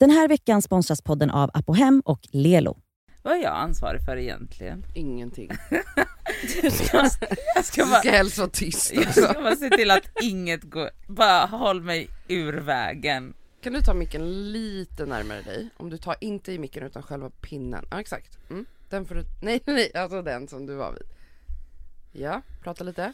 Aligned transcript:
Den 0.00 0.10
här 0.10 0.28
veckan 0.28 0.62
sponsras 0.62 1.02
podden 1.02 1.30
av 1.30 1.50
Apohem 1.54 2.02
och 2.04 2.20
Lelo. 2.32 2.78
Vad 3.22 3.34
är 3.36 3.42
jag 3.42 3.56
ansvarig 3.56 4.04
för 4.04 4.16
egentligen? 4.16 4.84
Ingenting. 4.94 5.50
Jag 6.62 6.72
ska, 6.72 6.96
jag 6.96 7.10
Du 7.56 7.62
ska, 7.62 7.86
bara, 7.86 8.00
ska 8.00 8.10
helst 8.10 8.38
vara 8.38 8.48
tyst 8.48 8.94
jag 8.94 9.12
ska 9.14 9.32
bara 9.32 9.56
se 9.56 9.70
till 9.70 9.90
att 9.90 10.22
inget 10.22 10.62
går, 10.62 10.90
bara 11.06 11.46
håll 11.46 11.82
mig 11.82 12.08
ur 12.28 12.52
vägen. 12.52 13.34
Kan 13.62 13.72
du 13.72 13.80
ta 13.80 13.94
micken 13.94 14.52
lite 14.52 15.06
närmare 15.06 15.42
dig? 15.42 15.68
Om 15.76 15.90
du 15.90 15.98
tar 15.98 16.16
inte 16.20 16.52
i 16.52 16.58
micken 16.58 16.82
utan 16.82 17.02
själva 17.02 17.30
pinnen. 17.30 17.84
Ja 17.90 18.00
exakt. 18.00 18.38
Mm. 18.50 18.66
Den 18.90 19.04
får 19.06 19.14
du, 19.14 19.24
nej 19.42 19.60
nej, 19.66 19.92
alltså 19.94 20.22
den 20.22 20.48
som 20.48 20.66
du 20.66 20.74
var 20.74 20.92
vid. 20.92 21.02
Ja, 22.22 22.42
prata 22.62 22.84
lite. 22.84 23.12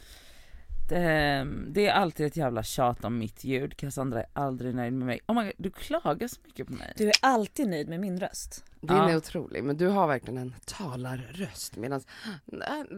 Det, 0.89 1.47
det 1.67 1.87
är 1.87 1.93
alltid 1.93 2.25
ett 2.25 2.37
jävla 2.37 2.63
tjat 2.63 3.05
om 3.05 3.17
mitt 3.17 3.43
ljud, 3.43 3.77
Cassandra 3.77 4.19
är 4.19 4.27
aldrig 4.33 4.75
nöjd 4.75 4.93
med 4.93 5.07
mig. 5.07 5.19
Oh 5.27 5.35
my 5.35 5.43
God, 5.43 5.53
du 5.57 5.71
klagar 5.71 6.27
så 6.27 6.39
mycket 6.45 6.67
på 6.67 6.73
mig. 6.73 6.93
Du 6.97 7.07
är 7.07 7.13
alltid 7.21 7.67
nöjd 7.69 7.89
med 7.89 7.99
min 7.99 8.19
röst. 8.19 8.63
Din 8.81 8.97
Ja. 8.97 9.09
är 9.09 9.17
otrolig, 9.17 9.63
men 9.63 9.77
du 9.77 9.87
har 9.87 10.07
verkligen 10.07 10.37
en 10.37 10.55
talarröst 10.65 11.75
medan 11.75 12.01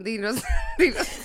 din 0.04 0.22
röst, 0.22 0.44
din 0.78 0.94
röst. 0.94 1.20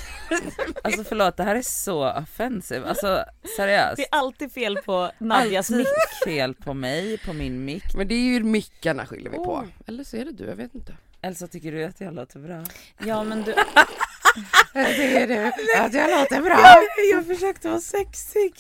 Alltså 0.84 1.04
förlåt, 1.04 1.37
det 1.37 1.42
här 1.42 1.56
är 1.56 1.62
så 1.62 2.10
offensive. 2.12 2.88
Alltså 2.88 3.24
seriöst. 3.56 3.96
Det 3.96 4.02
är 4.02 4.18
alltid 4.18 4.52
fel 4.52 4.79
på 4.84 5.10
Nadjas 5.18 5.70
mick. 5.70 5.87
fel 6.24 6.54
på 6.54 6.74
mig, 6.74 7.18
på 7.18 7.32
min 7.32 7.65
mick. 7.65 7.95
Men 7.95 8.09
det 8.09 8.15
är 8.15 8.24
ju 8.32 8.42
mickarna 8.45 9.06
skyller 9.06 9.30
vi 9.30 9.37
på. 9.37 9.52
Oh. 9.54 9.65
Eller 9.87 10.04
så 10.04 10.16
är 10.16 10.24
det 10.24 10.32
du, 10.32 10.45
jag 10.45 10.56
vet 10.56 10.74
inte. 10.74 10.96
Elsa 11.23 11.46
tycker 11.46 11.73
du 11.73 11.84
att 11.84 12.01
jag 12.01 12.15
låter 12.15 12.38
bra? 12.38 12.65
Ja 12.98 13.24
men 13.24 13.42
du, 13.42 13.54
Tycker 14.74 15.26
du 15.26 15.46
att 15.78 15.94
jag 15.94 16.10
låter 16.20 16.40
bra? 16.42 16.74
Jag 17.12 17.26
försökte 17.26 17.68
vara 17.68 17.80
sexig. 17.80 18.54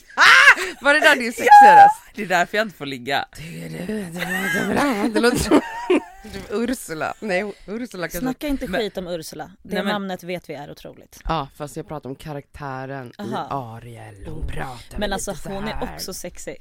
Var 0.80 0.94
det 0.94 1.00
där 1.00 1.16
din 1.16 1.32
sexiga 1.32 1.76
röst? 1.76 2.02
Det 2.14 2.22
är 2.22 2.26
därför 2.26 2.56
jag 2.56 2.64
inte 2.66 2.76
får 2.76 2.86
ligga. 2.86 3.24
Du 3.38 3.64
att 3.66 3.86
det 3.86 4.20
låter 4.40 4.74
bra? 4.74 5.08
Det 5.14 5.20
låter 5.20 5.36
som 5.38 5.60
Ursula. 6.50 7.14
Nej, 7.20 7.52
Ursula 7.66 8.02
kanske. 8.02 8.18
snacka 8.18 8.48
inte 8.48 8.66
Men- 8.68 8.80
skit 8.80 8.96
om 8.98 9.08
Ursula. 9.08 9.44
Det 9.62 9.74
Nej, 9.74 9.84
men- 9.84 9.92
namnet 9.92 10.22
vet 10.22 10.48
vi 10.50 10.54
är 10.54 10.70
otroligt. 10.70 11.20
Ja, 11.24 11.48
fast 11.56 11.76
jag 11.76 11.88
pratar 11.88 12.10
om 12.10 12.16
karaktären 12.16 13.12
i 13.18 13.22
Aha. 13.22 13.76
Ariel. 13.76 14.26
Hon 14.26 14.46
pratar 14.46 14.98
Men 14.98 15.12
alltså 15.12 15.34
hon 15.44 15.68
är 15.68 15.78
också 15.94 16.14
sexig. 16.14 16.56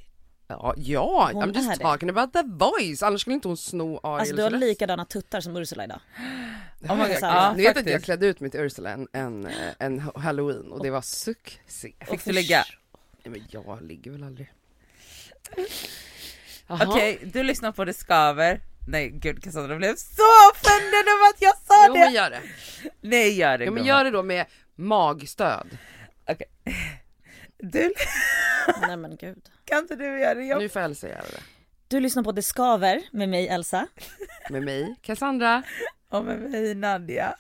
Ja, 0.51 0.73
ja 0.77 1.29
Hon 1.33 1.43
I'm 1.43 1.55
just 1.55 1.69
det. 1.69 1.75
talking 1.77 2.09
about 2.09 2.33
the 2.33 2.41
voice. 2.45 3.03
Annars 3.03 3.21
skulle 3.21 3.33
inte 3.33 3.47
hon 3.47 3.57
sno 3.57 3.97
Ariels 4.03 4.19
Alltså 4.21 4.35
du 4.35 4.43
har 4.43 4.49
röst. 4.51 4.59
likadana 4.63 5.05
tuttar 5.05 5.41
som 5.41 5.57
Ursula 5.57 5.83
idag. 5.83 5.99
Oh 6.81 6.95
my 6.97 7.07
God. 7.07 7.17
Ja, 7.21 7.53
Ni 7.57 7.63
vet 7.63 7.77
att 7.77 7.85
jag 7.89 8.03
klädde 8.03 8.25
ut 8.27 8.39
mig 8.39 8.51
till 8.51 8.59
Ursula 8.59 8.89
en, 8.89 9.07
en, 9.13 9.45
eh, 9.45 9.53
en 9.79 9.99
halloween 9.99 10.71
och 10.71 10.83
det 10.83 10.89
var 10.89 11.01
succé. 11.01 11.93
Fick 12.07 12.25
du 12.25 12.31
ligga? 12.31 12.63
Nej 13.23 13.31
men 13.31 13.47
jag 13.49 13.81
ligger 13.81 14.11
väl 14.11 14.23
aldrig. 14.23 14.51
Okej, 16.67 17.19
du 17.33 17.43
lyssnar 17.43 17.71
på 17.71 17.85
Det 17.85 17.93
Skaver. 17.93 18.61
Nej 18.87 19.09
gud 19.09 19.43
Cassandra 19.43 19.75
blev 19.75 19.95
så 19.95 20.21
offended 20.53 20.93
över 21.07 21.29
att 21.33 21.41
jag 21.41 21.53
sa 21.57 21.87
Jo 21.87 21.93
men 21.93 22.01
det! 22.01 22.15
gör 22.15 22.29
det. 22.29 22.41
Nej 23.01 23.37
gör 23.37 23.57
det 23.57 23.65
Ja 23.65 23.71
men 23.71 23.85
gör 23.85 24.03
det 24.03 24.11
då 24.11 24.23
med 24.23 24.45
magstöd. 24.75 25.77
Okej. 26.29 26.47
Du, 27.59 27.93
Nej 28.81 28.97
men 28.97 29.15
gud. 29.15 29.49
kan 29.65 29.77
inte 29.77 29.95
du 29.95 30.19
göra 30.19 30.33
det? 30.33 30.43
Jag... 30.43 30.59
Nu 30.59 30.69
får 30.69 30.79
Elsa 30.79 31.07
göra 31.07 31.21
det. 31.21 31.41
Du 31.87 31.99
lyssnar 31.99 32.23
på 32.23 32.31
Det 32.31 32.41
Skaver 32.41 33.01
med 33.11 33.29
mig 33.29 33.47
Elsa. 33.47 33.87
Med 34.49 34.63
mig, 34.63 34.95
Cassandra. 35.01 35.63
Och 36.09 36.25
med 36.25 36.39
mig 36.39 36.75
Nadja. 36.75 37.35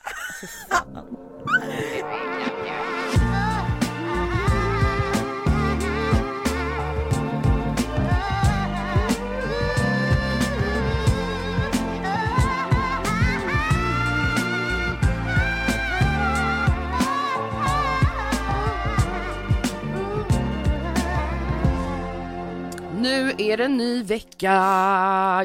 Nu 23.09 23.31
är 23.37 23.57
det 23.57 23.65
en 23.65 23.77
ny 23.77 24.03
vecka. 24.03 24.51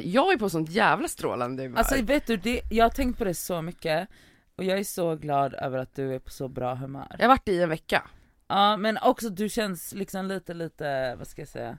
Jag 0.05 0.33
är 0.33 0.37
på 0.39 0.51
sånt 0.51 0.71
jävla 0.71 1.09
strålande 1.09 1.63
humör. 1.63 1.79
Alltså 1.79 2.03
vet 2.03 2.27
du, 2.27 2.37
det, 2.37 2.61
jag 2.71 2.85
har 2.85 2.91
tänkt 2.91 3.19
på 3.19 3.25
det 3.25 3.35
så 3.35 3.63
mycket 3.63 4.09
och 4.57 4.65
jag 4.65 4.79
är 4.79 4.85
så 4.85 5.17
glad 5.17 5.55
över 5.55 5.79
att 5.79 5.95
du 5.95 6.15
är 6.15 6.19
på 6.19 6.31
så 6.31 6.49
bra 6.49 6.75
humör. 6.75 7.07
jag 7.19 7.25
har 7.25 7.29
varit 7.29 7.49
i 7.49 7.63
en 7.63 7.69
vecka. 7.69 8.03
Ja 8.49 8.77
men 8.77 8.99
också 9.03 9.29
du 9.29 9.49
känns 9.49 9.95
liksom 9.95 10.27
lite, 10.27 10.55
lite, 10.55 11.15
vad 11.19 11.27
ska 11.27 11.41
jag 11.41 11.49
säga, 11.49 11.79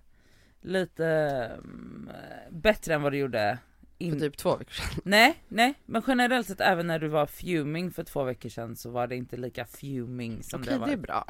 lite 0.62 1.06
mm, 1.64 2.10
bättre 2.52 2.94
än 2.94 3.02
vad 3.02 3.12
du 3.12 3.18
gjorde 3.18 3.58
För 3.98 4.06
in... 4.06 4.20
typ 4.20 4.38
två 4.38 4.56
veckor 4.56 4.72
sedan. 4.74 5.02
Nej, 5.04 5.36
nej, 5.48 5.74
men 5.86 6.02
generellt 6.08 6.48
sett 6.48 6.62
även 6.62 6.88
när 6.88 7.00
du 7.00 7.08
var 7.08 7.26
fuming 7.26 7.92
för 7.92 8.04
två 8.04 8.24
veckor 8.24 8.50
sedan 8.50 8.76
så 8.76 8.90
var 8.90 9.08
det 9.08 9.16
inte 9.16 9.38
lika 9.38 9.66
fuming 9.66 10.44
som 10.44 10.62
Okej 10.62 10.74
det 10.74 10.80
var. 10.80 10.88
det 10.88 10.94
är 10.94 10.98
bra. 10.98 11.26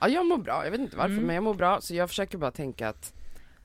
Ja 0.00 0.08
jag 0.08 0.26
mår 0.26 0.38
bra, 0.38 0.64
jag 0.64 0.70
vet 0.70 0.80
inte 0.80 0.96
varför 0.96 1.12
Mm. 1.12 1.24
men 1.26 1.34
jag 1.34 1.44
mår 1.44 1.54
bra 1.54 1.80
så 1.80 1.94
jag 1.94 2.08
försöker 2.08 2.38
bara 2.38 2.50
tänka 2.50 2.88
att 2.88 3.14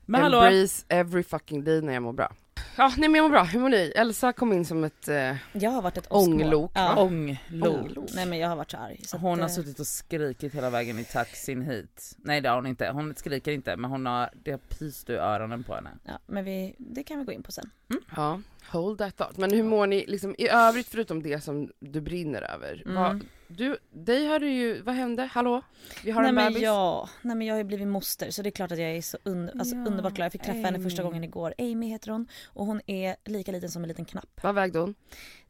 Men 0.06 0.22
hallå, 0.22 0.38
embrace 0.42 0.84
every 0.88 1.22
fucking 1.22 1.64
day 1.64 1.80
när 1.82 1.92
jag 1.92 2.02
mår 2.02 2.12
bra. 2.12 2.32
Ja 2.76 2.92
nej 2.96 3.08
men 3.08 3.14
jag 3.18 3.22
mår 3.22 3.30
bra, 3.30 3.42
hur 3.42 3.60
mår 3.60 3.68
ni? 3.68 3.92
Elsa 3.96 4.32
kom 4.32 4.52
in 4.52 4.64
som 4.64 4.84
ett 4.84 5.08
eh, 5.08 5.36
Jag 5.52 5.70
har 5.70 5.82
varit 5.82 5.96
ett 5.96 6.06
ånglok? 6.10 6.72
Ja. 6.74 6.96
ånglok. 7.02 7.38
Ånglok. 7.78 8.10
Nej 8.14 8.26
men 8.26 8.38
jag 8.38 8.48
har 8.48 8.56
varit 8.56 8.70
så 8.70 8.76
arg. 8.76 9.00
Så 9.04 9.16
Hon 9.16 9.38
har 9.38 9.46
att, 9.46 9.50
eh, 9.50 9.54
suttit 9.54 9.80
och 9.80 9.86
skrikit 9.86 10.54
hela 10.54 10.70
vägen 10.70 10.98
i 10.98 11.04
taxin 11.04 11.62
hit. 11.62 12.16
Nej 12.18 12.40
det 12.40 12.48
har 12.48 12.56
hon 12.56 12.66
inte, 12.66 12.90
hon 12.90 13.14
skriker 13.16 13.52
inte 13.52 13.76
men 13.76 13.90
hon 13.90 14.06
har, 14.06 14.30
det 14.44 14.50
har 14.50 14.58
pyst 14.58 15.10
ur 15.10 15.16
öronen 15.16 15.64
på 15.64 15.74
henne. 15.74 15.90
Ja 16.04 16.18
men 16.26 16.44
vi, 16.44 16.74
det 16.78 17.02
kan 17.02 17.18
vi 17.18 17.24
gå 17.24 17.32
in 17.32 17.42
på 17.42 17.52
sen. 17.52 17.70
Ja, 18.16 18.40
hold 18.68 18.98
that 18.98 19.16
thought. 19.16 19.36
Men 19.36 19.50
hur 19.50 19.62
mår 19.62 19.86
ni 19.86 20.04
liksom 20.06 20.34
i 20.38 20.48
övrigt 20.48 20.86
förutom 20.88 21.22
det 21.22 21.40
som 21.40 21.70
du 21.80 22.00
brinner 22.00 22.42
över? 22.42 22.82
Mm. 22.86 22.94
Vad, 23.02 23.24
du, 23.48 23.78
dig 23.90 24.26
har 24.26 24.38
du 24.40 24.50
ju, 24.50 24.82
vad 24.82 24.94
hände? 24.94 25.22
Hallå? 25.32 25.62
Vi 26.04 26.10
har 26.10 26.22
Nej 26.22 26.28
en 26.28 26.34
men, 26.34 26.52
bebis? 26.52 26.62
ja, 26.64 27.08
nej 27.22 27.36
men 27.36 27.46
jag 27.46 27.54
har 27.54 27.58
ju 27.58 27.64
blivit 27.64 27.88
moster 27.88 28.30
så 28.30 28.42
det 28.42 28.48
är 28.48 28.50
klart 28.50 28.72
att 28.72 28.78
jag 28.78 28.90
är 28.96 29.02
så 29.02 29.18
un, 29.24 29.50
alltså 29.58 29.74
Ja, 29.76 29.84
underbart 29.86 30.12
glad. 30.14 30.24
Jag 30.24 30.32
fick 30.32 30.42
träffa 30.42 30.58
henne 30.66 30.80
första 30.80 31.02
Amy. 31.02 31.08
gången 31.10 31.24
igår. 31.24 31.54
Amy 31.58 31.86
heter 31.86 32.10
hon 32.10 32.28
och 32.46 32.66
hon 32.66 32.80
är 32.86 33.16
lika 33.24 33.52
liten 33.52 33.70
som 33.70 33.82
en 33.82 33.88
liten 33.88 34.04
knapp. 34.04 34.40
Vad 34.42 34.54
vägde 34.54 34.78
hon? 34.78 34.94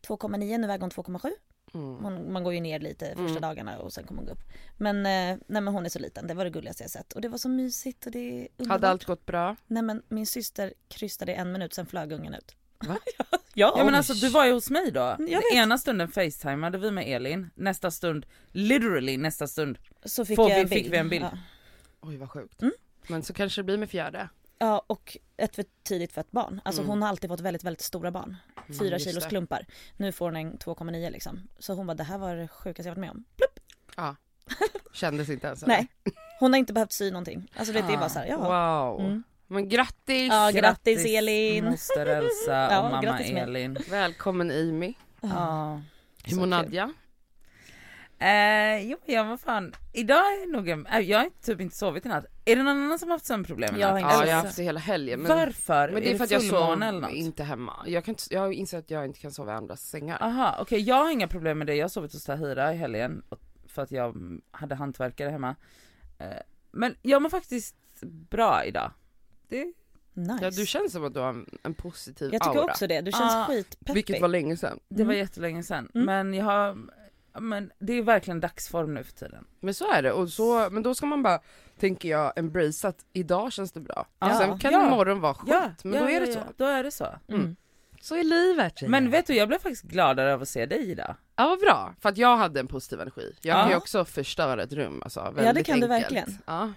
2,9 0.06 0.58
nu 0.58 0.66
väger 0.66 0.80
hon 0.80 0.90
2,7. 0.90 1.30
Mm. 1.74 1.96
Hon, 2.04 2.32
man 2.32 2.44
går 2.44 2.54
ju 2.54 2.60
ner 2.60 2.80
lite 2.80 3.06
första 3.06 3.20
Mm. 3.22 3.40
dagarna 3.42 3.78
och 3.78 3.92
sen 3.92 4.04
kommer 4.04 4.20
hon 4.20 4.26
gå 4.26 4.32
upp. 4.32 4.42
Men, 4.78 4.96
eh, 4.96 5.38
nej 5.46 5.62
men 5.62 5.68
hon 5.68 5.84
är 5.84 5.88
så 5.88 5.98
liten, 5.98 6.26
det 6.26 6.34
var 6.34 6.44
det 6.44 6.50
gulligaste 6.50 6.82
jag 6.84 6.90
sett. 6.90 7.12
Och 7.12 7.20
det 7.20 7.28
var 7.28 7.38
så 7.38 7.48
mysigt 7.48 8.06
och 8.06 8.12
det 8.12 8.18
är 8.18 8.48
underbart. 8.56 8.68
Hade 8.68 8.88
allt 8.88 9.04
gått 9.04 9.26
bra? 9.26 9.56
Nej 9.66 9.82
men 9.82 10.02
min 10.08 10.26
syster 10.26 10.74
krystade 10.88 11.32
i 11.32 11.34
en 11.34 11.52
minut, 11.52 11.74
sen 11.74 11.86
flög 11.86 12.12
ungen 12.12 12.34
ut. 12.34 12.56
Va? 12.84 12.98
ja, 13.54 13.74
Ja 13.78 13.84
men 13.84 13.94
alltså 13.94 14.14
du 14.14 14.28
var 14.28 14.44
ju 14.46 14.52
hos 14.52 14.70
mig 14.70 14.90
då. 14.90 15.16
Vet. 15.18 15.42
ena 15.54 15.78
stunden 15.78 16.08
facetimade 16.08 16.78
vi 16.78 16.90
med 16.90 17.04
Elin, 17.08 17.50
nästa 17.54 17.90
stund, 17.90 18.26
literally 18.50 19.16
nästa 19.16 19.46
stund, 19.46 19.78
så 20.04 20.24
fick 20.24 20.38
vi- 20.38 20.42
en 20.52 20.68
bild. 20.68 20.68
fick 20.84 20.92
vi 20.92 20.96
en 20.96 21.08
bild. 21.08 21.24
Ja. 21.24 21.38
Oj 22.00 22.16
vad 22.16 22.30
sjukt. 22.30 22.62
Mm. 22.62 22.74
Men 23.08 23.22
så 23.22 23.32
kanske 23.32 23.60
det 23.60 23.64
blir 23.64 23.76
med 23.78 23.90
fjärde. 23.90 24.28
ja 24.58 24.84
och 24.86 25.16
ett 25.36 25.56
för 25.56 25.64
tidigt 25.82 26.12
fött 26.12 26.30
barn. 26.30 26.60
Alltså 26.64 26.82
Mm. 26.82 26.90
hon 26.90 27.02
har 27.02 27.08
alltid 27.08 27.30
fått 27.30 27.40
väldigt 27.40 27.64
väldigt 27.64 27.80
stora 27.82 28.10
barn. 28.10 28.36
Fyra 28.78 28.86
Mm, 28.88 28.98
kilos 28.98 29.24
det. 29.24 29.30
klumpar. 29.30 29.66
Nu 29.96 30.12
får 30.12 30.24
hon 30.26 30.36
en 30.36 30.58
2,9 30.58 31.10
liksom. 31.10 31.48
Så 31.58 31.74
hon 31.74 31.86
bara 31.86 31.94
det 31.94 32.04
här 32.04 32.18
var 32.18 32.36
det 32.36 32.48
sjukaste 32.48 32.88
jag 32.88 32.94
varit 32.94 33.00
med 33.00 33.10
om. 33.10 33.24
Ja. 33.96 34.16
Kändes 34.92 35.28
inte 35.28 35.46
ens. 35.46 35.66
Nej. 35.66 35.88
Hon 36.40 36.52
har 36.52 36.58
inte 36.58 36.72
behövt 36.72 36.92
sy 36.92 37.10
någonting. 37.10 37.50
Alltså 37.56 37.72
det 37.72 37.78
är 37.78 37.82
Ah, 37.94 37.96
bara 37.96 38.08
såhär, 38.08 38.26
ja. 38.26 38.36
Wow. 38.36 39.00
Mm. 39.06 39.22
Men 39.52 39.68
grattis! 39.68 40.28
Ja, 40.28 40.50
grattis 40.54 41.04
Elin! 41.06 41.64
moster 41.64 42.06
Elsa 42.06 42.52
Ja, 42.70 42.78
och 42.78 42.90
mamma 42.90 43.02
grattis 43.02 43.32
med. 43.32 43.42
Elin. 43.42 43.78
Välkommen 43.90 44.50
Amy. 44.50 44.94
Ja. 45.20 45.80
Hur 46.24 46.36
mår. 46.36 46.46
Nadja? 46.46 46.92
Eh, 48.18 48.90
jo 48.90 48.96
jag 49.06 49.24
var 49.24 49.36
fan, 49.36 49.74
idag 49.92 50.18
är 50.18 50.52
nog 50.52 50.68
en, 50.68 50.86
äh, 50.86 50.98
jag 50.98 51.18
har 51.18 51.30
typ 51.42 51.60
inte 51.60 51.76
sovit 51.76 52.06
i 52.06 52.08
natt. 52.08 52.24
Är 52.44 52.56
det 52.56 52.62
någon 52.62 52.76
annan 52.76 52.98
som 52.98 53.08
har 53.08 53.14
haft 53.14 53.26
sömnproblem 53.26 53.76
i 53.76 53.82
har 53.82 53.92
natt? 53.92 54.00
Ja 54.00 54.26
jag 54.26 54.36
har 54.36 54.42
haft 54.42 54.56
det 54.56 54.62
hela 54.62 54.80
helgen. 54.80 55.20
Men, 55.20 55.38
Varför? 55.38 55.90
men 55.92 56.02
det 56.02 56.12
är 56.12 56.16
för 56.16 56.24
att 56.24 56.30
jag 56.30 56.42
sov 56.42 56.78
något? 56.78 57.12
inte 57.12 57.44
hemma. 57.44 57.84
Jag, 57.86 58.04
kan 58.04 58.12
inte, 58.12 58.34
jag 58.34 58.54
inser 58.54 58.78
att 58.78 58.90
jag 58.90 59.04
inte 59.04 59.20
kan 59.20 59.32
sova 59.32 59.52
i 59.52 59.56
andras 59.56 59.82
sängar. 59.82 60.18
Aha, 60.22 60.56
okej 60.60 60.80
jag 60.80 60.96
har 60.96 61.10
inga 61.10 61.28
problem 61.28 61.58
med 61.58 61.66
det. 61.66 61.74
Jag 61.74 61.84
har 61.84 61.88
sovit 61.88 62.12
hos 62.12 62.24
Tahira 62.24 62.74
i 62.74 62.76
helgen 62.76 63.22
för 63.66 63.82
att 63.82 63.90
jag 63.90 64.40
hade 64.50 64.74
hantverkare 64.74 65.30
hemma. 65.30 65.56
Eh, 66.18 66.26
men 66.70 66.96
jag 67.02 67.22
mår 67.22 67.30
faktiskt 67.30 67.76
bra 68.30 68.64
idag. 68.64 68.90
Det, 69.50 69.72
Nice. 70.14 70.38
Ja, 70.42 70.50
du 70.50 70.66
känns 70.66 70.92
som 70.92 71.04
att 71.04 71.14
du 71.14 71.20
har 71.20 71.28
en, 71.28 71.46
en 71.62 71.74
positiv 71.74 72.32
jag 72.32 72.42
tycker 72.42 72.58
aura. 72.60 72.70
också 72.70 72.86
det, 72.86 73.00
du 73.00 73.12
känns 73.12 73.34
Ah, 73.34 73.44
skitpeppig. 73.46 73.94
Vilket 73.94 74.20
var 74.20 74.28
länge 74.28 74.56
sedan. 74.56 74.80
det 74.88 75.04
var 75.04 75.12
Mm. 75.12 75.18
jättelänge 75.24 75.62
sedan. 75.62 75.90
Mm. 75.94 76.06
Men 76.06 76.34
jag 76.34 76.44
har, 76.44 76.76
men 77.40 77.70
det 77.78 77.92
är 77.92 78.02
verkligen 78.02 78.40
dagsform 78.40 78.94
nu 78.94 79.04
för 79.04 79.12
tiden. 79.12 79.46
Men 79.60 79.74
så 79.74 79.92
är 79.92 80.02
det, 80.02 80.12
och 80.12 80.28
så, 80.28 80.68
men 80.70 80.82
då 80.82 80.94
ska 80.94 81.06
man 81.06 81.22
bara, 81.22 81.40
tänker 81.78 82.08
jag, 82.08 82.32
embrace 82.38 82.88
att 82.88 83.04
idag 83.12 83.52
känns 83.52 83.72
det 83.72 83.80
bra. 83.80 84.06
Ja. 84.18 84.38
Sen 84.38 84.58
kan 84.58 84.72
Ja. 84.72 84.86
imorgon 84.86 85.20
vara 85.20 85.34
skit, 85.34 85.84
men 85.84 85.92
ja, 85.94 86.00
då 86.00 86.06
är 86.06 86.10
ja, 86.12 86.20
det 86.20 86.26
ja, 86.26 86.34
så. 86.34 86.40
Då 86.56 86.64
är 86.64 86.84
det 86.84 86.90
så. 86.90 87.06
Mm. 87.28 87.56
Så 88.02 88.16
är 88.16 88.24
livet 88.24 88.82
Men 88.88 89.10
vet 89.10 89.26
du, 89.26 89.34
jag 89.34 89.48
blev 89.48 89.58
faktiskt 89.58 89.82
gladare 89.84 90.34
av 90.34 90.42
att 90.42 90.48
se 90.48 90.66
dig 90.66 90.90
idag. 90.90 91.14
Ja 91.36 91.48
vad 91.48 91.58
bra, 91.60 91.94
för 92.00 92.08
att 92.08 92.16
jag 92.16 92.36
hade 92.36 92.60
en 92.60 92.66
positiv 92.66 93.00
energi. 93.00 93.34
Jag 93.42 93.56
Ja. 93.58 93.62
kan 93.62 93.70
ju 93.70 93.76
också 93.76 94.04
förstöra 94.04 94.62
ett 94.62 94.72
rum 94.72 95.00
alltså, 95.04 95.32
väldigt 95.34 95.54
det 95.54 95.72
kan 95.72 95.80
du 95.80 95.86
enkelt. 95.94 96.02
verkligen. 96.12 96.38
Ja. 96.46 96.72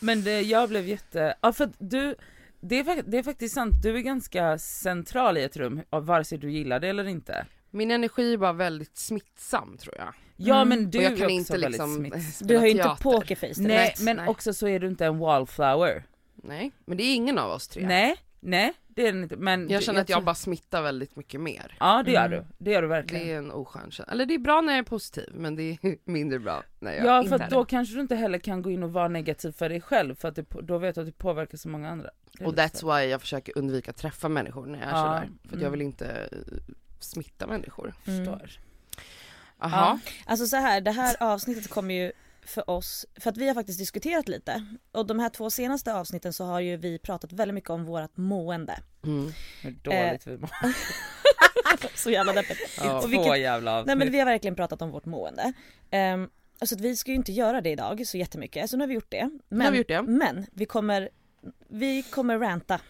Men 0.00 0.22
det, 0.22 0.40
jag 0.42 0.68
blev 0.68 0.88
jätte, 0.88 1.34
ja 1.40 1.52
för 1.52 1.64
att 1.64 1.74
du, 1.78 2.14
det 2.60 2.78
är, 2.78 3.02
det 3.02 3.18
är 3.18 3.22
faktiskt 3.22 3.54
sant, 3.54 3.82
du 3.82 3.96
är 3.96 4.00
ganska 4.00 4.58
central 4.58 5.38
i 5.38 5.42
ett 5.42 5.56
rum, 5.56 5.82
av 5.90 6.06
vare 6.06 6.24
sig 6.24 6.38
du 6.38 6.50
gillar 6.50 6.80
det 6.80 6.88
eller 6.88 7.04
inte. 7.08 7.46
Min 7.70 7.90
energi 7.90 8.32
är 8.32 8.36
bara 8.36 8.52
väldigt 8.52 8.96
smittsam 8.96 9.76
tror 9.78 9.94
jag. 9.98 10.14
Ja 10.36 10.56
Mm. 10.56 10.68
men 10.68 10.90
du 10.90 10.98
är 10.98 11.04
kan 11.04 11.12
också 11.12 11.28
inte 11.28 11.52
väldigt 11.52 11.70
liksom 11.70 11.94
smittsam. 11.96 12.48
Du 12.48 12.56
har 12.56 12.64
ju 12.64 12.70
inte 12.70 12.96
pokerface. 13.00 13.62
Nej 13.62 13.94
men 14.00 14.16
nej. 14.16 14.28
också 14.28 14.52
så 14.54 14.68
är 14.68 14.80
du 14.80 14.86
inte 14.88 15.06
en 15.06 15.18
wallflower. 15.18 16.04
Nej, 16.34 16.72
men 16.84 16.96
det 16.96 17.02
är 17.02 17.14
ingen 17.14 17.38
av 17.38 17.50
oss 17.50 17.68
tre. 17.68 17.86
Nej, 17.86 18.16
nej 18.40 18.72
det 18.88 19.06
är 19.06 19.12
den 19.12 19.22
inte. 19.22 19.36
Men 19.36 19.68
Jag 19.68 19.80
du- 19.80 19.84
känner 19.84 20.00
att 20.00 20.08
jag 20.08 20.24
bara 20.24 20.34
smittar 20.34 20.82
väldigt 20.82 21.16
mycket 21.16 21.40
mer. 21.40 21.76
Ja 21.80 22.02
det 22.02 22.10
gör 22.12 22.26
Mm. 22.26 22.38
du, 22.38 22.44
det 22.64 22.70
gör 22.70 22.82
du 22.82 22.88
verkligen. 22.88 23.26
Det 23.26 23.32
är 23.32 23.38
en 23.38 23.50
oskön 23.50 23.82
känsla. 23.90 24.04
Eller 24.12 24.26
det 24.26 24.34
är 24.34 24.38
bra 24.38 24.60
när 24.60 24.72
jag 24.72 24.78
är 24.78 24.82
positiv 24.82 25.28
men 25.34 25.56
det 25.56 25.62
är 25.62 25.78
mindre 26.10 26.38
bra 26.38 26.62
när 26.78 26.92
jag 26.92 27.06
Ja 27.06 27.18
inte 27.18 27.28
för 27.28 27.38
är 27.38 27.44
att 27.44 27.50
det. 27.50 27.56
då 27.56 27.64
kanske 27.64 27.94
du 27.94 28.00
inte 28.00 28.16
heller 28.16 28.38
kan 28.38 28.62
gå 28.62 28.70
in 28.70 28.82
och 28.82 28.92
vara 28.92 29.08
negativ 29.08 29.52
för 29.52 29.68
dig 29.68 29.80
själv 29.80 30.14
för 30.14 30.28
att 30.28 30.36
det, 30.36 30.44
på- 30.44 30.60
då 30.60 30.78
vet 30.78 30.94
du 30.94 31.00
att 31.00 31.06
det 31.06 31.18
påverkar 31.18 31.58
så 31.58 31.68
många 31.68 31.90
andra. 31.90 32.10
Det 32.32 32.44
är 32.44 32.46
Och 32.46 32.52
lite 32.52 32.62
that's 32.62 32.76
så. 32.76 32.96
why 32.96 33.02
jag 33.04 33.20
försöker 33.20 33.58
undvika 33.58 33.90
att 33.90 33.96
träffa 33.96 34.28
människor 34.28 34.66
när 34.66 34.78
jag 34.78 34.88
är 34.88 34.92
Ja, 34.92 35.02
sådär. 35.02 35.28
För 35.42 35.48
att 35.56 35.62
jag 35.62 35.68
mm. 35.68 35.72
vill 35.72 35.82
inte 35.82 36.06
eh, 36.32 36.38
smitta 37.00 37.46
människor. 37.46 37.94
Mm. 38.06 38.18
Förstår. 38.26 38.50
Aha. 39.60 39.98
Alltså 40.26 40.46
så 40.46 40.56
här, 40.56 40.80
det 40.80 40.90
här 40.90 41.16
avsnittet 41.20 41.68
kommer 41.70 41.94
ju 41.94 42.12
för 42.48 42.70
oss, 42.70 43.06
för 43.20 43.30
att 43.30 43.36
vi 43.36 43.48
har 43.48 43.54
faktiskt 43.54 43.78
diskuterat 43.78 44.28
lite 44.28 44.66
och 44.92 45.06
de 45.06 45.18
här 45.18 45.28
två 45.28 45.50
senaste 45.50 45.94
avsnitten 45.94 46.32
så 46.32 46.44
har 46.44 46.60
ju 46.60 46.76
vi 46.76 46.98
pratat 46.98 47.32
väldigt 47.32 47.54
mycket 47.54 47.70
om 47.70 47.84
vårt 47.84 48.16
mående. 48.16 48.78
Mm. 49.04 49.32
Hur 49.62 49.70
dåligt 49.70 50.26
vi 50.26 50.38
mår. 50.38 50.50
Så 51.94 52.10
jävla 52.10 52.32
deppigt. 52.32 52.58
Ja, 52.78 52.96
och 52.96 53.02
två 53.02 53.08
vilket- 53.08 53.40
jävla 53.40 53.72
avsnitt. 53.72 53.86
Nej 53.86 53.96
men 53.96 54.10
vi 54.12 54.18
har 54.18 54.26
verkligen 54.26 54.54
pratat 54.54 54.82
om 54.82 54.90
vårt 54.90 55.04
mående. 55.04 55.52
Um, 55.92 56.30
alltså 56.58 56.74
att 56.74 56.80
vi 56.80 56.96
ska 56.96 57.10
ju 57.10 57.16
inte 57.16 57.32
göra 57.32 57.60
det 57.60 57.70
idag 57.70 58.06
så 58.06 58.16
jättemycket, 58.16 58.70
så 58.70 58.76
nu 58.76 58.82
har 58.82 58.88
vi 58.88 58.94
gjort 58.94 59.10
det. 59.10 59.30
Men, 59.48 59.60
har 59.60 59.72
vi 59.72 59.78
gjort 59.78 59.88
det. 59.88 60.02
men 60.02 60.46
vi 60.52 60.66
kommer, 60.66 61.08
vi 61.68 62.02
kommer 62.02 62.38
ranta. 62.38 62.80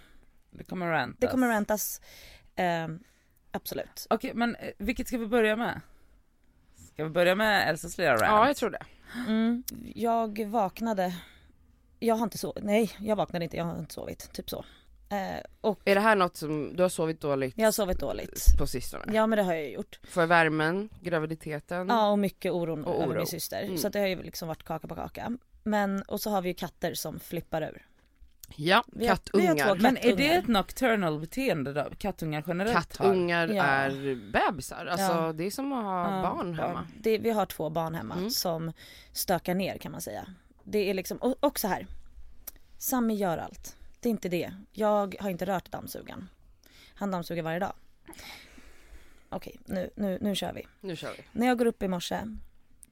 Det 0.50 0.64
kommer 0.64 0.86
rantas. 0.86 1.20
Det 1.20 1.26
kommer 1.26 1.48
rantas. 1.48 2.00
ehm, 2.56 2.98
absolut. 3.50 4.06
Okej 4.10 4.34
men 4.34 4.54
eh, 4.56 4.70
vilket 4.78 5.08
ska 5.08 5.18
vi 5.18 5.26
börja 5.26 5.56
med? 5.56 5.80
Ska 6.92 7.04
vi 7.04 7.10
börja 7.10 7.34
med 7.34 7.68
Elsas 7.68 7.98
lilla 7.98 8.12
rant? 8.12 8.22
Ja 8.22 8.46
jag 8.46 8.56
tror 8.56 8.70
det. 8.70 8.82
Mm, 9.26 9.62
jag 9.94 10.44
vaknade, 10.46 11.14
jag 11.98 12.14
har 12.14 12.24
inte 12.24 12.38
sovit, 12.38 12.64
nej 12.64 12.90
jag 13.00 13.16
vaknade 13.16 13.44
inte, 13.44 13.56
jag 13.56 13.64
har 13.64 13.78
inte 13.78 13.94
sovit, 13.94 14.32
typ 14.32 14.50
så. 14.50 14.64
Eh, 15.10 15.40
och 15.60 15.80
Är 15.84 15.94
det 15.94 16.00
här 16.00 16.16
något 16.16 16.36
som, 16.36 16.76
du 16.76 16.82
har 16.82 16.88
sovit 16.88 17.20
dåligt 17.20 17.54
jag 17.58 17.66
har 17.66 17.72
sovit 17.72 18.00
dåligt. 18.00 18.44
på 18.58 18.66
sistone? 18.66 19.04
Ja 19.14 19.26
men 19.26 19.36
det 19.36 19.42
har 19.42 19.54
jag 19.54 19.70
gjort. 19.70 20.00
För 20.02 20.26
värmen, 20.26 20.88
graviditeten? 21.02 21.88
Ja 21.88 22.10
och 22.10 22.18
mycket 22.18 22.52
oron 22.52 22.84
Och 22.84 22.94
över 23.02 23.12
oro. 23.14 23.18
min 23.18 23.26
syster. 23.26 23.62
Mm. 23.62 23.78
Så 23.78 23.88
det 23.88 23.98
har 24.00 24.06
ju 24.06 24.22
liksom 24.22 24.48
varit 24.48 24.62
kaka 24.62 24.88
på 24.88 24.94
kaka. 24.94 25.32
Men, 25.62 26.02
och 26.02 26.20
så 26.20 26.30
har 26.30 26.42
vi 26.42 26.48
ju 26.48 26.54
katter 26.54 26.94
som 26.94 27.20
flippar 27.20 27.62
ur. 27.62 27.86
Ja, 28.56 28.84
har- 28.94 29.00
har 29.00 29.06
kattungar. 29.08 29.74
Men 29.80 29.96
är 29.96 30.16
det 30.16 30.28
ett 30.34 30.46
nocturnal 30.48 31.20
beteende 31.20 31.72
då? 31.72 31.86
Kattungar 31.98 32.44
generellt 32.46 32.74
har? 32.76 32.82
Kattungar 32.82 33.48
Ja. 33.48 33.64
är 33.64 33.90
bebisar, 34.32 34.86
alltså 34.86 35.12
Ja. 35.12 35.32
det 35.32 35.44
är 35.44 35.50
som 35.50 35.72
att 35.72 35.84
ha 35.84 36.16
Ja, 36.16 36.22
barn 36.22 36.54
hemma. 36.54 36.86
Det, 37.00 37.18
vi 37.18 37.30
har 37.30 37.46
två 37.46 37.70
barn 37.70 37.94
hemma 37.94 38.14
Mm. 38.14 38.30
som 38.30 38.72
stökar 39.12 39.54
ner 39.54 39.78
kan 39.78 39.92
man 39.92 40.00
säga. 40.00 40.26
Det 40.64 40.90
är 40.90 40.94
liksom, 40.94 41.18
och, 41.18 41.44
och 41.44 41.58
så 41.58 41.68
här. 41.68 41.86
Sami 42.78 43.14
gör 43.14 43.38
allt. 43.38 43.76
Det 44.00 44.08
är 44.08 44.10
inte 44.10 44.28
det. 44.28 44.52
Jag 44.72 45.16
har 45.20 45.30
inte 45.30 45.44
rört 45.46 45.70
dammsugaren. 45.70 46.28
Han 46.94 47.10
dammsuger 47.10 47.42
varje 47.42 47.58
dag. 47.58 47.72
Okej, 49.28 49.56
nu, 49.66 49.90
nu, 49.96 50.18
nu 50.20 50.34
kör 50.34 50.52
vi. 50.52 50.66
Nu 50.80 50.96
kör 50.96 51.12
vi. 51.16 51.22
När 51.32 51.46
jag 51.46 51.58
går 51.58 51.66
upp 51.66 51.82
i 51.82 51.88
morse, 51.88 52.20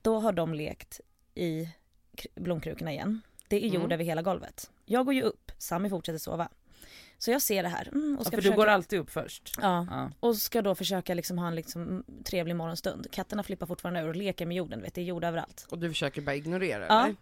då 0.03 0.19
har 0.21 0.33
de 0.33 0.55
lekt 0.55 1.01
i 1.35 1.69
kr- 2.17 2.27
blomkrukorna 2.35 2.93
igen. 2.93 3.21
Det 3.49 3.57
är 3.65 3.69
jord 3.69 3.77
Mm. 3.77 3.93
över 3.93 4.05
hela 4.05 4.23
golvet. 4.23 4.71
Jag 4.85 5.05
går 5.05 5.15
ju 5.15 5.23
upp, 5.23 5.53
Sami 5.59 5.91
fortsätter 5.91 6.19
sova. 6.19 6.49
Så 7.19 7.31
jag 7.31 7.43
ser 7.43 7.63
det 7.63 7.69
här 7.69 7.89
mm, 7.93 8.15
och 8.15 8.21
Ja, 8.21 8.25
ska 8.25 8.31
för 8.31 8.37
du 8.37 8.43
försöka... 8.43 8.57
går 8.57 8.67
alltid 8.67 8.99
upp 8.99 9.11
först? 9.11 9.55
Ja, 9.63 9.87
Ja. 9.91 10.11
och 10.21 10.37
ska 10.37 10.63
då 10.63 10.75
försöka 10.75 11.15
liksom 11.15 11.39
ha 11.39 11.47
en 11.49 11.55
liksom 11.55 12.05
trevlig 12.25 12.57
morgonstund. 12.57 13.07
Katterna 13.13 13.43
flippar 13.43 13.67
fortfarande 13.67 14.01
ur 14.01 14.09
och 14.09 14.17
leker 14.17 14.47
med 14.47 14.57
jorden, 14.57 14.83
vet, 14.83 14.95
det 14.95 15.01
är 15.01 15.05
jord 15.05 15.25
överallt. 15.25 15.67
Och 15.71 15.79
du 15.79 15.89
försöker 15.89 16.21
bara 16.23 16.35
ignorera 16.35 16.87
Ja. 16.89 17.05
eller? 17.05 17.17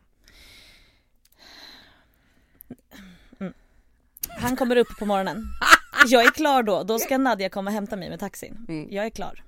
Han 4.40 4.56
kommer 4.56 4.76
upp 4.76 4.88
på 4.98 5.06
morgonen. 5.06 5.44
Jag 6.06 6.24
är 6.24 6.30
klar 6.30 6.62
då, 6.62 6.82
då 6.82 6.98
ska 6.98 7.18
Nadja 7.18 7.48
komma 7.48 7.70
och 7.70 7.74
hämta 7.74 7.96
mig 7.96 8.10
med 8.10 8.20
taxin. 8.20 8.66
Mm. 8.68 8.88
Jag 8.90 9.06
är 9.06 9.10
klar. 9.10 9.42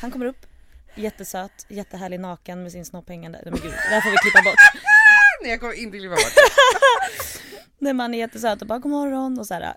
Han 0.00 0.10
kommer 0.10 0.26
upp, 0.26 0.46
jättesöt, 0.94 1.66
jättehärlig 1.68 2.20
naken 2.20 2.62
med 2.62 2.72
sin 2.72 2.84
snopp 2.84 3.08
hängande. 3.08 3.40
Nej 3.44 3.52
men 3.52 3.60
gud, 3.62 3.70
det 3.70 3.76
här 3.94 4.00
får 4.00 4.10
vi 4.10 4.16
klippa 4.16 4.42
bort. 4.42 4.82
Nej 5.46 5.52
jag 5.52 5.60
kommer 5.60 5.74
inte 5.74 5.98
klippa 5.98 6.14
bort 6.14 6.32
Nej 7.78 7.92
man 7.94 8.14
är 8.14 8.18
jättesöt 8.18 8.62
och 8.62 8.68
bara 8.68 8.78
god 8.78 8.92
morgon 8.92 9.38
och 9.38 9.46
så 9.46 9.54
här. 9.54 9.76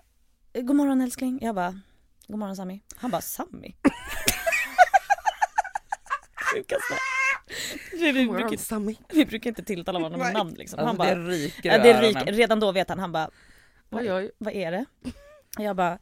God 0.54 0.76
morgon 0.76 1.00
älskling. 1.00 1.38
Jag 1.42 1.54
bara 1.54 1.80
god 2.26 2.38
morgon 2.38 2.56
Sami. 2.56 2.82
Han 2.96 3.10
bara 3.10 3.20
Sami. 3.20 3.76
Sjukaste. 6.52 6.94
Vi, 7.92 8.12
vi, 8.12 8.28
brukar, 8.28 8.56
Sammy. 8.56 8.96
vi 9.08 9.26
brukar 9.26 9.50
inte 9.50 9.62
tilltala 9.62 9.98
varandra 9.98 10.18
med 10.18 10.32
namn 10.32 10.54
liksom. 10.54 10.78
Alltså 10.78 10.86
Han 10.86 10.96
bara, 10.96 11.14
det 11.14 11.30
ryker 11.30 11.70
ja, 11.70 11.78
det 11.78 12.02
ryker. 12.02 12.32
Redan 12.32 12.60
då 12.60 12.72
vet 12.72 12.88
han, 12.88 12.98
han 12.98 13.12
bara 13.12 13.30
vad, 13.88 14.02
Oj 14.02 14.12
oj. 14.12 14.30
vad 14.38 14.54
är 14.54 14.72
det? 14.72 14.84
Jag 15.58 15.76
bara 15.76 15.98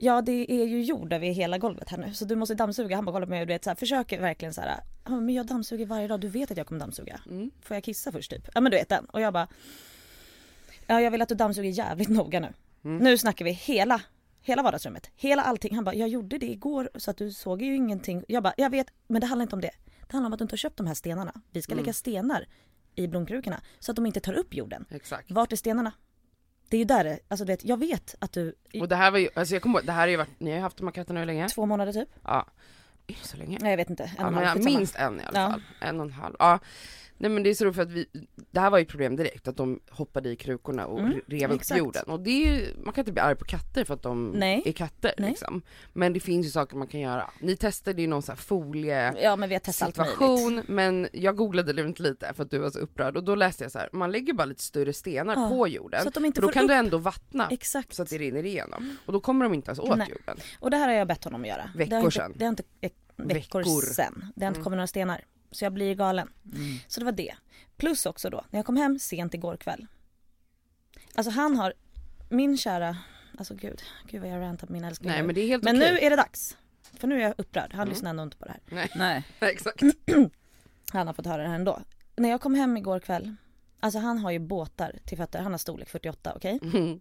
Ja 0.00 0.22
det 0.22 0.52
är 0.52 0.64
ju 0.66 0.82
jord 0.82 1.12
över 1.12 1.26
hela 1.26 1.58
golvet 1.58 1.88
här 1.88 1.98
nu 1.98 2.14
så 2.14 2.24
du 2.24 2.36
måste 2.36 2.54
dammsuga. 2.54 2.96
Han 2.96 3.04
bara 3.04 3.12
kollar 3.12 3.26
på 3.26 3.30
mig 3.30 3.40
och 3.40 3.46
du 3.46 3.52
vet 3.52 3.64
så 3.64 3.70
här, 3.70 3.74
försöker 3.74 4.20
verkligen 4.20 4.54
så 4.54 4.60
här. 4.60 4.80
"Ja, 5.04 5.10
men 5.20 5.34
jag 5.34 5.46
dammsuger 5.46 5.86
varje 5.86 6.08
dag, 6.08 6.20
du 6.20 6.28
vet 6.28 6.50
att 6.50 6.56
jag 6.56 6.66
kommer 6.66 6.80
dammsuga. 6.80 7.20
Mm. 7.26 7.50
Får 7.62 7.74
jag 7.76 7.84
kissa 7.84 8.12
först 8.12 8.30
typ? 8.30 8.48
Ja 8.54 8.60
men 8.60 8.72
du 8.72 8.78
vet 8.78 8.88
den. 8.88 9.04
Och 9.04 9.20
jag 9.20 9.32
bara 9.32 9.48
Ja 10.86 11.00
jag 11.00 11.10
vill 11.10 11.22
att 11.22 11.28
du 11.28 11.34
dammsuger 11.34 11.70
jävligt 11.70 12.08
noga 12.08 12.40
nu. 12.40 12.52
Mm. 12.84 12.98
Nu 13.04 13.18
snackar 13.18 13.44
vi 13.44 13.50
hela 13.50 14.00
Hela 14.42 14.62
vardagsrummet, 14.62 15.10
hela 15.16 15.42
allting. 15.42 15.74
Han 15.74 15.84
bara, 15.84 15.94
jag 15.94 16.08
gjorde 16.08 16.38
det 16.38 16.46
igår 16.50 16.90
så 16.94 17.10
att 17.10 17.16
du 17.16 17.32
såg 17.32 17.62
ju 17.62 17.76
ingenting. 17.76 18.24
Jag 18.28 18.42
bara, 18.42 18.54
jag 18.56 18.70
vet, 18.70 18.86
men 19.06 19.20
det 19.20 19.26
handlar 19.26 19.42
inte 19.42 19.54
om 19.56 19.60
det. 19.60 19.70
Det 20.06 20.12
handlar 20.12 20.26
om 20.26 20.32
att 20.32 20.38
du 20.38 20.42
inte 20.42 20.52
har 20.52 20.56
köpt 20.58 20.76
de 20.76 20.86
här 20.86 20.94
stenarna. 20.94 21.40
Vi 21.50 21.62
ska 21.62 21.72
Mm. 21.72 21.84
lägga 21.84 21.92
stenar 21.92 22.46
i 22.94 23.06
blomkrukorna 23.08 23.60
så 23.78 23.92
att 23.92 23.96
de 23.96 24.06
inte 24.06 24.20
tar 24.20 24.32
upp 24.32 24.54
jorden. 24.54 24.84
Exakt. 24.90 25.30
Vart 25.30 25.52
är 25.52 25.56
stenarna? 25.56 25.92
Det 26.70 26.76
är 26.76 26.78
ju 26.78 26.84
där 26.84 27.04
det, 27.04 27.18
alltså 27.28 27.44
vet, 27.44 27.64
jag 27.64 27.76
vet 27.76 28.14
att 28.18 28.32
du, 28.32 28.54
Och 28.80 28.88
det 28.88 28.96
här 28.96 29.10
var 29.10 29.18
ju, 29.18 29.28
alltså 29.34 29.54
jag 29.54 29.62
kommer 29.62 29.82
det 29.82 29.92
här 29.92 30.00
har 30.00 30.08
ju 30.08 30.16
varit, 30.16 30.40
ni 30.40 30.50
har 30.50 30.56
ju 30.56 30.62
haft 30.62 30.76
de 30.76 30.86
här 30.86 30.92
katterna 30.92 31.20
hur 31.20 31.26
länge? 31.26 31.48
två 31.48 31.66
månader 31.66 31.92
typ? 31.92 32.08
Ja. 32.24 32.46
Så 33.22 33.36
länge? 33.36 33.58
Nej 33.60 33.70
jag 33.70 33.76
vet 33.76 33.90
inte, 33.90 34.04
en 34.04 34.10
Ja, 34.18 34.44
halv, 34.44 34.64
minst 34.64 34.96
en 34.96 35.20
i 35.20 35.24
alla 35.24 35.40
Ja. 35.40 35.50
fall. 35.50 35.62
En 35.80 36.00
och 36.00 36.06
en 36.06 36.12
halv. 36.12 36.36
Ja. 36.38 36.58
Nej 37.22 37.30
men 37.30 37.42
det 37.42 37.50
är 37.50 37.54
så 37.54 37.64
roligt 37.64 37.76
för 37.76 37.82
att 37.82 37.90
vi, 37.90 38.06
det 38.50 38.60
här 38.60 38.70
var 38.70 38.78
ju 38.78 38.82
ett 38.82 38.88
problem 38.88 39.16
direkt, 39.16 39.48
att 39.48 39.56
de 39.56 39.80
hoppade 39.90 40.28
i 40.30 40.36
krukorna 40.36 40.86
och 40.86 41.00
Mm, 41.00 41.20
rev 41.26 41.50
upp 41.52 41.60
jorden. 41.76 42.02
Och 42.06 42.20
det 42.20 42.30
är 42.30 42.54
ju, 42.56 42.66
man 42.84 42.94
kan 42.94 43.02
inte 43.02 43.12
bli 43.12 43.20
arg 43.20 43.36
på 43.36 43.44
katter 43.44 43.84
för 43.84 43.94
att 43.94 44.02
de 44.02 44.30
Nej. 44.30 44.62
är 44.64 44.72
katter 44.72 45.14
Nej. 45.18 45.30
liksom. 45.30 45.62
Men 45.92 46.12
det 46.12 46.20
finns 46.20 46.46
ju 46.46 46.50
saker 46.50 46.76
man 46.76 46.86
kan 46.86 47.00
göra. 47.00 47.30
Ni 47.40 47.56
testade 47.56 48.02
ju 48.02 48.08
någon 48.08 48.22
sån 48.22 48.32
här 48.32 48.36
folie 48.42 49.14
Ja 49.22 49.36
men 49.36 49.48
vi 49.48 49.54
har 49.54 49.60
testat 49.60 49.94
situation, 49.96 50.62
men 50.68 51.08
jag 51.12 51.36
googlade 51.36 51.82
inte 51.82 52.02
lite 52.02 52.32
för 52.34 52.42
att 52.42 52.50
du 52.50 52.58
var 52.58 52.70
så 52.70 52.78
upprörd 52.78 53.16
och 53.16 53.24
då 53.24 53.34
läste 53.34 53.64
jag 53.64 53.72
så 53.72 53.78
här, 53.78 53.88
man 53.92 54.12
lägger 54.12 54.32
bara 54.32 54.44
lite 54.44 54.62
större 54.62 54.92
stenar 54.92 55.34
Ja, 55.34 55.48
på 55.48 55.68
jorden, 55.68 56.02
Så 56.02 56.08
att 56.08 56.14
de 56.14 56.24
inte 56.24 56.40
för 56.40 56.46
då 56.48 56.52
kan 56.52 56.62
upp. 56.64 56.68
du 56.68 56.74
ändå 56.74 56.98
vattna 56.98 57.48
Exakt. 57.50 57.94
så 57.94 58.02
att 58.02 58.10
det 58.10 58.18
rinner 58.18 58.46
igenom. 58.46 58.96
Och 59.06 59.12
då 59.12 59.20
kommer 59.20 59.44
de 59.44 59.54
inte 59.54 59.68
ens 59.68 59.78
åt 59.78 59.98
Nej. 59.98 60.08
jorden. 60.10 60.36
Och 60.60 60.70
det 60.70 60.76
här 60.76 60.88
har 60.88 60.94
jag 60.94 61.08
bett 61.08 61.24
honom 61.24 61.40
att 61.42 61.48
göra. 61.48 61.70
Veckor 61.76 61.90
det 61.90 61.96
inte, 62.00 62.10
sedan. 62.10 62.32
Det 62.36 62.44
har 62.44 62.50
inte, 62.50 62.62
veck, 62.80 62.94
veckor, 63.16 63.58
Veckor. 63.58 63.80
sen. 63.80 64.24
Det 64.36 64.44
har 64.44 64.48
inte 64.50 64.58
Mm. 64.58 64.64
kommit 64.64 64.76
några 64.76 64.86
stenar. 64.86 65.24
Så 65.50 65.64
jag 65.64 65.72
blir 65.72 65.94
galen. 65.94 66.28
Mm. 66.54 66.76
Så 66.88 67.00
det 67.00 67.04
var 67.04 67.12
det. 67.12 67.34
Plus 67.76 68.06
också 68.06 68.30
då, 68.30 68.44
när 68.50 68.58
jag 68.58 68.66
kom 68.66 68.76
hem 68.76 68.98
sent 68.98 69.34
igår 69.34 69.56
kväll. 69.56 69.86
Alltså 71.14 71.30
han 71.30 71.56
har, 71.56 71.72
min 72.28 72.58
kära, 72.58 72.96
alltså 73.38 73.54
gud, 73.54 73.82
gud 74.08 74.20
vad 74.20 74.30
jag 74.30 74.40
rantar 74.40 74.66
på 74.66 74.72
min 74.72 74.84
älskling 74.84 75.10
Nej 75.10 75.22
men 75.22 75.34
det 75.34 75.40
är 75.40 75.46
helt 75.46 75.64
Men 75.64 75.76
okej. 75.76 75.92
nu 75.92 75.98
är 75.98 76.10
det 76.10 76.16
dags. 76.16 76.56
För 76.92 77.08
nu 77.08 77.16
är 77.16 77.20
jag 77.22 77.34
upprörd, 77.38 77.72
han 77.72 77.80
Mm. 77.80 77.88
lyssnar 77.88 78.10
ändå 78.10 78.22
inte 78.22 78.36
på 78.36 78.44
det 78.44 78.50
här. 78.50 78.60
Nej, 78.70 78.90
Nej. 78.96 79.24
exakt. 79.52 79.82
Han 80.92 81.06
har 81.06 81.14
fått 81.14 81.26
höra 81.26 81.42
det 81.42 81.48
här 81.48 81.54
ändå. 81.54 81.80
När 82.16 82.28
jag 82.28 82.40
kom 82.40 82.54
hem 82.54 82.76
igår 82.76 83.00
kväll, 83.00 83.34
alltså 83.80 83.98
han 83.98 84.18
har 84.18 84.30
ju 84.30 84.38
båtar 84.38 84.98
till 85.06 85.16
fötter, 85.18 85.38
han 85.42 85.52
har 85.52 85.58
storlek 85.58 85.88
48, 85.88 86.32
okej? 86.36 86.58
Mm. 86.74 87.00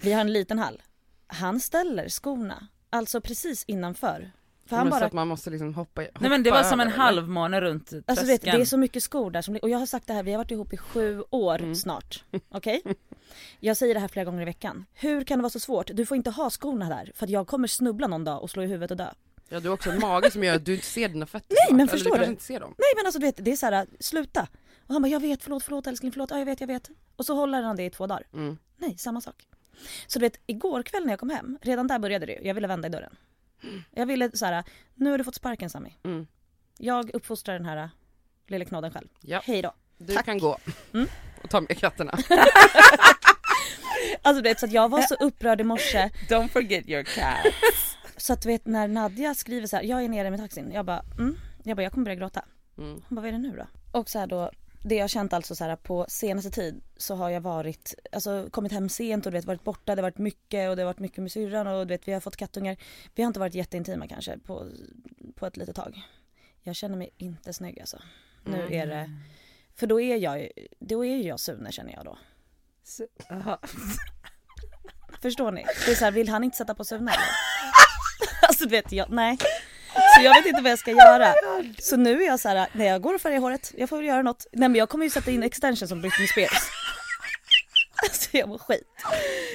Vi 0.00 0.12
har 0.12 0.20
en 0.20 0.32
liten 0.32 0.58
hall. 0.58 0.82
Han 1.26 1.60
ställer 1.60 2.08
skorna, 2.08 2.66
alltså 2.90 3.20
precis 3.20 3.64
innanför. 3.64 4.32
För 4.70 4.76
han 4.76 4.86
Men 4.86 4.92
Så 4.92 4.98
bara 5.00 5.06
att 5.06 5.12
man 5.12 5.28
måste 5.28 5.50
liksom 5.50 5.74
hoppa, 5.74 6.00
hoppa 6.02 6.18
Nej 6.20 6.30
men 6.30 6.42
det 6.42 6.50
var 6.50 6.62
som 6.62 6.80
en 6.80 6.86
eller? 6.88 6.96
halvmåne 6.98 7.60
runt 7.60 7.84
tröskeln. 7.86 8.04
Alltså 8.06 8.24
du 8.24 8.32
vet, 8.32 8.42
det 8.42 8.48
är 8.50 8.64
så 8.64 8.76
mycket 8.78 9.02
skor 9.02 9.30
där 9.30 9.42
som, 9.42 9.56
och 9.62 9.70
jag 9.70 9.78
har 9.78 9.86
sagt 9.86 10.06
det 10.06 10.12
här, 10.12 10.22
vi 10.22 10.30
har 10.30 10.38
varit 10.38 10.50
ihop 10.50 10.72
i 10.72 10.76
sju 10.76 11.22
år 11.30 11.58
Mm. 11.58 11.74
snart. 11.74 12.24
Okej? 12.48 12.82
Jag 13.60 13.76
säger 13.76 13.94
det 13.94 14.00
här 14.00 14.08
flera 14.08 14.24
gånger 14.24 14.42
i 14.42 14.44
veckan. 14.44 14.86
Hur 14.94 15.24
kan 15.24 15.38
det 15.38 15.42
vara 15.42 15.50
så 15.50 15.60
svårt? 15.60 15.90
Du 15.94 16.06
får 16.06 16.16
inte 16.16 16.30
ha 16.30 16.50
skorna 16.50 16.88
där 16.88 17.12
för 17.14 17.24
att 17.26 17.30
jag 17.30 17.46
kommer 17.46 17.68
snubbla 17.68 18.06
någon 18.06 18.24
dag 18.24 18.42
och 18.42 18.50
slå 18.50 18.62
i 18.62 18.66
huvudet 18.66 18.90
och 18.90 18.96
dö. 18.96 19.10
Ja 19.48 19.60
du 19.60 19.68
har 19.68 19.74
också 19.74 19.90
en 19.90 20.00
mage 20.00 20.30
som 20.30 20.44
gör 20.44 20.54
att 20.54 20.64
du 20.64 20.74
inte 20.74 20.86
ser 20.86 21.08
dina 21.08 21.26
fötter 21.26 21.46
Nej, 21.50 21.56
snart. 21.66 21.70
men 21.76 21.80
Eller 21.80 21.90
förstår 21.90 22.10
du 22.10 22.16
kanske 22.16 22.26
du? 22.26 22.30
inte 22.30 22.42
ser 22.44 22.60
dem. 22.60 22.74
Nej 22.78 22.92
men 22.96 23.06
alltså 23.06 23.18
du 23.20 23.26
vet, 23.26 23.44
det 23.44 23.52
är 23.52 23.56
så 23.56 23.66
här, 23.66 23.86
sluta. 24.00 24.48
Och 24.86 24.92
han 24.94 25.02
bara, 25.02 25.08
jag 25.08 25.20
vet, 25.20 25.42
förlåt, 25.42 25.62
förlåt 25.62 25.86
älskling, 25.86 26.12
förlåt, 26.12 26.30
ja 26.30 26.38
jag 26.38 26.46
vet, 26.46 26.60
jag 26.60 26.66
vet. 26.66 26.90
Och 27.16 27.26
så 27.26 27.34
håller 27.34 27.62
han 27.62 27.76
det 27.76 27.84
i 27.84 27.90
två 27.90 28.06
dagar. 28.06 28.26
Mm. 28.32 28.58
Nej, 28.76 28.98
samma 28.98 29.20
sak. 29.20 29.46
Så 30.06 30.18
du 30.18 30.24
vet, 30.26 30.40
igår 30.46 30.82
kväll 30.82 31.04
när 31.04 31.12
jag 31.12 31.20
kom 31.20 31.30
hem, 31.30 31.58
redan 31.62 31.86
där 31.86 31.98
började 31.98 32.26
det 32.26 32.32
ju. 32.32 32.46
Jag 32.46 32.54
ville 32.54 32.66
vända 32.68 32.88
i 32.88 32.90
dörren. 32.90 33.16
Jag 33.90 34.06
ville 34.06 34.30
så 34.36 34.46
här, 34.46 34.64
nu 34.94 35.10
har 35.10 35.18
du 35.18 35.24
fått 35.24 35.34
sparken 35.34 35.70
Sami. 35.70 35.96
Mm. 36.04 36.26
Jag 36.78 37.10
uppfostrar 37.14 37.54
den 37.54 37.64
här 37.64 37.76
äh, 37.76 37.88
lilla 38.48 38.64
knodden 38.64 38.90
själv. 38.92 39.08
Ja. 39.20 39.40
Hej 39.44 39.62
då. 39.62 39.72
Du 39.98 40.14
Tack. 40.14 40.24
kan 40.24 40.38
gå 40.38 40.58
Mm. 40.94 41.06
och 41.42 41.50
ta 41.50 41.60
med 41.60 41.78
katterna. 41.78 42.18
Alltså 44.22 44.42
du 44.42 44.48
vet 44.48 44.60
så 44.60 44.66
att 44.66 44.72
jag 44.72 44.88
var 44.88 45.02
så 45.02 45.14
upprörd 45.14 45.60
i 45.60 45.64
morse 45.64 46.10
Don't 46.28 46.48
forget 46.48 46.88
your 46.88 47.02
cat. 47.02 47.36
så 48.16 48.32
att 48.32 48.42
du 48.42 48.48
vet 48.48 48.66
när 48.66 48.88
Nadja 48.88 49.34
skriver 49.34 49.66
så 49.66 49.76
här, 49.76 49.82
jag 49.82 50.04
är 50.04 50.08
nere 50.08 50.30
med 50.30 50.40
taxin. 50.40 50.70
Jag 50.74 50.84
bara, 50.86 51.02
mm. 51.18 51.36
Jag 51.62 51.76
bara, 51.76 51.82
jag 51.82 51.92
kommer 51.92 52.04
börja 52.04 52.14
gråta. 52.16 52.44
Mm. 52.78 52.90
Hon 52.92 53.16
bara, 53.16 53.20
vad 53.20 53.28
är 53.28 53.32
det 53.32 53.38
nu 53.38 53.56
då? 53.56 53.98
Och 53.98 54.08
så 54.10 54.18
här 54.18 54.26
då, 54.26 54.50
det 54.82 54.94
jag 54.94 55.02
har 55.02 55.08
känt 55.08 55.32
alltså 55.32 55.54
så 55.54 55.64
här 55.64 55.76
på 55.76 56.06
senaste 56.08 56.50
tid 56.50 56.80
så 56.96 57.14
har 57.14 57.30
jag 57.30 57.40
varit, 57.40 57.94
alltså 58.12 58.48
kommit 58.50 58.72
hem 58.72 58.88
sent 58.88 59.26
och 59.26 59.32
du 59.32 59.38
vet 59.38 59.44
varit 59.44 59.64
borta, 59.64 59.94
det 59.94 60.02
har 60.02 60.10
varit 60.10 60.18
mycket 60.18 60.70
och 60.70 60.76
det 60.76 60.82
har 60.82 60.86
varit 60.86 60.98
mycket 60.98 61.18
med 61.18 61.32
syrran 61.32 61.66
och 61.66 61.86
du 61.86 61.94
vet 61.94 62.08
vi 62.08 62.12
har 62.12 62.20
fått 62.20 62.36
kattungar. 62.36 62.76
Vi 63.14 63.22
har 63.22 63.26
inte 63.28 63.40
varit 63.40 63.54
jätteintima 63.54 64.08
kanske 64.08 64.38
på, 64.38 64.66
på 65.34 65.46
ett 65.46 65.56
litet 65.56 65.76
tag. 65.76 66.00
Jag 66.62 66.76
känner 66.76 66.96
mig 66.96 67.10
inte 67.16 67.52
snygg 67.52 67.80
alltså. 67.80 67.98
Nu 68.44 68.62
Mm. 68.62 68.72
är 68.72 68.86
det, 68.86 69.10
för 69.76 69.86
då 69.86 70.00
är 70.00 70.16
jag 70.16 70.40
ju- 70.42 70.50
då 70.78 71.04
är 71.04 71.16
ju 71.16 71.22
jag 71.22 71.40
Sune 71.40 71.72
känner 71.72 71.92
jag 71.92 72.04
då. 72.04 72.18
Förstår 75.22 75.52
ni? 75.52 75.64
Det 75.86 75.90
är 75.90 75.94
så 75.94 76.04
här, 76.04 76.12
vill 76.12 76.28
han 76.28 76.44
inte 76.44 76.56
sätta 76.56 76.74
på 76.74 76.84
Sune? 76.84 77.12
Alltså 78.42 78.64
du 78.64 78.70
vet, 78.70 78.92
jag, 78.92 79.10
nej. 79.10 79.38
Så 80.16 80.22
jag 80.22 80.34
vet 80.34 80.46
inte 80.46 80.62
vad 80.62 80.72
jag 80.72 80.78
ska 80.78 80.90
göra. 80.90 81.34
Så 81.78 81.96
nu 81.96 82.22
är 82.22 82.26
jag 82.26 82.40
så 82.40 82.48
här, 82.48 82.68
när 82.72 82.86
jag 82.86 83.02
går 83.02 83.14
och 83.14 83.20
färgar 83.20 83.38
håret, 83.38 83.72
jag 83.76 83.88
får 83.88 83.96
väl 83.96 84.06
göra 84.06 84.22
något. 84.22 84.46
Nej 84.52 84.68
men 84.68 84.78
jag 84.78 84.88
kommer 84.88 85.04
ju 85.04 85.10
sätta 85.10 85.30
in 85.30 85.42
extension 85.42 85.88
som 85.88 86.00
Britney 86.00 86.28
Spears. 86.28 86.52
Alltså 88.02 88.36
jag 88.36 88.48
mår 88.48 88.58
skit. 88.58 88.88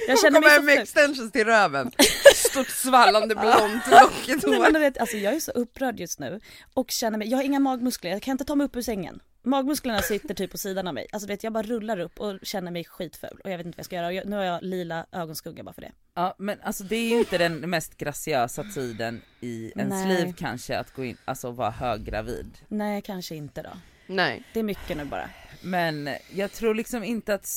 Jag 0.08 0.20
känner 0.20 0.40
mig 0.40 0.56
så 0.56 0.62
med 0.62 0.78
extensions 0.78 1.32
till 1.32 1.44
röven. 1.44 1.90
Stort 2.34 2.68
svallande 2.68 3.34
blont 3.34 3.86
lockigt 3.90 4.46
Nej, 4.46 4.56
hår. 4.56 4.62
men 4.62 4.72
du 4.72 4.80
vet, 4.80 4.98
alltså 4.98 5.16
jag 5.16 5.34
är 5.34 5.40
så 5.40 5.50
upprörd 5.50 6.00
just 6.00 6.18
nu 6.18 6.40
och 6.74 6.90
känner 6.90 7.18
mig, 7.18 7.28
jag 7.28 7.38
har 7.38 7.42
inga 7.44 7.60
magmuskler, 7.60 8.10
jag 8.10 8.22
kan 8.22 8.32
inte 8.32 8.44
ta 8.44 8.54
mig 8.54 8.64
upp 8.64 8.76
ur 8.76 8.82
sängen. 8.82 9.20
Magmusklerna 9.46 9.98
sitter 10.02 10.34
typ 10.34 10.50
på 10.50 10.58
sidan 10.58 10.88
av 10.88 10.94
mig. 10.94 11.06
Alltså 11.12 11.26
du 11.26 11.32
vet 11.32 11.44
jag 11.44 11.52
bara 11.52 11.62
rullar 11.62 11.98
upp 12.00 12.20
och 12.20 12.38
känner 12.42 12.70
mig 12.70 12.84
skitful 12.84 13.40
och 13.44 13.50
jag 13.50 13.58
vet 13.58 13.66
inte 13.66 13.76
vad 13.76 13.80
jag 13.80 13.86
ska 13.86 13.96
göra. 13.96 14.12
Jag, 14.12 14.26
nu 14.26 14.36
har 14.36 14.42
jag 14.44 14.62
lila 14.62 15.06
ögonskugga 15.12 15.62
bara 15.62 15.72
för 15.72 15.82
det. 15.82 15.92
Ja 16.14 16.34
men 16.38 16.60
alltså 16.60 16.84
det 16.84 16.96
är 16.96 17.08
ju 17.08 17.18
inte 17.18 17.38
den 17.38 17.70
mest 17.70 17.96
graciösa 17.96 18.64
tiden 18.64 19.22
i 19.40 19.72
ens 19.76 20.04
Nej. 20.04 20.24
liv 20.24 20.34
kanske 20.38 20.78
att 20.78 20.92
gå 20.94 21.04
in, 21.04 21.16
alltså 21.24 21.50
vara 21.50 21.70
höggravid. 21.70 22.58
Nej 22.68 23.02
kanske 23.02 23.34
inte 23.34 23.62
då. 23.62 23.70
Nej. 24.06 24.42
Det 24.52 24.58
är 24.60 24.64
mycket 24.64 24.96
nu 24.96 25.04
bara. 25.04 25.30
Men 25.62 26.08
jag 26.34 26.52
tror 26.52 26.74
liksom 26.74 27.04
inte 27.04 27.34
att, 27.34 27.48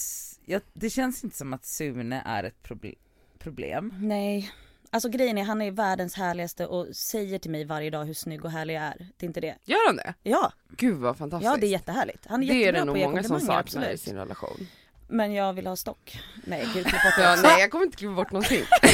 jag, 0.46 0.62
det 0.74 0.90
känns 0.90 1.24
inte 1.24 1.38
som 1.38 1.54
att 1.54 1.66
Sune 1.66 2.22
är 2.26 2.44
ett 2.44 2.64
proble- 2.64 2.98
problem. 3.40 3.94
Nej. 4.00 4.52
Alltså 4.92 5.10
grejen 5.10 5.38
är 5.38 5.44
han 5.44 5.62
är 5.62 5.72
världens 5.72 6.16
härligaste 6.16 6.66
och 6.68 6.96
säger 6.96 7.40
till 7.40 7.52
mig 7.52 7.66
varje 7.66 7.90
dag 7.90 8.06
hur 8.06 8.14
snygg 8.14 8.46
och 8.46 8.52
härlig 8.52 8.76
jag 8.76 8.84
är. 8.84 9.08
Det 9.18 9.26
är 9.26 9.28
inte 9.28 9.42
det. 9.42 9.56
Gör 9.66 9.88
han 9.88 9.96
det? 9.96 10.14
Ja, 10.24 10.52
Gud 10.70 10.98
vad 10.98 11.18
fantastiskt. 11.18 11.52
ja 11.52 11.58
det 11.58 11.68
är 11.68 11.72
jättehärligt. 11.72 12.26
Han 12.30 12.44
är 12.44 12.48
det 12.48 12.54
är 12.54 12.60
jättebra 12.60 12.80
det 12.80 12.82
på 12.82 12.86
nog 12.86 12.98
ge 12.98 13.08
många 13.08 13.24
som 13.24 13.40
saknar 13.40 13.90
i 13.90 13.98
sin 13.98 14.16
relation. 14.16 14.68
Men 15.08 15.34
jag 15.34 15.54
vill 15.54 15.68
ha 15.68 15.76
stock. 15.76 16.20
Nej 16.44 16.60
gud 16.74 16.86
klipp 16.88 17.04
bort 17.04 17.14
Ja, 17.20 17.36
det. 17.36 17.42
nej 17.42 17.62
jag 17.62 17.72
kommer 17.72 17.86
inte 17.86 17.98
klippa 17.98 18.14
bort 18.14 18.32
någonting. 18.32 18.64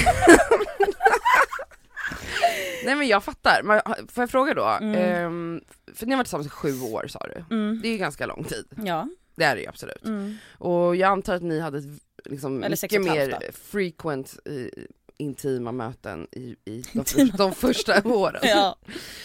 nej 2.86 2.96
men 2.96 3.08
jag 3.08 3.24
fattar, 3.24 3.62
men, 3.64 3.82
får 4.08 4.22
jag 4.22 4.30
fråga 4.30 4.54
då? 4.54 4.78
Mm. 4.82 4.96
Ehm, 4.96 5.62
för 5.94 6.06
ni 6.06 6.12
har 6.12 6.18
varit 6.18 6.26
tillsammans 6.28 6.48
i 6.48 6.50
sju 6.50 6.82
år 6.82 7.06
sa 7.08 7.20
du, 7.20 7.56
Mm. 7.56 7.80
det 7.82 7.88
är 7.88 7.92
ju 7.92 7.98
ganska 7.98 8.26
lång 8.26 8.44
tid, 8.44 8.66
Ja. 8.86 9.08
det 9.36 9.44
är 9.44 9.56
det 9.56 9.62
ju 9.62 9.68
absolut. 9.68 10.06
Mm. 10.06 10.38
Och 10.58 10.96
jag 10.96 11.12
antar 11.12 11.36
att 11.36 11.44
ni 11.44 11.60
hade 11.60 11.82
liksom, 12.26 12.64
Eller 12.64 12.78
mycket 12.84 13.02
mer 13.02 13.52
frequent 13.72 14.48
i, 14.48 14.70
intima 15.18 15.72
möten 15.72 16.28
i, 16.32 16.56
i 16.66 16.84
de, 16.94 17.00
Intima 17.00 17.34
de 17.38 17.52
första 17.54 18.08
åren. 18.08 18.42
Ja. 18.44 18.78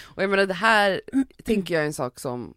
Och 0.04 0.22
jag 0.22 0.30
menar 0.30 0.46
det 0.46 0.54
här 0.54 1.00
tänker 1.44 1.74
jag 1.74 1.82
är 1.82 1.86
en 1.86 1.92
sak 1.92 2.20
som 2.20 2.54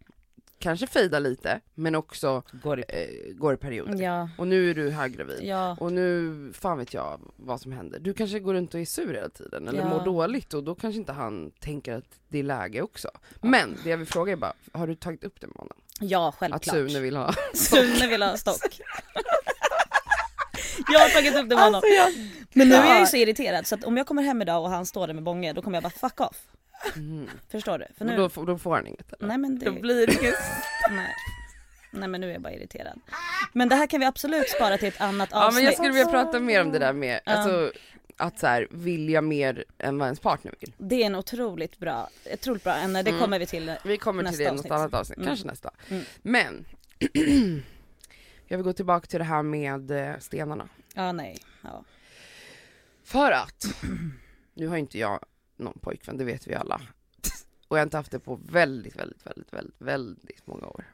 kanske 0.58 0.86
fejdar 0.86 1.20
lite, 1.20 1.60
men 1.74 1.94
också 1.94 2.42
Går 2.62 2.80
i, 2.80 2.84
eh, 2.88 3.34
går 3.34 3.54
i 3.54 3.56
perioder. 3.56 4.02
Ja. 4.02 4.28
Och 4.38 4.46
nu 4.46 4.70
är 4.70 4.74
du 4.74 4.90
höggravid. 4.90 5.40
Ja. 5.42 5.76
Och 5.80 5.92
nu, 5.92 6.32
fan 6.54 6.78
vet 6.78 6.94
jag 6.94 7.20
vad 7.36 7.60
som 7.60 7.72
händer. 7.72 7.98
Du 7.98 8.14
kanske 8.14 8.40
går 8.40 8.54
runt 8.54 8.74
och 8.74 8.80
är 8.80 8.84
sur 8.84 9.14
hela 9.14 9.28
tiden 9.28 9.68
eller 9.68 9.78
Ja. 9.80 9.88
mår 9.88 10.04
dåligt 10.04 10.54
och 10.54 10.64
då 10.64 10.74
kanske 10.74 10.98
inte 10.98 11.12
han 11.12 11.50
tänker 11.60 11.92
att 11.92 12.04
det 12.28 12.38
är 12.38 12.42
läge 12.42 12.82
också. 12.82 13.08
Men 13.40 13.76
det 13.84 13.90
jag 13.90 13.96
vill 13.98 14.06
fråga 14.06 14.32
är 14.32 14.36
bara, 14.36 14.54
har 14.72 14.86
du 14.86 14.94
tagit 14.94 15.24
upp 15.24 15.40
det 15.40 15.46
med 15.46 15.56
honom? 15.56 15.76
Ja 16.00 16.28
Att 16.28 16.34
självklart. 16.34 16.64
Sune 16.64 17.00
vill 17.00 17.16
ha? 17.16 17.34
Sune 17.54 18.06
vill 18.08 18.22
ha 18.22 18.36
stock. 18.36 18.80
jag 20.92 21.00
har 21.00 21.08
tagit 21.08 21.36
upp 21.36 21.48
det 21.48 21.54
med 21.54 21.64
honom. 21.64 21.74
Alltså, 21.74 21.88
jag, 21.88 22.12
Men 22.52 22.68
nu 22.68 22.74
är 22.74 22.78
jag 22.86 22.94
ju 22.94 23.00
Ja. 23.00 23.06
så 23.06 23.16
irriterad 23.16 23.66
så 23.66 23.74
att 23.74 23.84
om 23.84 23.96
jag 23.96 24.06
kommer 24.06 24.22
hem 24.22 24.42
idag 24.42 24.62
och 24.62 24.70
han 24.70 24.86
står 24.86 25.06
där 25.06 25.14
med 25.14 25.22
bånge 25.22 25.52
då 25.52 25.62
kommer 25.62 25.76
jag 25.76 25.82
bara 25.82 26.08
fuck 26.08 26.20
off. 26.20 26.36
Mm. 26.96 27.28
Förstår 27.50 27.78
du? 27.78 27.86
För 27.98 28.04
nu, 28.04 28.16
då, 28.16 28.28
får- 28.28 28.46
då 28.46 28.58
får 28.58 28.74
han 28.74 28.86
inget 28.86 29.12
eller? 29.12 29.28
nej 29.28 29.38
men 29.38 29.58
det, 29.58 29.66
då 29.66 29.72
blir 29.72 30.06
det 30.06 30.12
inget 30.12 30.34
nej. 30.90 31.14
nej 31.90 32.08
men 32.08 32.20
nu 32.20 32.28
är 32.28 32.32
jag 32.32 32.42
bara 32.42 32.52
irriterad. 32.52 33.00
Men 33.52 33.68
det 33.68 33.76
här 33.76 33.86
kan 33.86 34.00
vi 34.00 34.06
absolut 34.06 34.48
spara 34.48 34.78
till 34.78 34.88
ett 34.88 35.00
annat 35.00 35.28
Ja 35.32 35.38
avsnitt. 35.46 35.54
men 35.54 35.64
jag 35.64 35.74
skulle 35.74 35.88
vilja 35.92 36.06
prata 36.10 36.40
mer 36.40 36.60
om 36.62 36.72
det 36.72 36.78
där 36.78 36.92
med, 36.92 37.20
Ja. 37.26 37.32
alltså 37.32 37.72
att 38.16 38.38
så 38.38 38.46
här, 38.46 38.68
vilja 38.70 39.20
mer 39.20 39.64
än 39.78 39.98
vad 39.98 40.06
ens 40.06 40.20
partner 40.20 40.54
vill. 40.60 40.72
Det 40.78 41.02
är 41.02 41.06
en 41.06 41.14
otroligt 41.14 41.78
bra, 41.78 42.08
otroligt 42.32 42.64
bra 42.64 42.74
ämne, 42.74 43.02
det 43.02 43.10
Mm. 43.10 43.20
kommer 43.22 43.38
vi 43.38 43.46
till. 43.46 43.72
Vi 43.84 43.96
kommer 43.98 44.22
till 44.22 44.30
Nästa 44.30 44.42
det 44.44 44.48
i 44.48 44.52
något 44.52 44.58
avsnitt. 44.60 44.72
annat 44.72 44.94
avsnitt, 44.94 45.16
Mm. 45.18 45.26
kanske 45.28 45.46
nästa. 45.46 45.70
Mm. 45.88 46.04
Men, 46.22 46.64
jag 48.54 48.58
vill 48.58 48.64
gå 48.64 48.72
tillbaka 48.72 49.06
till 49.06 49.18
det 49.18 49.24
här 49.24 49.42
med 49.42 49.90
eh, 49.90 50.18
stenarna. 50.18 50.68
Ja 50.94 51.12
nej, 51.12 51.38
ja. 51.62 51.84
För 53.04 53.32
att, 53.32 53.66
nu 54.54 54.66
har 54.68 54.76
inte 54.76 54.98
jag 54.98 55.20
någon 55.56 55.78
pojkvän, 55.78 56.16
det 56.16 56.24
vet 56.24 56.46
vi 56.46 56.54
alla. 56.54 56.80
Och 57.68 57.76
jag 57.76 57.80
har 57.80 57.86
inte 57.86 57.96
haft 57.96 58.10
det 58.10 58.18
på 58.18 58.36
väldigt, 58.36 58.96
väldigt, 58.96 59.26
väldigt, 59.26 59.52
väldigt, 59.52 59.80
väldigt 59.80 60.46
många 60.46 60.66
år. 60.66 60.84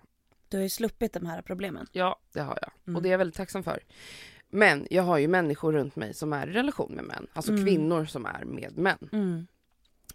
Du 0.48 0.56
har 0.56 0.62
ju 0.62 0.68
sluppit 0.68 1.12
de 1.12 1.26
här 1.26 1.42
problemen. 1.42 1.86
Ja, 1.92 2.20
det 2.32 2.40
har 2.40 2.58
jag. 2.62 2.70
Mm. 2.86 2.96
Och 2.96 3.02
det 3.02 3.08
är 3.08 3.10
jag 3.10 3.18
väldigt 3.18 3.36
tacksam 3.36 3.62
för. 3.62 3.80
Men 4.48 4.86
jag 4.90 5.02
har 5.02 5.18
ju 5.18 5.28
människor 5.28 5.72
runt 5.72 5.96
mig 5.96 6.14
som 6.14 6.32
är 6.32 6.46
i 6.46 6.52
relation 6.52 6.92
med 6.92 7.04
män. 7.04 7.26
Alltså 7.32 7.52
Mm. 7.52 7.64
kvinnor 7.64 8.04
som 8.04 8.26
är 8.26 8.44
med 8.44 8.78
män. 8.78 9.08
Mm. 9.12 9.46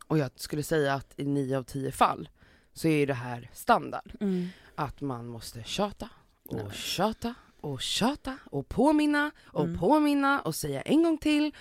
Och 0.07 0.17
jag 0.17 0.31
skulle 0.35 0.63
säga 0.63 0.93
att 0.93 1.13
i 1.19 1.25
nio 1.25 1.57
av 1.57 1.63
tio 1.63 1.91
fall 1.91 2.29
så 2.73 2.87
är 2.87 3.07
det 3.07 3.13
här 3.13 3.49
standard. 3.53 4.11
Mm. 4.19 4.47
Att 4.75 5.01
man 5.01 5.27
måste 5.27 5.63
tjata 5.63 6.09
och 6.45 6.55
Nej. 6.55 6.71
tjata 6.73 7.33
och 7.61 7.81
tjata 7.81 8.37
och 8.45 8.69
påminna 8.69 9.31
och 9.45 9.63
Mm. 9.65 9.79
påminna 9.79 10.41
och 10.41 10.55
säga 10.55 10.81
en 10.81 11.03
gång 11.03 11.17
till. 11.17 11.55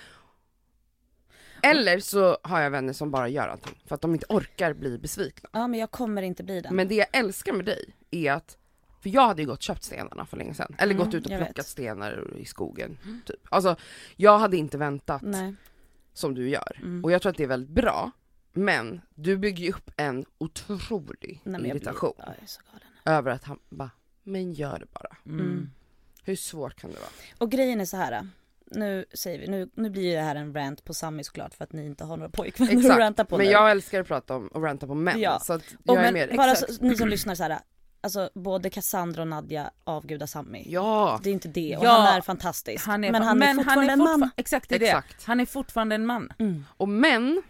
Eller 1.63 1.99
så 1.99 2.39
har 2.43 2.61
jag 2.61 2.71
vänner 2.71 2.93
som 2.93 3.11
bara 3.11 3.29
gör 3.29 3.49
allting 3.49 3.83
för 3.87 3.95
att 3.95 4.01
de 4.01 4.13
inte 4.15 4.27
orkar 4.29 4.73
bli 4.73 4.99
besvikna. 4.99 5.49
Ja 5.53 5.67
men 5.67 5.81
jag 5.81 5.91
kommer 5.91 6.23
inte 6.23 6.43
bli 6.45 6.61
den. 6.61 6.77
Men 6.77 6.89
det 6.89 6.95
jag 6.95 7.07
älskar 7.13 7.53
med 7.53 7.65
dig 7.65 7.97
är 8.11 8.33
att, 8.33 8.59
för 9.03 9.11
jag 9.11 9.27
hade 9.27 9.43
ju 9.43 9.49
gått 9.49 9.57
och 9.59 9.63
köpt 9.63 9.83
stenarna 9.83 10.27
för 10.27 10.37
länge 10.37 10.55
sedan. 10.55 10.75
Eller 10.79 10.95
Mm, 10.95 11.05
gått 11.07 11.15
ut 11.15 11.27
och 11.27 11.33
plockat 11.33 11.59
vet. 11.59 11.67
stenar 11.67 12.37
i 12.37 12.45
skogen. 12.45 12.99
Typ. 13.27 13.37
Alltså 13.51 13.77
jag 14.17 14.39
hade 14.39 14.57
inte 14.57 14.79
väntat 14.79 15.23
Nej. 15.23 15.55
som 16.13 16.35
du 16.35 16.49
gör. 16.49 16.79
Mm. 16.83 17.05
Och 17.05 17.13
jag 17.13 17.23
tror 17.23 17.31
att 17.31 17.37
det 17.37 17.43
är 17.45 17.49
väldigt 17.49 17.71
bra. 17.75 18.11
Men 18.53 19.01
du 19.15 19.37
bygger 19.37 19.65
ju 19.65 19.71
upp 19.73 19.91
en 19.97 20.25
otrolig 20.39 21.41
Nej, 21.45 21.69
irritation 21.69 22.13
Blir, 22.17 22.35
ja, 23.05 23.13
över 23.13 23.31
att 23.31 23.45
han 23.45 23.59
bara, 23.69 23.91
men 24.25 24.53
gör 24.53 24.79
det 24.79 24.87
bara. 24.93 25.17
mm. 25.27 25.41
Mm. 25.47 25.71
Hur 26.25 26.37
svårt 26.37 26.75
kan 26.81 26.91
det 26.91 26.97
vara? 26.99 27.09
Och 27.39 27.51
grejen 27.51 27.81
är 27.81 27.85
så 27.85 27.97
här. 27.97 28.29
Nu 28.71 29.05
säger 29.15 29.39
vi, 29.39 29.47
nu, 29.47 29.71
nu 29.75 29.91
blir 29.91 30.17
det 30.17 30.23
här 30.23 30.37
en 30.37 30.55
rant 30.55 30.85
på 30.85 30.95
Sammy 30.95 31.25
såklart 31.25 31.55
för 31.55 31.65
att 31.65 31.73
ni 31.73 31.87
inte 31.87 32.05
har 32.05 32.17
några 32.17 32.31
pojkvänner 32.31 32.91
att 32.91 32.99
ranta 32.99 33.23
Exakt, 33.23 33.31
på 33.31 33.37
men 33.37 33.47
nu. 33.47 33.53
jag 33.53 33.71
älskar 33.71 34.01
att 34.01 34.07
prata 34.07 34.37
om 34.37 34.49
och 34.49 34.63
ranta 34.63 34.87
på 34.87 34.95
män. 34.95 35.21
Ja. 35.21 35.41
Så 35.41 35.53
att 35.53 35.63
och 35.63 35.75
jag 35.85 35.97
är 35.97 36.03
men 36.03 36.15
mer, 36.15 36.37
bara 36.37 36.53
exakt. 36.53 36.73
så, 36.75 36.85
ni 36.85 36.97
som 36.97 37.09
lyssnar 37.09 37.35
så 37.35 37.43
här. 37.43 37.59
Alltså 38.01 38.31
både 38.35 38.71
Cassandra 38.71 39.23
och 39.23 39.29
Nadja 39.29 39.71
avgudar 39.85 40.27
Sammy. 40.27 40.63
Ja, 40.67 41.21
Det 41.23 41.31
är 41.31 41.35
inte 41.35 41.49
det 41.49 41.77
och 41.77 41.85
Ja. 41.85 41.91
han 41.91 42.17
är 42.17 42.21
fantastisk. 42.21 42.87
Han 42.87 43.05
är, 43.05 43.13
men 43.13 43.23
han 43.23 43.43
är 43.43 43.55
fortfarande 43.55 43.93
en 43.93 43.99
man. 43.99 44.31
Exakt 44.37 44.69
det 44.69 44.75
är 44.75 44.79
det. 44.79 44.87
Exakt. 44.87 45.25
Han 45.25 45.41
är 45.41 45.47
fortfarande 45.47 45.95
en 45.95 46.07
man. 46.07 46.33
Mm. 46.39 46.65
och 46.77 46.89
män, 46.89 47.43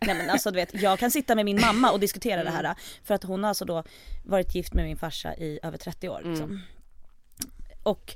Nej 0.00 0.14
men 0.16 0.30
alltså 0.30 0.50
du 0.50 0.56
vet, 0.56 0.82
jag 0.82 0.98
kan 0.98 1.10
sitta 1.10 1.34
med 1.34 1.44
min 1.44 1.60
mamma 1.60 1.92
och 1.92 2.00
diskutera 2.00 2.40
Mm. 2.40 2.52
det 2.52 2.68
här 2.68 2.76
för 3.04 3.14
att 3.14 3.24
hon 3.24 3.42
har 3.42 3.48
alltså 3.48 3.64
då 3.64 3.84
varit 4.24 4.54
gift 4.54 4.74
med 4.74 4.84
min 4.84 4.96
farsa 4.96 5.34
i 5.36 5.60
över 5.62 5.78
30 5.78 6.08
år 6.08 6.20
liksom. 6.24 6.44
Mm. 6.50 6.60
Och, 7.82 8.14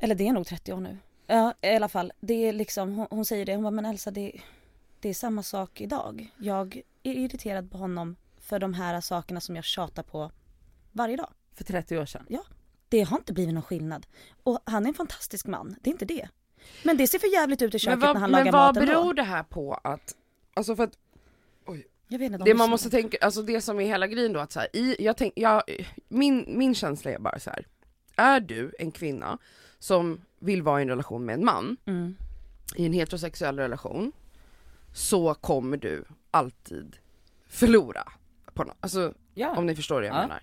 eller 0.00 0.14
det 0.14 0.28
är 0.28 0.32
nog 0.32 0.46
30 0.46 0.72
år 0.72 0.80
nu. 0.80 0.98
Ja 1.26 1.54
i 1.62 1.68
alla 1.74 1.88
fall, 1.88 2.12
det 2.20 2.34
är 2.34 2.52
liksom, 2.52 2.92
hon, 2.94 3.06
hon 3.10 3.24
säger 3.24 3.46
det, 3.46 3.54
hon 3.54 3.62
bara 3.62 3.70
men 3.70 3.86
Elsa 3.86 4.10
det, 4.10 4.32
det 5.00 5.08
är 5.08 5.14
samma 5.14 5.42
sak 5.42 5.80
idag. 5.80 6.32
Jag 6.36 6.76
är 7.02 7.12
irriterad 7.12 7.70
på 7.70 7.78
honom 7.78 8.16
för 8.40 8.58
de 8.58 8.74
här 8.74 9.00
sakerna 9.00 9.40
som 9.40 9.56
jag 9.56 9.64
tjatar 9.64 10.02
på 10.02 10.30
varje 10.92 11.16
dag. 11.16 11.30
För 11.54 11.64
30 11.64 11.98
år 11.98 12.06
sedan. 12.06 12.26
Det 12.88 13.02
har 13.02 13.16
inte 13.16 13.32
blivit 13.32 13.54
någon 13.54 13.62
skillnad. 13.62 14.06
Och 14.42 14.58
han 14.64 14.84
är 14.84 14.88
en 14.88 14.94
fantastisk 14.94 15.46
man, 15.46 15.76
det 15.80 15.90
är 15.90 15.92
inte 15.92 16.04
det. 16.04 16.28
Men 16.82 16.96
det 16.96 17.06
ser 17.06 17.18
för 17.18 17.32
jävligt 17.32 17.62
ut 17.62 17.74
i 17.74 17.78
köket 17.78 17.98
men 17.98 18.06
vad, 18.06 18.14
när 18.14 18.20
han 18.20 18.30
men 18.30 18.38
lagar 18.40 18.52
vad 18.52 18.74
maten 18.74 18.86
beror 18.86 19.04
då. 19.04 19.12
det 19.12 19.22
här 19.22 19.42
på 19.42 19.74
att, 19.74 20.14
alltså 20.56 20.76
för 20.76 20.84
att 20.84 20.98
inte, 22.08 22.28
de 22.28 22.44
det 22.44 22.54
man 22.54 22.70
måste 22.70 22.90
tänka, 22.90 23.18
alltså 23.20 23.42
det 23.42 23.60
som 23.60 23.80
är 23.80 23.84
hela 23.86 24.06
grejen 24.06 24.32
då 24.32 24.40
att 24.40 24.52
så 24.52 24.60
här, 24.60 24.76
i, 24.76 24.96
jag 25.04 25.16
tänk, 25.16 25.32
jag, 25.36 25.62
min, 26.08 26.44
min 26.58 26.74
känsla 26.74 27.10
är 27.10 27.18
bara 27.18 27.38
så 27.38 27.50
här. 27.50 27.66
är 28.16 28.40
du 28.40 28.74
en 28.78 28.90
kvinna 28.90 29.38
som 29.78 30.20
vill 30.38 30.62
vara 30.62 30.78
i 30.80 30.82
en 30.82 30.88
relation 30.88 31.24
med 31.24 31.34
en 31.34 31.44
man, 31.44 31.76
Mm. 31.84 32.16
i 32.76 32.86
en 32.86 32.92
heterosexuell 32.92 33.58
relation, 33.58 34.12
så 34.94 35.34
kommer 35.34 35.76
du 35.76 36.04
alltid 36.30 36.96
förlora. 37.48 38.12
På 38.54 38.64
no- 38.64 38.72
alltså 38.80 39.14
Ja. 39.34 39.56
om 39.56 39.66
ni 39.66 39.76
förstår 39.76 39.94
vad 39.94 40.04
jag 40.04 40.14
Ja. 40.16 40.20
menar. 40.22 40.42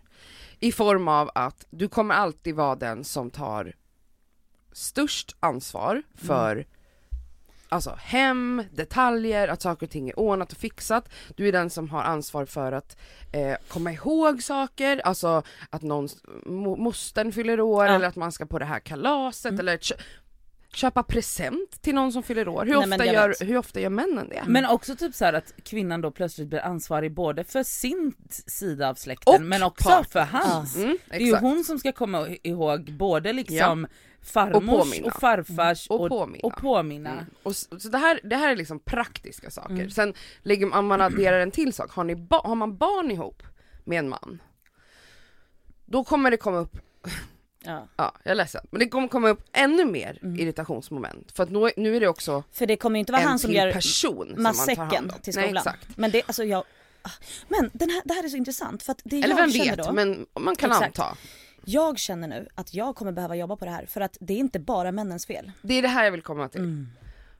I 0.59 0.71
form 0.71 1.07
av 1.07 1.31
att 1.35 1.65
du 1.69 1.87
kommer 1.87 2.15
alltid 2.15 2.55
vara 2.55 2.75
den 2.75 3.03
som 3.03 3.29
tar 3.29 3.73
störst 4.71 5.35
ansvar 5.39 6.03
för 6.15 6.51
Mm. 6.51 6.65
Alltså 7.73 7.97
hem, 8.01 8.63
detaljer, 8.71 9.47
att 9.47 9.61
saker 9.61 9.85
och 9.85 9.91
ting 9.91 10.09
är 10.09 10.19
ordnat 10.19 10.51
och 10.51 10.57
fixat. 10.57 11.09
Du 11.35 11.47
är 11.47 11.51
den 11.51 11.69
som 11.69 11.89
har 11.89 12.01
ansvar 12.03 12.45
för 12.45 12.71
att 12.71 12.97
eh, 13.31 13.55
komma 13.67 13.91
ihåg 13.91 14.43
saker, 14.43 15.01
alltså 15.03 15.43
att 15.69 15.81
någon, 15.81 16.07
mo, 16.45 16.75
mostern 16.75 17.31
fyller 17.31 17.59
år 17.61 17.85
Ja. 17.85 17.93
eller 17.95 18.07
att 18.07 18.15
man 18.15 18.31
ska 18.31 18.45
på 18.45 18.59
det 18.59 18.65
här 18.65 18.79
kalaset 18.79 19.49
Mm. 19.51 19.59
eller 19.59 19.77
kö, 19.77 19.95
köpa 20.73 21.03
present 21.03 21.81
till 21.81 21.95
någon 21.95 22.11
som 22.11 22.23
fyller 22.23 22.47
år. 22.47 22.65
Hur, 22.65 22.73
Nej, 22.85 22.89
ofta, 22.93 23.05
gör, 23.05 23.27
vet. 23.29 23.41
hur 23.41 23.57
ofta 23.57 23.79
gör 23.79 23.89
männen 23.89 24.29
det? 24.29 24.43
Men 24.47 24.65
också 24.65 24.95
typ 24.95 25.15
så 25.15 25.25
att 25.25 25.53
kvinnan 25.63 26.01
då 26.01 26.11
plötsligt 26.11 26.47
blir 26.47 26.59
ansvarig 26.59 27.11
både 27.13 27.43
för 27.43 27.63
sin 27.63 28.13
sida 28.47 28.89
av 28.89 28.95
släkten 28.95 29.33
Och 29.35 29.41
men 29.41 29.63
också 29.63 29.89
partner. 29.89 30.03
för 30.25 30.37
hans. 30.37 30.75
Mm, 30.75 30.97
Det 31.09 31.15
är 31.15 31.19
ju 31.19 31.35
hon 31.35 31.63
som 31.63 31.79
ska 31.79 31.91
komma 31.91 32.27
ihåg 32.43 32.91
både 32.93 33.33
liksom 33.33 33.83
Och 33.83 33.89
farmors 34.23 34.69
påminna. 34.69 35.07
och, 35.07 35.19
farfars 35.21 35.87
Och 35.89 36.01
och, 36.01 36.09
påminna. 36.09 36.47
och 36.47 36.55
påminna. 36.55 37.11
Mm. 37.11 37.25
Och 37.43 37.55
så 37.55 37.75
det 37.89 37.97
här, 37.97 38.19
det 38.23 38.35
här 38.35 38.51
är 38.51 38.55
liksom 38.55 38.79
praktiska 38.79 39.51
saker. 39.51 39.73
Mm. 39.73 39.89
Sen 39.89 40.13
lägger 40.41 40.65
man, 40.65 40.79
om 40.79 40.87
man 40.87 41.01
adderar 41.01 41.39
en 41.39 41.51
till 41.51 41.73
sak, 41.73 41.91
har, 41.91 42.03
ni 42.03 42.15
ba, 42.15 42.41
har 42.47 42.55
man 42.55 42.77
barn 42.77 43.11
ihop 43.11 43.43
med 43.83 43.99
en 43.99 44.09
man, 44.09 44.41
då 45.85 46.03
kommer 46.03 46.31
det 46.31 46.37
komma 46.37 46.57
upp, 46.57 46.77
Ja. 47.65 47.87
ja 47.95 48.15
jag 48.23 48.31
är 48.31 48.35
ledsen, 48.35 48.67
men 48.71 48.79
det 48.79 48.89
kommer 48.89 49.07
komma 49.07 49.29
upp 49.29 49.43
ännu 49.53 49.85
mer 49.85 50.19
Mm. 50.21 50.39
irritationsmoment. 50.39 51.31
För 51.31 51.43
att 51.43 51.49
nu, 51.51 51.71
nu 51.77 51.95
är 51.95 51.99
det 51.99 52.07
också 52.07 52.43
För 52.51 52.65
det 52.65 52.75
kommer 52.77 52.95
ju 52.95 52.99
inte 52.99 53.11
vara 53.11 53.21
han 53.23 53.39
som 53.39 53.51
gör 53.51 53.71
person 53.71 54.31
som 54.33 54.43
matsäcken 54.43 55.11
om. 55.11 55.19
till 55.21 55.33
Nej, 55.35 55.45
skolan. 55.45 55.57
exakt. 55.57 55.97
men 55.97 56.11
det, 56.11 56.21
alltså 56.25 56.43
jag, 56.43 56.63
ah. 57.01 57.09
men 57.47 57.69
den 57.73 57.89
här, 57.89 58.01
det 58.05 58.13
här 58.13 58.23
är 58.23 58.27
så 58.29 58.37
intressant 58.37 58.83
för 58.83 58.91
att 58.91 59.01
det 59.03 59.15
Eller 59.17 59.29
jag 59.29 59.35
vem 59.35 59.51
vet, 59.51 59.77
då, 59.77 59.91
men 59.91 60.25
man 60.39 60.55
kan 60.55 60.71
Exakt. 60.71 60.99
anta. 60.99 61.17
Jag 61.65 61.99
känner 61.99 62.27
nu 62.27 62.47
att 62.55 62.73
jag 62.73 62.95
kommer 62.95 63.11
behöva 63.11 63.35
jobba 63.35 63.55
på 63.55 63.65
det 63.65 63.71
här 63.71 63.85
för 63.85 64.01
att 64.01 64.17
det 64.21 64.33
är 64.33 64.37
inte 64.37 64.59
bara 64.59 64.91
männens 64.91 65.25
fel. 65.25 65.51
Det 65.61 65.73
är 65.73 65.81
det 65.81 65.87
här 65.87 66.03
jag 66.03 66.11
vill 66.11 66.21
komma 66.21 66.47
till. 66.49 66.61
Mm. 66.61 66.87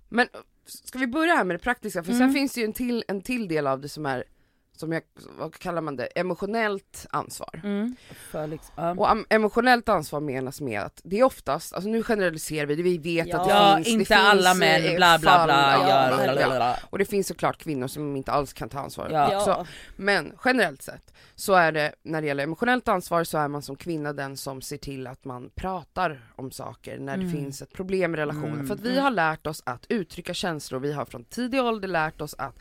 Men 0.10 0.28
ska 0.66 1.00
vi 1.00 1.08
börja 1.08 1.36
här 1.36 1.44
med 1.44 1.56
det 1.56 1.60
praktiska? 1.60 2.04
För 2.04 2.12
sen 2.12 2.22
Mm. 2.22 2.34
finns 2.34 2.54
det 2.54 2.62
ju 2.62 2.66
en 2.66 2.74
till, 2.74 3.04
en 3.08 3.22
till 3.22 3.48
del 3.48 3.68
av 3.68 3.82
det 3.82 3.90
som 3.90 4.06
är, 4.06 4.24
som 4.76 4.92
jag, 4.92 5.02
vad 5.38 5.54
kallar 5.54 5.82
man 5.82 5.96
det, 5.96 6.06
emotionellt 6.06 7.06
ansvar. 7.10 7.62
Mm. 7.64 7.96
För 8.32 8.48
liksom. 8.48 9.00
Och 9.00 9.08
emotionellt 9.30 9.90
ansvar 9.90 10.20
menas 10.20 10.62
med 10.62 10.82
att 10.82 11.02
det 11.04 11.20
är 11.20 11.24
oftast, 11.24 11.74
alltså 11.74 11.90
nu 11.90 12.04
generaliserar 12.04 12.66
vi, 12.66 12.76
vi 12.82 12.98
vet 12.98 13.28
Ja. 13.28 13.38
att 13.42 13.48
det 13.48 13.54
ja 13.54 13.76
finns, 13.76 13.88
inte 13.88 14.00
det 14.02 14.06
finns, 14.20 14.20
alla 14.30 14.54
män 14.54 14.86
eh, 14.86 14.96
bla 14.96 15.20
bla 15.20 15.46
bla 15.46 15.72
ja, 15.90 16.16
bla, 16.26 16.34
bla, 16.34 16.46
bla. 16.56 16.78
Och 16.90 16.98
det 16.98 17.06
finns 17.06 17.28
såklart 17.28 17.58
kvinnor 17.58 17.88
som 17.88 18.16
inte 18.16 18.32
alls 18.32 18.54
kan 18.54 18.70
ta 18.70 18.80
ansvar 18.80 19.08
Ja. 19.12 19.38
också. 19.38 19.68
Men 19.96 20.34
generellt 20.46 20.82
sett 20.82 21.14
så 21.36 21.54
är 21.54 21.72
det, 21.72 21.94
när 22.04 22.22
det 22.22 22.28
gäller 22.28 22.44
emotionellt 22.44 22.88
ansvar 22.88 23.24
så 23.24 23.38
är 23.38 23.48
man 23.48 23.62
som 23.62 23.76
kvinna 23.76 24.14
den 24.14 24.38
som 24.38 24.62
ser 24.62 24.78
till 24.78 25.08
att 25.08 25.26
man 25.26 25.50
pratar 25.56 26.22
om 26.36 26.52
saker 26.52 27.00
när 27.00 27.18
det 27.18 27.24
Mm. 27.24 27.34
finns 27.36 27.62
ett 27.62 27.74
problem 27.74 28.14
i 28.16 28.18
relationen. 28.18 28.54
Mm. 28.54 28.68
För 28.68 28.74
att 28.76 28.82
vi 28.82 29.00
har 29.00 29.12
lärt 29.12 29.48
oss 29.48 29.64
att 29.66 29.86
uttrycka 29.90 30.34
känslor, 30.34 30.80
vi 30.80 30.94
har 30.94 31.06
från 31.06 31.24
tidig 31.24 31.62
ålder 31.62 31.88
lärt 31.88 32.22
oss 32.22 32.36
att 32.38 32.60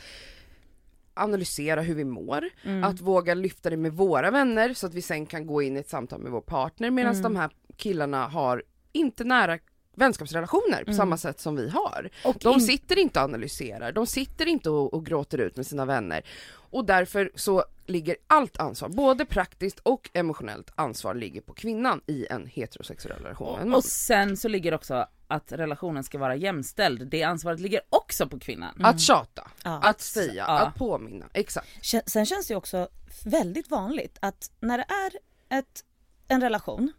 analysera 1.15 1.81
hur 1.81 1.95
vi 1.95 2.05
mår, 2.05 2.45
Mm. 2.65 2.85
att 2.85 3.01
våga 3.01 3.35
lyfta 3.35 3.71
det 3.71 3.77
med 3.77 3.93
våra 3.93 4.31
vänner 4.31 4.75
så 4.75 4.87
att 4.87 4.95
vi 4.95 5.03
sen 5.03 5.27
kan 5.27 5.47
gå 5.47 5.63
in 5.63 5.77
i 5.77 5.81
ett 5.81 5.89
samtal 5.89 6.21
med 6.21 6.33
vår 6.33 6.41
partner 6.41 6.91
medan 6.91 7.13
Mm. 7.13 7.23
de 7.23 7.37
här 7.37 7.51
killarna 7.77 8.27
har 8.27 8.63
inte 8.93 9.25
nära 9.25 9.59
vänskapsrelationer 9.97 10.77
på 10.85 10.91
Mm. 10.91 10.95
samma 10.97 11.17
sätt 11.17 11.41
som 11.41 11.57
vi 11.57 11.69
har. 11.69 12.11
Och 12.25 12.37
De 12.41 12.55
in- 12.55 12.61
sitter 12.61 12.99
inte 12.99 13.19
och 13.19 13.25
analyserar, 13.25 13.93
de 13.93 14.07
sitter 14.07 14.47
inte 14.47 14.71
och, 14.71 14.95
och 14.95 15.07
gråter 15.07 15.39
ut 15.39 15.57
med 15.57 15.67
sina 15.67 15.85
vänner. 15.85 16.23
Och 16.55 16.85
därför 16.85 17.31
så 17.35 17.65
ligger 17.87 18.17
allt 18.27 18.57
ansvar, 18.57 18.89
både 18.89 19.25
praktiskt 19.25 19.79
och 19.79 20.11
emotionellt 20.15 20.71
ansvar 20.75 21.15
ligger 21.15 21.41
på 21.41 21.53
kvinnan 21.53 22.01
i 22.07 22.27
en 22.31 22.47
heterosexuell 22.47 23.23
relation 23.23 23.71
och, 23.73 23.77
och 23.79 23.85
sen 23.85 24.37
så 24.37 24.49
ligger 24.49 24.75
också 24.75 25.07
att 25.33 25.53
relationen 25.53 26.05
ska 26.05 26.19
vara 26.19 26.37
jämställd, 26.37 27.09
det 27.09 27.23
ansvaret 27.23 27.61
ligger 27.61 27.81
också 27.89 28.29
på 28.29 28.39
kvinnan. 28.39 28.85
Att 28.85 29.01
tjata, 29.01 29.51
Ja. 29.65 29.81
att 29.83 30.01
säga, 30.01 30.45
ja. 30.49 30.59
att 30.59 30.75
påminna, 30.75 31.27
exakt. 31.33 31.69
Sen 32.07 32.27
känns 32.27 32.47
det 32.49 32.57
också 32.57 32.89
väldigt 33.25 33.71
vanligt 33.71 34.19
att 34.21 34.51
när 34.61 34.79
det 34.79 34.85
är 34.89 35.13
ett, 35.59 35.85
en 36.29 36.41
relation 36.41 36.93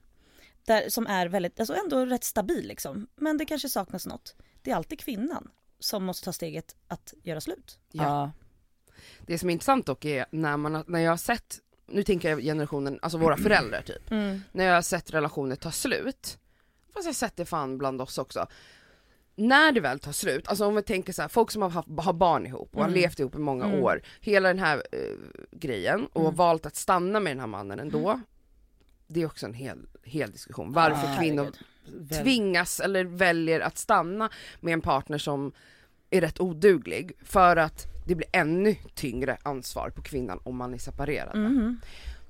där, 0.66 0.90
som 0.90 1.08
är 1.08 1.28
väldigt, 1.28 1.60
alltså 1.60 1.76
ändå 1.76 2.06
rätt 2.06 2.24
stabil 2.24 2.68
liksom, 2.68 3.08
men 3.16 3.38
det 3.38 3.46
kanske 3.46 3.70
saknas 3.70 4.06
något. 4.06 4.36
Det 4.62 4.72
är 4.72 4.76
alltid 4.76 5.00
kvinnan 5.00 5.50
som 5.80 6.04
måste 6.04 6.26
ta 6.26 6.34
steget 6.34 6.76
att 6.88 7.14
göra 7.24 7.42
slut. 7.42 7.80
Ja. 7.92 8.32
Det 9.20 9.38
som 9.40 9.50
är 9.50 9.54
intressant 9.54 9.86
dock 9.86 10.06
är 10.06 10.26
när, 10.32 10.58
man, 10.58 10.84
när 10.88 11.00
jag 11.00 11.12
har 11.12 11.18
sett, 11.18 11.60
nu 11.88 12.04
tänker 12.04 12.30
jag 12.30 12.42
generationen, 12.42 13.00
alltså 13.02 13.18
våra 13.18 13.38
föräldrar 13.38 13.82
typ, 13.82 14.10
när 14.52 14.66
jag 14.66 14.74
har 14.76 14.82
sett 14.82 15.14
relationer 15.14 15.56
ta 15.56 15.72
slut, 15.72 16.38
fast 16.94 17.22
jag 17.22 17.32
det 17.36 17.46
fan 17.46 17.78
bland 17.78 18.02
oss 18.02 18.18
också, 18.18 18.48
när 19.36 19.72
det 19.72 19.80
väl 19.82 20.00
tar 20.00 20.12
slut, 20.12 20.48
alltså 20.48 20.66
om 20.66 20.76
vi 20.76 20.82
tänker 20.84 21.14
så 21.14 21.22
här, 21.22 21.30
folk 21.30 21.52
som 21.52 21.62
har, 21.62 21.70
haft, 21.70 21.88
har 21.98 22.14
barn 22.14 22.46
ihop 22.46 22.70
och 22.74 22.82
har 22.82 22.88
Mm. 22.90 23.00
levt 23.02 23.20
ihop 23.20 23.36
i 23.36 23.38
många 23.38 23.66
Mm. 23.66 23.80
år, 23.84 24.02
hela 24.22 24.48
den 24.48 24.60
här 24.60 24.78
eh, 24.92 25.00
grejen 25.52 26.06
och 26.14 26.22
Mm. 26.22 26.36
valt 26.36 26.66
att 26.66 26.76
stanna 26.76 27.20
med 27.20 27.32
den 27.32 27.40
här 27.40 27.48
mannen 27.48 27.80
ändå, 27.80 28.20
det 29.08 29.22
är 29.22 29.26
också 29.26 29.46
en 29.46 29.54
hel, 29.54 29.78
hel 30.04 30.32
diskussion. 30.32 30.74
Varför 30.74 31.08
Ja, 31.12 31.18
kvinnor 31.20 31.52
herregud. 31.86 32.24
Tvingas 32.24 32.80
eller 32.80 33.04
väljer 33.06 33.60
att 33.60 33.78
stanna 33.78 34.30
med 34.60 34.74
en 34.74 34.82
partner 34.82 35.18
som 35.18 35.52
är 36.10 36.22
rätt 36.22 36.40
oduglig 36.40 37.12
för 37.24 37.56
att 37.58 37.86
det 38.08 38.16
blir 38.16 38.28
ännu 38.34 38.76
tyngre 38.96 39.38
ansvar 39.44 39.90
på 39.90 40.02
kvinnan 40.02 40.40
om 40.44 40.56
man 40.58 40.74
är 40.74 40.78
separerad. 40.78 41.36
Mhm. 41.38 41.80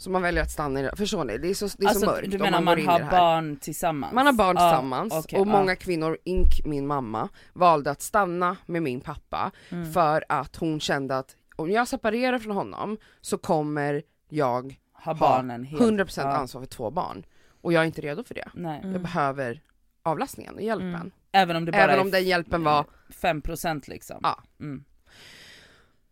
Så 0.03 0.09
man 0.09 0.21
väljer 0.21 0.43
att 0.43 0.51
stanna 0.51 0.79
i 0.79 0.83
det. 0.83 0.95
Förstår 0.95 1.23
ni? 1.23 1.37
Det 1.37 1.49
är 1.49 1.53
så, 1.53 1.67
det 1.77 1.83
är 1.83 1.87
alltså, 1.87 2.05
så 2.05 2.11
mörkt 2.11 2.31
du 2.31 2.37
menar 2.37 2.61
man, 2.61 2.85
man, 2.85 3.01
har 3.01 3.11
barn 3.11 3.57
tillsammans? 3.57 4.13
Man 4.13 4.25
har 4.25 4.33
barn 4.33 4.55
Ja, 4.59 4.69
tillsammans 4.69 5.13
okej, 5.13 5.39
och 5.39 5.47
ja. 5.47 5.51
många 5.51 5.75
kvinnor, 5.75 6.17
ink 6.23 6.65
min 6.65 6.87
mamma, 6.87 7.29
valde 7.53 7.91
att 7.91 8.01
stanna 8.01 8.57
med 8.65 8.83
min 8.83 9.01
pappa 9.01 9.51
Mm. 9.69 9.91
för 9.91 10.23
att 10.29 10.55
hon 10.55 10.79
kände 10.79 11.17
att 11.17 11.35
om 11.55 11.71
jag 11.71 11.87
separerar 11.87 12.39
från 12.39 12.55
honom 12.55 12.97
så 13.21 13.37
kommer 13.37 14.01
jag 14.29 14.79
ha 14.93 15.13
barnen 15.13 15.63
helt... 15.63 15.81
100% 15.81 16.21
ja. 16.21 16.27
ansvar 16.27 16.61
för 16.61 16.67
två 16.67 16.91
barn. 16.91 17.25
Och 17.61 17.73
jag 17.73 17.81
är 17.81 17.85
inte 17.85 18.01
redo 18.01 18.23
för 18.23 18.35
det. 18.35 18.49
Nej. 18.53 18.79
Mm. 18.79 18.91
Jag 18.91 19.01
behöver 19.01 19.61
avlastningen 20.03 20.55
och 20.55 20.61
hjälpen. 20.61 20.95
Mm. 20.95 21.11
Även 21.31 21.55
om 21.55 21.65
det 21.65 21.71
bara 21.71 21.81
Även 21.81 21.99
om 21.99 22.11
den 22.11 22.25
hjälpen 22.25 22.63
var 22.63 22.85
5% 23.21 23.89
liksom. 23.89 24.19
Ja. 24.23 24.43
Mm. 24.59 24.83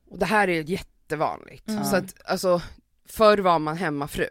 Och 0.09 0.19
det 0.19 0.25
här 0.25 0.47
är 0.47 0.61
jättevanligt. 0.61 1.69
Mm. 1.69 1.83
Så 1.83 1.95
att 1.95 2.15
alltså, 2.25 2.61
förr 3.11 3.37
var 3.37 3.59
man 3.59 3.77
hemmafru. 3.77 4.27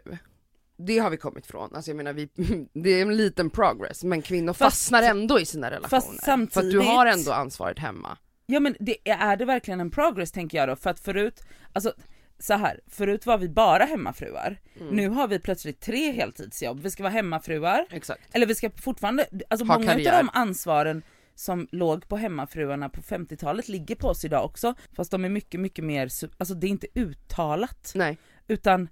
Det 0.77 0.97
har 0.99 1.09
vi 1.09 1.17
kommit 1.17 1.45
ifrån. 1.45 1.75
Alltså 1.75 1.91
jag 1.91 1.95
menar, 1.97 2.13
vi, 2.13 2.29
det 2.73 2.89
är 2.89 3.01
en 3.01 3.17
liten 3.17 3.49
progress, 3.49 4.03
men 4.03 4.21
kvinnor 4.21 4.53
Fast- 4.53 4.61
fastnar 4.77 5.03
ändå 5.03 5.39
i 5.39 5.45
sina 5.45 5.71
relationer. 5.71 5.89
För 5.89 5.97
att 5.97 6.11
du 6.11 6.17
samtidigt- 6.25 6.85
har 6.85 7.05
ändå 7.05 7.31
ansvaret 7.31 7.79
hemma. 7.79 8.17
Ja 8.45 8.59
men 8.59 8.75
det, 8.79 9.09
är 9.09 9.37
det 9.37 9.45
verkligen 9.45 9.79
en 9.79 9.91
progress 9.91 10.31
tänker 10.31 10.57
jag 10.57 10.67
då? 10.69 10.75
För 10.75 10.89
att 10.89 10.99
förut, 10.99 11.43
alltså 11.73 11.93
så 12.39 12.53
här, 12.53 12.79
förut 12.87 13.25
var 13.25 13.37
vi 13.37 13.49
bara 13.49 13.83
hemmafruar, 13.83 14.57
Mm. 14.79 14.95
nu 14.95 15.09
har 15.09 15.27
vi 15.27 15.39
plötsligt 15.39 15.79
tre 15.81 16.11
heltidsjobb, 16.11 16.79
vi 16.79 16.91
ska 16.91 17.03
vara 17.03 17.13
hemmafruar, 17.13 17.85
Exakt. 17.91 18.21
eller 18.35 18.45
vi 18.45 18.55
ska 18.55 18.69
fortfarande, 18.71 19.25
alltså 19.49 19.65
Ha 19.65 19.73
många 19.77 19.91
karriär. 19.91 20.11
av 20.19 20.25
de 20.25 20.29
ansvaren 20.33 21.01
som 21.35 21.67
låg 21.71 22.07
på 22.07 22.17
hemmafruarna 22.17 22.89
på 22.89 23.01
50-talet 23.01 23.69
ligger 23.69 23.95
på 23.95 24.07
oss 24.07 24.25
idag 24.25 24.45
också, 24.45 24.73
fast 24.95 25.11
de 25.11 25.25
är 25.25 25.29
mycket, 25.29 25.59
mycket 25.59 25.85
mer, 25.85 26.09
alltså 26.37 26.53
det 26.53 26.67
är 26.67 26.69
inte 26.69 26.87
uttalat, 26.95 27.91
Nej. 27.95 28.17
Utan 28.51 28.89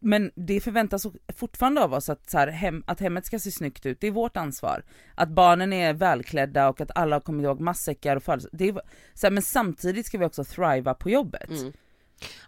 men 0.00 0.30
det 0.34 0.60
förväntas 0.60 1.06
fortfarande 1.36 1.82
av 1.84 1.94
oss 1.94 2.08
att, 2.08 2.30
så 2.30 2.38
här, 2.38 2.48
hem, 2.48 2.84
att 2.86 3.00
hemmet 3.00 3.26
ska 3.26 3.38
se 3.38 3.50
snyggt 3.50 3.86
ut, 3.86 4.00
det 4.00 4.06
är 4.06 4.10
vårt 4.10 4.36
ansvar. 4.36 4.84
Att 5.14 5.28
barnen 5.28 5.72
är 5.72 5.92
välklädda 5.92 6.68
och 6.68 6.80
att 6.80 6.90
alla 6.94 7.16
har 7.16 7.20
kommit 7.20 7.44
ihåg 7.44 7.60
matsäckar 7.60 8.16
och 8.16 8.22
födelse- 8.22 8.48
det 8.52 8.68
är, 8.68 8.72
så 9.14 9.26
här, 9.26 9.30
Men 9.30 9.42
samtidigt 9.42 10.06
ska 10.06 10.18
vi 10.18 10.24
också 10.24 10.44
thriva 10.44 10.94
på 10.94 11.10
jobbet. 11.10 11.50
Mm. 11.50 11.72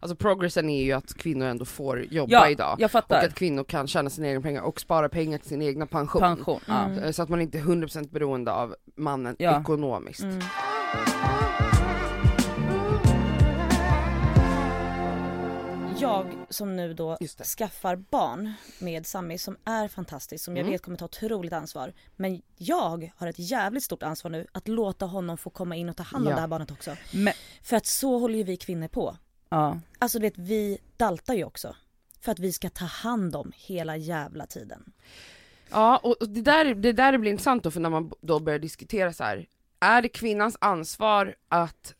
Alltså 0.00 0.16
progressen 0.16 0.68
är 0.70 0.84
ju 0.84 0.92
att 0.92 1.14
kvinnor 1.14 1.46
ändå 1.46 1.64
får 1.64 2.04
jobba 2.04 2.32
Ja, 2.32 2.50
idag. 2.50 2.80
Och 2.92 3.12
att 3.24 3.34
kvinnor 3.34 3.64
kan 3.64 3.86
tjäna 3.86 4.10
sina 4.10 4.28
egna 4.28 4.40
pengar 4.40 4.62
och 4.62 4.80
spara 4.80 5.08
pengar 5.08 5.38
till 5.38 5.48
sin 5.48 5.62
egna 5.62 5.86
pension. 5.86 6.20
Pension. 6.20 6.60
Mm. 6.68 7.12
Så 7.12 7.22
att 7.22 7.28
man 7.28 7.40
inte 7.40 7.58
är 7.58 7.62
100% 7.62 8.10
beroende 8.10 8.52
av 8.52 8.74
mannen 8.96 9.36
Ja. 9.38 9.60
ekonomiskt. 9.60 10.22
Mm. 10.22 10.40
Jag 16.00 16.46
som 16.50 16.76
nu 16.76 16.94
då 16.94 17.16
skaffar 17.58 17.96
barn 17.96 18.52
med 18.78 19.06
Sami 19.06 19.38
som 19.38 19.56
är 19.64 19.88
fantastisk, 19.88 20.44
som 20.44 20.56
jag 20.56 20.60
Mm. 20.62 20.72
vet 20.72 20.82
kommer 20.82 20.96
ta 20.98 21.04
otroligt 21.04 21.52
ansvar. 21.52 21.92
Men 22.16 22.42
jag 22.56 23.12
har 23.16 23.26
ett 23.26 23.38
jävligt 23.38 23.82
stort 23.84 24.02
ansvar 24.02 24.30
nu 24.30 24.46
att 24.52 24.68
låta 24.68 25.06
honom 25.06 25.38
få 25.38 25.50
komma 25.50 25.76
in 25.76 25.88
och 25.88 25.96
ta 25.96 26.02
hand 26.02 26.24
om 26.24 26.30
Ja. 26.30 26.34
det 26.34 26.40
här 26.40 26.48
barnet 26.48 26.70
också. 26.70 26.96
Men, 27.14 27.34
För 27.62 27.76
att 27.76 27.86
så 27.86 28.18
håller 28.18 28.38
ju 28.38 28.44
vi 28.44 28.56
kvinnor 28.56 28.88
på. 28.88 29.16
ja. 29.48 29.80
Alltså 29.98 30.18
du 30.18 30.22
vet, 30.22 30.38
vi 30.38 30.78
daltar 30.96 31.34
ju 31.34 31.44
också. 31.44 31.76
För 32.20 32.32
att 32.32 32.38
vi 32.38 32.52
ska 32.52 32.70
ta 32.70 32.84
hand 32.84 33.36
om 33.36 33.52
hela 33.56 33.96
jävla 33.96 34.46
tiden. 34.46 34.92
Ja, 35.70 35.96
och 35.96 36.22
och 36.22 36.28
det 36.28 36.42
där, 36.42 36.74
det 36.74 36.92
där 36.92 37.18
blir 37.18 37.30
intressant 37.30 37.62
då, 37.64 37.70
för 37.70 37.80
när 37.80 37.90
man 37.90 38.10
då 38.20 38.40
börjar 38.40 38.58
diskutera 38.58 39.12
så 39.12 39.24
här. 39.24 39.46
är 39.80 40.02
det 40.02 40.08
kvinnans 40.08 40.56
ansvar 40.60 41.34
att 41.48 41.94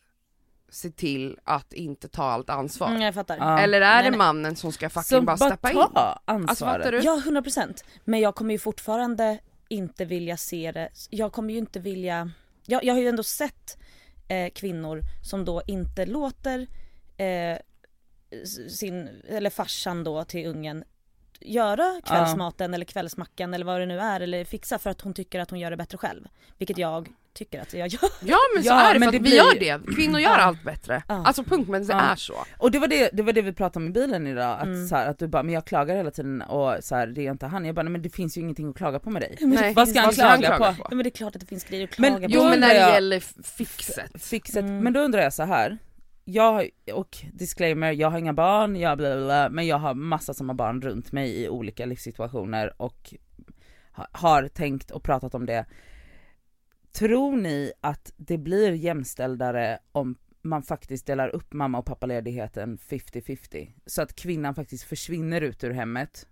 se 0.71 0.89
till 0.91 1.37
att 1.43 1.73
inte 1.73 2.07
ta 2.07 2.23
allt 2.23 2.49
ansvar? 2.49 2.87
Mm, 2.87 3.01
jag 3.01 3.13
fattar. 3.13 3.37
Ja. 3.37 3.59
Eller 3.59 3.81
är 3.81 3.93
Nej, 3.95 4.03
det 4.03 4.09
nej. 4.09 4.17
mannen 4.17 4.55
som 4.55 4.71
ska 4.71 4.89
fucking 4.89 5.03
Som 5.03 5.25
bara 5.25 5.37
bara 5.37 5.49
steppa 5.49 5.71
in? 5.71 5.75
ta 5.75 6.19
Alltså 6.25 6.65
ansvaret. 6.65 6.91
du? 6.91 6.99
Ja, 6.99 7.21
100%. 7.25 7.83
Men 8.03 8.19
jag 8.19 8.35
kommer 8.35 8.53
ju 8.53 8.59
fortfarande 8.59 9.39
inte 9.69 10.05
vilja 10.05 10.37
se 10.37 10.71
det, 10.71 10.89
jag 11.09 11.31
kommer 11.33 11.53
ju 11.53 11.59
inte 11.59 11.79
vilja, 11.79 12.31
jag, 12.65 12.83
jag 12.83 12.93
har 12.93 13.01
ju 13.01 13.07
ändå 13.07 13.23
sett 13.23 13.77
eh, 14.27 14.49
kvinnor 14.49 15.01
som 15.29 15.45
då 15.45 15.61
inte 15.67 16.05
låter 16.05 16.67
eh, 17.17 17.57
sin, 18.69 19.09
eller 19.27 19.49
farsan 19.49 20.03
då 20.03 20.23
till 20.23 20.47
ungen 20.47 20.83
göra 21.41 22.01
kvällsmaten 22.05 22.73
eller 22.73 22.85
kvällsmackan 22.85 23.53
eller 23.53 23.65
vad 23.65 23.79
det 23.79 23.85
nu 23.85 23.99
är 23.99 24.19
eller 24.21 24.45
fixa 24.45 24.79
för 24.79 24.89
att 24.89 25.01
hon 25.01 25.13
tycker 25.13 25.39
att 25.39 25.49
hon 25.49 25.59
gör 25.59 25.71
det 25.71 25.77
bättre 25.77 25.97
själv. 25.97 26.27
Vilket 26.57 26.77
jag 26.77 27.09
tycker 27.33 27.61
att 27.61 27.73
jag 27.73 27.87
gör. 27.87 27.99
Ja 28.21 28.37
men 28.55 28.63
så 28.63 28.69
Ja, 28.69 28.81
är 28.89 28.93
det, 28.93 28.99
men 28.99 29.07
för 29.07 29.13
det 29.13 29.19
blir- 29.19 29.31
vi 29.31 29.37
gör 29.67 29.79
det, 29.79 29.95
kvinnor 29.95 30.19
gör 30.19 30.29
Ja. 30.29 30.37
allt 30.37 30.63
bättre. 30.63 31.03
Ja. 31.07 31.23
Alltså 31.25 31.43
punkt, 31.43 31.69
men 31.69 31.87
det 31.87 31.93
Ja. 31.93 31.99
är 32.01 32.15
så. 32.15 32.33
Och 32.57 32.71
det 32.71 32.79
var 32.79 32.87
det, 32.87 33.09
det 33.13 33.23
var 33.23 33.33
det 33.33 33.41
vi 33.41 33.53
pratade 33.53 33.85
om 33.85 33.89
i 33.89 33.93
bilen 33.93 34.27
idag, 34.27 34.57
att, 34.59 34.65
Mm. 34.65 34.87
så 34.87 34.95
här, 34.95 35.07
att 35.09 35.19
du 35.19 35.27
bara 35.27 35.43
men 35.43 35.53
jag 35.53 35.65
klagar 35.65 35.95
hela 35.95 36.11
tiden 36.11 36.41
och 36.41 36.75
så 36.83 36.95
här, 36.95 37.07
det 37.07 37.27
är 37.27 37.31
inte 37.31 37.45
han. 37.47 37.65
Jag 37.65 37.75
bara 37.75 37.83
nej, 37.83 37.91
men 37.91 38.01
det 38.01 38.09
finns 38.09 38.37
ju 38.37 38.41
ingenting 38.41 38.69
att 38.69 38.75
klaga 38.77 38.99
på 38.99 39.09
med 39.09 39.21
dig. 39.21 39.37
Nej, 39.41 39.73
Vad 39.73 39.89
ska 39.89 39.99
han 40.01 40.13
klaga 40.13 40.57
på? 40.57 40.63
Ja, 40.63 40.87
men 40.89 40.97
det 40.97 41.07
är 41.09 41.11
klart 41.11 41.35
att 41.35 41.41
det 41.41 41.47
finns 41.47 41.63
grejer 41.63 41.83
att 41.87 41.97
Men 41.99 42.09
klaga 42.11 42.27
på. 42.27 42.33
Jo 42.35 42.43
men 42.49 42.59
när 42.59 42.67
det 42.73 42.79
jag- 42.79 42.93
gäller 42.93 43.19
fixet. 43.43 44.21
Fixet. 44.23 44.63
Mm. 44.65 44.77
Men 44.83 44.93
då 44.93 44.99
undrar 44.99 45.21
jag 45.21 45.33
så 45.33 45.43
här. 45.43 45.77
Jag, 46.25 46.69
och 46.93 47.17
disclaimer, 47.33 47.91
jag 47.91 48.09
har 48.09 48.19
inga 48.19 48.33
barn, 48.33 48.75
jag 48.75 48.97
bla 48.97 49.15
bla 49.15 49.25
bla, 49.25 49.49
men 49.49 49.67
jag 49.67 49.77
har 49.77 49.93
massa 49.93 50.33
som 50.33 50.49
har 50.49 50.55
barn 50.55 50.81
runt 50.81 51.11
mig 51.11 51.43
i 51.43 51.49
olika 51.49 51.85
livssituationer 51.85 52.73
och 52.81 53.13
ha- 53.91 54.07
har 54.11 54.47
tänkt 54.47 54.91
och 54.91 55.03
pratat 55.03 55.35
om 55.35 55.45
det. 55.45 55.65
Tror 56.91 57.37
ni 57.37 57.71
att 57.81 58.13
det 58.17 58.37
blir 58.37 58.71
jämställdare 58.71 59.79
om 59.91 60.15
man 60.41 60.63
faktiskt 60.63 61.05
delar 61.05 61.29
upp 61.29 61.53
mamma 61.53 61.77
och 61.77 61.85
pappaledigheten 61.85 62.77
50-50? 62.77 63.71
Så 63.85 64.01
att 64.01 64.15
kvinnan 64.15 64.55
faktiskt 64.55 64.83
försvinner 64.83 65.41
ut 65.41 65.63
ur 65.63 65.71
hemmet 65.71 66.27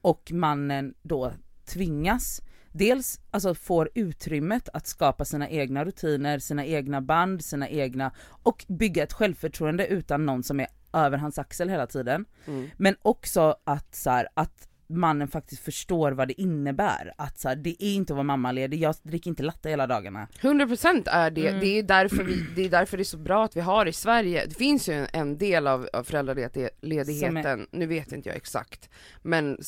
och 0.00 0.32
mannen 0.32 0.94
då 1.02 1.32
tvingas 1.64 2.42
dels 2.72 3.20
alltså 3.30 3.54
får 3.54 3.90
utrymmet 3.94 4.68
att 4.72 4.86
skapa 4.86 5.24
sina 5.24 5.48
egna 5.48 5.84
rutiner, 5.84 6.38
sina 6.38 6.64
egna 6.64 7.00
band, 7.00 7.44
sina 7.44 7.68
egna 7.68 8.12
och 8.26 8.64
bygga 8.68 9.02
ett 9.02 9.12
självförtroende 9.12 9.86
utan 9.86 10.26
någon 10.26 10.42
som 10.42 10.60
är 10.60 10.66
över 10.92 11.18
hans 11.18 11.38
axel 11.38 11.68
hela 11.68 11.86
tiden. 11.86 12.24
Mm. 12.46 12.70
Men 12.76 12.96
också 13.02 13.56
att 13.64 13.94
så 13.94 14.10
här, 14.10 14.28
att 14.34 14.68
mannen 14.96 15.28
faktiskt 15.28 15.62
förstår 15.64 16.12
vad 16.12 16.28
det 16.28 16.40
innebär. 16.40 17.12
Att 17.18 17.38
så 17.38 17.48
här, 17.48 17.56
det 17.56 17.84
är 17.84 17.94
inte 17.94 18.12
att 18.12 18.16
vara 18.16 18.24
mammaledig, 18.24 18.80
jag 18.80 18.94
dricker 19.02 19.30
inte 19.30 19.42
latte 19.42 19.68
hela 19.68 19.86
dagarna. 19.86 20.28
100% 20.40 21.02
är 21.06 21.30
det, 21.30 21.48
Mm. 21.48 21.60
det, 21.60 21.78
är 21.78 21.82
därför 21.82 22.24
vi, 22.24 22.46
det 22.56 22.64
är 22.64 22.68
därför 22.70 22.96
det 22.96 23.02
är 23.02 23.04
så 23.04 23.16
bra 23.16 23.44
att 23.44 23.56
vi 23.56 23.60
har 23.60 23.86
i 23.86 23.92
Sverige, 23.92 24.46
det 24.46 24.54
finns 24.54 24.88
ju 24.88 24.92
en, 24.92 25.06
en 25.12 25.38
del 25.38 25.66
av, 25.66 25.88
av 25.92 26.04
föräldraledigheten, 26.04 27.66
nu 27.70 27.86
vet 27.86 28.12
inte 28.12 28.28
jag 28.28 28.36
exakt, 28.36 28.90
men 29.22 29.58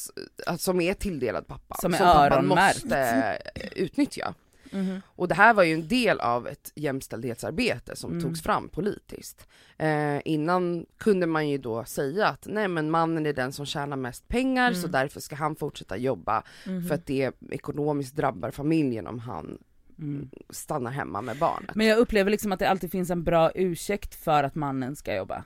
som 0.58 0.80
är 0.80 0.94
tilldelad 0.94 1.46
pappan, 1.46 1.78
Som 1.80 1.94
är 1.94 1.98
pappan 1.98 2.46
måste 2.46 3.38
utnyttja. 3.76 4.34
Mhm. 4.74 5.00
Och 5.06 5.28
det 5.28 5.34
här 5.34 5.54
var 5.54 5.62
ju 5.62 5.74
en 5.74 5.88
del 5.88 6.20
av 6.20 6.48
ett 6.48 6.72
jämställdhetsarbete 6.74 7.96
som 7.96 8.10
Mm. 8.10 8.22
togs 8.22 8.42
fram 8.42 8.68
politiskt. 8.68 9.46
Eh, 9.78 10.20
innan 10.24 10.86
kunde 10.98 11.26
man 11.26 11.48
ju 11.48 11.58
då 11.58 11.84
säga 11.84 12.28
att 12.28 12.46
nej 12.50 12.68
men 12.68 12.90
mannen 12.90 13.26
är 13.26 13.32
den 13.32 13.52
som 13.52 13.66
tjänar 13.66 13.96
mest 13.96 14.28
pengar 14.28 14.72
så 14.72 14.78
Mm. 14.78 14.90
därför 14.90 15.20
ska 15.20 15.36
han 15.36 15.56
fortsätta 15.56 15.96
jobba 15.96 16.42
Mhm. 16.66 16.86
för 16.86 16.94
att 16.94 17.06
det 17.06 17.32
ekonomiskt 17.50 18.16
drabbar 18.16 18.50
familjen 18.50 19.06
om 19.06 19.18
han 19.18 19.58
Mm. 19.98 20.30
stannar 20.50 20.90
hemma 20.90 21.22
med 21.22 21.38
barnet. 21.38 21.74
Men 21.74 21.86
jag 21.86 21.98
upplever 21.98 22.30
liksom 22.30 22.52
att 22.52 22.58
det 22.58 22.68
alltid 22.68 22.90
finns 22.90 23.10
en 23.10 23.24
bra 23.24 23.50
ursäkt 23.54 24.14
för 24.14 24.44
att 24.44 24.54
mannen 24.54 24.96
ska 24.96 25.16
jobba. 25.16 25.44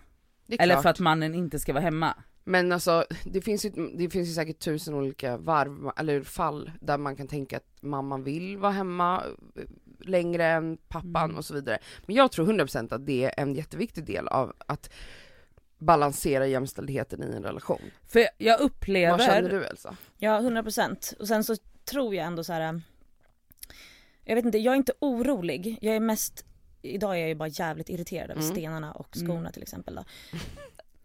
Eller 0.58 0.76
för 0.82 0.88
att 0.88 0.98
mannen 0.98 1.34
inte 1.34 1.58
ska 1.58 1.72
vara 1.72 1.82
hemma. 1.82 2.14
Men 2.48 2.72
alltså 2.72 3.04
det 3.24 3.40
finns, 3.40 3.64
ju, 3.64 3.70
det 3.94 4.10
finns 4.10 4.28
ju 4.28 4.32
säkert 4.32 4.58
tusen 4.58 4.94
olika 4.94 5.36
varv, 5.36 5.90
eller 5.96 6.22
fall 6.22 6.70
där 6.80 6.98
man 6.98 7.16
kan 7.16 7.28
tänka 7.28 7.56
att 7.56 7.82
mamman 7.82 8.24
vill 8.24 8.56
vara 8.58 8.72
hemma 8.72 9.24
eh, 9.56 9.62
längre 10.08 10.44
än 10.46 10.76
pappan 10.88 11.24
Mm. 11.24 11.36
och 11.36 11.44
så 11.44 11.54
vidare. 11.54 11.78
Men 12.06 12.16
jag 12.16 12.32
tror 12.32 12.46
100% 12.46 12.94
att 12.94 13.06
det 13.06 13.24
är 13.24 13.34
en 13.42 13.54
jätteviktig 13.54 14.04
del 14.04 14.28
av 14.28 14.52
att 14.66 14.90
balansera 15.78 16.46
jämställdheten 16.46 17.22
i 17.22 17.36
en 17.36 17.42
relation. 17.42 17.80
För 18.06 18.26
jag 18.38 18.58
Vad 18.58 18.66
upplever... 18.66 19.18
känner 19.18 19.50
du 19.50 19.64
Elsa? 19.64 19.96
Ja 20.18 20.40
100% 20.40 21.16
och 21.18 21.28
sen 21.28 21.44
så 21.44 21.56
tror 21.84 22.14
jag 22.14 22.26
ändå 22.26 22.44
så 22.44 22.52
här. 22.52 22.60
äh, 22.74 22.78
Jag 24.24 24.34
vet 24.34 24.44
inte, 24.44 24.58
jag 24.58 24.72
är 24.72 24.76
inte 24.76 24.92
orolig. 25.00 25.78
Jag 25.80 25.96
är 25.96 26.00
mest, 26.00 26.44
idag 26.82 27.14
är 27.16 27.18
jag 27.20 27.28
ju 27.28 27.34
bara 27.34 27.48
jävligt 27.48 27.88
irriterad 27.88 28.30
över 28.30 28.42
Mm. 28.42 28.54
stenarna 28.54 28.92
och 28.92 29.08
skorna 29.14 29.38
Mm. 29.38 29.52
till 29.52 29.62
exempel 29.62 29.94
då. 29.94 30.04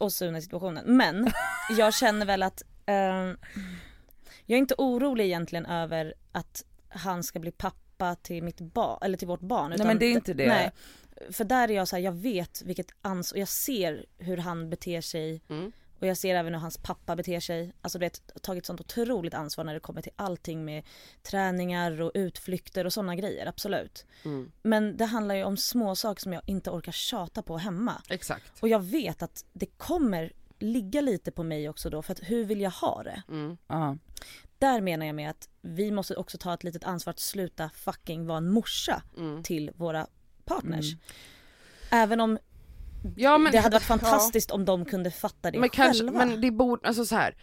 Och 0.03 0.13
Sune 0.13 0.41
situationen. 0.41 0.97
Men 0.97 1.31
jag 1.77 1.93
känner 1.93 2.25
väl 2.25 2.43
att 2.43 2.63
ehm, 2.85 3.37
jag 4.45 4.55
är 4.55 4.59
inte 4.59 4.75
orolig 4.77 5.25
egentligen 5.25 5.65
över 5.65 6.13
att 6.31 6.65
han 6.89 7.23
ska 7.23 7.39
bli 7.39 7.51
pappa 7.51 8.15
till 8.15 8.43
mitt 8.43 8.61
barn, 8.61 8.97
eller 9.01 9.17
till 9.17 9.27
vårt 9.27 9.41
barn. 9.41 9.73
Nej 9.77 9.87
men 9.87 9.99
det 9.99 10.05
är 10.05 10.11
inte 10.11 10.33
det. 10.33 10.47
Nej. 10.47 10.71
För 11.31 11.43
där 11.43 11.71
är 11.71 11.75
jag 11.75 11.87
så 11.87 11.95
här, 11.95 12.03
jag 12.03 12.11
vet 12.11 12.61
vilket 12.65 12.91
ansvar, 13.01 13.39
jag 13.39 13.47
ser 13.47 14.05
hur 14.17 14.37
han 14.37 14.69
beter 14.69 15.01
sig 15.01 15.41
Mm. 15.49 15.71
Och 16.03 16.09
jag 16.09 16.17
ser 16.17 16.35
även 16.35 16.53
hur 16.53 16.61
hans 16.61 16.77
pappa 16.77 17.15
beter 17.15 17.39
sig. 17.39 17.73
Alltså 17.81 17.99
du 17.99 18.05
vet, 18.05 18.21
tagit 18.41 18.65
sånt 18.65 18.81
otroligt 18.81 19.33
ansvar 19.33 19.63
när 19.63 19.73
det 19.73 19.79
kommer 19.79 20.01
till 20.01 20.11
allting 20.15 20.65
med 20.65 20.83
träningar 21.21 22.01
och 22.01 22.11
utflykter 22.13 22.85
och 22.85 22.93
sådana 22.93 23.15
grejer, 23.15 23.45
absolut. 23.45 24.05
Mm. 24.25 24.51
Men 24.61 24.97
det 24.97 25.05
handlar 25.05 25.35
ju 25.35 25.43
om 25.43 25.57
små 25.57 25.95
saker 25.95 26.21
som 26.21 26.33
jag 26.33 26.41
inte 26.45 26.69
orkar 26.69 26.91
tjata 26.91 27.41
på 27.41 27.57
hemma. 27.57 28.01
Exakt. 28.09 28.61
Och 28.61 28.67
jag 28.67 28.79
vet 28.79 29.23
att 29.23 29.45
det 29.53 29.65
kommer 29.65 30.33
ligga 30.59 31.01
lite 31.01 31.31
på 31.31 31.43
mig 31.43 31.69
också 31.69 31.89
då, 31.89 32.01
för 32.01 32.11
att 32.11 32.19
hur 32.23 32.45
vill 32.45 32.61
jag 32.61 32.71
ha 32.71 33.03
det? 33.03 33.23
Mm. 33.27 33.57
Ja. 33.67 33.97
Där 34.57 34.81
menar 34.81 35.05
jag 35.05 35.15
med 35.15 35.29
att 35.29 35.49
vi 35.61 35.91
måste 35.91 36.15
också 36.15 36.37
ta 36.37 36.53
ett 36.53 36.63
litet 36.63 36.83
ansvar 36.83 37.11
att 37.11 37.19
sluta 37.19 37.69
fucking 37.69 38.25
vara 38.25 38.37
en 38.37 38.49
morsa 38.49 39.03
Mm. 39.17 39.43
till 39.43 39.71
våra 39.75 40.07
partners. 40.45 40.93
Mm. 40.93 41.03
Även 41.91 42.19
om 42.19 42.39
Ja, 43.15 43.37
men, 43.37 43.51
det 43.51 43.57
hade 43.57 43.75
varit 43.75 43.89
ja. 43.89 43.97
fantastiskt 43.97 44.51
om 44.51 44.65
de 44.65 44.85
kunde 44.85 45.11
fatta 45.11 45.51
det 45.51 45.59
men 45.59 45.69
kanske, 45.69 46.03
själva. 46.03 46.25
men 46.25 46.41
det 46.41 46.51
borde, 46.51 46.87
alltså 46.87 47.05
så 47.05 47.15
här. 47.15 47.35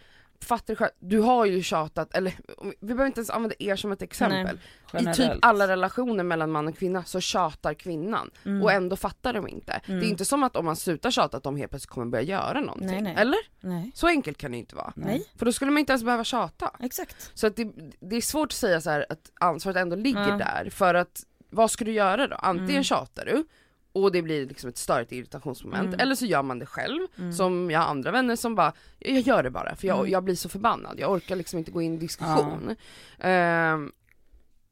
Fattar 0.43 0.73
du 0.73 0.75
själv, 0.75 0.91
du 0.99 1.19
har 1.19 1.45
ju 1.45 1.63
tjatat, 1.63 2.13
eller 2.15 2.33
vi 2.79 2.87
behöver 2.87 3.05
inte 3.05 3.19
ens 3.19 3.29
använda 3.29 3.55
er 3.59 3.75
som 3.75 3.91
ett 3.91 4.01
exempel. 4.01 4.59
I 4.99 5.05
typ 5.13 5.31
alla 5.41 5.67
relationer 5.67 6.23
mellan 6.23 6.51
man 6.51 6.67
och 6.67 6.77
kvinna 6.77 7.03
så 7.03 7.19
tjatar 7.21 7.73
kvinnan 7.73 8.29
Mm. 8.45 8.63
och 8.63 8.71
ändå 8.71 8.95
fattar 8.95 9.33
de 9.33 9.47
inte. 9.47 9.81
Det 9.85 9.91
Mm. 9.93 10.05
är 10.05 10.09
inte 10.09 10.25
som 10.25 10.43
att 10.43 10.55
om 10.55 10.65
man 10.65 10.75
slutar 10.75 11.11
tjata 11.11 11.37
att 11.37 11.43
de 11.43 11.55
helt 11.57 11.69
plötsligt 11.71 11.89
kommer 11.89 12.07
börja 12.07 12.23
göra 12.23 12.59
någonting. 12.59 12.87
Nej, 12.87 13.01
nej. 13.01 13.15
Eller? 13.17 13.37
Nej, 13.59 13.91
Så 13.95 14.07
enkelt 14.07 14.37
kan 14.37 14.51
det 14.51 14.57
inte 14.57 14.75
vara. 14.75 14.93
nej, 14.95 15.27
För 15.35 15.45
då 15.45 15.51
skulle 15.51 15.71
man 15.71 15.79
inte 15.79 15.91
ens 15.91 16.03
behöva 16.03 16.23
tjata. 16.23 16.71
exakt. 16.79 17.31
Så 17.33 17.47
att 17.47 17.55
det, 17.55 17.67
det 17.99 18.15
är 18.15 18.21
svårt 18.21 18.47
att 18.51 18.53
säga 18.57 18.81
så 18.81 18.89
här 18.89 19.05
att 19.09 19.31
ansvaret 19.39 19.77
ändå 19.77 19.95
ligger 19.95 20.29
Ja. 20.29 20.37
där 20.37 20.69
för 20.69 20.93
att 20.95 21.23
vad 21.49 21.71
ska 21.71 21.85
du 21.85 21.91
göra 21.91 22.27
då? 22.27 22.35
Antingen 22.35 22.69
Mm. 22.69 22.83
tjatar 22.83 23.25
du 23.25 23.45
och 23.93 24.11
det 24.11 24.21
blir 24.21 24.45
liksom 24.45 24.69
ett 24.69 24.77
större 24.77 25.05
irritationsmoment 25.09 25.87
Mm. 25.87 25.99
eller 25.99 26.15
så 26.15 26.25
gör 26.25 26.43
man 26.43 26.59
det 26.59 26.65
själv 26.65 27.07
Mm. 27.17 27.33
som 27.33 27.71
jag 27.71 27.79
har 27.79 27.87
andra 27.87 28.11
vänner 28.11 28.35
som 28.35 28.55
bara 28.55 28.73
jag 28.99 29.19
gör 29.21 29.43
det 29.43 29.49
bara 29.49 29.75
för 29.75 29.87
jag, 29.87 29.99
Mm. 29.99 30.11
jag 30.11 30.23
blir 30.23 30.35
så 30.35 30.49
förbannad, 30.49 30.99
jag 30.99 31.11
orkar 31.11 31.35
liksom 31.35 31.59
inte 31.59 31.71
gå 31.71 31.81
in 31.81 31.93
i 31.93 31.97
diskussion. 31.97 32.75
Ehm, 33.19 33.91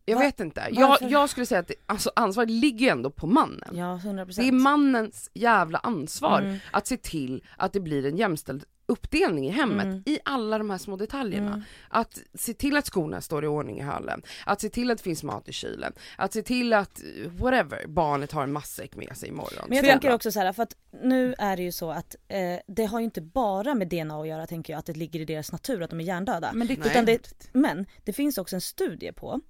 jag 0.09 0.15
Va- 0.15 0.21
vet 0.21 0.39
inte, 0.39 0.67
jag, 0.71 0.97
jag 1.01 1.29
skulle 1.29 1.45
säga 1.45 1.59
att 1.59 1.67
det, 1.67 1.75
alltså, 1.85 2.11
ansvaret 2.15 2.49
ligger 2.49 2.79
ju 2.85 2.89
ändå 2.91 3.09
på 3.09 3.27
mannen. 3.27 3.69
Ja, 3.77 3.99
100%. 4.03 4.35
Det 4.41 4.47
är 4.47 4.51
mannens 4.51 5.31
jävla 5.33 5.77
ansvar 5.77 6.39
Mm. 6.41 6.57
att 6.71 6.87
se 6.87 6.97
till 6.97 7.43
att 7.57 7.73
det 7.73 7.79
blir 7.79 8.05
en 8.05 8.17
jämställd 8.17 8.63
uppdelning 8.85 9.45
i 9.47 9.49
hemmet 9.49 9.85
Mm. 9.85 10.03
i 10.05 10.19
alla 10.25 10.57
de 10.57 10.69
här 10.69 10.77
små 10.77 10.95
detaljerna. 10.95 11.47
Mm. 11.49 11.61
Att 11.89 12.19
se 12.33 12.53
till 12.53 12.77
att 12.77 12.85
skorna 12.85 13.21
står 13.21 13.43
i 13.43 13.47
ordning 13.47 13.79
i 13.79 13.81
hallen, 13.81 14.21
att 14.45 14.61
se 14.61 14.69
till 14.69 14.91
att 14.91 14.97
det 14.97 15.03
finns 15.03 15.23
mat 15.23 15.49
i 15.49 15.53
kylen, 15.53 15.93
att 16.17 16.33
se 16.33 16.41
till 16.41 16.73
att 16.73 16.99
eh, 16.99 17.31
whatever, 17.31 17.87
barnet 17.87 18.31
har 18.31 18.43
en 18.43 18.51
matsäck 18.51 18.95
med 18.95 19.17
sig 19.17 19.29
imorgon. 19.29 19.65
Men 19.67 19.77
jag 19.77 19.85
Så- 19.85 19.91
tänker 19.91 20.13
också 20.13 20.31
så 20.31 20.39
här, 20.39 20.53
för 20.53 20.63
att 20.63 20.75
nu 21.03 21.35
är 21.37 21.57
det 21.57 21.63
ju 21.63 21.71
så 21.71 21.91
att 21.91 22.15
eh, 22.27 22.37
det 22.67 22.85
har 22.85 22.99
ju 22.99 23.05
inte 23.05 23.21
bara 23.21 23.75
med 23.75 23.87
DNA 23.89 24.21
att 24.21 24.27
göra 24.27 24.47
tänker 24.47 24.73
jag, 24.73 24.79
att 24.79 24.85
det 24.85 24.93
ligger 24.93 25.19
i 25.19 25.25
deras 25.25 25.51
natur 25.51 25.81
att 25.83 25.89
de 25.89 25.99
är 25.99 26.03
hjärndöda. 26.03 26.51
Men 26.53 26.67
det. 26.67 26.73
Utan 26.73 27.05
det, 27.05 27.33
men 27.53 27.85
det 28.03 28.13
finns 28.13 28.37
också 28.37 28.55
en 28.55 28.61
studie 28.61 29.11
på 29.11 29.41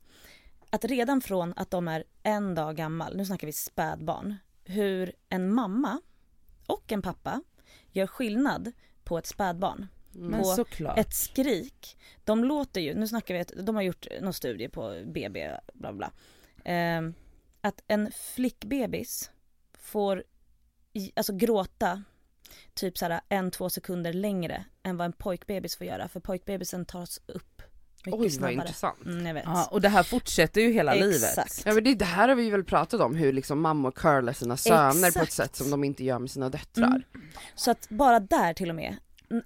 att 0.69 0.85
redan 0.85 1.21
från 1.21 1.53
att 1.55 1.71
de 1.71 1.87
är 1.87 2.03
en 2.23 2.55
dag 2.55 2.75
gammal, 2.75 3.17
nu 3.17 3.25
snackar 3.25 3.47
vi 3.47 3.53
spädbarn, 3.53 4.35
hur 4.63 5.13
en 5.29 5.53
mamma 5.53 6.01
och 6.65 6.91
en 6.91 7.01
pappa 7.01 7.41
gör 7.91 8.07
skillnad 8.07 8.71
på 9.03 9.17
ett 9.17 9.27
spädbarn. 9.27 9.87
men 10.11 10.41
på. 10.41 10.93
Ett 10.97 11.13
skrik, 11.13 11.97
de 12.23 12.43
låter 12.43 12.81
ju, 12.81 12.93
nu 12.93 13.07
snackar 13.07 13.33
vi, 13.33 13.39
att 13.39 13.53
de 13.65 13.75
har 13.75 13.81
gjort 13.81 14.07
någon 14.21 14.33
studie 14.33 14.69
på 14.69 15.01
BB, 15.05 15.51
bla 15.73 15.93
bla. 15.93 16.11
Eh, 16.73 17.01
att 17.61 17.83
en 17.87 18.11
flickbebis 18.11 19.31
får 19.73 20.23
alltså 21.15 21.33
gråta 21.33 22.03
typ 22.73 22.97
såhär 22.97 23.21
en, 23.29 23.51
två 23.51 23.69
sekunder 23.69 24.13
längre 24.13 24.65
än 24.83 24.97
vad 24.97 25.05
en 25.05 25.13
pojkbebis 25.13 25.75
får 25.75 25.87
göra 25.87 26.07
för 26.07 26.19
pojkbebisen 26.19 26.85
tas 26.85 27.21
upp 27.25 27.58
mycket 28.05 28.19
Oj 28.19 28.25
vad 28.25 28.31
snabbare. 28.31 28.53
intressant. 28.53 29.05
Mm, 29.05 29.25
jag 29.25 29.33
vet. 29.33 29.43
Ja, 29.45 29.67
och 29.71 29.81
det 29.81 29.89
här 29.89 30.03
fortsätter 30.03 30.61
ju 30.61 30.71
hela 30.71 30.93
livet. 30.93 31.29
Exakt. 31.29 31.61
Ja 31.65 31.73
men 31.73 31.83
det, 31.83 31.95
det 31.95 32.05
här 32.05 32.27
har 32.27 32.35
vi 32.35 32.49
väl 32.49 32.63
pratat 32.63 33.01
om, 33.01 33.15
hur 33.15 33.33
liksom 33.33 33.61
mammor 33.61 33.91
curlar 33.91 34.33
sina 34.33 34.57
söner 34.57 34.93
på 35.01 35.07
ett 35.07 35.15
Exakt. 35.15 35.33
sätt 35.33 35.55
som 35.55 35.69
de 35.71 35.83
inte 35.83 36.03
gör 36.03 36.19
med 36.19 36.31
sina 36.31 36.49
döttrar. 36.49 36.87
Mm. 36.87 37.27
Så 37.55 37.71
att 37.71 37.89
bara 37.89 38.19
där 38.19 38.53
till 38.53 38.69
och 38.69 38.75
med 38.75 38.95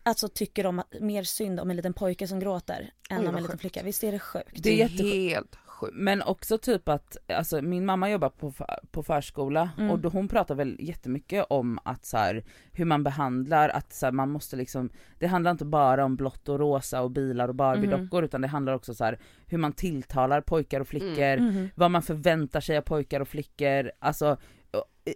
alltså 0.03 0.27
tycker 0.27 0.65
om 0.65 0.79
att, 0.79 0.93
mer 1.01 1.23
synd 1.23 1.59
om 1.59 1.69
en 1.69 1.75
liten 1.75 1.93
pojke 1.93 2.27
som 2.27 2.39
gråter 2.39 2.91
än 3.09 3.19
Oj, 3.19 3.19
om 3.19 3.25
vad 3.25 3.35
en 3.35 3.41
liten 3.43 3.51
sjukt. 3.51 3.61
flicka. 3.61 3.83
Visst 3.83 4.03
är 4.03 4.11
det 4.11 4.19
sjukt? 4.19 4.49
Det 4.53 4.81
är 4.81 4.89
Det 4.89 5.03
är 5.03 5.29
helt 5.29 5.45
sjukt. 5.55 5.55
Men 5.93 6.21
också 6.21 6.57
typ 6.57 6.89
att, 6.89 7.17
alltså 7.27 7.61
min 7.61 7.85
mamma 7.85 8.09
jobbar 8.09 8.29
på, 8.29 8.53
på 8.91 9.03
förskola 9.03 9.69
Mm. 9.77 9.91
och 9.91 9.99
då 9.99 10.09
hon 10.09 10.27
pratar 10.27 10.55
väl 10.55 10.75
jättemycket 10.79 11.45
om 11.49 11.79
att 11.85 12.05
så 12.05 12.17
här, 12.17 12.43
hur 12.71 12.85
man 12.85 13.03
behandlar, 13.03 13.69
att 13.69 13.93
så 13.93 14.05
här, 14.05 14.11
man 14.13 14.29
måste 14.29 14.55
liksom, 14.55 14.89
det 15.19 15.27
handlar 15.27 15.51
inte 15.51 15.65
bara 15.65 16.05
om 16.05 16.15
blått 16.15 16.49
och 16.49 16.59
rosa 16.59 17.01
och 17.01 17.11
bilar 17.11 17.47
och 17.47 17.55
Barbie-dockor 17.55 18.23
utan 18.23 18.41
det 18.41 18.47
handlar 18.47 18.73
också 18.73 18.93
så 18.93 19.03
här, 19.03 19.19
hur 19.47 19.57
man 19.57 19.73
tilltalar 19.73 20.41
pojkar 20.41 20.79
och 20.79 20.87
flickor, 20.87 21.37
Mhm. 21.37 21.69
vad 21.75 21.91
man 21.91 22.01
förväntar 22.01 22.59
sig 22.61 22.77
av 22.77 22.81
pojkar 22.81 23.19
och 23.19 23.27
flickor, 23.27 23.91
alltså 23.99 24.37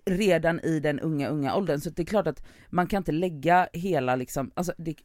redan 0.05 0.59
i 0.59 0.79
den 0.79 0.99
unga, 0.99 1.27
unga 1.29 1.55
åldern. 1.55 1.79
Så 1.81 1.89
det 1.89 2.01
är 2.01 2.05
klart 2.05 2.27
att 2.27 2.43
man 2.69 2.87
kan 2.87 2.97
inte 2.97 3.11
lägga 3.11 3.67
hela 3.73 4.15
liksom, 4.15 4.51
alltså 4.55 4.73
det, 4.77 4.95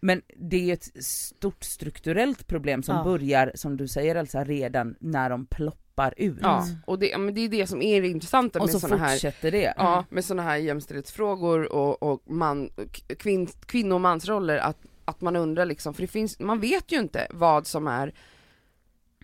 men 0.00 0.22
det 0.36 0.70
är 0.70 0.74
ett 0.74 1.04
stort 1.04 1.64
strukturellt 1.64 2.46
problem 2.46 2.82
som 2.82 2.96
Ja. 2.96 3.04
börjar, 3.04 3.52
som 3.54 3.76
du 3.76 3.88
säger 3.88 4.14
Elsa, 4.14 4.44
redan 4.44 4.96
när 5.00 5.30
de 5.30 5.46
ploppar 5.46 6.14
ut. 6.16 6.38
Ja, 6.42 6.66
och 6.86 6.98
det, 6.98 7.18
men 7.18 7.34
det 7.34 7.40
är 7.40 7.48
det 7.48 7.66
som 7.66 7.82
är 7.82 8.02
det 8.02 8.08
intressanta 8.08 8.58
Och 8.58 8.64
med 8.66 8.72
så 8.72 8.80
såna 8.80 8.96
här 8.96 9.12
fortsätter 9.12 9.50
det. 9.50 9.74
Ja, 9.76 10.04
med 10.10 10.24
sådana 10.24 10.42
här 10.42 10.56
jämställdhetsfrågor 10.56 11.72
och, 11.72 12.02
och 12.02 12.22
man, 12.30 12.70
kvinn, 13.18 13.46
kvinno 13.46 13.94
och 13.94 14.00
mansroller, 14.00 14.56
att, 14.58 14.78
att 15.04 15.20
man 15.20 15.36
undrar 15.36 15.64
liksom, 15.64 15.94
för 15.94 16.02
det 16.02 16.06
finns, 16.08 16.38
man 16.40 16.60
vet 16.60 16.92
ju 16.92 16.98
inte 16.98 17.26
vad 17.30 17.66
som 17.66 17.86
är 17.86 18.14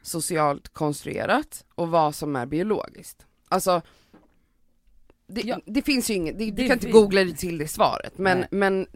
socialt 0.03 0.69
konstruerat 0.69 1.65
och 1.75 1.89
vad 1.89 2.15
som 2.15 2.37
är 2.37 2.47
biologiskt. 2.47 3.27
Alltså, 3.49 3.83
det, 5.27 5.41
Ja. 5.41 5.61
det 5.67 5.83
finns 5.83 6.11
ju 6.11 6.15
inget, 6.15 6.39
det, 6.39 6.51
du 6.51 6.67
kan 6.67 6.73
inte 6.77 6.91
googla 6.91 7.21
dig 7.25 7.37
till 7.37 7.59
det 7.59 7.69
svaret, 7.69 8.19
men, 8.19 8.39
Nej. 8.39 8.49
men 8.51 8.87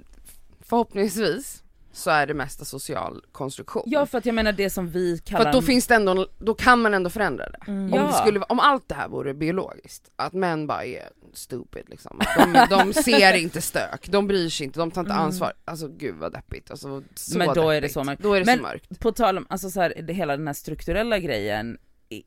förhoppningsvis 0.61 1.63
så 1.93 2.11
är 2.11 2.27
det 2.27 2.35
mesta 2.35 2.65
social 2.65 3.25
konstruktion. 3.33 3.83
Ja 3.87 4.07
för 4.07 4.19
att 4.19 4.27
jag 4.27 4.35
menar 4.35 4.53
det 4.53 4.71
som 4.71 4.89
vi 4.91 5.17
för 5.17 5.25
kallar... 5.25 5.47
att 5.47 5.53
då 5.53 5.63
finns 5.63 5.87
det 5.87 5.95
ändå, 5.95 6.27
då 6.39 6.55
kan 6.55 6.81
man 6.83 6.95
ändå 6.95 7.11
förändra 7.11 7.51
det. 7.51 7.59
Mm. 7.67 7.85
Om, 7.93 7.99
Ja. 7.99 8.07
det 8.07 8.13
skulle, 8.13 8.41
om 8.41 8.61
allt 8.61 8.89
det 8.89 8.95
här 8.95 9.09
vore 9.09 9.35
biologiskt, 9.35 10.11
att 10.17 10.33
män 10.33 10.67
bara 10.67 10.85
är 10.85 11.09
stupid 11.35 11.85
liksom. 11.89 12.21
De, 12.37 12.67
de 12.71 12.93
ser 13.03 13.35
inte 13.37 13.61
stök, 13.61 14.09
de 14.09 14.27
bryr 14.27 14.49
sig 14.49 14.67
inte, 14.67 14.79
de 14.79 14.91
tar 14.91 15.01
inte 15.01 15.13
Mm. 15.13 15.25
ansvar. 15.25 15.53
Alltså 15.65 15.89
gud 15.89 16.15
vad 16.15 16.33
deppigt. 16.33 16.71
Alltså, 16.71 17.03
så 17.15 17.39
Men 17.39 17.55
då 17.55 17.71
är 17.71 17.75
det 17.75 17.81
deppigt. 17.81 17.95
så 17.95 18.05
mörkt. 18.05 18.23
Då 18.23 18.35
är 18.35 18.41
det 18.41 18.47
Men- 18.47 18.57
så 18.59 18.63
mörkt. 18.63 18.99
På 19.01 19.13
tal 19.13 19.39
om, 19.39 19.47
alltså 19.49 19.71
så 19.71 19.81
här, 19.81 19.95
det, 20.03 20.13
hela 20.13 20.37
den 20.37 20.47
här 20.47 20.55
strukturella 20.55 21.19
grejen 21.19 21.79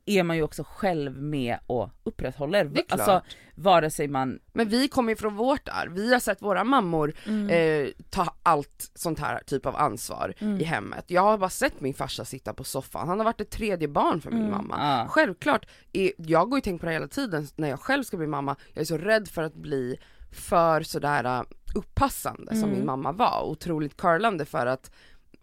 är 0.06 0.22
man 0.22 0.36
ju 0.36 0.42
också 0.42 0.64
själv 0.68 1.22
med 1.22 1.58
och 1.66 1.90
upprätthåller. 2.04 2.64
Det 2.64 2.80
är 2.80 2.84
klart. 2.84 3.00
Alltså 3.00 3.22
vare 3.54 3.90
sig 3.90 4.08
man, 4.08 4.38
Men 4.52 4.68
vi 4.68 4.88
kommer 4.88 5.12
ju 5.12 5.16
från 5.16 5.34
vårt 5.36 5.68
arv, 5.68 5.92
vi 5.92 6.12
har 6.12 6.20
sett 6.20 6.42
våra 6.42 6.64
mammor 6.64 7.14
Mm. 7.26 7.50
eh, 7.50 7.90
ta 8.10 8.34
allt 8.42 8.90
sånt 8.94 9.18
här 9.18 9.40
typ 9.46 9.66
av 9.66 9.76
ansvar 9.76 10.34
Mm. 10.38 10.60
i 10.60 10.64
hemmet. 10.64 11.04
Jag 11.08 11.22
har 11.22 11.38
bara 11.38 11.50
sett 11.50 11.80
min 11.80 11.94
farsa 11.94 12.24
sitta 12.24 12.54
på 12.54 12.64
soffan, 12.64 13.08
han 13.08 13.18
har 13.18 13.24
varit 13.24 13.40
ett 13.40 13.50
tredje 13.50 13.88
barn 13.88 14.20
för 14.20 14.30
min 14.30 14.40
Mm. 14.40 14.50
mamma. 14.50 14.76
ja. 14.78 15.06
Självklart, 15.08 15.66
är, 15.92 16.12
jag 16.16 16.50
går 16.50 16.56
ju 16.58 16.62
tänkt 16.62 16.80
på 16.80 16.86
det 16.86 16.92
hela 16.92 17.08
tiden 17.08 17.46
när 17.56 17.68
jag 17.68 17.80
själv 17.80 18.02
ska 18.02 18.16
bli 18.16 18.26
mamma, 18.26 18.56
jag 18.72 18.80
är 18.80 18.86
så 18.86 18.98
rädd 18.98 19.28
för 19.28 19.42
att 19.42 19.54
bli 19.54 19.96
för 20.32 20.82
sådär 20.82 21.26
uh, 21.38 21.42
uppassande 21.74 22.50
som 22.54 22.64
Mm. 22.64 22.70
min 22.76 22.86
mamma 22.86 23.12
var, 23.12 23.42
otroligt 23.42 23.96
curlande 23.96 24.44
för 24.44 24.66
att 24.66 24.90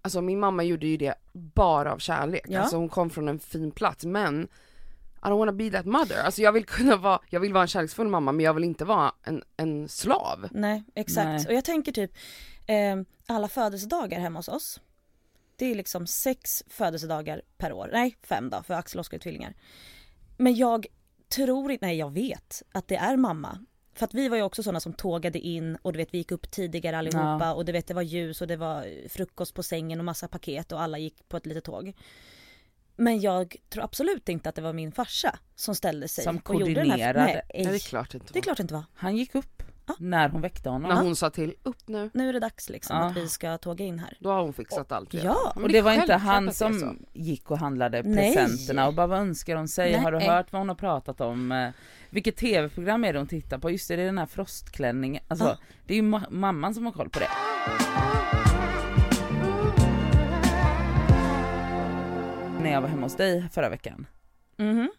Alltså 0.01 0.21
min 0.21 0.39
mamma 0.39 0.63
gjorde 0.63 0.87
ju 0.87 0.97
det 0.97 1.13
bara 1.33 1.93
av 1.93 1.97
kärlek, 1.97 2.45
Ja. 2.47 2.59
alltså 2.59 2.77
hon 2.77 2.89
kom 2.89 3.09
från 3.09 3.27
en 3.29 3.39
fin 3.39 3.71
plats 3.71 4.05
men 4.05 4.47
I 5.23 5.27
don't 5.27 5.37
wanna 5.37 5.51
be 5.51 5.71
that 5.71 5.85
mother, 5.85 6.23
alltså 6.23 6.41
jag 6.41 6.51
vill 6.51 6.65
kunna 6.65 6.95
vara, 6.95 7.19
jag 7.29 7.39
vill 7.39 7.53
vara 7.53 7.61
en 7.61 7.67
kärleksfull 7.67 8.07
mamma 8.07 8.31
men 8.31 8.45
jag 8.45 8.53
vill 8.53 8.63
inte 8.63 8.85
vara 8.85 9.11
en, 9.23 9.43
en 9.57 9.89
slav. 9.89 10.47
Nej, 10.51 10.83
exakt. 10.95 11.25
Nej. 11.25 11.45
Och 11.47 11.53
jag 11.53 11.65
tänker 11.65 11.91
typ, 11.91 12.11
eh, 12.67 13.01
alla 13.27 13.47
födelsedagar 13.47 14.19
hemma 14.19 14.39
hos 14.39 14.47
oss. 14.47 14.79
Det 15.55 15.65
är 15.65 15.75
liksom 15.75 16.07
sex 16.07 16.63
födelsedagar 16.67 17.41
per 17.57 17.73
år. 17.73 17.89
Nej, 17.93 18.17
fem 18.23 18.49
då, 18.49 18.63
för 18.63 18.73
Axel 18.73 18.99
och 18.99 19.01
Oskar 19.01 19.17
är 19.17 19.21
tvillingar. 19.21 19.53
Men 20.37 20.55
jag 20.55 20.85
tror 21.35 21.71
inte, 21.71 21.85
nej 21.85 21.97
jag 21.97 22.13
vet 22.13 22.63
att 22.71 22.87
det 22.87 22.95
är 22.95 23.17
mamma. 23.17 23.65
För 23.93 24.05
att 24.05 24.13
vi 24.13 24.29
var 24.29 24.37
ju 24.37 24.43
också 24.43 24.63
sådana 24.63 24.79
som 24.79 24.93
tågade 24.93 25.39
in 25.39 25.75
och 25.81 25.93
du 25.93 25.97
vet 25.97 26.13
vi 26.13 26.17
gick 26.17 26.31
upp 26.31 26.51
tidigare 26.51 26.97
allihopa 26.97 27.37
Ja. 27.41 27.53
och 27.53 27.65
du 27.65 27.71
vet 27.71 27.87
det 27.87 27.93
var 27.93 28.01
ljus 28.01 28.41
och 28.41 28.47
det 28.47 28.55
var 28.57 29.07
frukost 29.09 29.53
på 29.53 29.63
sängen 29.63 29.99
och 29.99 30.05
massa 30.05 30.27
paket 30.27 30.71
och 30.71 30.81
alla 30.81 30.97
gick 30.97 31.29
på 31.29 31.37
ett 31.37 31.45
litet 31.45 31.63
tåg. 31.63 31.93
Men 32.95 33.21
jag 33.21 33.55
tror 33.69 33.83
absolut 33.83 34.29
inte 34.29 34.49
att 34.49 34.55
det 34.55 34.61
var 34.61 34.73
min 34.73 34.91
farsa 34.91 35.39
som 35.55 35.75
ställde 35.75 36.07
sig 36.07 36.23
Som 36.23 36.37
och 36.45 36.53
gjorde 36.61 36.73
den 36.73 36.77
här... 36.77 36.85
koordinerade. 36.85 37.23
Nej, 37.25 37.41
Nej 37.53 37.65
det 37.65 37.75
är 37.75 37.79
klart 37.79 38.13
inte 38.13 38.33
det 38.33 38.39
är 38.39 38.43
klart 38.43 38.57
det 38.57 38.61
inte 38.61 38.73
var. 38.73 38.83
han 38.93 39.17
gick 39.17 39.35
upp 39.35 39.60
Ja. 39.85 39.95
när 39.99 40.29
hon 40.29 40.41
väckte 40.41 40.69
honom. 40.69 40.89
När 40.89 41.01
hon 41.03 41.15
sa 41.15 41.29
till, 41.29 41.53
upp 41.63 41.87
nu, 41.87 42.09
Nu 42.13 42.29
är 42.29 42.33
det 42.33 42.39
dags 42.39 42.69
liksom 42.69 42.97
Ja. 42.97 43.03
att 43.05 43.17
vi 43.17 43.27
ska 43.27 43.57
tåga 43.57 43.85
in 43.85 43.99
här. 43.99 44.17
då 44.19 44.29
har 44.31 44.41
hon 44.41 44.53
fixat 44.53 44.91
allt 44.91 45.13
redan. 45.13 45.27
Ja, 45.27 45.51
Men 45.55 45.63
Och 45.63 45.69
är 45.69 45.73
det 45.73 45.81
var 45.81 45.93
inte 45.93 46.13
han 46.15 46.45
det 46.45 46.53
som 46.53 47.05
gick 47.13 47.51
och 47.51 47.57
handlade 47.59 48.01
Nej. 48.03 48.35
presenterna 48.35 48.87
och 48.87 48.93
bara 48.93 49.07
vad 49.07 49.19
önskar 49.19 49.55
hon 49.55 49.67
sig? 49.67 49.91
Nej. 49.91 50.01
Har 50.01 50.11
du 50.11 50.19
hört 50.19 50.51
vad 50.51 50.59
hon 50.59 50.69
har 50.69 50.75
pratat 50.75 51.21
om? 51.21 51.51
Eh, 51.51 51.69
Vilket 52.09 52.35
tv-program 52.37 53.03
är 53.03 53.13
det 53.13 53.19
hon 53.19 53.27
tittar 53.27 53.57
på? 53.57 53.71
Just 53.71 53.87
det, 53.87 53.95
det 53.95 54.01
är 54.01 54.05
den 54.05 54.17
här 54.17 54.25
frostklänningen. 54.25 55.23
Alltså 55.27 55.45
Ja. 55.45 55.57
det 55.85 55.93
är 55.93 55.97
ju 55.97 56.03
ma- 56.03 56.29
mamman 56.31 56.73
som 56.73 56.85
har 56.85 56.91
koll 56.93 57.09
på 57.09 57.19
det. 57.19 57.27
När 62.61 62.71
jag 62.71 62.81
var 62.81 62.87
hemma 62.87 63.01
hos 63.05 63.15
dig 63.15 63.49
förra 63.51 63.69
veckan 63.69 64.05
Mhm. 64.57 64.91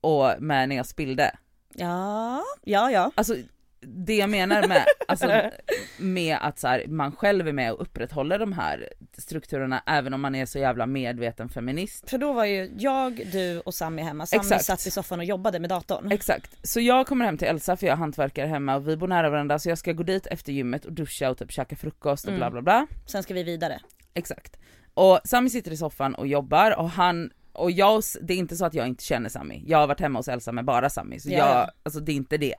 och 0.00 0.32
med 0.38 0.68
när 0.68 0.76
jag 0.76 0.86
spillde. 0.86 1.36
Ja, 1.74 2.42
ja, 2.64 2.90
ja. 2.90 3.10
Alltså 3.14 3.34
det 3.80 4.16
jag 4.16 4.30
menar 4.30 4.68
med, 4.68 4.84
alltså, 5.08 5.50
med 5.98 6.38
att 6.40 6.58
så 6.58 6.68
här, 6.68 6.86
man 6.86 7.12
själv 7.12 7.48
är 7.48 7.52
med 7.52 7.72
och 7.72 7.82
upprätthåller 7.82 8.38
de 8.38 8.52
här 8.52 8.88
strukturerna 9.18 9.82
även 9.86 10.14
om 10.14 10.20
man 10.20 10.34
är 10.34 10.46
så 10.46 10.58
jävla 10.58 10.86
medveten 10.86 11.48
feminist. 11.48 12.10
För 12.10 12.18
då 12.18 12.32
var 12.32 12.44
ju 12.44 12.70
jag, 12.78 13.22
du 13.32 13.60
och 13.60 13.74
Sami 13.74 14.02
hemma. 14.02 14.26
Sami 14.26 14.40
Exakt. 14.40 14.64
satt 14.64 14.86
i 14.86 14.90
soffan 14.90 15.18
och 15.18 15.24
jobbade 15.24 15.58
med 15.60 15.70
datorn. 15.70 16.12
Exakt, 16.12 16.68
så 16.68 16.80
jag 16.80 17.06
kommer 17.06 17.24
hem 17.24 17.38
till 17.38 17.48
Elsa 17.48 17.76
för 17.76 17.86
jag 17.86 17.96
hantverkar 17.96 18.46
hemma 18.46 18.76
och 18.76 18.88
vi 18.88 18.96
bor 18.96 19.08
nära 19.08 19.30
varandra 19.30 19.58
så 19.58 19.68
jag 19.68 19.78
ska 19.78 19.92
gå 19.92 20.02
dit 20.02 20.26
efter 20.26 20.52
gymmet 20.52 20.84
och 20.84 20.92
duscha 20.92 21.30
och 21.30 21.38
typ 21.38 21.52
käka 21.52 21.76
frukost 21.76 22.24
och 22.24 22.28
Mm. 22.28 22.38
bla 22.40 22.50
bla 22.50 22.62
bla. 22.62 22.86
Sen 23.06 23.22
ska 23.22 23.34
vi 23.34 23.42
vidare. 23.42 23.80
Exakt. 24.14 24.56
Och 24.94 25.20
Sami 25.24 25.50
sitter 25.50 25.70
i 25.70 25.76
soffan 25.76 26.14
och 26.14 26.26
jobbar 26.26 26.78
och 26.78 26.90
han 26.90 27.30
och 27.52 27.70
jag, 27.70 28.02
det 28.22 28.34
är 28.34 28.38
inte 28.38 28.56
så 28.56 28.64
att 28.64 28.74
jag 28.74 28.86
inte 28.88 29.04
känner 29.04 29.28
Sami. 29.28 29.62
Jag 29.66 29.78
har 29.78 29.86
varit 29.86 30.00
hemma 30.00 30.18
hos 30.18 30.28
Elsa 30.28 30.52
med 30.52 30.64
bara 30.64 30.90
Sami 30.90 31.20
så 31.20 31.30
Ja, 31.30 31.38
jag, 31.38 31.48
ja. 31.48 31.70
alltså 31.82 32.00
det 32.00 32.12
är 32.12 32.16
inte 32.16 32.36
det. 32.36 32.54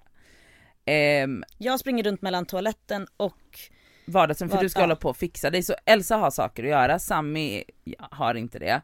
Ehm, 0.87 1.43
Jag 1.57 1.79
springer 1.79 2.03
runt 2.03 2.21
mellan 2.21 2.45
toaletten 2.45 3.07
och 3.17 3.59
vardagsrum 4.05 4.49
för 4.49 4.57
du 4.57 4.69
ska 4.69 4.79
ja. 4.79 4.83
hålla 4.83 4.95
på 4.95 5.09
och 5.09 5.17
fixa 5.17 5.49
dig 5.49 5.63
så 5.63 5.75
Elsa 5.85 6.17
har 6.17 6.31
saker 6.31 6.63
att 6.63 6.69
göra, 6.69 6.99
Sami 6.99 7.63
ja, 7.83 8.07
har 8.11 8.35
inte 8.35 8.59
det. 8.59 8.81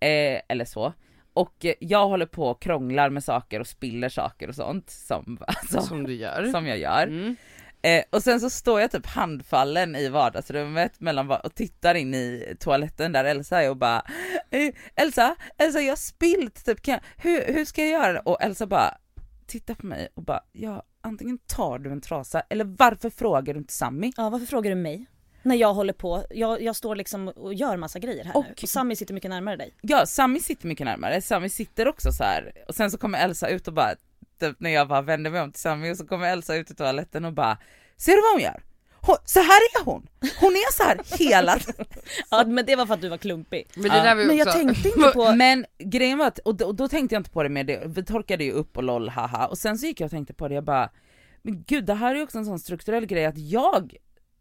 Eh, 0.00 0.40
eller 0.48 0.64
så. 0.64 0.92
Och 1.34 1.66
jag 1.78 2.08
håller 2.08 2.26
på 2.26 2.46
och 2.46 2.62
krånglar 2.62 3.10
med 3.10 3.24
saker 3.24 3.60
och 3.60 3.66
spiller 3.66 4.08
saker 4.08 4.48
och 4.48 4.54
sånt 4.54 4.90
som, 4.90 5.38
alltså, 5.46 5.80
Som 5.82 6.04
du 6.04 6.14
gör. 6.14 6.46
som 6.46 6.66
jag 6.66 6.78
gör. 6.78 7.02
Mm. 7.06 7.36
Eh, 7.82 8.04
och 8.10 8.22
sen 8.22 8.40
så 8.40 8.50
står 8.50 8.80
jag 8.80 8.90
typ 8.90 9.06
handfallen 9.06 9.96
i 9.96 10.08
vardagsrummet 10.08 11.00
mellan 11.00 11.30
och 11.30 11.54
tittar 11.54 11.94
in 11.94 12.14
i 12.14 12.56
toaletten 12.60 13.12
där 13.12 13.24
Elsa 13.24 13.62
är 13.62 13.70
och 13.70 13.76
bara 13.76 14.02
eh, 14.50 14.74
Elsa, 14.94 15.36
Elsa 15.58 15.80
jag 15.80 15.90
har 15.92 15.96
spillt 15.96 16.64
typ, 16.64 16.82
kan 16.82 16.94
jag, 16.94 17.00
hur, 17.16 17.52
hur 17.54 17.64
ska 17.64 17.82
jag 17.82 17.90
göra? 17.90 18.20
Och 18.20 18.42
Elsa 18.42 18.66
bara 18.66 18.98
tittar 19.46 19.74
på 19.74 19.86
mig 19.86 20.08
och 20.14 20.22
bara 20.22 20.40
ja 20.52 20.82
antingen 21.02 21.38
tar 21.38 21.78
du 21.78 21.90
en 21.92 22.00
trasa 22.00 22.40
eller 22.40 22.64
varför 22.64 23.10
frågar 23.10 23.54
du 23.54 23.60
inte 23.60 23.72
Sammy? 23.72 24.12
ja, 24.16 24.30
varför 24.30 24.46
frågar 24.46 24.70
du 24.70 24.76
mig? 24.76 25.06
När 25.42 25.56
jag 25.56 25.74
håller 25.74 25.92
på, 25.92 26.24
jag, 26.30 26.62
jag 26.62 26.76
står 26.76 26.96
liksom 26.96 27.28
och 27.28 27.54
gör 27.54 27.76
massa 27.76 27.98
grejer 27.98 28.24
här 28.24 28.36
Och- 28.36 28.44
nu. 28.44 28.52
Och 28.62 28.68
Sami 28.68 28.96
sitter 28.96 29.14
mycket 29.14 29.30
närmare 29.30 29.56
dig. 29.56 29.74
Ja 29.80 30.06
Sammy 30.06 30.40
sitter 30.40 30.66
mycket 30.68 30.84
närmare, 30.86 31.22
Sammy 31.22 31.48
sitter 31.48 31.88
också 31.88 32.12
så 32.12 32.24
här 32.24 32.52
och 32.68 32.74
sen 32.74 32.90
så 32.90 32.98
kommer 32.98 33.18
Elsa 33.24 33.48
ut 33.48 33.68
och 33.68 33.74
bara 33.74 33.94
typ 34.40 34.60
när 34.60 34.70
jag 34.70 34.88
bara 34.88 35.02
vänder 35.02 35.30
mig 35.30 35.40
om 35.40 35.52
till 35.52 35.60
Sammy 35.60 35.90
och 35.92 35.96
så 35.96 36.06
kommer 36.06 36.28
Elsa 36.32 36.54
ut 36.56 36.70
i 36.70 36.74
toaletten 36.74 37.24
och 37.24 37.32
bara 37.32 37.58
ser 37.96 38.12
du 38.12 38.20
vad 38.22 38.32
hon 38.32 38.40
gör? 38.42 38.62
Hon, 39.06 39.16
så 39.24 39.40
här 39.40 39.46
är 39.80 39.84
hon! 39.84 40.06
Hon 40.40 40.52
är 40.52 40.72
så 40.72 40.82
här 40.82 41.18
hela 41.18 41.58
tiden. 41.58 41.86
Ja 42.30 42.44
men 42.46 42.66
det 42.66 42.76
var 42.76 42.86
för 42.86 42.94
att 42.94 43.00
du 43.00 43.08
var 43.08 43.16
klumpig. 43.18 43.68
Men 43.74 43.82
det 43.90 43.96
Ja. 43.96 44.14
Men 44.14 44.36
jag 44.36 44.52
tänkte 44.52 44.88
inte 44.88 45.10
på... 45.14 45.32
Men 45.36 45.66
grejen 45.78 46.18
var 46.18 46.26
att, 46.26 46.38
och 46.38 46.54
då, 46.54 46.66
och 46.66 46.74
då 46.74 46.88
tänkte 46.88 47.14
jag 47.14 47.20
inte 47.20 47.30
på 47.30 47.42
det 47.42 47.48
med 47.48 47.66
det, 47.66 47.82
vi 47.86 48.04
torkade 48.04 48.44
ju 48.44 48.52
upp 48.52 48.76
och 48.76 48.82
lol 48.82 49.08
haha 49.08 49.46
och 49.46 49.58
sen 49.58 49.78
så 49.78 49.86
gick 49.86 50.00
jag 50.00 50.04
och 50.06 50.10
tänkte 50.10 50.34
på 50.34 50.48
det, 50.48 50.54
jag 50.54 50.64
bara 50.64 50.90
Men 51.42 51.62
gud 51.66 51.84
det 51.84 51.94
här 51.94 52.10
är 52.10 52.16
ju 52.18 52.22
också 52.22 52.38
en 52.38 52.44
sån 52.44 52.58
strukturell 52.58 53.06
grej 53.06 53.26
att 53.26 53.38
jag 53.38 53.96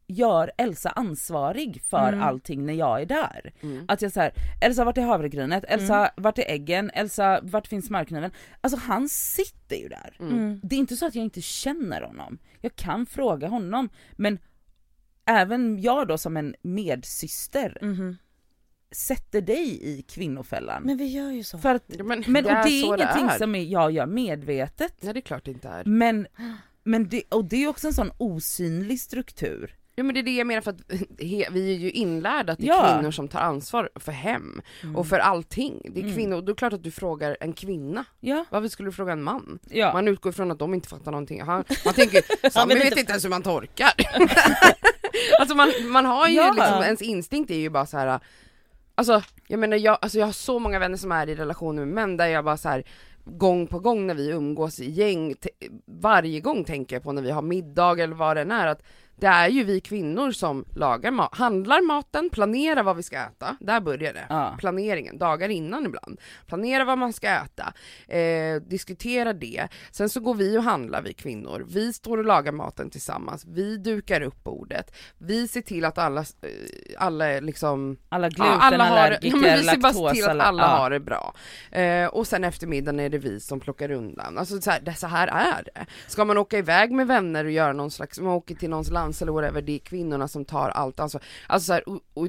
gör 0.07 0.51
Elsa 0.57 0.89
ansvarig 0.89 1.81
för 1.89 2.07
Mm. 2.13 2.21
allting 2.23 2.65
när 2.65 2.73
jag 2.73 3.01
är 3.01 3.05
där. 3.05 3.53
Mm. 3.61 3.85
Att 3.87 4.01
jag 4.01 4.11
såhär, 4.11 4.33
Elsa 4.61 4.83
vart 4.83 4.97
är 4.97 5.01
havregrynet? 5.01 5.63
Elsa 5.67 6.11
vart 6.17 6.37
är 6.37 6.45
äggen? 6.47 6.91
Elsa 6.93 7.39
vart 7.43 7.67
finns 7.67 7.85
smörkniven? 7.85 8.31
Alltså 8.61 8.79
han 8.79 9.09
sitter 9.09 9.75
ju 9.75 9.87
där. 9.87 10.15
Mm. 10.19 10.33
Mm. 10.33 10.59
Det 10.63 10.75
är 10.75 10.79
inte 10.79 10.95
så 10.95 11.05
att 11.05 11.15
jag 11.15 11.23
inte 11.23 11.41
känner 11.41 12.01
honom. 12.01 12.37
Jag 12.61 12.75
kan 12.75 13.05
fråga 13.05 13.47
honom 13.47 13.89
men 14.11 14.39
även 15.25 15.81
jag 15.81 16.07
då 16.07 16.17
som 16.17 16.37
en 16.37 16.55
medsyster 16.61 17.77
Mhm. 17.81 18.17
sätter 18.91 19.41
dig 19.41 19.79
i 19.83 20.01
kvinnofällan. 20.01 20.83
Men 20.83 20.97
vi 20.97 21.05
gör 21.07 21.31
ju 21.31 21.43
så. 21.43 21.57
För 21.57 21.75
att, 21.75 21.83
Ja, 21.87 22.03
men, 22.03 22.23
men, 22.27 22.45
och 22.45 22.51
det 22.51 22.57
är 22.57 22.81
så 22.81 22.95
ingenting 22.95 23.25
är. 23.29 23.37
som 23.37 23.55
är, 23.55 23.63
jag 23.63 23.91
gör 23.91 24.05
medvetet. 24.05 24.93
Nej 24.99 25.13
det 25.13 25.19
är 25.19 25.21
klart 25.21 25.45
det 25.45 25.51
inte 25.51 25.67
är. 25.69 25.85
Men, 25.85 26.27
men 26.83 27.09
det, 27.09 27.23
och 27.29 27.45
det 27.45 27.63
är 27.63 27.67
också 27.67 27.87
en 27.87 27.93
sån 27.93 28.11
osynlig 28.17 28.99
struktur. 29.01 29.75
Ja 29.95 30.03
men 30.03 30.13
det 30.13 30.19
är 30.21 30.23
det 30.23 30.31
jag 30.35 30.47
menar 30.47 30.61
för 30.61 30.71
att 30.71 30.81
he, 31.19 31.47
vi 31.51 31.73
är 31.75 31.77
ju 31.79 31.91
inlärda 31.91 32.53
att 32.53 32.59
det 32.59 32.65
är 32.65 32.67
Ja. 32.67 32.93
kvinnor 32.95 33.11
som 33.11 33.27
tar 33.27 33.39
ansvar 33.39 33.89
för 33.95 34.11
hem 34.11 34.61
Mm. 34.83 34.95
och 34.95 35.07
för 35.07 35.19
allting. 35.19 35.81
Det 35.93 35.99
är 35.99 36.03
Mm. 36.03 36.15
kvinnor, 36.15 36.35
och 36.37 36.43
då 36.43 36.51
är 36.51 36.55
det 36.55 36.59
klart 36.59 36.73
att 36.73 36.83
du 36.83 36.91
frågar 36.91 37.37
en 37.39 37.53
kvinna. 37.53 38.05
Ja, 38.19 38.45
Varför 38.49 38.67
skulle 38.67 38.87
du 38.89 38.93
fråga 38.93 39.13
en 39.13 39.23
man? 39.23 39.59
ja. 39.69 39.93
Man 39.93 40.07
utgår 40.07 40.31
från 40.31 40.51
att 40.51 40.59
de 40.59 40.73
inte 40.73 40.87
fattar 40.89 41.11
någonting. 41.11 41.41
Han, 41.41 41.63
man 41.85 41.93
tänker, 41.93 42.49
Sami 42.49 42.73
vet 42.75 42.97
inte 42.97 43.11
ens 43.11 43.25
hur 43.25 43.29
man 43.29 43.43
torkar. 43.43 43.91
alltså 45.39 45.55
man, 45.55 45.71
man 45.87 46.05
har 46.05 46.27
ju 46.27 46.35
Ja. 46.35 46.53
liksom, 46.55 46.83
ens 46.83 47.01
instinkt 47.01 47.51
är 47.51 47.55
ju 47.55 47.69
bara 47.69 47.85
så 47.85 47.97
här. 47.97 48.19
Alltså 48.95 49.21
jag 49.47 49.59
menar 49.59 49.77
jag, 49.77 49.97
alltså 50.01 50.19
jag 50.19 50.25
har 50.25 50.33
så 50.33 50.59
många 50.59 50.79
vänner 50.79 50.97
som 50.97 51.11
är 51.11 51.29
i 51.29 51.35
relationer 51.35 51.85
med 51.85 51.93
män 51.93 52.17
där 52.17 52.27
jag 52.27 52.45
bara 52.45 52.57
så 52.57 52.69
här 52.69 52.83
gång 53.25 53.67
på 53.67 53.79
gång 53.79 54.07
när 54.07 54.13
vi 54.15 54.29
umgås 54.29 54.79
i 54.79 54.89
gäng, 54.91 55.35
varje 55.85 56.39
gång 56.39 56.63
tänker 56.63 56.95
jag 56.95 57.03
på 57.03 57.11
när 57.11 57.21
vi 57.21 57.31
har 57.31 57.41
middag 57.41 57.99
eller 58.03 58.15
vad 58.15 58.37
det 58.37 58.41
än 58.41 58.51
är 58.51 58.67
att 58.67 58.81
det 59.21 59.27
är 59.27 59.47
ju 59.47 59.63
vi 59.63 59.79
kvinnor 59.79 60.31
som 60.31 60.65
lagar 60.75 61.11
mat, 61.11 61.35
handlar 61.35 61.81
maten, 61.87 62.29
planerar 62.29 62.83
vad 62.83 62.95
vi 62.95 63.03
ska 63.03 63.17
äta, 63.17 63.57
där 63.59 63.81
börjar 63.81 64.13
det. 64.13 64.25
Ja. 64.29 64.55
Planeringen, 64.59 65.17
dagar 65.17 65.49
innan 65.49 65.85
ibland. 65.85 66.19
Planera 66.47 66.85
vad 66.85 66.97
man 66.97 67.13
ska 67.13 67.27
äta, 67.27 67.73
eh, 68.07 68.61
diskutera 68.61 69.33
det. 69.33 69.67
Sen 69.91 70.09
så 70.09 70.19
går 70.19 70.33
vi 70.33 70.57
och 70.57 70.63
handlar 70.63 71.01
vi 71.01 71.13
kvinnor, 71.13 71.65
vi 71.67 71.93
står 71.93 72.17
och 72.17 72.25
lagar 72.25 72.51
maten 72.51 72.89
tillsammans, 72.89 73.45
vi 73.47 73.77
dukar 73.77 74.21
upp 74.21 74.43
bordet, 74.43 74.95
vi 75.17 75.47
ser 75.47 75.61
till 75.61 75.85
att 75.85 75.97
alla, 75.97 76.21
eh, 76.21 76.25
alla 76.97 77.39
liksom 77.39 77.97
Alla 78.09 78.29
Ja, 78.37 78.43
har, 78.43 78.51
ja, 78.51 78.59
glutenallergiker, 78.59 79.37
men 79.37 79.59
vi 79.59 79.63
ser 79.63 79.77
bara 79.77 80.13
till 80.13 80.23
att 80.23 80.39
alla, 80.39 80.63
ja. 80.63 80.67
har 80.67 80.89
det 80.89 80.99
bra. 80.99 81.33
Eh, 81.71 82.07
och 82.07 82.27
sen 82.27 82.43
eftermiddagen 82.43 82.99
är 82.99 83.09
det 83.09 83.17
vi 83.17 83.39
som 83.39 83.59
plockar 83.59 83.91
undan. 83.91 84.37
Alltså 84.37 84.61
så 84.61 84.71
här, 84.71 84.79
det, 84.81 84.93
så 84.93 85.07
här 85.07 85.27
är 85.27 85.63
det. 85.63 85.85
Ska 86.07 86.25
man 86.25 86.37
åka 86.37 86.57
iväg 86.57 86.91
med 86.91 87.07
vänner 87.07 87.45
och 87.45 87.51
göra 87.51 87.73
någon 87.73 87.91
slags, 87.91 88.19
man 88.19 88.33
åker 88.33 88.55
till 88.55 88.69
någons 88.69 88.91
lands 89.11 89.21
eller 89.21 89.31
whatever, 89.31 89.61
det 89.61 89.75
är 89.75 89.79
kvinnorna 89.79 90.27
som 90.27 90.45
tar 90.45 90.69
allt 90.69 90.99
ansvar. 90.99 91.23
Alltså 91.47 91.65
så 91.67 91.73
här, 91.73 91.89
och, 91.89 91.99
och, 92.13 92.27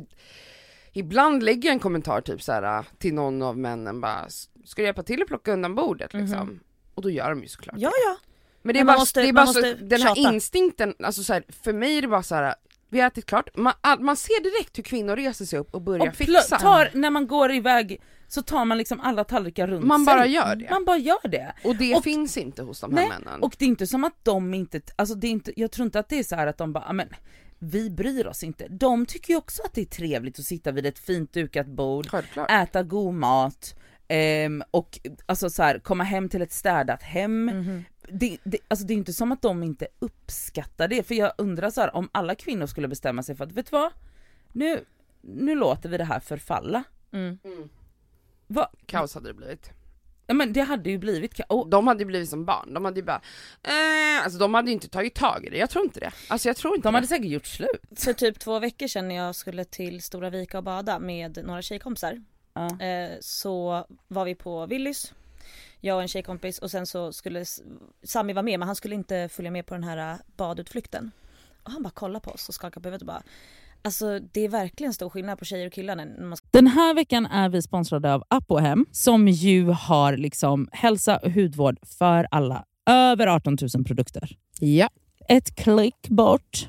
ibland 0.93 1.43
lägger 1.43 1.69
jag 1.69 1.73
en 1.73 1.79
kommentar 1.81 2.21
typ 2.21 2.43
så 2.43 2.53
här 2.53 2.85
till 2.99 3.15
någon 3.15 3.43
av 3.43 3.59
männen 3.59 4.01
bara, 4.01 4.29
ska 4.65 4.83
du 4.83 4.87
hjälpa 4.87 5.03
till 5.03 5.23
att 5.23 5.29
plocka 5.29 5.53
undan 5.53 5.75
bordet 5.75 6.15
liksom? 6.15 6.61
Och 6.95 7.03
då 7.03 7.11
gör 7.11 7.29
de 7.31 7.43
ju 7.43 7.49
såklart 7.49 7.75
Ja 7.79 7.91
ja. 8.07 8.17
men 8.63 8.75
det 8.75 8.81
är 8.81 8.85
Men 8.85 8.95
bara, 8.95 8.99
måste- 8.99 9.21
det 9.23 9.29
är 9.29 9.33
bara 9.33 9.47
så, 9.47 9.61
den 9.61 10.03
här 10.03 10.15
tjata. 10.15 10.35
instinkten, 10.35 10.95
alltså 11.05 11.23
så 11.23 11.33
här, 11.33 11.45
för 11.63 11.73
mig 11.73 11.99
är 11.99 12.03
det 12.03 12.09
bara 12.09 12.23
så 12.23 12.35
här. 12.35 12.55
vi 12.89 13.01
har 13.01 13.07
ätit 13.07 13.27
klart, 13.27 13.57
man, 13.57 13.73
man 13.99 14.17
ser 14.17 14.43
direkt 14.43 14.79
hur 14.79 14.83
kvinnor 14.83 15.17
reser 15.17 15.45
sig 15.45 15.59
upp 15.59 15.75
och 15.75 15.83
börjar 15.83 16.09
Och 16.09 16.15
fixa. 16.15 16.59
tar, 16.59 16.91
när 16.95 17.11
man 17.11 17.27
går 17.27 17.53
iväg 17.53 18.01
så 18.33 18.43
tar 18.43 18.65
man 18.65 18.79
liksom 18.79 19.01
alla 19.01 19.25
tallrikar 19.25 19.67
runt 19.67 19.85
Man 19.85 20.05
sig. 20.05 20.15
bara 20.15 20.27
gör 20.27 20.57
det. 20.57 20.71
Man 20.71 20.85
bara 20.85 20.97
gör 20.99 21.29
det. 21.29 21.53
Och 21.65 21.77
det 21.77 21.95
Och- 21.95 22.05
finns 22.05 22.37
inte 22.37 22.63
hos 22.63 22.81
de 22.81 22.93
här 22.95 23.01
Nej, 23.01 23.09
männen. 23.09 23.43
Och 23.43 23.55
det 23.59 23.65
är 23.65 23.69
inte 23.69 23.87
som 23.87 24.05
att 24.05 24.25
de 24.25 24.55
inte, 24.55 24.81
alltså 24.97 25.15
det 25.15 25.27
är 25.27 25.31
inte, 25.31 25.61
jag 25.61 25.71
tror 25.71 25.85
inte 25.85 25.99
att 25.99 26.09
det 26.09 26.19
är 26.19 26.23
så 26.23 26.37
här 26.37 26.47
att 26.47 26.59
de 26.59 26.73
bara, 26.73 26.85
"Ah, 26.87 26.93
men 26.93 27.09
vi 27.59 27.91
bryr 27.91 28.27
oss 28.27 28.43
inte. 28.43 28.69
De 28.69 29.07
tycker 29.07 29.33
ju 29.33 29.39
också 29.39 29.63
att 29.63 29.73
det 29.75 29.81
är 29.81 29.85
trevligt 29.85 30.39
att 30.39 30.45
sitta 30.45 30.73
vid 30.73 30.87
ett 30.87 30.99
fint 30.99 31.33
dukat 31.33 31.67
bord, 31.67 32.07
Självklart. 32.09 32.51
äta 32.51 32.83
god 32.83 33.15
mat 33.15 33.75
ehm, 34.09 34.63
och 34.71 35.01
alltså 35.27 35.51
så 35.51 35.63
här, 35.63 35.79
komma 35.79 36.05
hem 36.05 36.29
till 36.29 36.43
ett 36.43 36.53
städat 36.53 37.03
hem. 37.03 37.45
Mhm. 37.45 37.85
Det, 38.09 38.39
det, 38.45 38.59
alltså 38.69 38.87
det 38.87 38.95
är 38.95 38.97
inte 38.97 39.13
som 39.13 39.33
att 39.33 39.43
de 39.43 39.63
inte 39.63 39.87
uppskattar 39.99 40.89
det, 40.89 41.03
för 41.07 41.15
jag 41.15 41.33
undrar 41.39 41.71
så 41.71 41.81
här, 41.81 41.97
om 41.97 42.09
alla 42.13 42.35
kvinnor 42.35 42.67
skulle 42.67 42.89
bestämma 42.89 43.23
sig 43.23 43.37
för 43.37 43.45
att, 43.45 43.53
vet 43.53 43.67
du 43.71 43.77
vad? 43.77 43.91
Nu, 44.53 44.85
nu 45.21 45.55
låter 45.55 45.89
vi 45.89 45.97
det 45.97 46.05
här 46.05 46.21
förfalla. 46.21 46.85
Mm. 47.13 47.39
Va? 48.47 48.71
Kaos 48.87 49.15
hade 49.15 49.29
det 49.29 49.35
blivit. 49.35 49.71
Ja 50.27 50.35
men 50.35 50.53
det 50.53 50.61
hade 50.61 50.91
ju 50.91 50.99
blivit 50.99 51.35
ka- 51.35 51.47
och, 51.49 51.69
De 51.69 51.87
hade 51.87 52.01
ju 52.01 52.07
blivit 52.07 52.29
som 52.29 52.45
barn, 52.45 52.75
de 52.75 52.85
hade 52.85 53.01
ju 53.01 53.07
bara, 53.07 53.21
eh, 53.63 54.25
alltså 54.25 54.39
de 54.39 54.55
hade 54.55 54.69
ju 54.69 54.73
inte 54.75 54.89
tagit 54.89 55.15
tag 55.15 55.45
i 55.47 55.51
det, 55.51 55.57
jag 55.59 55.71
tror 55.71 55.85
inte 55.85 56.01
det. 56.01 56.13
Alltså 56.29 56.49
jag 56.49 56.57
tror 56.57 56.75
inte 56.77 56.89
De 56.89 56.95
hade 56.95 57.05
det. 57.05 57.09
säkert 57.09 57.27
gjort 57.27 57.47
slut. 57.47 57.81
För 57.97 58.13
typ 58.13 58.39
två 58.39 58.59
veckor 58.59 58.87
sedan 58.87 59.09
när 59.09 59.15
jag 59.15 59.35
skulle 59.35 59.65
till 59.65 60.03
Stora 60.03 60.31
Vika 60.31 60.59
och 60.59 60.65
bada 60.65 60.99
med 60.99 61.39
några 61.45 61.63
tjejkompisar 61.63 62.23
Ja. 62.55 62.81
eh, 62.87 63.11
så 63.21 63.87
var 64.09 64.25
vi 64.25 64.35
på 64.35 64.67
Willys 64.67 65.13
jag 65.81 65.97
och 65.97 66.03
en 66.03 66.09
tjejkompis 66.09 66.59
och 66.59 66.71
sen 66.71 66.87
så 66.87 67.13
skulle 67.13 67.45
Sami 68.03 68.33
vara 68.33 68.43
med 68.43 68.59
men 68.59 68.67
han 68.69 68.77
skulle 68.77 68.95
inte 68.95 69.29
följa 69.33 69.51
med 69.51 69.67
på 69.67 69.75
den 69.75 69.85
här 69.85 70.13
eh, 70.13 70.17
badutflykten. 70.37 71.11
Och 71.63 71.73
han 71.73 71.83
bara 71.83 71.91
kollade 71.91 72.25
på 72.25 72.31
oss 72.31 72.49
och 72.49 72.55
skakade 72.55 72.83
på 72.83 72.89
huvudet 72.89 73.03
och 73.03 73.07
bara 73.07 73.23
Alltså 73.85 74.19
det 74.33 74.41
är 74.41 74.49
verkligen 74.49 74.95
stor 74.95 75.11
skillnad 75.11 75.39
på 75.39 75.45
tjejer 75.45 75.67
och 75.67 75.73
killar 75.73 75.97
när 75.97 76.25
man 76.25 76.39
Den 76.51 76.67
här 76.67 76.95
veckan 76.95 77.27
är 77.27 77.49
vi 77.49 77.63
sponsrade 77.63 78.15
av 78.15 78.25
Apohem 78.29 78.87
som 78.93 79.29
ju 79.29 79.65
har 79.71 80.17
liksom 80.17 80.69
hälsa 80.73 81.17
och 81.17 81.31
hudvård 81.31 81.79
för 81.99 82.27
alla. 82.31 82.65
Över 82.91 83.27
18 83.27 83.57
000 83.75 83.85
produkter. 83.85 84.37
Ja. 84.61 84.89
Ett 85.29 85.55
klick 85.57 86.09
bort. 86.09 86.69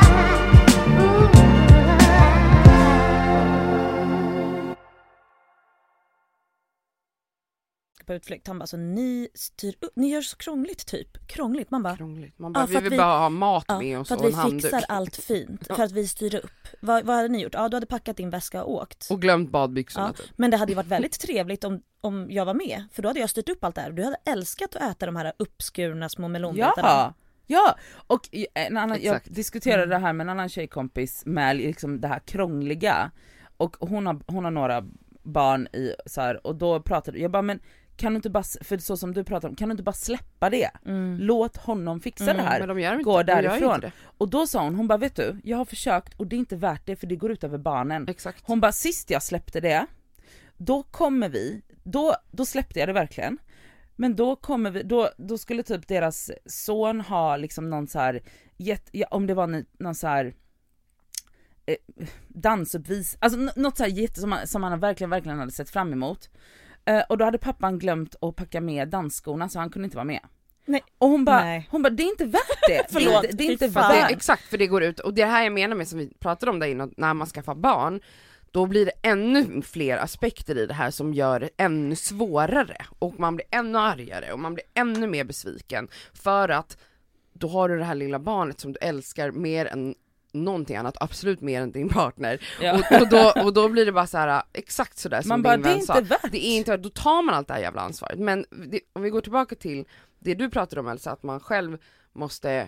På 8.11 8.15
utflykt, 8.15 8.47
han 8.47 8.59
bara 8.59 8.67
så 8.67 8.77
ni 8.77 9.27
styr 9.33 9.75
upp, 9.81 9.91
ni 9.95 10.09
gör 10.09 10.21
så 10.21 10.37
krångligt 10.37 10.85
typ. 10.87 11.27
Krångligt. 11.27 11.71
Man 11.71 11.83
bara, 11.83 11.97
Krångligt. 11.97 12.39
Man 12.39 12.51
Ja, 12.51 12.53
bara, 12.59 12.67
för 12.67 12.71
vi 12.71 12.77
att 12.77 12.83
vill 12.83 12.91
vi- 12.91 12.97
bara 12.97 13.19
ha 13.19 13.29
mat 13.29 13.65
ja, 13.67 13.79
med 13.79 13.99
oss 13.99 14.07
för 14.07 14.15
att 14.15 14.21
och 14.21 14.27
vi 14.27 14.31
en 14.31 14.37
handduk. 14.39 14.61
fixar 14.61 14.83
allt 14.87 15.15
fint. 15.15 15.67
För 15.75 15.83
att 15.83 15.91
vi 15.91 16.07
styr 16.07 16.35
upp. 16.35 16.51
Vad, 16.79 17.05
vad 17.05 17.15
hade 17.15 17.27
ni 17.27 17.41
gjort? 17.43 17.53
Ja 17.53 17.69
du 17.69 17.75
hade 17.75 17.85
packat 17.85 18.17
din 18.17 18.29
väska 18.29 18.63
och 18.63 18.73
åkt. 18.73 19.07
Och 19.11 19.21
glömt 19.21 19.49
badbyxorna 19.51 20.07
Ja, 20.17 20.23
typ. 20.23 20.31
men 20.37 20.51
det 20.51 20.57
hade 20.57 20.71
ju 20.71 20.75
varit 20.75 20.87
väldigt 20.87 21.19
trevligt 21.19 21.63
om, 21.63 21.81
om 22.01 22.27
jag 22.31 22.45
var 22.45 22.53
med. 22.53 22.83
För 22.93 23.01
då 23.01 23.09
hade 23.09 23.19
jag 23.19 23.29
styrt 23.29 23.49
upp 23.49 23.63
allt 23.63 23.75
det 23.75 23.81
här. 23.81 23.91
Du 23.91 24.03
hade 24.03 24.17
älskat 24.25 24.75
att 24.75 24.91
äta 24.91 25.05
de 25.05 25.15
här 25.15 25.33
uppskurna 25.39 26.09
små 26.09 26.27
melonbitarna. 26.27 26.73
Ja! 26.87 27.13
Ja, 27.47 27.75
och 28.07 28.29
en 28.53 28.77
annan, 28.77 28.97
jag 29.01 29.19
diskuterade 29.25 29.83
Mm. 29.83 29.89
det 30.01 30.05
här 30.07 30.13
med 30.13 30.23
en 30.25 30.29
annan 30.29 30.49
tjejkompis 30.49 31.23
med 31.25 31.55
liksom 31.57 32.01
det 32.01 32.07
här 32.07 32.19
krångliga 32.19 33.11
och 33.57 33.75
hon 33.79 34.05
har, 34.05 34.21
hon 34.27 34.43
har 34.43 34.51
några 34.51 34.83
barn 35.23 35.67
i 35.67 35.95
så 36.05 36.21
här, 36.21 36.47
och 36.47 36.55
då 36.55 36.79
pratade 36.81 37.19
jag 37.19 37.31
bara 37.31 37.41
men 37.41 37.59
kan 38.01 38.13
du 38.13 38.15
inte 38.15 38.29
bara, 38.29 38.43
för 38.61 38.77
så 38.77 38.97
som 38.97 39.13
du 39.13 39.23
pratar 39.23 39.49
om, 39.49 39.55
kan 39.55 39.69
du 39.69 39.71
inte 39.71 39.83
bara 39.83 39.93
släppa 39.93 40.49
det? 40.49 40.69
Mm. 40.85 41.17
Låt 41.19 41.57
honom 41.57 41.99
fixa 41.99 42.23
Mm, 42.23 42.37
det 42.37 42.43
här. 42.43 42.59
Men 42.59 42.67
de 42.67 42.79
gör 42.79 42.93
inte, 42.93 43.03
Gå 43.03 43.23
därifrån. 43.23 43.75
inte. 43.75 43.91
Och 44.17 44.29
då 44.29 44.47
sa 44.47 44.63
hon, 44.63 44.75
hon 44.75 44.87
bara 44.87 44.97
vet 44.97 45.15
du, 45.15 45.37
jag 45.43 45.57
har 45.57 45.65
försökt 45.65 46.13
och 46.13 46.27
det 46.27 46.35
är 46.35 46.37
inte 46.37 46.55
värt 46.55 46.85
det 46.85 46.95
för 46.95 47.07
det 47.07 47.15
går 47.15 47.31
ut 47.31 47.43
över 47.43 47.57
barnen. 47.57 48.07
Exakt. 48.07 48.43
Hon 48.47 48.59
bara 48.59 48.71
sist 48.71 49.09
jag 49.09 49.23
släppte 49.23 49.59
det, 49.59 49.85
då 50.57 50.83
kommer 50.83 51.29
vi, 51.29 51.61
då, 51.83 52.15
då 52.31 52.45
släppte 52.45 52.79
jag 52.79 52.89
det 52.89 52.93
verkligen. 52.93 53.37
Men 53.95 54.15
då 54.15 54.35
kommer 54.35 54.71
vi, 54.71 54.83
då, 54.83 55.09
då 55.17 55.37
skulle 55.37 55.63
typ 55.63 55.87
deras 55.87 56.31
son 56.45 57.01
ha 57.01 57.37
liksom 57.37 57.69
någon 57.69 57.87
så 57.87 57.99
här, 57.99 58.21
jätte, 58.57 58.97
ja, 58.97 59.07
om 59.11 59.27
det 59.27 59.33
var 59.33 59.63
någon, 59.79 59.95
så 59.95 60.07
här 60.07 60.33
eh, 61.65 61.75
dansuppvis, 62.27 63.17
alltså 63.19 63.39
något 63.55 63.77
så 63.77 63.83
här 63.83 63.89
jätte 63.91 64.19
som 64.19 64.31
han, 64.31 64.47
som 64.47 64.63
han 64.63 64.79
verkligen, 64.79 65.09
verkligen 65.09 65.39
hade 65.39 65.51
sett 65.51 65.69
fram 65.69 65.93
emot. 65.93 66.29
Eh, 66.85 67.03
och 67.09 67.17
då 67.17 67.25
hade 67.25 67.37
pappan 67.37 67.79
glömt 67.79 68.15
att 68.21 68.35
packa 68.35 68.61
med 68.61 68.87
dansskorna 68.87 69.49
så 69.49 69.59
han 69.59 69.69
kunde 69.69 69.85
inte 69.85 69.97
vara 69.97 70.05
med. 70.05 70.19
Nej. 70.65 70.83
Och 70.97 71.09
hon 71.09 71.25
bara, 71.25 71.63
hon 71.69 71.81
bara 71.81 71.89
det 71.89 72.03
är 72.03 72.07
inte 72.09 72.25
värt 72.25 72.41
det. 72.67 72.73
det, 72.73 72.77
är 72.77 72.85
Förlåt, 72.89 73.23
inte- 73.23 73.35
det 73.35 73.43
är 73.43 73.51
inte 73.51 73.71
fan. 73.71 73.91
Det, 73.95 74.01
värt 74.01 74.11
exakt, 74.11 74.43
för 74.43 74.57
det 74.57 74.67
går 74.67 74.83
ut, 74.83 74.99
och 74.99 75.13
det 75.13 75.25
här 75.25 75.43
jag 75.43 75.53
menar 75.53 75.75
med 75.75 75.87
som 75.87 75.99
vi 75.99 76.13
pratade 76.19 76.51
om 76.51 76.59
där 76.59 76.67
innan, 76.67 76.93
när 76.97 77.13
man 77.13 77.27
skaffar 77.27 77.55
barn, 77.55 78.01
då 78.51 78.65
blir 78.65 78.85
det 78.85 78.91
ännu 79.01 79.61
fler 79.61 79.97
aspekter 79.97 80.57
i 80.57 80.65
det 80.65 80.73
här 80.73 80.91
som 80.91 81.13
gör 81.13 81.39
det 81.39 81.49
ännu 81.57 81.95
svårare 81.95 82.77
och 82.99 83.19
man 83.19 83.35
blir 83.35 83.47
ännu 83.51 83.77
argare 83.77 84.31
och 84.31 84.39
man 84.39 84.53
blir 84.53 84.65
ännu 84.73 85.07
mer 85.07 85.23
besviken 85.23 85.87
för 86.13 86.49
att 86.49 86.77
då 87.33 87.47
har 87.47 87.69
du 87.69 87.77
det 87.77 87.83
här 87.83 87.95
lilla 87.95 88.19
barnet 88.19 88.59
som 88.59 88.73
du 88.73 88.79
älskar 88.79 89.31
mer 89.31 89.65
än 89.65 89.95
någonting 90.33 90.75
annat, 90.75 90.97
absolut 90.99 91.41
mer 91.41 91.61
än 91.61 91.71
din 91.71 91.89
partner. 91.89 92.41
Ja. 92.61 92.73
Och, 92.73 93.01
och, 93.01 93.09
då, 93.09 93.33
och 93.45 93.53
då 93.53 93.69
blir 93.69 93.85
det 93.85 93.91
bara 93.91 94.07
så 94.07 94.17
här 94.17 94.43
exakt 94.53 94.97
sådär 94.97 95.21
som 95.21 95.29
Man 95.29 95.41
bara, 95.41 95.53
din 95.57 95.63
det 95.63 95.69
är 95.69 95.73
vän 95.75 95.81
sa. 95.85 95.93
värt. 96.01 96.31
Det 96.31 96.45
är 96.45 96.57
inte 96.57 96.77
då 96.77 96.89
tar 96.89 97.21
man 97.21 97.35
allt 97.35 97.47
det 97.47 97.53
här 97.53 97.61
jävla 97.61 97.81
ansvaret. 97.81 98.19
Men 98.19 98.45
det, 98.49 98.79
om 98.93 99.01
vi 99.01 99.09
går 99.09 99.21
tillbaka 99.21 99.55
till 99.55 99.85
det 100.19 100.33
du 100.33 100.49
pratade 100.49 100.79
om 100.81 100.87
Elsa, 100.87 101.11
att 101.11 101.23
man 101.23 101.39
själv 101.39 101.77
måste 102.13 102.67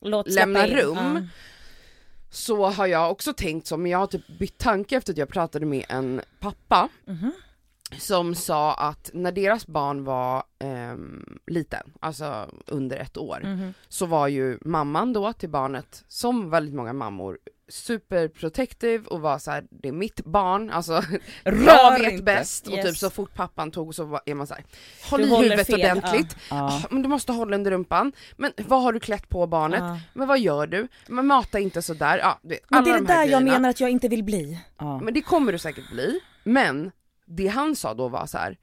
Låt 0.00 0.28
lämna 0.30 0.66
in. 0.66 0.76
rum. 0.76 0.96
Ja. 0.96 1.22
så 2.30 2.66
har 2.66 2.86
jag 2.86 3.10
också 3.10 3.32
tänkt 3.32 3.66
så, 3.66 3.76
men 3.76 3.90
jag 3.90 3.98
har 3.98 4.06
typ 4.06 4.38
bytt 4.38 4.58
tanke 4.58 4.96
efter 4.96 5.12
att 5.12 5.18
jag 5.18 5.28
pratade 5.28 5.66
med 5.66 5.84
en 5.88 6.20
pappa 6.40 6.88
Mhm. 7.06 7.32
Som 7.98 8.34
sa 8.34 8.74
att 8.74 9.10
när 9.14 9.32
deras 9.32 9.66
barn 9.66 10.04
var 10.04 10.42
ehm, 10.58 11.38
liten, 11.46 11.92
alltså 12.00 12.48
under 12.66 12.96
ett 12.96 13.16
år, 13.16 13.40
Mhm. 13.44 13.74
så 13.88 14.06
var 14.06 14.28
ju 14.28 14.58
mamman 14.64 15.12
då 15.12 15.32
till 15.32 15.48
barnet, 15.50 16.04
som 16.08 16.50
väldigt 16.50 16.74
många 16.74 16.92
mammor, 16.92 17.38
superprotective 17.68 19.04
och 19.06 19.20
var 19.20 19.38
så 19.38 19.50
här: 19.50 19.64
det 19.70 19.88
är 19.88 19.92
mitt 19.92 20.24
barn, 20.24 20.70
alltså 20.70 20.92
jag 21.44 21.98
vet 21.98 22.12
inte. 22.12 22.22
bäst 22.24 22.66
och 22.66 22.72
Yes. 22.72 22.86
typ 22.86 22.96
så 22.96 23.10
fort 23.10 23.34
pappan 23.34 23.70
tog 23.70 23.94
så 23.94 24.04
var, 24.04 24.20
är 24.26 24.34
man 24.34 24.46
så 24.46 24.54
här, 24.54 24.64
håll 25.10 25.20
Du 25.20 25.26
i 25.26 25.36
huvudet 25.36 25.66
fel, 25.66 25.80
ordentligt, 25.80 26.36
Ja. 26.50 26.56
"Ah, 26.62 26.82
men 26.90 27.02
du 27.02 27.08
måste 27.08 27.32
hålla 27.32 27.56
under 27.56 27.70
rumpan, 27.70 28.12
men 28.36 28.52
vad 28.66 28.82
har 28.82 28.92
du 28.92 29.00
klätt 29.00 29.28
på 29.28 29.46
barnet? 29.46 29.80
Ja. 29.80 29.98
Men 30.14 30.28
vad 30.28 30.38
gör 30.40 30.66
du? 30.66 30.88
Men 31.08 31.26
mata 31.26 31.58
inte 31.58 31.82
sådär, 31.82 32.18
ja, 32.18 32.38
du 32.42 32.48
vet, 32.48 32.60
Men 32.70 32.84
det 32.84 32.90
är 32.90 32.94
de 32.94 33.00
det 33.00 33.06
där 33.06 33.14
jag 33.20 33.26
grejerna. 33.28 33.52
menar 33.52 33.68
att 33.70 33.80
jag 33.80 33.90
inte 33.90 34.08
vill 34.08 34.24
bli. 34.24 34.60
Ja. 34.78 35.00
Men 35.00 35.14
det 35.14 35.20
kommer 35.22 35.52
du 35.52 35.58
säkert 35.58 35.90
bli, 35.92 36.20
men 36.44 36.90
det 37.24 37.46
han 37.46 37.76
sa 37.76 37.94
då 37.94 38.08
var 38.08 38.26
så 38.26 38.38
här. 38.38 38.58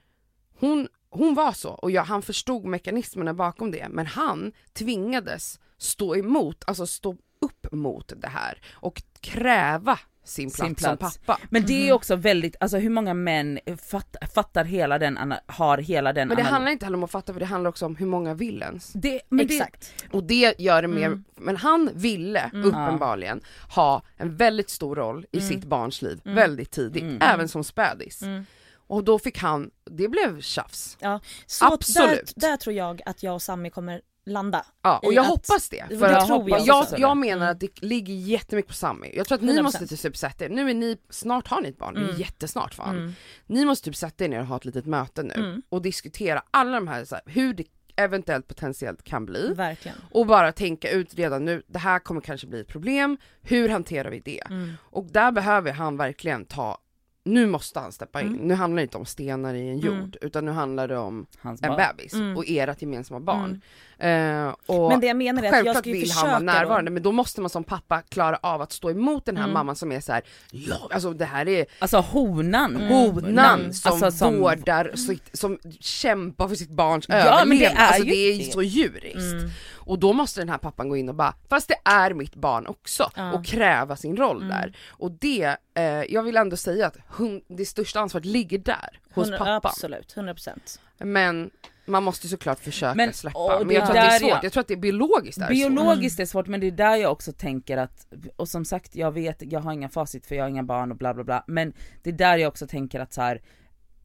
hon, 0.59 0.87
hon 1.09 1.33
var 1.33 1.51
så 1.51 1.69
och 1.69 1.91
jag, 1.91 2.03
han 2.03 2.21
förstod 2.21 2.65
mekanismerna 2.65 3.33
bakom 3.33 3.71
det, 3.71 3.89
men 3.89 4.05
han 4.05 4.51
tvingades 4.73 5.59
stå 5.77 6.15
emot, 6.15 6.63
alltså 6.67 6.87
stå 6.87 7.17
upp 7.41 7.71
mot 7.71 8.13
det 8.17 8.27
här 8.27 8.61
och 8.71 9.03
kräva 9.19 9.99
sin 10.23 10.49
plats, 10.49 10.57
Sin 10.57 10.75
som 10.75 10.97
plats. 10.97 11.17
pappa. 11.25 11.41
Men 11.49 11.65
det 11.65 11.89
är 11.89 11.93
också 11.93 12.15
väldigt, 12.15 12.55
alltså 12.59 12.77
hur 12.77 12.89
många 12.89 13.13
män 13.13 13.59
fatt, 13.89 14.15
fattar 14.33 14.65
hela 14.65 14.99
den, 14.99 15.33
har 15.45 15.77
hela 15.77 16.13
den 16.13 16.27
Men 16.27 16.37
det 16.37 16.43
handlar 16.43 16.71
inte 16.71 16.85
heller 16.85 16.97
om 16.97 17.03
att 17.03 17.11
fatta, 17.11 17.33
för 17.33 17.39
det 17.39 17.45
handlar 17.45 17.69
också 17.69 17.85
om 17.85 17.95
hur 17.95 18.05
många 18.05 18.33
vill 18.33 18.61
ens. 18.61 18.93
det, 18.93 19.21
men 19.29 19.47
det, 19.47 19.53
Exakt. 19.55 19.93
Och 20.11 20.23
det 20.23 20.55
gör 20.59 20.81
det 20.81 20.87
mer, 20.87 21.07
Mm. 21.07 21.23
men 21.35 21.57
han 21.57 21.89
ville 21.93 22.51
uppenbarligen 22.53 23.41
ha 23.75 24.01
en 24.17 24.35
väldigt 24.35 24.69
stor 24.69 24.95
roll 24.95 25.25
i 25.31 25.41
sitt 25.41 25.63
barns 25.65 26.01
liv 26.01 26.21
väldigt 26.23 26.71
tidigt, 26.71 27.03
Mm. 27.03 27.17
även 27.21 27.47
som 27.47 27.63
spädis. 27.63 28.21
Mm. 28.21 28.45
Och 28.87 29.03
då 29.03 29.19
fick 29.19 29.37
han, 29.37 29.71
det 29.91 30.07
blev 30.07 30.41
tjafs. 30.41 30.97
Ja. 30.99 31.19
Så 31.45 31.73
Absolut. 31.73 32.33
Där, 32.35 32.49
där 32.49 32.57
tror 32.57 32.75
jag 32.75 33.01
att 33.05 33.23
jag 33.23 33.33
och 33.33 33.41
Sami 33.41 33.69
kommer 33.69 34.01
landa. 34.25 34.65
Ja, 34.81 34.99
och 35.03 35.13
jag 35.13 35.21
att- 35.21 35.27
hoppas 35.29 35.69
det. 35.69 35.85
Det 35.89 35.97
För 35.97 36.25
tror 36.25 36.49
jag 36.49 36.59
jag, 36.59 36.81
också 36.81 36.97
jag, 36.97 37.11
det. 37.11 37.19
menar 37.19 37.35
Mm. 37.45 37.51
att 37.51 37.59
det 37.59 37.81
ligger 37.81 38.13
jättemycket 38.13 38.67
på 38.69 38.73
Sammy. 38.75 39.11
Jag 39.13 39.27
tror 39.27 39.35
att 39.35 39.41
ni 39.41 39.51
100%. 39.53 39.63
måste 39.63 39.97
typ 39.97 40.17
sätta 40.17 40.45
er, 40.45 40.49
nu 40.49 40.69
är 40.69 40.73
ni, 40.73 40.97
snart 41.09 41.47
har 41.47 41.61
ni 41.61 41.69
ett 41.69 41.77
barn, 41.77 41.93
det 41.93 41.99
är 42.01 42.05
Mm. 42.05 42.19
jättesnart 42.19 42.73
fan. 42.73 42.97
Mm. 42.97 43.13
Ni 43.47 43.65
måste 43.65 43.85
typ 43.85 43.95
sätta 43.95 44.25
er 44.25 44.29
ner 44.29 44.39
och 44.39 44.45
ha 44.47 44.57
ett 44.57 44.65
litet 44.65 44.85
möte 44.85 45.23
nu 45.23 45.33
Mm. 45.33 45.61
och 45.69 45.81
diskutera 45.81 46.43
alla 46.51 46.71
de 46.71 46.87
här, 46.87 47.05
så 47.05 47.15
här 47.15 47.23
hur 47.25 47.53
det 47.53 47.63
eventuellt 47.95 48.47
potentiellt 48.47 49.03
kan 49.03 49.25
bli. 49.25 49.53
Verkligen. 49.53 49.97
Och 50.11 50.25
bara 50.25 50.51
tänka 50.51 50.91
ut 50.91 51.13
redan 51.15 51.45
nu, 51.45 51.63
det 51.67 51.79
här 51.79 51.99
kommer 51.99 52.21
kanske 52.21 52.47
bli 52.47 52.59
ett 52.61 52.67
problem, 52.67 53.17
hur 53.41 53.69
hanterar 53.69 54.09
vi 54.11 54.19
det? 54.19 54.41
Mm. 54.49 54.71
Och 54.81 55.05
där 55.11 55.31
behöver 55.31 55.71
han 55.71 55.97
verkligen 55.97 56.45
ta 56.45 56.77
nu 57.23 57.45
måste 57.47 57.79
han 57.79 57.91
steppa 57.91 58.21
in. 58.21 58.27
Mm. 58.27 58.39
Nu 58.39 58.53
handlar 58.53 58.75
det 58.77 58.83
inte 58.83 58.97
om 58.97 59.05
stenar 59.05 59.53
i 59.53 59.69
en 59.69 59.79
jord, 59.79 59.93
Mm. 59.95 60.11
utan 60.21 60.45
nu 60.45 60.51
handlar 60.51 60.87
det 60.87 60.97
om 60.97 61.25
Hans 61.39 61.61
en 61.63 61.69
barn. 61.69 61.77
bebis 61.97 62.13
Mm. 62.13 62.37
och 62.37 62.43
ert 62.47 62.81
gemensamma 62.81 63.19
barn. 63.19 63.61
Eh, 64.01 64.55
och 64.65 64.89
Men 64.89 64.99
det 64.99 65.07
jag 65.07 65.17
menar 65.17 65.43
är 65.43 65.59
att 65.59 65.65
jag 65.65 65.77
ska 65.77 65.89
ju 65.89 65.95
vill 65.95 66.11
han 66.11 66.27
vara 66.29 66.39
närvarande 66.39 66.91
då. 66.91 66.93
men 66.93 67.03
då 67.03 67.11
måste 67.11 67.41
man 67.41 67.49
som 67.49 67.63
pappa 67.63 68.01
klara 68.01 68.39
av 68.41 68.61
att 68.61 68.71
stå 68.71 68.89
emot 68.91 69.25
den 69.25 69.37
här 69.37 69.43
Mm. 69.43 69.53
mamman 69.53 69.75
som 69.75 69.91
är 69.91 69.99
så 69.99 70.11
här: 70.13 70.21
ja 70.51 70.75
alltså 70.91 71.13
det 71.13 71.25
här 71.25 71.47
är 71.47 71.65
Alltså 71.79 71.97
honan. 71.99 72.75
Mm. 72.75 72.87
honan 72.87 73.73
som, 73.73 73.91
Alltså, 73.91 74.11
som- 74.11 74.39
vårdar, 74.39 74.91
sitt, 74.95 75.29
som 75.37 75.59
kämpar 75.79 76.47
för 76.47 76.55
sitt 76.55 76.69
barns 76.69 77.05
Ja, 77.09 77.15
men 77.45 77.57
det 77.59 77.65
överlevnad, 77.65 77.83
är 77.83 77.87
alltså 77.87 78.03
ju 78.03 78.11
det 78.11 78.17
är 78.17 78.37
det. 78.37 78.51
så 78.51 78.61
djuriskt. 78.63 79.15
Mm. 79.33 79.49
Och 79.75 79.99
då 79.99 80.13
måste 80.13 80.41
den 80.41 80.49
här 80.49 80.57
pappan 80.57 80.89
gå 80.89 80.97
in 80.97 81.09
och 81.09 81.15
bara, 81.15 81.33
fast 81.49 81.67
det 81.67 81.75
är 81.89 82.13
mitt 82.13 82.35
barn 82.35 82.67
också, 82.67 83.09
Ja. 83.15 83.33
och 83.33 83.45
kräva 83.45 83.95
sin 83.95 84.17
roll 84.17 84.37
Mm. 84.37 84.47
där. 84.49 84.77
Och 84.89 85.11
det, 85.11 85.57
eh, 85.73 85.83
jag 85.83 86.23
vill 86.23 86.37
ändå 86.37 86.57
säga 86.57 86.87
att 86.87 86.97
hon, 87.07 87.41
det 87.47 87.65
största 87.65 87.99
ansvaret 87.99 88.25
ligger 88.25 88.57
där, 88.57 88.99
hos 89.13 89.25
Hundra- 89.27 89.37
pappan. 89.37 89.61
Absolut, 89.71 90.13
100%. 90.15 90.79
Men 90.97 91.49
man 91.85 92.03
måste 92.03 92.27
såklart 92.27 92.59
försöka 92.59 92.95
Men- 92.95 93.13
släppa. 93.13 93.39
och 93.39 93.59
Men 93.59 93.67
det 93.67 93.73
jag 93.73 93.85
tror 93.87 93.97
att 93.97 94.03
det 94.09 94.15
är 94.15 94.19
svårt, 94.19 94.29
jag- 94.29 94.43
jag 94.43 94.51
tror 94.53 94.61
att 94.61 94.67
det 94.67 94.73
är 94.73 94.77
biologiskt 94.77 95.37
är 95.37 95.41
svårt. 95.41 95.49
Biologiskt 95.49 96.19
är 96.19 96.25
svårt 96.25 96.47
men 96.47 96.59
det 96.59 96.67
är 96.67 96.71
där 96.71 96.95
jag 96.95 97.11
också 97.11 97.31
tänker 97.33 97.77
att, 97.77 98.07
och 98.35 98.47
som 98.47 98.65
sagt 98.65 98.95
jag 98.95 99.11
vet, 99.11 99.51
jag 99.51 99.59
har 99.59 99.73
inga 99.73 99.89
facit 99.89 100.25
för 100.25 100.35
jag 100.35 100.43
har 100.43 100.49
inga 100.49 100.63
barn 100.63 100.91
och 100.91 100.97
bla 100.97 101.13
bla 101.13 101.23
bla, 101.23 101.43
men 101.47 101.73
det 102.03 102.09
är 102.09 102.13
där 102.13 102.37
jag 102.37 102.47
också 102.47 102.67
tänker 102.67 102.99
att 102.99 103.13
så 103.13 103.21
här, 103.21 103.41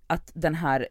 att 0.08 0.30
den 0.34 0.54
här 0.54 0.88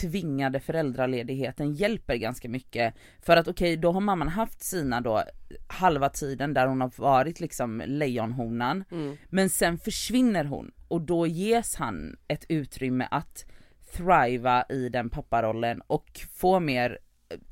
tvingade 0.00 0.60
föräldraledigheten 0.60 1.74
hjälper 1.74 2.16
ganska 2.16 2.48
mycket. 2.48 2.94
För 3.22 3.36
att 3.36 3.48
okej, 3.48 3.76
då 3.76 3.92
har 3.92 4.00
mamman 4.00 4.28
haft 4.28 4.62
sina 4.62 5.00
då 5.00 5.22
halva 5.66 6.08
tiden 6.08 6.54
där 6.54 6.66
hon 6.66 6.80
har 6.80 6.92
varit 6.96 7.40
liksom 7.40 7.82
lejonhonan, 7.86 8.84
Mm. 8.90 9.16
men 9.28 9.50
sen 9.50 9.78
försvinner 9.78 10.44
hon 10.44 10.70
och 10.88 11.00
då 11.00 11.26
ges 11.26 11.74
han 11.76 12.16
ett 12.28 12.44
utrymme 12.48 13.08
att 13.10 13.44
thriva 13.92 14.64
i 14.68 14.88
den 14.88 15.10
papparollen 15.10 15.82
och 15.86 16.20
få 16.34 16.60
mer 16.60 16.98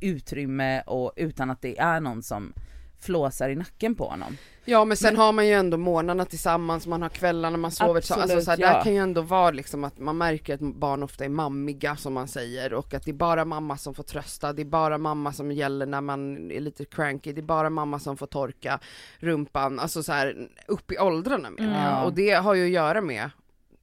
utrymme 0.00 0.82
och 0.86 1.12
utan 1.16 1.50
att 1.50 1.62
det 1.62 1.78
är 1.78 2.00
någon 2.00 2.22
som 2.22 2.52
flåsar 3.00 3.48
i 3.48 3.56
nacken 3.56 3.94
på 3.94 4.08
honom. 4.08 4.36
Ja 4.64 4.84
men 4.84 4.96
sen 4.96 5.16
har 5.16 5.32
man 5.32 5.46
ju 5.46 5.52
ändå 5.52 5.76
morgnarna 5.76 6.24
tillsammans, 6.24 6.86
man 6.86 7.02
har 7.02 7.08
kvällarna, 7.08 7.56
man 7.56 7.70
sover 7.70 8.00
tillsammans. 8.00 8.30
Alltså, 8.30 8.36
Absolut, 8.36 8.60
så 8.60 8.66
här, 8.66 8.72
ja. 8.72 8.76
Där 8.76 8.84
kan 8.84 8.94
ju 8.94 8.98
ändå 8.98 9.20
vara 9.20 9.50
liksom 9.50 9.84
att 9.84 9.98
man 9.98 10.18
märker 10.18 10.54
att 10.54 10.60
barn 10.60 11.02
ofta 11.02 11.24
är 11.24 11.28
mammiga 11.28 11.96
som 11.96 12.12
man 12.14 12.28
säger 12.28 12.74
och 12.74 12.94
att 12.94 13.04
det 13.04 13.10
är 13.10 13.14
bara 13.14 13.44
mamma 13.44 13.76
som 13.76 13.94
får 13.94 14.02
trösta, 14.02 14.52
det 14.52 14.62
är 14.62 14.66
bara 14.66 14.98
mamma 14.98 15.32
som 15.32 15.52
gäller 15.52 15.86
när 15.86 16.00
man 16.00 16.50
är 16.50 16.60
lite 16.60 16.84
cranky, 16.84 17.32
det 17.32 17.40
är 17.40 17.42
bara 17.42 17.70
mamma 17.70 17.98
som 17.98 18.16
får 18.16 18.26
torka 18.26 18.80
rumpan, 19.18 19.78
alltså 19.78 20.02
så 20.02 20.12
här 20.12 20.48
upp 20.66 20.92
i 20.92 20.98
åldrarna 20.98 21.48
jag. 21.58 21.66
Mm. 21.66 22.04
Och 22.04 22.12
det 22.12 22.30
har 22.30 22.54
ju 22.54 22.64
att 22.64 22.70
göra 22.70 23.00
med, 23.00 23.30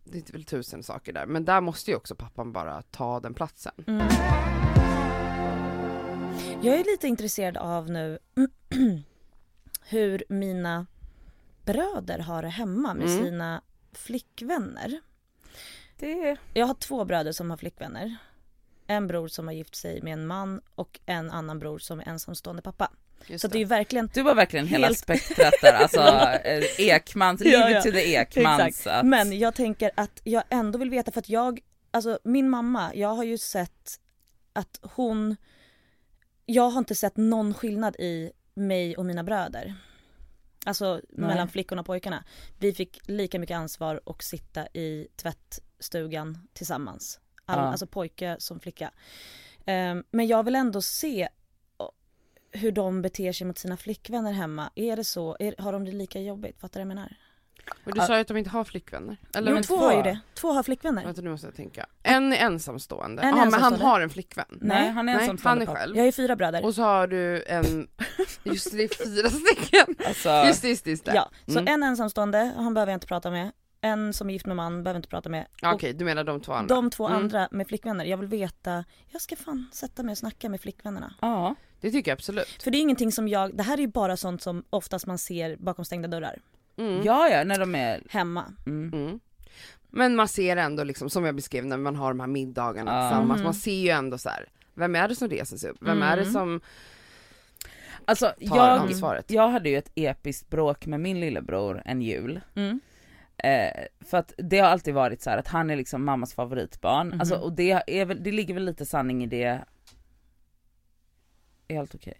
det 0.03 0.29
är 0.29 0.33
väl 0.33 0.43
tusen 0.43 0.83
saker 0.83 1.13
där, 1.13 1.25
men 1.25 1.45
där 1.45 1.61
måste 1.61 1.91
ju 1.91 1.97
också 1.97 2.15
pappan 2.15 2.51
bara 2.51 2.81
ta 2.81 3.19
den 3.19 3.33
platsen. 3.33 3.73
Mm. 3.87 4.07
Jag 6.61 6.79
är 6.79 6.83
lite 6.83 7.07
intresserad 7.07 7.57
av 7.57 7.89
nu 7.89 8.19
hur 9.89 10.23
mina 10.29 10.85
bröder 11.65 12.19
har 12.19 12.41
det 12.41 12.49
hemma 12.49 12.93
med 12.93 13.07
Mm. 13.09 13.23
sina 13.23 13.61
flickvänner. 13.91 14.99
Det 15.99 16.37
Jag 16.53 16.65
har 16.67 16.73
två 16.73 17.05
bröder 17.05 17.31
som 17.31 17.49
har 17.49 17.57
flickvänner. 17.57 18.17
En 18.87 19.07
bror 19.07 19.27
som 19.27 19.47
har 19.47 19.53
gift 19.53 19.75
sig 19.75 20.01
med 20.01 20.13
en 20.13 20.27
man 20.27 20.61
och 20.75 20.99
en 21.05 21.31
annan 21.31 21.59
bror 21.59 21.79
som 21.79 21.99
är 21.99 22.07
ensamstående 22.07 22.61
pappa. 22.61 22.91
Just 23.27 23.41
Så 23.41 23.47
det 23.47 23.57
är 23.57 23.59
ju 23.59 23.65
verkligen 23.65 24.09
du 24.13 24.21
var 24.21 24.35
verkligen 24.35 24.67
hela 24.67 24.87
Helt- 24.87 24.99
spektrat 24.99 25.53
där, 25.61 25.73
alltså 25.73 25.99
eh, 26.43 26.79
Ekmans, 26.79 27.41
Ja, 27.45 27.57
livet 27.59 27.71
ja. 27.71 27.81
till 27.81 27.93
det 27.93 28.07
Ekmans. 28.07 28.87
Att, 28.87 29.05
Men 29.05 29.39
jag 29.39 29.55
tänker 29.55 29.91
att 29.95 30.21
jag 30.23 30.43
ändå 30.49 30.79
vill 30.79 30.89
veta 30.89 31.11
för 31.11 31.19
att 31.19 31.29
jag, 31.29 31.59
alltså 31.91 32.19
min 32.23 32.49
mamma, 32.49 32.91
jag 32.95 33.09
har 33.15 33.23
ju 33.23 33.37
sett 33.37 33.99
att 34.53 34.79
hon, 34.81 35.35
jag 36.45 36.69
har 36.69 36.79
inte 36.79 36.95
sett 36.95 37.17
någon 37.17 37.53
skillnad 37.53 37.95
i 37.95 38.31
mig 38.53 38.97
och 38.97 39.05
mina 39.05 39.23
bröder. 39.23 39.75
Alltså 40.65 40.93
Nej. 41.09 41.27
mellan 41.27 41.49
flickorna 41.49 41.79
och 41.81 41.85
pojkarna. 41.85 42.23
Vi 42.59 42.73
fick 42.73 42.99
lika 43.07 43.39
mycket 43.39 43.55
ansvar 43.57 44.09
och 44.09 44.23
sitta 44.23 44.67
i 44.67 45.07
tvättstugan 45.15 46.47
tillsammans. 46.53 47.19
All, 47.45 47.57
Ja. 47.59 47.63
Alltså 47.63 47.87
pojke 47.87 48.35
som 48.39 48.59
flicka. 48.59 48.91
Ehm, 49.65 50.03
men 50.11 50.27
jag 50.27 50.43
vill 50.43 50.55
ändå 50.55 50.81
se 50.81 51.29
hur 52.53 52.71
de 52.71 53.01
beter 53.01 53.31
sig 53.31 53.47
mot 53.47 53.57
sina 53.57 53.77
flickvänner 53.77 54.31
hemma. 54.31 54.69
Är 54.75 54.95
det 54.95 55.03
så? 55.03 55.37
Är, 55.39 55.55
har 55.61 55.73
de 55.73 55.85
det 55.85 55.91
lika 55.91 56.19
jobbigt? 56.21 56.59
Fattar 56.59 56.79
du 56.79 56.85
vad 56.85 56.91
jag 56.91 56.95
menar? 56.95 57.15
Men 57.83 57.93
du 57.93 58.01
sa 58.01 58.15
ju 58.15 58.21
att 58.21 58.27
de 58.27 58.37
inte 58.37 58.49
har 58.49 58.63
flickvänner. 58.63 59.17
Eller 59.35 59.47
jo, 59.51 59.53
men 59.53 59.63
två 59.63 59.77
två- 59.77 59.83
har 59.85 59.93
ju 59.95 60.01
det. 60.01 60.19
Två 60.33 60.51
har 60.51 60.63
flickvänner. 60.63 61.05
Vänta 61.05 61.21
nu 61.21 61.29
måste 61.29 61.47
jag 61.47 61.55
tänka. 61.55 61.85
En 62.03 62.33
är 62.33 62.37
ensamstående, 62.37 63.21
En 63.21 63.27
är 63.27 63.31
Jaha, 63.31 63.45
men 63.45 63.53
han 63.53 63.53
ensamstående. 63.63 63.85
har 63.85 64.01
en 64.01 64.09
flickvän. 64.09 64.45
nej 64.49 64.89
han 64.89 64.97
är 64.99 65.03
Nej, 65.03 65.13
han 65.13 65.21
ensamstående 65.23 65.65
är 65.65 65.75
själv. 65.75 65.95
Jag 65.95 66.01
har 66.01 66.05
ju 66.05 66.11
fyra 66.11 66.35
bröder. 66.35 66.65
Och 66.65 66.75
så 66.75 66.81
har 66.81 67.07
du 67.07 67.43
en, 67.47 67.87
just 68.43 68.71
det, 68.71 68.77
det 68.77 68.83
är 68.83 69.05
fyra 69.05 69.29
stycken. 69.29 69.95
Alltså, 70.07 70.29
Just 70.29 70.61
det, 70.61 70.69
just 70.69 70.83
det, 70.85 70.89
just 70.91 71.05
det. 71.05 71.15
Ja, 71.15 71.29
så 71.47 71.59
Mm. 71.59 71.67
en 71.73 71.83
ensamstående, 71.83 72.53
han 72.55 72.73
behöver 72.73 72.91
jag 72.91 72.95
inte 72.97 73.07
prata 73.07 73.31
med. 73.31 73.51
En 73.81 74.13
som 74.13 74.29
är 74.29 74.33
gift 74.33 74.45
med 74.45 74.55
man 74.55 74.71
behöver 74.83 74.89
jag 74.95 74.99
inte 74.99 75.09
prata 75.09 75.29
med. 75.29 75.47
Okej, 75.63 75.93
du 75.93 76.05
menar 76.05 76.23
de 76.23 76.41
två 76.41 76.53
andra? 76.53 76.75
de 76.75 76.89
två 76.89 77.07
Mm. 77.07 77.19
andra 77.19 77.47
med 77.51 77.67
flickvänner, 77.67 78.05
jag 78.05 78.17
vill 78.17 78.27
veta, 78.27 78.83
jag 79.11 79.21
ska 79.21 79.35
fan 79.35 79.69
sätta 79.73 80.03
mig 80.03 80.11
och 80.11 80.17
snacka 80.17 80.49
med 80.49 80.61
flickvännerna. 80.61 81.13
ja. 81.21 81.55
Det 81.83 81.91
tycker 81.91 82.11
jag 82.11 82.15
absolut. 82.15 82.63
För 82.63 82.71
det 82.71 82.77
är 82.77 82.81
ingenting 82.81 83.11
som 83.11 83.27
jag, 83.27 83.57
det 83.57 83.63
här 83.63 83.77
är 83.77 83.81
ju 83.81 83.87
bara 83.87 84.17
sånt 84.17 84.41
som 84.41 84.63
oftast 84.69 85.05
man 85.07 85.17
ser 85.17 85.55
bakom 85.55 85.85
stängda 85.85 86.07
dörrar. 86.07 86.39
Mm. 86.77 87.01
ja 87.03 87.29
ja, 87.29 87.43
när 87.43 87.59
de 87.59 87.75
är, 87.75 88.03
Hemma. 88.09 88.45
mm. 88.65 88.93
Mm. 88.93 89.19
Men 89.89 90.15
man 90.15 90.27
ser 90.27 90.57
ändå 90.57 90.83
liksom, 90.83 91.09
som 91.09 91.25
jag 91.25 91.35
beskrev 91.35 91.65
när 91.65 91.77
man 91.77 91.95
har 91.95 92.09
de 92.09 92.19
här 92.19 92.27
middagarna 92.27 92.91
Ja. 92.93 93.09
tillsammans, 93.09 93.37
Mhm. 93.37 93.43
man 93.43 93.53
ser 93.53 93.75
ju 93.75 93.89
ändå 93.89 94.17
så 94.17 94.29
här. 94.29 94.45
vem 94.73 94.95
är 94.95 95.07
det 95.07 95.15
som 95.15 95.29
reser 95.29 95.57
sig 95.57 95.69
upp? 95.69 95.77
Vem 95.81 96.01
är 96.01 96.15
det 96.15 96.21
Mm. 96.21 96.33
som 96.33 96.61
Alltså 98.05 98.25
tar 98.25 98.57
jag, 98.57 98.59
ansvaret? 98.79 99.31
jag 99.31 99.47
hade 99.49 99.69
ju 99.69 99.77
ett 99.77 99.91
episkt 99.95 100.49
bråk 100.49 100.85
med 100.85 100.99
min 100.99 101.19
lillebror 101.19 101.81
en 101.85 102.01
jul. 102.01 102.41
Mm. 102.55 102.79
Eh, 103.37 103.83
för 104.09 104.17
att 104.17 104.33
det 104.37 104.59
har 104.59 104.67
alltid 104.69 104.93
varit 104.93 105.21
så 105.21 105.29
här 105.29 105.37
att 105.37 105.47
han 105.47 105.69
är 105.69 105.75
liksom 105.75 106.05
mammas 106.05 106.33
favoritbarn, 106.33 107.07
Mhm. 107.07 107.19
alltså, 107.19 107.35
och 107.35 107.53
det, 107.53 107.83
är 107.87 108.05
väl, 108.05 108.23
det 108.23 108.31
ligger 108.31 108.53
väl 108.53 108.65
lite 108.65 108.85
sanning 108.85 109.23
i 109.23 109.27
det. 109.27 109.59
Är 111.75 111.79
allt 111.79 111.95
okej? 111.95 112.13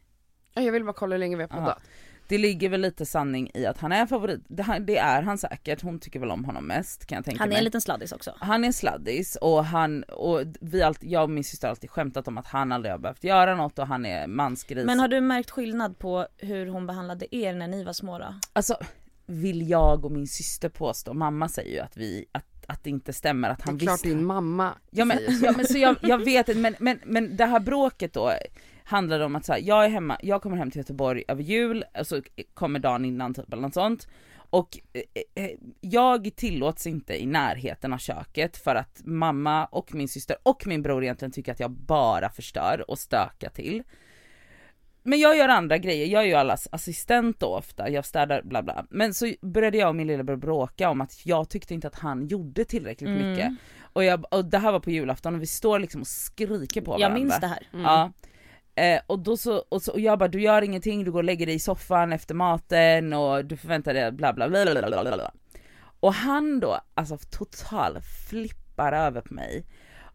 Ja, 0.54 0.62
Jag 0.62 0.72
vill 0.72 0.84
bara 0.84 0.94
kolla 0.94 1.14
hur 1.16 1.20
länge 1.20 1.36
vi 1.38 1.42
har 1.44 1.50
Ja. 1.52 1.56
poddat. 1.56 1.84
Det 2.28 2.38
ligger 2.38 2.70
väl 2.70 2.82
lite 2.82 3.06
sanning 3.06 3.52
i 3.54 3.66
att 3.66 3.78
han 3.78 3.92
är 3.92 4.06
favorit, 4.06 4.42
det, 4.48 4.64
han- 4.64 4.86
det 4.86 4.98
är 4.98 5.22
han 5.22 5.38
säkert, 5.38 5.82
hon 5.82 6.00
tycker 6.00 6.20
väl 6.20 6.32
om 6.32 6.46
honom 6.46 6.66
mest 6.68 7.06
kan 7.06 7.16
jag 7.16 7.26
tänka 7.26 7.40
Han 7.40 7.48
är 7.48 7.50
mig. 7.50 7.58
en 7.58 7.64
liten 7.64 7.82
sladdis 7.82 8.12
också. 8.12 8.34
Han 8.40 8.64
är 8.66 8.72
sladdis 8.72 9.36
och 9.36 9.66
han, 9.66 10.04
och 10.04 10.42
vi 10.62 10.82
alltid, 10.82 11.12
jag 11.12 11.24
och 11.24 11.30
min 11.30 11.44
syster 11.44 11.68
har 11.68 11.70
alltid 11.70 11.90
skämtat 11.90 12.28
om 12.28 12.38
att 12.38 12.48
han 12.48 12.72
aldrig 12.72 12.92
har 12.94 13.00
behövt 13.00 13.24
göra 13.24 13.56
något 13.56 13.80
och 13.80 13.88
han 13.88 14.06
är 14.06 14.28
mansgris. 14.28 14.86
Men 14.86 15.00
har 15.00 15.08
du 15.08 15.22
märkt 15.22 15.50
skillnad 15.52 16.00
på 16.00 16.28
hur 16.38 16.68
hon 16.68 16.88
behandlade 16.88 17.36
er 17.36 17.54
när 17.54 17.68
ni 17.68 17.84
var 17.84 17.94
små 17.94 18.20
då? 18.20 18.36
Alltså 18.54 18.78
vill 19.26 19.70
jag 19.70 20.06
och 20.06 20.12
min 20.12 20.28
syster 20.28 20.70
påstå, 20.70 21.14
mamma 21.14 21.50
säger 21.50 21.72
ju 21.74 21.80
att 21.80 21.98
vi, 21.98 22.26
att, 22.32 22.46
att 22.68 22.84
det 22.84 22.90
inte 22.90 23.14
stämmer 23.14 23.50
att 23.50 23.58
Det 23.58 23.64
han 23.66 23.76
är 23.76 23.80
klart 23.80 23.94
visste. 23.94 24.08
din 24.08 24.26
mamma 24.26 24.74
Ja 24.92 25.06
men, 25.06 25.18
säger 25.18 25.32
så. 25.32 25.46
ja, 25.46 25.54
men 25.58 25.68
så 25.68 25.78
jag, 25.78 25.96
jag 26.02 26.18
vet 26.26 26.58
men, 26.58 26.76
men, 26.80 27.00
men 27.06 27.38
det 27.38 27.46
här 27.46 27.60
bråket 27.60 28.14
då 28.14 28.32
handlade 28.84 29.26
om 29.26 29.36
att 29.36 29.46
så 29.46 29.54
här, 29.54 29.60
jag 29.60 29.86
är 29.86 29.90
hemma, 29.90 30.18
jag 30.22 30.42
kommer 30.42 30.58
hem 30.58 30.72
till 30.72 30.80
Göteborg 30.80 31.24
över 31.28 31.44
jul, 31.44 31.84
och 32.00 32.08
så 32.08 32.22
kommer 32.54 32.80
dagen 32.80 33.06
innan 33.06 33.34
typ 33.34 33.54
eller 33.54 33.62
något 33.62 33.74
sånt. 33.74 34.08
Och 34.36 34.80
eh, 34.94 35.44
eh, 35.44 35.52
jag 35.82 36.36
tillåts 36.36 36.88
inte 36.88 37.22
i 37.24 37.26
närheten 37.26 37.94
av 37.94 37.98
köket 37.98 38.58
för 38.58 38.76
att 38.76 39.02
mamma 39.04 39.66
och 39.66 39.96
min 39.96 40.08
syster 40.08 40.38
och 40.44 40.68
min 40.68 40.82
bror 40.82 41.04
egentligen 41.04 41.32
tycker 41.32 41.52
att 41.52 41.60
jag 41.60 41.72
bara 41.72 42.30
förstör 42.30 42.86
och 42.88 43.00
stökar 43.00 43.50
till. 43.50 43.84
Men 45.04 45.20
jag 45.20 45.38
gör 45.38 45.50
andra 45.50 45.78
grejer, 45.78 46.08
jag 46.08 46.24
är 46.24 46.28
ju 46.28 46.34
allas 46.34 46.68
assistent 46.72 47.40
då 47.40 47.48
ofta, 47.48 47.90
jag 47.90 48.06
städar 48.06 48.42
bla 48.42 48.64
bla. 48.64 48.86
Men 48.90 49.14
så 49.14 49.34
började 49.42 49.78
jag 49.78 49.90
och 49.90 49.96
min 49.96 50.08
lillebror 50.08 50.36
bråka 50.36 50.90
om 50.90 51.02
att 51.02 51.26
jag 51.26 51.50
tyckte 51.50 51.74
inte 51.74 51.88
att 51.88 51.96
han 51.96 52.28
gjorde 52.28 52.66
tillräckligt 52.66 53.10
Mm. 53.10 53.32
mycket. 53.32 53.52
Och, 53.94 54.04
jag, 54.04 54.34
och 54.34 54.46
det 54.46 54.58
här 54.58 54.72
var 54.72 54.80
på 54.80 54.92
julafton 54.92 55.36
och 55.36 55.42
vi 55.42 55.48
står 55.48 55.80
liksom 55.80 56.02
och 56.02 56.08
skriker 56.08 56.82
på 56.82 56.92
varandra. 56.92 57.08
Jag 57.08 57.14
minns 57.14 57.40
det 57.40 57.48
här. 57.48 57.68
Mm. 57.74 57.86
Ja. 57.86 58.12
Eh, 58.76 59.02
och 59.08 59.20
då 59.20 59.38
så, 59.38 59.58
och, 59.70 59.82
så, 59.82 59.92
och 59.92 60.00
jag 60.00 60.20
bara 60.20 60.30
du 60.30 60.42
gör 60.42 60.62
ingenting, 60.62 61.04
du 61.04 61.12
går 61.12 61.20
och 61.20 61.24
lägger 61.24 61.46
dig 61.46 61.56
i 61.56 61.60
soffan 61.60 62.14
efter 62.14 62.36
maten 62.36 63.14
och 63.14 63.46
du 63.46 63.58
förväntar 63.58 63.94
dig 63.94 64.12
bla 64.12 64.34
bla 64.34 64.50
bla 64.50 64.66
bla 64.66 64.82
bla 64.90 65.02
bla. 65.04 65.32
Och 66.00 66.14
han 66.14 66.60
då 66.60 66.80
alltså 66.94 67.18
total 67.32 67.98
flippar 68.30 68.92
över 68.94 69.22
på 69.22 69.34
mig 69.34 69.66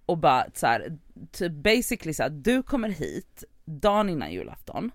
och 0.07 0.18
bara 0.18 0.47
så 0.55 0.66
här, 0.66 0.99
typ 1.32 1.53
basically 1.53 2.14
så 2.14 2.22
här, 2.22 2.30
du 2.30 2.62
kommer 2.62 2.89
hit 2.89 3.45
dagen 3.68 4.08
innan 4.08 4.32
julafton, 4.32 4.90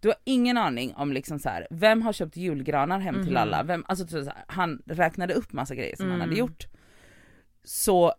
du 0.00 0.08
har 0.08 0.16
ingen 0.24 0.58
aning 0.58 0.94
om 0.94 1.12
liksom 1.12 1.38
så 1.38 1.48
här, 1.48 1.66
vem 1.70 2.02
har 2.02 2.12
köpt 2.12 2.36
julgranar 2.36 2.98
hem 2.98 3.14
till 3.14 3.32
Mhm. 3.32 3.36
alla, 3.36 3.62
vem, 3.62 3.84
alltså 3.88 4.04
typ 4.06 4.24
så 4.24 4.30
här, 4.30 4.44
han 4.46 4.82
räknade 4.86 5.34
upp 5.34 5.52
massa 5.52 5.74
grejer 5.74 5.96
som 5.96 6.06
han 6.06 6.14
Mm. 6.14 6.28
hade 6.28 6.38
gjort. 6.40 6.66
Så 7.64 8.14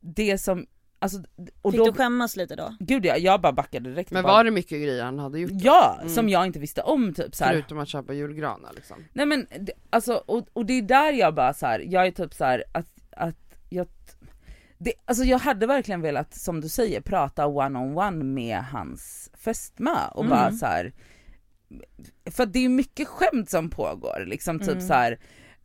det 0.00 0.38
som, 0.38 0.66
alltså, 0.98 1.18
och 1.62 1.72
Fick 1.72 1.78
då, 1.80 1.84
du 1.86 1.92
skämmas 1.92 2.36
lite 2.36 2.56
då? 2.56 2.76
gud 2.80 3.04
jag, 3.06 3.18
jag 3.18 3.40
bara 3.40 3.52
backade 3.52 3.90
direkt. 3.90 4.10
Men 4.10 4.22
bara, 4.22 4.32
var 4.32 4.44
det 4.44 4.50
mycket 4.50 4.70
grejer 4.82 5.04
han 5.04 5.18
hade 5.18 5.40
gjort? 5.40 5.50
Ja, 5.54 5.96
Mm. 6.00 6.14
som 6.14 6.28
jag 6.28 6.46
inte 6.46 6.58
visste 6.58 6.82
om 6.82 7.14
typ 7.14 7.34
så 7.34 7.44
här. 7.44 7.52
Förutom 7.52 7.78
att 7.78 7.88
köpa 7.88 8.12
julgranar 8.12 8.72
liksom. 8.74 9.04
Nej 9.12 9.26
men 9.26 9.46
alltså 9.90 10.14
och, 10.26 10.48
och 10.52 10.66
det 10.66 10.72
är 10.72 10.82
där 10.82 11.12
jag 11.12 11.34
bara 11.34 11.54
så 11.54 11.66
här, 11.66 11.80
jag 11.80 12.06
är 12.06 12.10
typ 12.10 12.34
så 12.34 12.44
här 12.44 12.64
att 12.72 12.86
det, 14.82 14.92
alltså 15.04 15.24
jag 15.24 15.38
hade 15.38 15.66
verkligen 15.66 16.00
velat, 16.00 16.34
som 16.34 16.60
du 16.60 16.68
säger, 16.68 17.00
prata 17.00 17.46
one-on-one 17.46 18.24
med 18.24 18.58
hans 18.58 19.30
fästmö 19.34 19.96
och 20.14 20.24
Mm. 20.24 20.30
bara 20.30 20.52
så 20.52 20.66
här. 20.66 20.92
För 22.30 22.46
det 22.46 22.58
är 22.58 22.62
ju 22.62 22.68
mycket 22.68 23.08
skämt 23.08 23.50
som 23.50 23.70
pågår, 23.70 24.24
liksom 24.26 24.58
typ 24.58 24.68
Mm. 24.68 24.80
så 24.86 24.94
här. 24.94 25.18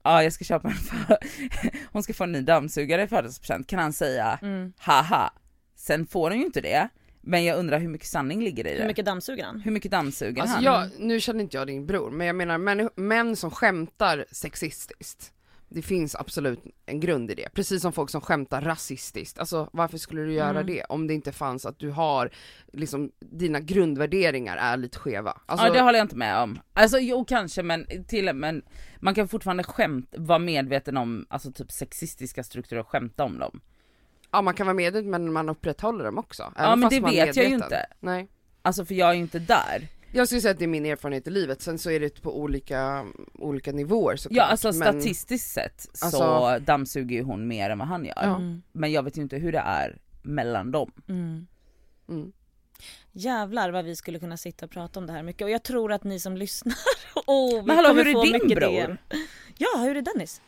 ja 0.03 0.23
jag 0.23 0.33
ska 0.33 0.43
köpa 0.45 0.67
en 0.67 0.73
för... 0.73 1.17
hon 1.91 2.03
ska 2.03 2.13
få 2.13 2.23
en 2.23 2.31
ny 2.31 2.41
dammsugare 2.41 3.03
i 3.03 3.07
födelsedagspresent, 3.07 3.67
kan 3.67 3.79
han 3.79 3.93
säga 3.93 4.39
Mm. 4.41 4.73
haha. 4.77 5.33
Sen 5.75 6.07
får 6.07 6.29
hon 6.29 6.39
ju 6.39 6.45
inte 6.45 6.61
det, 6.61 6.89
men 7.21 7.43
jag 7.43 7.57
undrar 7.59 7.79
hur 7.79 7.87
mycket 7.89 8.07
sanning 8.07 8.41
ligger 8.43 8.67
i 8.67 8.73
det. 8.73 8.79
Hur 8.81 8.87
mycket 8.87 9.05
dammsuger 9.05 9.45
han? 9.45 9.59
Hur 9.61 9.71
mycket 9.71 9.91
dammsuger 9.91 10.41
Alltså 10.41 10.55
han? 10.55 10.63
jag, 10.63 10.89
nu 10.99 11.19
känner 11.19 11.39
inte 11.43 11.57
jag 11.57 11.67
din 11.67 11.85
bror, 11.85 12.11
men 12.11 12.27
jag 12.27 12.35
menar 12.35 12.57
män, 12.57 12.89
män 12.95 13.35
som 13.35 13.51
skämtar 13.51 14.25
sexistiskt. 14.31 15.31
Det 15.75 15.81
finns 15.81 16.15
absolut 16.15 16.59
en 16.85 16.99
grund 16.99 17.31
i 17.31 17.35
det, 17.35 17.49
precis 17.53 17.81
som 17.81 17.93
folk 17.93 18.09
som 18.09 18.21
skämtar 18.21 18.61
rasistiskt. 18.61 19.39
Alltså 19.39 19.69
varför 19.73 19.97
skulle 19.97 20.21
du 20.21 20.33
göra 20.33 20.49
Mm. 20.49 20.65
det 20.65 20.83
om 20.83 21.07
det 21.07 21.13
inte 21.13 21.31
fanns 21.31 21.65
att 21.65 21.79
du 21.79 21.89
har, 21.91 22.29
liksom 22.73 23.11
dina 23.19 23.59
grundvärderingar 23.59 24.57
är 24.57 24.77
lite 24.77 24.99
skeva. 24.99 25.37
Alltså, 25.45 25.67
ja 25.67 25.73
det 25.73 25.81
håller 25.81 25.99
jag 25.99 26.05
inte 26.05 26.15
med 26.15 26.37
om. 26.37 26.59
Alltså 26.73 26.97
jo 26.99 27.25
kanske 27.25 27.63
men, 27.63 27.87
till, 28.07 28.33
men 28.33 28.61
man 28.99 29.15
kan 29.15 29.27
fortfarande 29.27 29.63
skämt, 29.63 30.13
vara 30.17 30.39
medveten 30.39 30.97
om 30.97 31.25
alltså 31.29 31.51
typ 31.51 31.71
sexistiska 31.71 32.43
strukturer 32.43 32.79
och 32.81 32.87
skämta 32.89 33.23
om 33.23 33.39
dem. 33.39 33.61
ja 34.31 34.41
man 34.41 34.53
kan 34.53 34.65
vara 34.67 34.73
medveten 34.73 35.09
men 35.09 35.33
man 35.33 35.49
upprätthåller 35.49 36.05
dem 36.05 36.17
också. 36.17 36.53
Ja 36.57 36.75
men 36.75 36.89
det 36.89 36.99
vet 36.99 37.35
jag 37.35 37.45
ju 37.47 37.53
inte. 37.55 37.85
Nej. 37.99 38.27
Alltså 38.61 38.85
för 38.85 38.95
jag 38.95 39.09
är 39.09 39.13
ju 39.13 39.21
inte 39.21 39.39
där. 39.39 39.87
Jag 40.15 40.27
skulle 40.27 40.41
säga 40.41 40.51
att 40.51 40.59
det 40.59 40.65
är 40.65 40.67
min 40.67 40.85
erfarenhet 40.85 41.27
i 41.27 41.29
livet, 41.29 41.61
sen 41.61 41.79
så 41.79 41.91
är 41.91 41.99
det 41.99 42.21
på 42.21 42.39
olika, 42.39 43.05
olika 43.33 43.71
nivåer 43.71 44.15
såklart. 44.15 44.37
Ja 44.37 44.43
alltså 44.43 44.67
men- 44.67 44.73
statistiskt 44.75 45.51
sett 45.53 45.87
så 45.93 46.05
Alltså- 46.05 46.65
dammsuger 46.65 47.15
ju 47.15 47.23
hon 47.23 47.47
mer 47.47 47.69
än 47.69 47.77
vad 47.79 47.87
han 47.87 48.05
gör. 48.05 48.13
Ja. 48.15 48.35
Mm. 48.35 48.61
Men 48.71 48.91
jag 48.91 49.03
vet 49.03 49.17
ju 49.17 49.21
inte 49.21 49.37
hur 49.37 49.51
det 49.51 49.59
är 49.65 49.97
mellan 50.21 50.71
dem. 50.71 50.91
Mm. 51.09 51.47
Mm. 52.09 52.31
Jävlar 53.11 53.71
vad 53.71 53.85
vi 53.85 53.95
skulle 53.95 54.19
kunna 54.19 54.37
sitta 54.37 54.65
och 54.65 54.71
prata 54.71 54.99
om 54.99 55.07
det 55.07 55.13
här 55.13 55.23
mycket 55.23 55.41
och 55.41 55.49
jag 55.49 55.63
tror 55.63 55.91
att 55.91 56.03
ni 56.03 56.19
som 56.19 56.37
lyssnar, 56.37 56.75
oh, 57.27 57.55
vi 57.61 57.67
Men 57.67 57.75
hallå 57.75 57.87
kommer 57.89 58.05
hur 58.05 58.13
få 58.13 58.19
är 58.21 58.23
din 58.23 58.33
mycket 58.33 58.57
bror? 58.57 58.71
DM. 58.71 58.97
Ja, 59.57 59.67
hur 59.79 59.97
är 59.97 60.01
Dennis? 60.01 60.41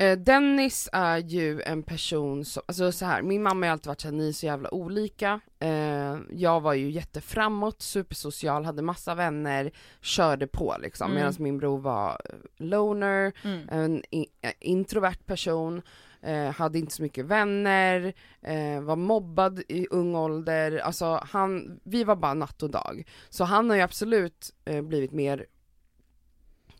Eh, 0.00 0.18
Dennis 0.18 0.88
är 0.92 1.18
ju 1.18 1.62
en 1.62 1.82
person 1.82 2.44
som, 2.44 2.62
alltså 2.66 2.92
så 2.92 3.04
här, 3.06 3.22
min 3.22 3.42
mamma 3.42 3.66
har 3.66 3.72
alltid 3.72 3.86
varit 3.86 4.00
såhär, 4.00 4.14
ni 4.14 4.28
är 4.28 4.32
så 4.32 4.46
jävla 4.46 4.74
olika. 4.74 5.40
Eh, 5.58 6.16
jag 6.30 6.60
var 6.60 6.74
ju 6.74 6.90
jätteframåt, 6.90 7.82
supersocial, 7.82 8.64
hade 8.64 8.82
massa 8.82 9.14
vänner, 9.14 9.70
körde 10.00 10.46
på 10.46 10.76
liksom. 10.80 11.10
Mm. 11.10 11.14
Medan 11.20 11.34
min 11.38 11.58
bror 11.58 11.78
var 11.78 12.10
eh, 12.24 12.34
loner, 12.66 13.32
Mm. 13.44 13.68
en 13.70 14.02
eh, 14.10 14.52
introvert 14.60 15.26
person, 15.26 15.82
eh, 16.22 16.50
hade 16.50 16.78
inte 16.78 16.94
så 16.94 17.02
mycket 17.02 17.24
vänner, 17.24 18.12
eh, 18.42 18.80
var 18.80 18.96
mobbad 18.96 19.62
i 19.68 19.86
ung 19.90 20.14
ålder, 20.14 20.78
alltså 20.78 21.20
han, 21.30 21.80
vi 21.84 22.04
var 22.04 22.16
bara 22.16 22.34
natt 22.34 22.62
och 22.62 22.70
dag. 22.70 23.04
Så 23.28 23.44
han 23.44 23.70
har 23.70 23.76
ju 23.76 23.82
absolut 23.82 24.54
eh, 24.64 24.82
blivit 24.82 25.12
mer 25.12 25.46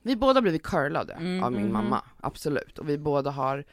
vi 0.08 0.16
båda 0.16 0.40
blivit 0.40 0.62
curlade 0.62 1.12
Mm, 1.12 1.44
av 1.44 1.52
min 1.52 1.62
mhm. 1.64 1.72
mamma, 1.72 2.02
absolut. 2.20 2.78
Och 2.78 2.88
vi 2.88 2.98
båda 2.98 3.30
har 3.30 3.64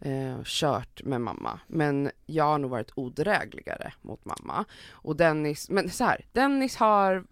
eh, 0.00 0.36
kört 0.44 1.02
med 1.04 1.20
mamma. 1.20 1.60
Men 1.66 2.10
jag 2.26 2.44
har 2.44 2.58
nog 2.58 2.70
varit 2.70 2.92
odrägligare 2.94 3.92
mot 4.02 4.24
mamma. 4.24 4.64
Och 4.90 5.16
Dennis, 5.16 5.70
men 5.70 5.90
så 5.90 6.04
här, 6.04 6.24
Dennis 6.32 6.76
har, 6.76 7.24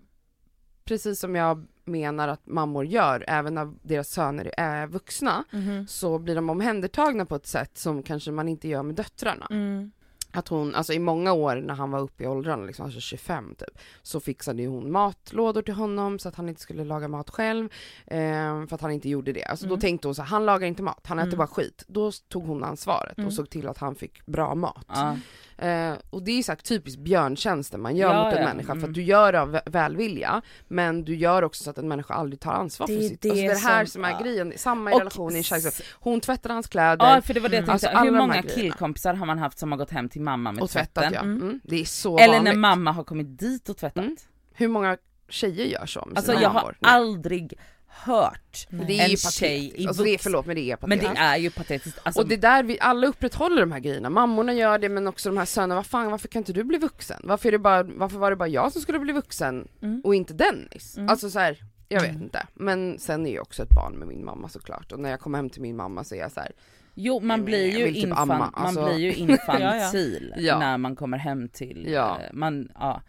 precis 0.84 1.20
som 1.20 1.34
jag 1.34 1.66
menar 1.84 2.28
att 2.28 2.46
mammor 2.46 2.84
gör, 2.86 3.24
även 3.28 3.54
när 3.54 3.72
deras 3.82 4.08
söner 4.10 4.50
är 4.56 4.86
vuxna, 4.86 5.44
Mhm. 5.52 5.86
så 5.86 6.18
blir 6.18 6.34
de 6.34 6.50
omhändertagna 6.50 7.26
på 7.26 7.34
ett 7.36 7.46
sätt 7.46 7.78
som 7.78 8.02
kanske 8.02 8.30
man 8.30 8.48
inte 8.48 8.68
gör 8.68 8.82
med 8.82 8.94
döttrarna. 8.94 9.46
Mm. 9.50 9.90
Att 10.32 10.48
hon, 10.48 10.74
alltså 10.74 10.92
i 10.92 10.98
många 10.98 11.32
år 11.32 11.56
när 11.56 11.74
han 11.74 11.90
var 11.90 12.00
uppe 12.00 12.24
i 12.24 12.26
åldrarna, 12.26 12.64
liksom, 12.64 12.84
alltså 12.84 13.00
25 13.00 13.54
typ, 13.58 13.78
så 14.02 14.20
fixade 14.20 14.62
ju 14.62 14.68
hon 14.68 14.92
matlådor 14.92 15.62
till 15.62 15.74
honom 15.74 16.18
så 16.18 16.28
att 16.28 16.34
han 16.36 16.48
inte 16.48 16.60
skulle 16.60 16.84
laga 16.84 17.08
mat 17.08 17.30
själv, 17.30 17.68
eh, 18.06 18.18
för 18.66 18.74
att 18.74 18.80
han 18.80 18.90
inte 18.90 19.08
gjorde 19.08 19.32
det. 19.32 19.44
Alltså 19.44 19.66
Mm. 19.66 19.76
då 19.76 19.80
tänkte 19.80 20.08
hon 20.08 20.14
så 20.14 20.22
här, 20.22 20.28
han 20.28 20.46
lagar 20.46 20.66
inte 20.66 20.82
mat, 20.82 21.00
han 21.06 21.18
äter 21.18 21.28
Mm. 21.28 21.38
bara 21.38 21.46
skit. 21.48 21.84
Då 21.88 22.12
tog 22.28 22.46
hon 22.46 22.64
ansvaret 22.64 23.18
Mm. 23.18 23.26
och 23.28 23.32
såg 23.34 23.50
till 23.50 23.68
att 23.68 23.78
han 23.78 23.94
fick 23.94 24.26
bra 24.26 24.54
mat. 24.54 24.86
Ja. 24.88 25.16
Eh, 25.58 25.94
och 26.10 26.22
det 26.22 26.30
är 26.38 26.42
så 26.42 26.52
här 26.52 26.56
typiskt 26.56 27.00
björntjänsten 27.00 27.80
man 27.80 27.96
gör 27.96 28.14
Ja, 28.14 28.24
mot 28.24 28.34
en 28.34 28.42
ja. 28.42 28.48
människa, 28.48 28.66
för 28.66 28.72
Mm. 28.78 28.90
att 28.90 28.94
du 28.94 29.02
gör 29.02 29.32
det 29.32 29.40
av 29.40 29.54
vä- 29.56 29.70
välvilja, 29.70 30.42
men 30.68 31.04
du 31.04 31.16
gör 31.16 31.42
också 31.42 31.64
så 31.64 31.70
att 31.70 31.78
en 31.78 31.88
människa 31.88 32.14
aldrig 32.14 32.40
tar 32.40 32.52
ansvar 32.52 32.86
Det 32.86 32.96
för 32.96 33.02
sitt. 33.02 33.22
det 33.22 33.30
alltså 33.30 33.42
det 33.42 33.48
är 33.50 33.54
det 33.54 33.60
här 33.60 33.84
som- 33.84 34.04
är 34.04 34.10
ja. 34.10 34.18
grejen, 34.22 34.52
samma 34.56 34.92
i 34.92 34.94
relationen 34.94 35.36
i 35.36 35.40
s- 35.40 35.46
kärlek. 35.46 35.74
Hon 36.00 36.20
tvättade 36.20 36.54
hans 36.54 36.66
kläder, 36.68 37.14
Ja 37.14 37.22
för 37.22 37.34
det 37.34 37.40
var 37.40 37.48
det 37.48 37.56
jag 37.56 37.62
Mm. 37.64 37.78
tänkte, 37.78 37.88
Alltså, 37.90 38.04
hur 38.04 38.18
många 38.18 38.42
killkompisar 38.42 39.14
har 39.14 39.26
man 39.26 39.38
haft 39.38 39.58
som 39.58 39.72
har 39.72 39.78
gått 39.78 39.90
hem 39.90 40.08
till 40.08 40.19
mamma 40.20 40.52
med 40.52 40.62
och 40.62 40.70
tvättat 40.70 40.94
tvätten? 40.94 41.12
ja. 41.14 41.20
Mm. 41.20 41.42
Mm. 41.42 41.60
Det 41.64 41.80
är 41.80 41.84
så 41.84 42.18
Eller 42.18 42.34
vanligt. 42.34 42.52
när 42.54 42.60
mamma 42.60 42.92
har 42.92 43.04
kommit 43.04 43.38
dit 43.38 43.68
och 43.68 43.76
tvättat. 43.76 44.04
Mm. 44.04 44.16
Hur 44.52 44.68
många 44.68 44.96
tjejer 45.28 45.66
gör 45.66 45.86
så 45.86 46.04
med 46.06 46.16
Alltså 46.18 46.32
sina 46.32 46.42
jag 46.42 46.50
har? 46.50 46.76
Nej. 46.80 46.92
aldrig 46.92 47.58
hört 47.92 48.66
Nej. 48.70 48.86
det 48.86 49.00
är 49.00 49.06
ju 49.08 49.12
en 49.12 49.16
tjej 49.16 49.72
i 49.82 49.86
Alltså 49.86 50.02
det 50.02 50.10
är, 50.14 50.18
förlåt 50.18 50.46
men 50.46 50.56
det 50.56 50.70
är 50.70 50.78
Men 50.80 50.98
patetiskt. 50.98 51.14
det 51.14 51.20
är 51.20 51.36
ju 51.36 51.50
patetiskt. 51.50 51.98
Alltså, 52.02 52.20
och 52.22 52.28
det 52.28 52.34
är 52.34 52.38
där 52.38 52.62
vi 52.62 52.80
alla 52.80 53.06
upprätthåller 53.06 53.60
de 53.60 53.72
här 53.72 53.78
grejerna, 53.80 54.10
mammorna 54.10 54.52
gör 54.54 54.78
det 54.78 54.88
men 54.88 55.06
också 55.06 55.28
de 55.28 55.38
här 55.38 55.44
sönerna, 55.44 55.74
vad 55.74 55.86
fan 55.86 56.10
varför 56.10 56.28
kan 56.28 56.40
inte 56.40 56.52
du 56.52 56.64
bli 56.64 56.78
vuxen? 56.78 57.20
Varför, 57.24 57.48
är 57.48 57.52
det 57.52 57.58
bara, 57.58 57.82
varför 57.82 58.18
var 58.18 58.30
det 58.30 58.36
bara 58.36 58.48
jag 58.48 58.72
som 58.72 58.82
skulle 58.82 58.98
bli 58.98 59.12
vuxen 59.12 59.68
Mm. 59.82 60.00
och 60.04 60.14
inte 60.14 60.34
Dennis? 60.34 60.96
Mm. 60.96 61.08
Alltså 61.10 61.30
så 61.30 61.38
här, 61.38 61.58
jag 61.88 62.00
vet 62.00 62.10
Mm. 62.10 62.22
inte. 62.22 62.46
Men 62.54 62.98
sen 62.98 63.26
är 63.26 63.34
jag 63.34 63.42
också 63.42 63.62
ett 63.62 63.74
barn 63.74 63.92
med 63.92 64.08
min 64.08 64.24
mamma 64.24 64.48
såklart 64.48 64.92
och 64.92 64.98
när 65.00 65.10
jag 65.10 65.20
kommer 65.20 65.38
hem 65.38 65.50
till 65.50 65.62
min 65.62 65.76
mamma 65.76 66.04
så 66.04 66.14
är 66.14 66.18
jag 66.18 66.32
så 66.32 66.40
här, 66.40 66.52
jo 66.94 67.20
man 67.20 67.44
blir 67.44 67.78
ju, 67.78 67.86
typ 67.86 67.96
infan, 67.96 68.18
amma, 68.18 68.38
man 68.38 68.50
alltså. 68.66 68.84
blir 68.84 68.98
ju 68.98 69.14
infantil 69.32 70.34
Ja. 70.38 70.58
när 70.58 70.78
man 70.78 70.96
kommer 70.96 71.18
hem 71.18 71.48
till, 71.48 71.86
Ja. 71.88 72.20
eh, 72.20 72.28
man, 72.32 72.68
ja. 72.74 73.02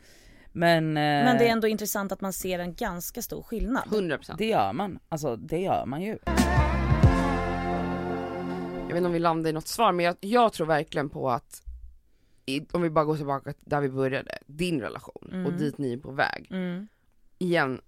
Men, 0.54 0.88
eh, 0.88 1.02
Men 1.02 1.38
det 1.38 1.48
är 1.48 1.52
ändå 1.52 1.68
intressant 1.68 2.12
att 2.12 2.22
man 2.22 2.34
ser 2.34 2.60
en 2.60 2.74
ganska 2.74 3.22
stor 3.22 3.42
skillnad. 3.44 3.84
100%. 3.90 4.36
det 4.38 4.46
gör 4.46 4.74
man, 4.74 5.00
alltså 5.10 5.36
det 5.36 5.60
gör 5.62 5.86
man 5.86 6.02
ju. 6.02 6.18
Jag 8.88 8.96
vet 8.96 8.98
inte 8.98 9.08
om 9.08 9.14
vi 9.14 9.20
landar 9.20 9.50
i 9.50 9.54
något 9.54 9.68
svar 9.68 9.92
men 9.92 10.06
jag, 10.06 10.16
jag 10.20 10.54
tror 10.54 10.68
verkliligen 10.68 11.10
på 11.10 11.30
att 11.32 11.62
i, 12.46 12.62
om 12.72 12.82
vi 12.82 12.90
bara 12.90 13.06
går 13.06 13.16
tillbaka 13.18 13.54
till 13.54 13.64
där 13.70 13.82
vi 13.82 13.90
började, 13.90 14.38
din 14.46 14.82
relation 14.82 15.28
och 15.30 15.34
Mm. 15.34 15.58
dit 15.58 15.78
ni 15.78 15.94
är 15.94 15.98
på 15.98 16.12
väg. 16.12 16.48
Mm. 16.52 16.88
Igen, 17.38 17.82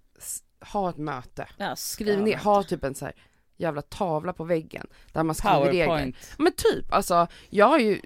ha 0.72 0.90
ett 0.90 0.96
möte. 0.96 1.48
Ja, 1.56 1.76
Skriv 1.76 2.22
ner, 2.22 2.36
ha 2.36 2.62
typ 2.62 2.84
en 2.84 2.94
så 2.94 3.04
här 3.04 3.14
jävla 3.56 3.82
tavla 3.82 4.32
på 4.32 4.44
väggen 4.44 4.86
där 5.12 5.22
man 5.22 5.34
skriver 5.34 5.60
regler. 5.66 6.16
Men 6.38 6.52
typ, 6.56 6.92
alltså 6.92 7.26
jag 7.50 7.66
har 7.66 7.78
ju 7.78 8.00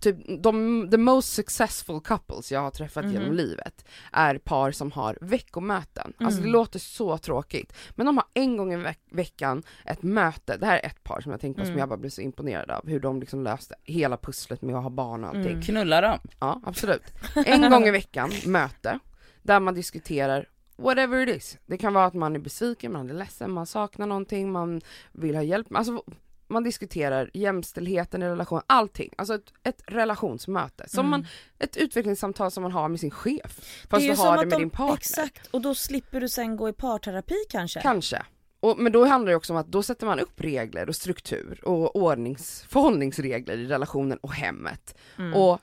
typ 0.00 0.16
de, 0.42 0.88
the 0.90 0.96
most 0.96 1.32
successful 1.32 2.00
couples 2.00 2.52
jag 2.52 2.60
har 2.60 2.70
träffat 2.70 3.04
Mhm. 3.04 3.12
genom 3.14 3.32
livet 3.34 3.84
är 4.12 4.38
par 4.38 4.70
som 4.72 4.92
har 4.92 5.18
veckomöten. 5.20 6.12
Alltså 6.18 6.40
det 6.40 6.48
Mm. 6.48 6.52
låter 6.52 6.78
så 6.78 7.18
tråkigt, 7.18 7.72
men 7.94 8.06
de 8.06 8.16
har 8.16 8.26
en 8.34 8.56
gång 8.56 8.72
i 8.72 8.76
veck- 8.76 9.08
veckan 9.12 9.62
ett 9.84 10.02
möte, 10.02 10.56
det 10.56 10.66
här 10.66 10.78
är 10.78 10.86
ett 10.86 11.04
par 11.04 11.20
som 11.20 11.32
jag 11.32 11.40
tänkt 11.40 11.56
på 11.56 11.62
som 11.62 11.68
Mm. 11.70 11.78
jag 11.78 11.88
bara 11.88 11.98
blev 11.98 12.10
så 12.10 12.20
imponerad 12.20 12.70
av, 12.70 12.88
hur 12.88 13.00
de 13.00 13.20
liksom 13.20 13.42
löste 13.44 13.74
hela 13.84 14.16
pusslet 14.16 14.62
med 14.62 14.76
att 14.76 14.82
ha 14.82 14.90
barn 14.90 15.24
och 15.24 15.28
allting. 15.30 15.46
Mm. 15.52 15.62
Knulla 15.62 16.00
dem. 16.00 16.18
Ja, 16.40 16.60
absolut. 16.64 17.02
En 17.46 17.70
gång 17.70 17.84
i 17.86 17.90
veckan, 17.90 18.30
möte, 18.46 18.98
där 19.42 19.60
man 19.60 19.74
diskuterar 19.74 20.48
whatever 20.82 21.28
it 21.28 21.36
is. 21.36 21.58
Det 21.66 21.78
kan 21.78 21.94
vara 21.94 22.04
att 22.04 22.14
man 22.14 22.34
är 22.34 22.40
besviken, 22.40 22.92
man 22.92 23.10
är 23.10 23.14
ledsen, 23.14 23.52
man 23.52 23.66
saknar 23.66 24.06
någonting, 24.06 24.52
man 24.52 24.80
vill 25.12 25.34
ha 25.34 25.42
hjälp. 25.42 25.66
Alltså 25.74 26.02
man 26.48 26.64
diskuterar 26.64 27.30
jämställdheten 27.34 28.22
i 28.22 28.26
relation, 28.26 28.60
allting. 28.66 29.14
Alltså 29.18 29.34
ett, 29.34 29.52
ett 29.62 29.82
relationsmöte. 29.86 30.88
Som 30.88 31.00
Mm. 31.06 31.10
man, 31.10 31.26
ett 31.58 31.76
utvecklingssamtal 31.76 32.50
som 32.50 32.62
man 32.62 32.72
har 32.72 32.88
med 32.88 33.00
sin 33.00 33.10
chef. 33.10 33.84
Fast 33.90 34.06
du 34.06 34.14
har 34.14 34.36
det 34.36 34.46
med 34.46 34.52
de, 34.52 34.56
din 34.58 34.70
partner. 34.70 34.94
Exakt, 34.94 35.46
och 35.46 35.60
då 35.60 35.74
slipper 35.74 36.20
du 36.20 36.28
sen 36.28 36.56
gå 36.56 36.68
i 36.68 36.72
parterapi 36.72 37.44
kanske. 37.48 37.80
Kanske. 37.80 38.22
Och, 38.60 38.78
men 38.78 38.92
då 38.92 39.04
handlar 39.04 39.30
det 39.30 39.36
också 39.36 39.52
om 39.52 39.56
att 39.56 39.66
då 39.66 39.82
sätter 39.82 40.06
man 40.06 40.20
upp 40.20 40.40
regler 40.40 40.88
och 40.88 40.96
struktur 40.96 41.60
och 41.64 41.96
ordnings, 41.96 42.64
förhållningsregler 42.68 43.58
i 43.58 43.66
relationen 43.66 44.18
och 44.18 44.32
hemmet. 44.32 44.98
Mm. 45.18 45.34
Och 45.34 45.60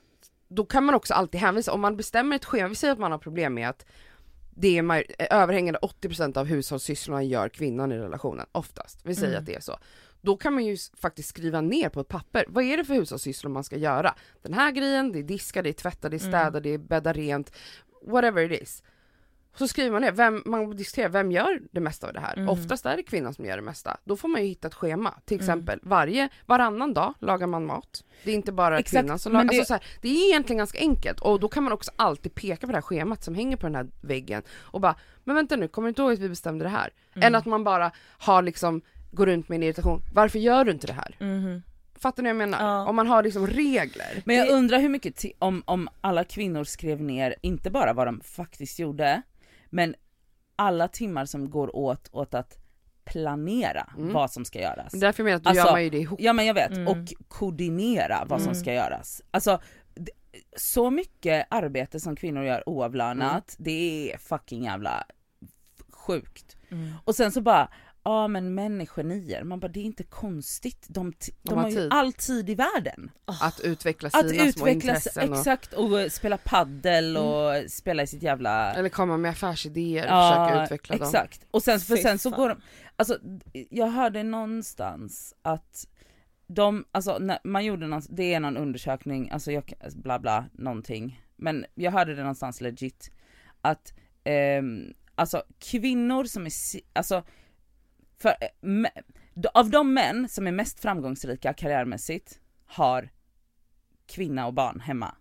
då 0.48 0.64
kan 0.64 0.84
man 0.84 0.94
också 0.94 1.14
alltid 1.14 1.40
hänvisa, 1.40 1.72
om 1.72 1.80
man 1.80 1.96
bestämmer 1.96 2.36
ett 2.36 2.44
schema, 2.44 2.68
vi 2.68 2.74
säger 2.74 2.92
att 2.92 2.98
man 2.98 3.12
har 3.12 3.18
problem 3.18 3.54
med 3.54 3.68
att 3.68 3.86
det 4.60 4.78
är 4.78 5.04
överhängande 5.32 5.78
80% 5.82 6.36
av 6.38 6.46
hushållssysslorna 6.46 7.22
gör 7.22 7.48
kvinnan 7.48 7.92
i 7.92 7.98
relationen, 7.98 8.46
oftast. 8.52 9.00
Vi 9.04 9.14
säger 9.14 9.28
Mm. 9.28 9.38
att 9.40 9.46
det 9.46 9.54
är 9.54 9.60
så. 9.60 9.78
Då 10.20 10.36
kan 10.36 10.54
man 10.54 10.64
ju 10.64 10.76
faktiskt 11.00 11.28
skriva 11.28 11.60
ner 11.60 11.88
på 11.88 12.00
ett 12.00 12.08
papper, 12.08 12.44
vad 12.48 12.64
är 12.64 12.76
det 12.76 12.84
för 12.84 12.94
hushållssysslor 12.94 13.50
man 13.50 13.64
ska 13.64 13.76
göra? 13.76 14.14
Den 14.42 14.54
här 14.54 14.70
grejen, 14.72 15.12
det 15.12 15.18
är 15.18 15.22
diska, 15.22 15.62
det 15.62 15.68
är 15.68 15.72
tvätta, 15.72 16.08
det 16.08 16.16
är 16.16 16.18
städa, 16.18 16.46
Mm. 16.48 16.62
det 16.62 16.68
är 16.70 16.78
bädda 16.78 17.12
rent, 17.12 17.52
whatever 18.06 18.52
it 18.52 18.62
is. 18.62 18.82
Så 19.56 19.68
skriver 19.68 19.90
man 19.90 20.02
ner, 20.02 20.12
vem, 20.12 20.42
man 20.46 20.76
diskuterar 20.76 21.08
vem 21.08 21.32
gör 21.32 21.60
det 21.70 21.80
mesta 21.80 22.06
av 22.06 22.12
det 22.12 22.20
här? 22.20 22.36
Mm. 22.36 22.48
Oftast 22.48 22.86
är 22.86 22.96
det 22.96 23.02
kvinnan 23.02 23.34
som 23.34 23.44
gör 23.44 23.56
det 23.56 23.62
mesta. 23.62 23.96
Då 24.04 24.16
får 24.16 24.28
man 24.28 24.40
ju 24.42 24.46
hitta 24.48 24.68
ett 24.68 24.74
schema, 24.74 25.14
till 25.24 25.34
Mm. 25.36 25.44
exempel 25.44 25.80
varje, 25.82 26.28
varannan 26.46 26.94
dag 26.94 27.14
lagar 27.20 27.46
man 27.46 27.66
mat. 27.66 28.04
Det 28.24 28.30
är 28.30 28.34
inte 28.34 28.52
bara 28.52 28.78
Exakt, 28.78 29.02
kvinnan 29.02 29.18
som 29.18 29.32
lagar, 29.32 29.44
det- 29.44 29.58
alltså 29.58 29.64
så 29.66 29.74
här, 29.74 29.82
det 30.02 30.08
är 30.08 30.28
egentligen 30.28 30.58
ganska 30.58 30.78
enkelt 30.78 31.20
och 31.20 31.40
då 31.40 31.48
kan 31.48 31.62
man 31.64 31.72
också 31.72 31.90
alltid 31.96 32.34
peka 32.34 32.66
på 32.66 32.72
det 32.72 32.76
här 32.76 32.82
schemat 32.82 33.24
som 33.24 33.34
hänger 33.34 33.56
på 33.56 33.66
den 33.66 33.74
här 33.74 33.86
väggen 34.00 34.42
och 34.60 34.80
bara, 34.80 34.94
men 35.24 35.34
vänta 35.36 35.56
nu, 35.56 35.68
kommer 35.68 35.86
du 35.86 35.90
inte 35.90 36.02
ihåg 36.02 36.12
att 36.12 36.18
vi 36.18 36.28
bestämde 36.28 36.64
det 36.64 36.68
här? 36.68 36.90
Mm. 37.14 37.26
Än 37.26 37.34
att 37.34 37.46
man 37.46 37.64
bara 37.64 37.90
har 38.18 38.42
liksom, 38.42 38.80
går 39.10 39.26
runt 39.26 39.48
med 39.48 39.56
en 39.56 39.62
irritation, 39.62 40.02
varför 40.14 40.38
gör 40.38 40.64
du 40.64 40.70
inte 40.72 40.86
det 40.86 40.92
här? 40.92 41.16
Mhm. 41.18 41.62
Fattar 42.00 42.22
ni 42.22 42.26
vad 42.28 42.30
jag 42.42 42.48
menar? 42.48 42.64
Ja. 42.66 42.86
Om 42.88 42.96
man 42.96 43.06
har 43.06 43.22
liksom 43.22 43.46
regler. 43.46 44.22
Men 44.24 44.36
jag 44.36 44.48
undrar 44.48 44.78
hur 44.78 44.88
mycket, 44.88 45.24
om, 45.38 45.62
om 45.66 45.88
alla 46.00 46.24
kvinnor 46.24 46.64
skrev 46.64 47.00
ner, 47.02 47.34
inte 47.40 47.70
bara 47.70 47.92
vad 47.92 48.06
de 48.06 48.20
faktiskt 48.20 48.78
gjorde, 48.78 49.22
men 49.70 49.94
alla 50.56 50.88
timmar 50.88 51.24
som 51.24 51.50
går 51.50 51.76
åt 51.76 52.08
åt 52.12 52.34
att 52.34 52.56
planera 53.04 53.90
Mm. 53.98 54.12
vad 54.12 54.30
som 54.30 54.44
ska 54.44 54.60
göras. 54.60 54.92
Därför 54.92 55.22
menar 55.22 55.32
jag 55.32 55.36
att 55.36 55.44
då 55.44 55.50
Alltså, 55.50 55.64
gör 55.66 55.72
man 55.72 55.84
ju 55.84 55.90
det 55.90 55.98
ihop. 55.98 56.20
Ja 56.22 56.32
men 56.32 56.46
jag 56.46 56.54
vet, 56.54 56.70
Mm. 56.72 56.88
och 56.88 56.96
koordinera 57.28 58.24
vad 58.26 58.40
som 58.40 58.48
Mm. 58.50 58.60
ska 58.60 58.72
göras. 58.72 59.22
Alltså, 59.30 59.60
så 60.56 60.90
mycket 60.90 61.46
arbete 61.50 62.00
som 62.00 62.16
kvinnor 62.16 62.44
gör 62.44 62.68
oavlönat, 62.68 63.56
Mm. 63.58 63.64
det 63.64 64.12
är 64.12 64.18
fucking 64.18 64.64
jävla 64.64 65.04
sjukt. 65.92 66.56
Mm. 66.70 66.92
Och 67.04 67.14
sen 67.14 67.32
så 67.32 67.40
bara, 67.40 67.68
ja 68.08 68.28
men 68.28 68.54
män 68.54 68.80
är 68.80 68.86
genier, 68.86 69.44
man 69.44 69.60
bara 69.60 69.68
det 69.68 69.80
är 69.80 69.84
inte 69.84 70.02
konstigt, 70.02 70.86
de, 70.88 71.10
de, 71.10 71.32
De 71.42 71.54
har 71.54 71.62
har 71.62 71.70
ju 71.70 71.88
all 71.90 72.12
tid 72.12 72.50
i 72.50 72.54
världen. 72.54 73.10
Att 73.24 73.60
utveckla 73.60 74.10
sina 74.10 74.20
Att 74.20 74.30
små 74.30 74.44
utveckla, 74.44 74.70
intressen 74.70 75.30
och, 75.30 75.38
exakt, 75.38 75.72
och 75.72 76.00
eh, 76.00 76.08
spela 76.08 76.38
paddel 76.38 77.16
och 77.16 77.70
spela 77.70 78.02
i 78.02 78.06
sitt 78.06 78.22
jävla... 78.22 78.74
eller 78.74 78.88
komma 78.88 79.16
med 79.16 79.30
affärsidéer 79.30 80.02
och 80.02 80.32
försöka 80.32 80.64
utveckla 80.64 80.96
dem. 80.96 81.06
exakt. 81.06 81.46
Och 81.50 81.62
sen, 81.62 81.80
för 81.80 81.96
sen 81.96 82.18
så 82.18 82.30
går 82.30 82.48
de, 82.48 82.60
alltså 82.96 83.18
jag 83.70 83.86
hörde 83.86 84.22
någonstans 84.22 85.34
att 85.42 85.86
de, 86.46 86.84
alltså 86.92 87.38
man 87.44 87.64
gjorde 87.64 87.86
någon, 87.86 88.02
det 88.08 88.34
är 88.34 88.40
någon 88.40 88.56
undersökning, 88.56 89.30
alltså 89.30 89.52
jag, 89.52 89.72
bla 89.94 90.18
bla, 90.18 90.44
någonting, 90.52 91.22
men 91.36 91.66
jag 91.74 91.92
hörde 91.92 92.14
det 92.14 92.20
någonstans 92.20 92.60
legit, 92.60 93.10
att 93.60 93.92
ehm, 94.24 94.94
alltså 95.14 95.42
kvinnor 95.58 96.24
som 96.24 96.46
är, 96.46 96.52
alltså 96.92 97.22
för, 98.22 98.28
eh, 98.40 98.90
av 99.54 99.70
de 99.70 99.94
män 99.94 100.28
som 100.28 100.46
är 100.46 100.52
mest 100.52 100.80
framgångsrika 100.80 101.52
karriärmässigt 101.52 102.38
har 102.66 103.08
kvinna 104.06 104.46
och 104.46 104.54
barn 104.54 104.80
hemma. 104.80 105.14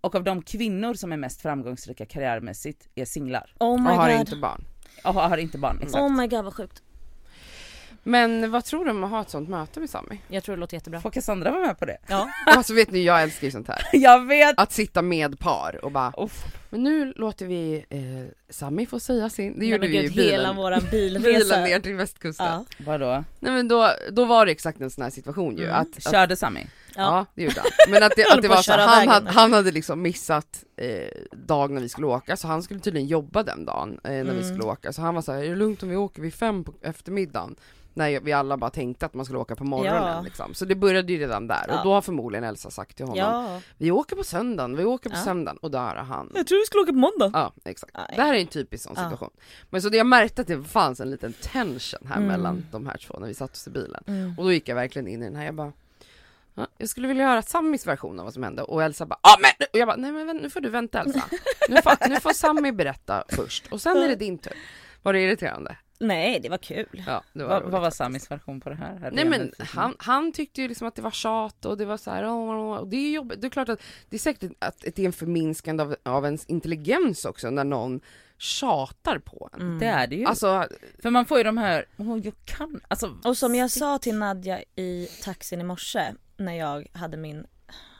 Och 0.00 0.14
av 0.14 0.24
de 0.24 0.42
kvinnor 0.42 0.94
som 0.94 1.12
är 1.12 1.16
mest 1.16 1.42
framgångsrika 1.42 2.06
karriärmässigt 2.06 2.88
är 2.94 3.04
singlar 3.04 3.54
Oh 3.60 3.72
Och 3.72 3.80
my 3.80 3.90
har 3.90 4.10
god. 4.10 4.20
inte 4.20 4.36
barn. 4.36 4.64
och 5.04 5.14
har 5.14 5.38
inte 5.38 5.58
barn. 5.58 5.78
Exakt. 5.82 6.02
Oh 6.02 6.12
my 6.16 6.26
god 6.26 6.44
vad 6.44 6.54
sjukt. 6.54 6.82
Men 8.02 8.50
vad 8.50 8.64
tror 8.64 8.84
du 8.84 8.90
om 8.90 9.04
att 9.04 9.10
ha 9.10 9.20
ett 9.20 9.30
sånt 9.30 9.48
möte 9.48 9.80
med 9.80 9.90
Sami? 9.90 10.20
Jag 10.28 10.44
tror 10.44 10.56
det 10.56 10.60
låter 10.60 10.76
jättebra. 10.76 11.00
Får 11.00 11.10
Cassandra 11.10 11.50
vara 11.50 11.66
med 11.66 11.78
på 11.78 11.84
det? 11.84 11.98
Ja. 12.08 12.28
Alltså 12.46 12.74
vet 12.74 12.90
ni, 12.90 13.04
jag 13.04 13.22
älskar 13.22 13.46
ju 13.46 13.50
sånt 13.50 13.68
här. 13.68 13.82
Jag 13.92 14.26
vet! 14.26 14.58
Att 14.60 14.72
sitta 14.72 15.02
med 15.02 15.38
par 15.38 15.84
och 15.84 15.92
bara, 15.92 16.12
Uff. 16.16 16.44
Men 16.72 16.82
nu 16.82 17.12
låter 17.16 17.46
vi 17.46 17.84
eh, 17.90 18.00
Sami 18.50 18.86
få 18.86 19.00
säga 19.00 19.28
sin, 19.30 19.58
det 19.58 19.66
gjorde 19.66 19.86
vi 19.88 19.98
i 19.98 20.02
gud, 20.02 20.12
Hela 20.12 20.38
bilen. 20.38 20.56
våran 20.56 20.82
Bilen 20.90 21.22
bilresa. 21.22 21.60
ner 21.60 21.80
till 21.80 21.94
västkusten. 21.94 22.46
Ja. 22.46 22.64
Vadå? 22.86 23.24
Nej 23.40 23.52
men 23.52 23.68
då, 23.68 23.88
då 24.12 24.24
var 24.24 24.46
det 24.46 24.52
exakt 24.52 24.80
en 24.80 24.90
sån 24.90 25.02
här 25.04 25.10
situation 25.10 25.56
ju. 25.56 25.64
Mm. 25.64 25.76
Att, 25.76 25.96
att, 25.96 26.12
Körde 26.12 26.36
Sami? 26.36 26.60
ja. 26.60 27.02
Ja. 27.02 27.26
det 27.34 27.42
gjorde 27.42 27.60
han. 27.60 27.92
Men 27.92 28.02
att 28.02 28.12
det, 28.16 28.26
att 28.32 28.42
det 28.42 28.48
var 28.48 28.56
så 28.62 28.72
han, 28.72 29.08
hade, 29.08 29.30
han 29.30 29.52
hade 29.52 29.70
liksom 29.70 30.02
missat 30.02 30.64
eh, 30.76 30.88
dag 31.32 31.70
när 31.70 31.80
vi 31.80 31.88
skulle 31.88 32.06
åka, 32.06 32.36
så 32.36 32.46
han 32.48 32.62
skulle 32.62 32.80
tydligen 32.80 33.08
jobba 33.08 33.42
den 33.42 33.64
dagen 33.64 34.00
eh, 34.04 34.10
när 34.10 34.24
vi 34.24 34.30
Mm. 34.30 34.44
skulle 34.44 34.62
åka. 34.64 34.92
Så 34.92 35.02
han 35.02 35.14
var 35.14 35.22
så 35.22 35.32
här, 35.32 35.42
är 35.44 35.48
det 35.48 35.56
lugnt 35.56 35.82
om 35.82 35.88
vi 35.88 35.96
åker 35.96 36.22
vid 36.22 36.34
fem 36.34 36.64
på 36.64 36.72
eftermiddagen? 36.82 37.56
När 37.94 38.20
vi 38.20 38.32
alla 38.32 38.56
bara 38.56 38.70
tänkte 38.70 39.06
att 39.06 39.14
man 39.14 39.24
skulle 39.24 39.38
åka 39.38 39.56
på 39.56 39.64
morgonen 39.64 40.02
Ja. 40.16 40.20
liksom. 40.20 40.54
Så 40.54 40.64
det 40.64 40.74
började 40.74 41.12
ju 41.12 41.18
redan 41.18 41.46
där, 41.46 41.64
Ja. 41.68 41.78
och 41.78 41.84
då 41.84 41.92
har 41.92 42.00
förmodligen 42.02 42.44
Elsa 42.44 42.70
sagt 42.70 42.96
till 42.96 43.04
honom, 43.06 43.18
ja. 43.18 43.60
vi 43.78 43.90
åker 43.90 44.16
på 44.16 44.24
söndagen, 44.24 44.76
vi 44.76 44.84
åker 44.84 45.10
på 45.10 45.16
Ja. 45.16 45.22
söndagen, 45.24 45.56
och 45.56 45.70
där 45.70 45.78
har 45.78 45.94
han 46.04 46.30
Jag 46.34 46.46
tror 46.46 46.61
vi 46.62 46.66
skulle 46.66 46.82
åka 46.82 46.92
på 46.92 46.98
måndag. 46.98 47.30
Ja, 47.32 47.52
exakt. 47.64 47.94
Nej. 47.96 48.12
Det 48.16 48.22
här 48.22 48.34
är 48.34 48.38
en 48.40 48.46
typisk 48.46 48.84
sån 48.84 48.92
Ja. 48.96 49.02
situation. 49.02 49.30
Men 49.70 49.82
så 49.82 49.88
det 49.88 49.96
jag 49.96 50.06
märkte 50.06 50.42
att 50.42 50.48
det 50.48 50.62
fanns 50.64 51.00
en 51.00 51.10
liten 51.10 51.32
tension 51.32 52.06
här 52.08 52.16
Mm. 52.16 52.28
mellan 52.28 52.66
de 52.72 52.86
här 52.86 52.96
två 52.98 53.18
när 53.20 53.26
vi 53.26 53.34
satt 53.34 53.52
oss 53.52 53.66
i 53.66 53.70
bilen. 53.70 54.04
Mm. 54.06 54.34
Och 54.38 54.44
då 54.44 54.52
gick 54.52 54.68
jag 54.68 54.74
verkligen 54.76 55.08
in 55.08 55.22
i 55.22 55.24
den 55.24 55.36
här, 55.36 55.44
jag 55.44 55.54
bara 55.54 55.72
ja, 56.54 56.66
jag 56.78 56.88
skulle 56.88 57.08
vilja 57.08 57.26
höra 57.28 57.42
Samis 57.42 57.86
version 57.86 58.18
av 58.18 58.24
vad 58.24 58.34
som 58.34 58.42
hände 58.42 58.62
och 58.62 58.82
Elsa 58.82 59.06
bara 59.06 59.18
ja 59.22 59.36
men 59.40 59.66
och 59.72 59.78
jag 59.78 59.88
bara 59.88 59.96
nej 59.96 60.12
men 60.12 60.36
nu 60.36 60.50
får 60.50 60.60
du 60.60 60.68
vänta 60.68 61.00
Elsa. 61.00 61.22
Nu 61.68 61.82
får, 61.82 62.08
nu 62.08 62.20
får 62.20 62.32
Sami 62.32 62.72
berätta 62.72 63.24
först 63.28 63.66
och 63.72 63.80
sen 63.80 63.96
är 63.96 64.08
det 64.08 64.16
din 64.16 64.38
tur. 64.38 64.52
Var 65.02 65.12
det 65.12 65.20
irriterande? 65.20 65.76
Nej 66.02 66.40
det 66.40 66.48
var 66.48 66.58
kul. 66.58 67.02
Ja, 67.06 67.24
det 67.32 67.42
var 67.42 67.48
Vad, 67.48 67.62
roligt 67.62 67.72
vad 67.72 67.82
var. 67.82 67.90
Samis 67.90 68.30
version 68.30 68.60
på 68.60 68.68
det 68.68 68.74
här? 68.74 68.96
Här 68.96 69.06
är 69.06 69.10
Nej 69.10 69.24
men 69.24 69.52
han, 69.58 69.94
han 69.98 70.32
tyckte 70.32 70.62
ju 70.62 70.68
liksom 70.68 70.88
att 70.88 70.94
det 70.94 71.02
var 71.02 71.10
tjat 71.10 71.64
och 71.64 71.76
det 71.76 71.84
var 71.84 71.96
så 71.96 72.10
här, 72.10 72.24
och 72.24 72.88
det 72.88 72.96
är 72.96 73.10
jobbigt. 73.10 73.40
Det 73.40 73.46
är 73.46 73.50
klart 73.50 73.68
att 73.68 73.80
det 74.08 74.16
är 74.16 74.20
säkert 74.20 74.52
att 74.58 74.80
det 74.80 74.98
är 74.98 75.06
en 75.06 75.12
förminskande 75.12 75.82
av, 75.82 75.96
av 76.02 76.24
ens 76.24 76.46
intelligens 76.46 77.24
också 77.24 77.50
när 77.50 77.64
någon 77.64 78.00
tjatar 78.38 79.18
på 79.18 79.50
en. 79.52 79.60
Mm. 79.60 79.78
Det 79.78 79.86
är 79.86 80.06
det 80.06 80.16
ju. 80.16 80.24
Alltså, 80.24 80.68
För 81.02 81.10
man 81.10 81.26
får 81.26 81.38
ju 81.38 81.44
de 81.44 81.58
här, 81.58 81.84
åh 81.96 82.18
jag 82.18 82.34
kan, 82.44 82.80
alltså. 82.88 83.18
Och 83.24 83.36
som 83.36 83.54
jag 83.54 83.70
sa 83.70 83.98
till 83.98 84.14
Nadja 84.14 84.62
i 84.76 85.08
taxin 85.22 85.60
i 85.60 85.64
morse 85.64 86.14
när 86.36 86.52
jag 86.52 86.86
hade 86.92 87.16
min 87.16 87.46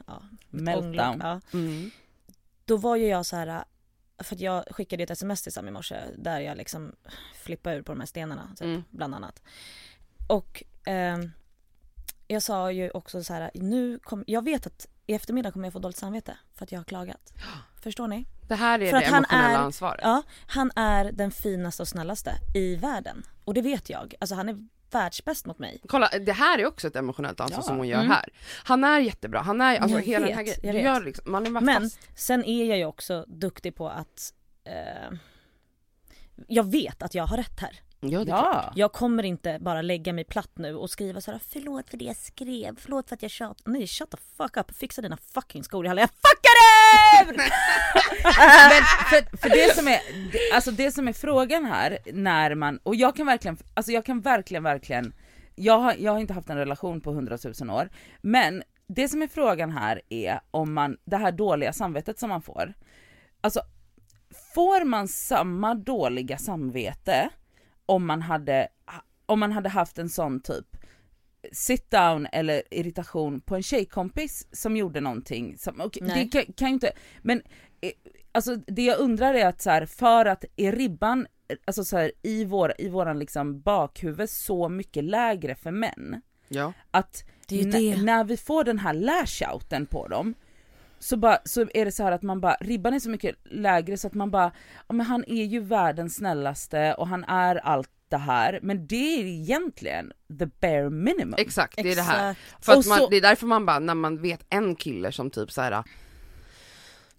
ja, 0.06 0.22
Meltdown. 0.50 1.20
Ja, 1.20 1.40
mm. 1.52 1.90
då 2.64 2.76
var 2.76 2.96
ju 2.96 3.06
jag 3.06 3.26
så 3.26 3.36
här 3.36 3.64
för 4.22 4.34
att 4.34 4.40
jag 4.40 4.64
skickade 4.70 5.02
ett 5.02 5.10
sms 5.10 5.42
till 5.42 5.52
Sam 5.52 5.68
i 5.68 5.70
morse 5.70 6.00
där 6.18 6.40
jag 6.40 6.56
liksom 6.56 6.92
flippade 7.34 7.76
ur 7.76 7.82
på 7.82 7.92
de 7.92 8.00
här 8.00 8.06
stenarna 8.06 8.48
typ, 8.56 8.62
Mm. 8.66 8.84
bland 8.90 9.14
annat. 9.14 9.42
Och 10.28 10.62
ehm, 10.86 11.30
jag 12.28 12.42
sa 12.42 12.72
ju 12.72 12.90
också 12.90 13.24
så 13.24 13.32
här, 13.32 13.50
nu 13.54 13.98
kom, 13.98 14.24
jag 14.26 14.44
vet 14.44 14.66
att 14.66 14.86
i 15.06 15.14
eftermiddag 15.14 15.50
kommer 15.52 15.66
jag 15.66 15.72
få 15.72 15.78
dåligt 15.78 15.96
samvete 15.96 16.36
för 16.54 16.64
att 16.64 16.72
jag 16.72 16.78
har 16.78 16.84
klagat. 16.84 17.32
Förstår 17.82 18.08
ni? 18.08 18.26
det 18.48 18.54
här 18.54 18.78
är 18.82 18.90
För 18.90 19.00
det 19.00 19.06
att 19.06 19.12
han 19.12 19.24
emotionella 19.24 19.58
är- 19.58 19.64
ansvaret. 19.64 20.00
Ja, 20.02 20.22
han 20.46 20.70
är 20.76 21.12
den 21.12 21.30
finaste 21.30 21.82
och 21.82 21.88
snällaste 21.88 22.34
i 22.54 22.76
världen. 22.76 23.22
Och 23.44 23.54
det 23.54 23.62
vet 23.62 23.90
jag. 23.90 24.14
Alltså 24.20 24.34
han 24.34 24.48
är 24.48 24.68
världsbäst 24.94 25.46
mot 25.46 25.58
mig. 25.58 25.80
Kolla, 25.88 26.08
det 26.26 26.32
här 26.32 26.58
är 26.58 26.66
också 26.66 26.86
ett 26.88 26.96
emotionellt 26.96 27.40
ansvar 27.40 27.58
Ja. 27.58 27.62
som 27.62 27.76
hon 27.76 27.88
gör 27.88 27.98
Mm. 27.98 28.10
här. 28.10 28.28
Han 28.64 28.84
är 28.84 29.00
jättebra, 29.00 29.40
han 29.40 29.60
är, 29.60 29.78
alltså 29.78 29.98
Jag 29.98 30.04
hela 30.06 30.26
den 30.26 30.36
här 30.36 30.44
vet, 30.44 30.62
grejen, 30.62 30.74
du 30.76 30.82
vet. 30.82 30.84
gör 30.94 31.04
liksom, 31.04 31.32
man 31.32 31.46
är 31.46 31.50
Men 31.60 31.82
fast. 31.82 31.98
sen 32.16 32.44
är 32.44 32.64
jag 32.64 32.78
ju 32.78 32.84
också 32.84 33.24
duktig 33.28 33.74
på 33.76 33.88
att 33.88 34.32
eh, 34.64 35.18
jag 36.48 36.70
vet 36.72 37.02
att 37.02 37.14
jag 37.14 37.26
har 37.26 37.36
rätt 37.36 37.60
här. 37.60 37.80
Ja. 38.00 38.24
Ja. 38.26 38.72
Jag 38.76 38.92
kommer 38.92 39.22
inte 39.22 39.58
bara 39.60 39.82
lägga 39.82 40.12
mig 40.12 40.24
platt 40.24 40.50
nu 40.54 40.74
och 40.76 40.90
skriva 40.90 41.20
så 41.20 41.30
här: 41.30 41.40
förlåt 41.48 41.90
för 41.90 41.96
det 41.96 42.04
jag 42.04 42.16
skrev, 42.16 42.76
förlåt 42.80 43.08
för 43.08 43.16
att 43.16 43.22
jag 43.22 43.30
tjat. 43.30 43.62
Nej 43.64 43.86
shut 43.86 44.10
the 44.10 44.16
fuck 44.36 44.56
up, 44.56 44.76
fixa 44.76 45.02
dina 45.02 45.16
fucking 45.34 45.64
skor 45.64 45.84
i 45.84 45.88
hallen. 45.88 46.00
Jag 46.02 46.10
fuckar 46.10 46.52
ur! 46.52 46.71
Men 48.68 48.82
för, 49.10 49.36
för 49.36 49.48
det 49.48 49.76
som 49.76 49.88
är, 49.88 50.00
alltså 50.54 50.70
det 50.70 50.92
som 50.92 51.08
är 51.08 51.12
frågan 51.12 51.64
här 51.64 51.98
när 52.12 52.54
man, 52.54 52.78
och 52.82 52.96
jag 52.96 53.16
kan 53.16 53.26
verkligen, 53.26 53.56
alltså 53.74 53.92
jag 53.92 54.04
kan 54.04 54.20
verkligen, 54.20 54.62
verkligen, 54.62 55.14
jag 55.54 55.78
har, 55.78 55.94
jag 55.98 56.12
har 56.12 56.18
inte 56.18 56.34
haft 56.34 56.50
en 56.50 56.56
relation 56.56 57.00
på 57.00 57.12
hundratusen 57.12 57.70
år, 57.70 57.88
men 58.20 58.62
det 58.86 59.08
som 59.08 59.22
är 59.22 59.28
frågan 59.28 59.72
här 59.72 60.00
är 60.08 60.40
om 60.50 60.72
man, 60.72 60.96
det 61.04 61.16
här 61.16 61.32
dåliga 61.32 61.72
samvetet 61.72 62.18
som 62.18 62.28
man 62.28 62.42
får, 62.42 62.74
alltså 63.40 63.60
får 64.54 64.84
man 64.84 65.08
samma 65.08 65.74
dåliga 65.74 66.38
samvete 66.38 67.28
om 67.86 68.06
man 68.06 68.22
hade, 68.22 68.68
om 69.26 69.40
man 69.40 69.52
hade 69.52 69.68
haft 69.68 69.98
en 69.98 70.08
sån 70.08 70.40
typ 70.40 70.76
sit 71.52 71.90
down 71.90 72.26
eller 72.32 72.62
irritation 72.70 73.40
på 73.40 73.56
en 73.56 73.62
tjejkompis 73.62 74.46
som 74.52 74.76
gjorde 74.76 75.00
någonting, 75.00 75.58
som, 75.58 75.80
och 75.80 75.98
det 76.00 76.28
kan, 76.32 76.52
kan 76.52 76.68
ju 76.68 76.74
inte, 76.74 76.92
men 77.22 77.42
eh, 77.80 77.90
alltså 78.32 78.56
det 78.56 78.82
jag 78.82 78.98
undrar 78.98 79.34
är 79.34 79.46
att 79.46 79.62
så 79.62 79.70
här, 79.70 79.86
för 79.86 80.26
att 80.26 80.44
är 80.56 80.72
ribban, 80.72 81.26
eh, 81.48 81.56
alltså 81.64 81.84
så 81.84 81.96
här, 81.96 82.12
i, 82.22 82.44
vår, 82.44 82.72
i 82.78 82.88
våran 82.88 83.18
liksom 83.18 83.60
bakhuvud 83.60 84.30
så 84.30 84.68
mycket 84.68 85.04
lägre 85.04 85.54
för 85.54 85.70
män, 85.70 86.22
Ja. 86.48 86.72
att 86.90 87.24
när, 88.04 88.24
vi 88.24 88.36
får 88.36 88.64
den 88.64 88.78
här 88.78 88.94
lashouten 88.94 89.86
på 89.86 90.08
dem 90.08 90.34
så, 90.98 91.16
bara, 91.16 91.38
så 91.44 91.66
är 91.74 91.84
det 91.84 91.92
så 91.92 92.02
här 92.02 92.12
att 92.12 92.22
man 92.22 92.40
bara, 92.40 92.56
ribban 92.60 92.94
är 92.94 92.98
så 92.98 93.10
mycket 93.10 93.36
lägre 93.44 93.96
så 93.96 94.06
att 94.06 94.14
man 94.14 94.30
bara, 94.30 94.52
ja 94.88 94.94
men 94.94 95.06
han 95.06 95.24
är 95.26 95.44
ju 95.44 95.60
världens 95.60 96.14
snällaste 96.14 96.94
och 96.94 97.08
han 97.08 97.24
är 97.24 97.56
allt 97.56 97.90
det 98.12 98.18
här, 98.18 98.58
men 98.62 98.86
det 98.86 99.20
är 99.20 99.24
egentligen 99.24 100.12
the 100.38 100.46
bare 100.46 100.90
minimum. 100.90 101.34
Exakt, 101.38 101.76
det 101.82 101.92
är 101.92 101.96
det 101.96 102.02
här. 102.02 102.36
För 102.60 102.74
man, 102.74 102.82
så- 102.98 103.08
det 103.08 103.16
är 103.16 103.20
därför 103.20 103.46
man 103.46 103.66
bara, 103.66 103.78
när 103.78 103.94
man 103.94 104.22
vet 104.22 104.46
en 104.50 104.76
kille 104.76 105.12
som 105.12 105.30
typ 105.30 105.52
så 105.52 105.60
här. 105.62 105.84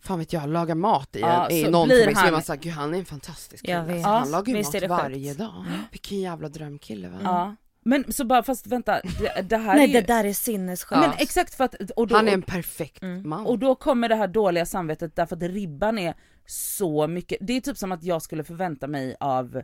Fan 0.01 0.19
vet 0.19 0.33
jag, 0.33 0.49
lagar 0.49 0.75
mat 0.75 1.15
i, 1.15 1.19
Ja, 1.19 1.49
i 1.49 1.63
så 1.63 1.69
någon 1.71 1.87
blir 1.87 1.97
familj 1.97 2.15
så 2.15 2.19
är 2.19 2.23
han- 2.23 2.33
man 2.33 2.41
såhär, 2.43 2.59
gud 2.59 2.73
han 2.73 2.93
är 2.93 2.99
en 2.99 3.05
fantastisk 3.05 3.65
kille. 3.65 3.79
Alltså, 3.79 4.07
han 4.09 4.25
Ja, 4.25 4.31
lagar 4.31 4.53
ju 4.55 4.63
mat 4.63 4.89
varje 4.89 5.33
dag. 5.33 5.65
Vilken 5.91 6.19
jävla 6.19 6.49
drömkille 6.49 7.09
va? 7.09 7.17
Ja. 7.23 7.55
Men 7.85 8.13
så 8.13 8.25
bara, 8.25 8.43
fast 8.43 8.67
vänta, 8.67 9.01
det, 9.19 9.41
det 9.49 9.57
här 9.57 9.75
Nej 9.75 9.83
är 9.83 9.87
ju, 9.87 9.93
det 9.93 10.07
där 10.07 10.23
är 10.25 10.33
sinnessjukt. 10.33 11.01
men 11.01 11.11
exakt 11.17 11.55
för 11.55 11.63
att, 11.63 11.75
och 11.95 12.07
då, 12.07 12.15
Han 12.15 12.27
är 12.27 12.33
en 12.33 12.41
perfekt 12.41 13.01
Mm. 13.03 13.29
man. 13.29 13.45
och 13.45 13.59
då 13.59 13.75
kommer 13.75 14.09
det 14.09 14.15
här 14.15 14.27
dåliga 14.27 14.65
samvetet 14.65 15.15
därför 15.15 15.35
att 15.35 15.41
ribban 15.43 15.99
är 15.99 16.13
så 16.45 17.07
mycket, 17.07 17.37
det 17.41 17.53
är 17.53 17.61
typ 17.61 17.77
som 17.77 17.91
att 17.91 18.03
jag 18.03 18.21
skulle 18.21 18.43
förvänta 18.43 18.87
mig 18.87 19.15
av 19.19 19.61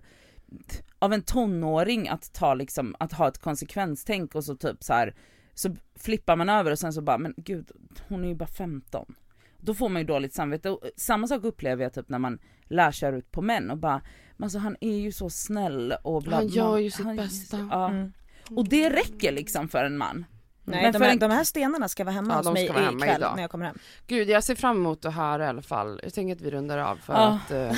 av 0.99 1.13
en 1.13 1.21
tonåring 1.21 2.07
att 2.07 2.33
ta 2.33 2.53
liksom, 2.53 2.95
att 2.99 3.13
ha 3.13 3.27
ett 3.27 3.37
konsekvenstänk 3.37 4.35
och 4.35 4.43
så 4.43 4.55
typ 4.55 4.83
så 4.83 4.93
här 4.93 5.15
så 5.53 5.75
flippar 5.95 6.35
man 6.35 6.49
över 6.49 6.71
och 6.71 6.79
sen 6.79 6.93
så 6.93 7.01
bara, 7.01 7.17
men 7.17 7.33
gud 7.37 7.71
hon 8.07 8.23
är 8.23 8.27
ju 8.27 8.35
bara 8.35 8.47
15. 8.47 9.15
Då 9.57 9.73
får 9.73 9.89
man 9.89 10.01
ju 10.01 10.05
dåligt 10.07 10.33
samvete 10.33 10.69
och 10.69 10.83
samma 10.97 11.27
sak 11.27 11.43
upplever 11.43 11.83
jag 11.83 11.93
typ 11.93 12.09
när 12.09 12.19
man 12.19 12.39
lär 12.63 12.91
sig 12.91 13.15
ut 13.17 13.31
på 13.31 13.41
män 13.41 13.71
och 13.71 13.77
bara, 13.77 14.01
men 14.37 14.43
alltså 14.43 14.59
han 14.59 14.75
är 14.81 14.97
ju 14.97 15.11
så 15.11 15.29
snäll 15.29 15.93
och 16.03 16.23
bla 16.23 16.35
Han 16.35 16.47
gör 16.47 16.77
ju 16.77 16.91
sitt 16.91 17.05
Han- 17.05 17.15
bästa. 17.15 17.67
Ja. 17.71 17.89
Mm. 17.89 18.11
Och 18.55 18.69
det 18.69 18.89
räcker 18.89 19.31
liksom 19.31 19.69
för 19.69 19.83
en 19.85 19.97
man. 19.97 20.25
Nej 20.71 20.83
Men 20.83 20.93
de, 20.93 21.01
här, 21.01 21.11
en- 21.11 21.19
de 21.19 21.31
här 21.31 21.43
stenarna 21.43 21.87
ska 21.87 22.03
vara 22.03 22.15
hemma 22.15 22.33
Ja, 22.33 22.37
hos 22.49 22.53
mig 22.53 22.69
vara 22.69 22.79
hemma 22.79 23.05
ikväll 23.05 23.17
idag. 23.21 23.33
när 23.35 23.41
jag 23.43 23.51
kommer 23.51 23.65
hem. 23.65 23.77
Gud 24.07 24.29
jag 24.29 24.43
ser 24.43 24.55
fram 24.55 24.77
emot 24.77 25.05
att 25.05 25.13
höra 25.13 25.45
i 25.45 25.47
alla 25.47 25.61
fall. 25.61 25.99
Jag 26.03 26.13
tänker 26.13 26.35
att 26.35 26.41
vi 26.41 26.51
rundar 26.51 26.77
av 26.77 26.95
för 26.95 27.13
Ja. 27.13 27.19
att 27.45 27.51
ehm, 27.51 27.75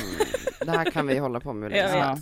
det 0.65 0.71
här 0.71 0.91
kan 0.91 1.07
vi 1.07 1.17
hålla 1.17 1.39
på 1.39 1.53
med 1.53 1.71
länge 1.71 1.97
Ja. 1.97 2.17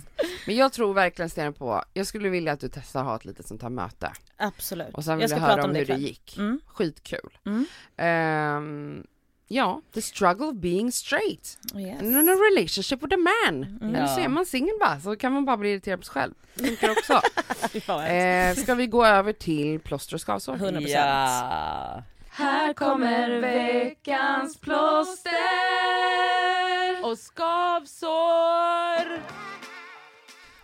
Men 0.46 0.56
jag 0.56 0.72
tror 0.72 0.94
verkligen 0.94 1.30
stenhårt 1.30 1.56
på, 1.58 1.84
jag 1.94 2.06
skulle 2.06 2.28
vilja 2.28 2.52
att 2.52 2.60
du 2.60 2.68
testar 2.68 3.00
att 3.00 3.06
ha 3.06 3.16
ett 3.16 3.24
litet 3.24 3.46
sånt 3.46 3.62
här 3.62 3.70
möte. 3.70 4.12
Absolut. 4.36 4.94
Och 4.94 5.04
sen 5.04 5.18
vill 5.18 5.30
jag 5.30 5.38
jag, 5.38 5.42
höra 5.44 5.64
om 5.64 5.70
om 5.70 5.76
hur 5.76 5.86
det 5.86 5.94
gick. 5.96 6.36
Mm. 6.38 6.60
Skitkul. 6.66 7.38
Mm. 7.46 7.66
Ehm, 7.96 9.06
ja, 9.52 9.80
the 9.92 10.02
struggle 10.02 10.46
of 10.46 10.54
being 10.54 10.92
straight. 10.92 11.58
Yes. 11.74 12.00
And 12.00 12.08
in 12.08 12.28
a 12.28 12.36
relationship 12.50 13.02
with 13.02 13.14
a 13.14 13.16
man. 13.16 13.78
Mm. 13.80 13.94
Eller 13.94 14.06
så 14.06 14.20
är 14.20 14.28
man 14.28 14.46
singel 14.46 14.74
bara, 14.80 15.00
så 15.00 15.16
kan 15.16 15.32
man 15.32 15.44
bara 15.44 15.56
bli 15.56 15.70
irriterad 15.70 15.98
på 15.98 16.04
sig 16.04 16.12
själv. 16.12 16.34
Det 16.54 16.64
funkar 16.64 16.90
också. 16.90 17.20
Eh, 17.90 18.54
ska 18.54 18.74
vi 18.74 18.86
gå 18.86 19.06
över 19.06 19.32
till 19.32 19.80
plåster 19.80 20.14
och 20.14 20.20
skavsår? 20.20 20.56
100%. 20.56 20.88
Ja. 20.88 22.02
Här 22.30 22.72
kommer 22.72 23.40
veckans 23.40 24.56
plåster 24.56 25.30
och 27.02 27.18
skavsår. 27.18 29.20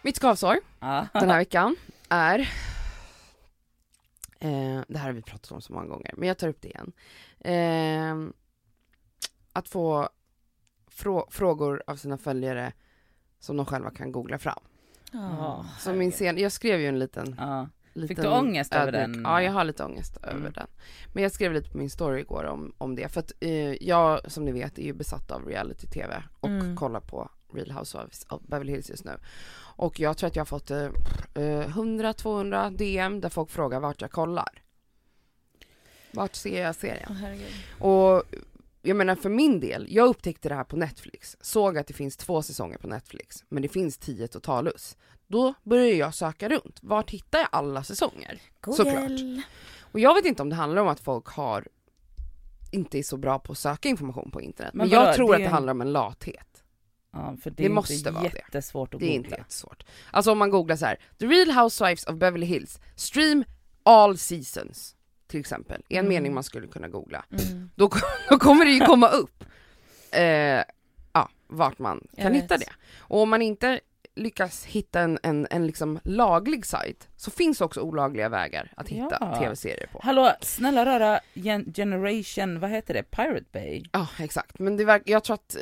Mitt 0.03 0.17
skavsår 0.17 0.59
den 1.13 1.31
här 1.31 1.39
veckan 1.39 1.77
är, 2.09 2.39
eh, 4.41 4.81
det 4.89 4.99
här 4.99 5.07
har 5.07 5.13
vi 5.13 5.23
pratat 5.23 5.53
om 5.53 5.61
så 5.61 5.73
många 5.73 5.87
gånger, 5.87 6.15
men 6.17 6.29
jag 6.29 6.39
tar 6.39 6.49
upp 6.49 6.63
det 6.63 6.69
igen. 6.69 6.93
Eh, 7.41 8.15
att 9.57 9.69
få 9.69 10.09
frå- 10.91 11.31
frågor 11.31 11.83
av 11.87 11.97
sina 11.97 12.19
följare 12.19 12.73
som 13.39 13.57
de 13.57 13.67
själva 13.67 13.91
kan 13.91 14.13
googla 14.13 14.39
fram. 14.39 14.63
Ja. 15.13 15.67
Så 15.79 15.93
min 15.93 16.13
sen, 16.13 16.39
jag 16.39 16.53
skrev 16.53 16.81
ju 16.81 16.87
en 16.87 16.99
liten 16.99 17.35
Ja. 17.39 17.69
liten 17.93 18.25
du 18.25 18.31
ångest 18.31 18.75
över 18.75 18.93
ödmjuk- 18.93 19.13
den? 19.15 19.23
Ja, 19.23 19.43
jag 19.43 19.53
har 19.53 19.65
lite 19.65 19.85
ångest 19.85 20.17
Mm. 20.23 20.37
över 20.37 20.51
den. 20.51 20.67
Men 21.15 21.23
jag 21.23 21.33
skrev 21.33 21.53
lite 21.53 21.71
på 21.71 21.79
min 21.79 21.91
story 21.91 22.21
igår 22.21 22.45
om, 22.45 22.73
om 22.79 22.95
det, 22.95 23.09
för 23.09 23.21
att 23.21 23.33
eh, 23.41 23.83
jag, 23.83 24.31
som 24.33 24.45
ni 24.45 24.53
vet, 24.53 24.79
är 24.79 24.83
ju 24.83 24.93
besatt 24.93 25.31
av 25.31 25.45
reality-tv 25.47 26.23
och 26.41 26.49
Mm. 26.49 26.77
kollar 26.77 27.01
på 27.01 27.31
Real 27.53 27.71
Housewives 27.71 28.25
of 28.31 28.43
Beverly 28.43 28.73
Hills 28.73 28.91
just 28.91 29.05
nu. 29.05 29.13
Och 29.77 30.01
jag 30.01 30.17
tror 30.17 30.29
att 30.29 30.37
jag 30.37 30.41
har 30.41 30.47
fått 30.47 30.71
eh, 30.71 30.85
eh, 31.35 31.69
100-200 31.69 32.71
DM 32.77 33.21
där 33.21 33.29
folk 33.29 33.51
frågar 33.51 33.81
vart 33.81 34.01
jag 34.01 34.11
kollar. 34.11 34.63
Vart 36.13 36.35
ser 36.35 36.63
jag 36.63 36.75
serien? 36.75 37.17
Herregud. 37.17 37.53
Och 37.79 38.23
jag 38.87 38.97
menar 38.97 39.15
för 39.15 39.29
min 39.29 39.61
del, 39.61 39.87
jag 39.91 40.09
upptäckte 40.09 40.49
det 40.49 40.55
här 40.55 40.65
på 40.65 40.77
Netflix, 40.77 41.37
såg 41.41 41.79
att 41.79 41.87
det 41.87 41.95
finns 41.95 42.17
två 42.17 42.43
säsonger 42.43 42.79
på 42.79 42.89
Netflix, 42.89 43.45
men 43.49 43.63
det 43.63 43.69
finns 43.69 43.99
tio 43.99 44.29
totalus. 44.29 44.97
Då 45.27 45.55
började 45.63 45.91
jag 45.91 46.15
söka 46.15 46.49
runt, 46.49 46.79
vart 46.83 47.11
hittar 47.11 47.39
jag 47.39 47.49
alla 47.53 47.85
säsonger? 47.85 48.41
Google. 48.61 49.43
Och 49.81 50.01
jag 50.01 50.15
vet 50.15 50.25
inte 50.25 50.43
om 50.43 50.49
det 50.49 50.57
handlar 50.57 50.83
om 50.83 50.89
att 50.89 51.01
folk 51.01 51.27
har 51.27 51.69
inte 52.71 52.99
är 52.99 53.03
så 53.03 53.17
bra 53.17 53.39
på 53.39 53.53
att 53.53 53.59
söka 53.59 53.89
information 53.89 54.31
på 54.31 54.41
internet, 54.41 54.75
men, 54.75 54.87
Men 54.89 54.95
jag 54.95 55.01
vadå, 55.05 55.15
tror 55.15 55.29
det 55.29 55.35
att 55.35 55.43
det 55.43 55.49
handlar 55.49 55.71
om 55.71 55.81
en 55.81 55.93
lathet. 55.93 56.65
Ja, 57.13 57.37
för 57.43 57.51
det, 57.51 57.63
Det 57.63 57.69
måste 57.69 58.11
vara 58.11 58.23
det. 58.23 58.63
Det 58.99 59.07
är 59.07 59.15
inte 59.15 59.31
jättesvårt. 59.31 59.85
Alltså 60.11 60.33
om 60.33 60.39
man 60.39 60.51
googlar 60.51 60.77
så 60.77 60.87
här: 60.87 61.01
The 61.19 61.27
Real 61.27 61.51
Housewives 61.51 62.07
of 62.07 62.17
Beverly 62.17 62.47
Hills, 62.47 62.81
stream 62.97 63.45
all 63.83 64.19
seasons, 64.19 64.96
till 65.27 65.41
exempel, 65.41 65.83
är 65.89 65.99
en 65.99 66.05
Mm. 66.05 66.09
mening 66.15 66.35
man 66.35 66.45
skulle 66.45 66.67
kunna 66.67 66.89
googla. 66.89 67.25
Mm. 67.31 67.71
då, 67.75 67.91
då 68.31 68.39
kommer 68.39 68.65
det 68.65 68.71
ju 68.71 68.81
komma 68.81 69.09
upp 69.09 69.45
eh, 70.11 70.63
ja, 71.13 71.29
vart 71.47 71.79
man 71.79 72.07
kan 72.17 72.35
hitta 72.35 72.57
det. 72.57 72.73
Och 72.99 73.21
om 73.23 73.29
man 73.31 73.43
inte 73.43 73.81
lyckas 74.17 74.65
hitta 74.65 75.01
en, 75.01 75.19
en, 75.23 75.47
en 75.51 75.67
liksom 75.67 75.99
laglig 76.05 76.67
sajt 76.67 77.09
så 77.17 77.31
finns 77.31 77.61
också 77.61 77.81
olagliga 77.81 78.29
vägar 78.29 78.73
att 78.77 78.89
hitta 78.89 79.17
Ja. 79.21 79.37
tv-serier 79.39 79.87
på. 79.93 80.01
Hallå, 80.03 80.33
snälla 80.41 80.87
röra 80.87 81.21
gen- 81.35 81.73
generation, 81.77 82.61
vad 82.61 82.71
heter 82.71 82.95
det, 82.95 83.03
Pirate 83.03 83.45
Bay? 83.53 83.83
Ja 83.93 84.07
exakt, 84.19 84.59
men 84.59 84.77
det 84.77 84.85
verk, 84.85 85.03
jag, 85.07 85.25
tror 85.25 85.35
att, 85.35 85.57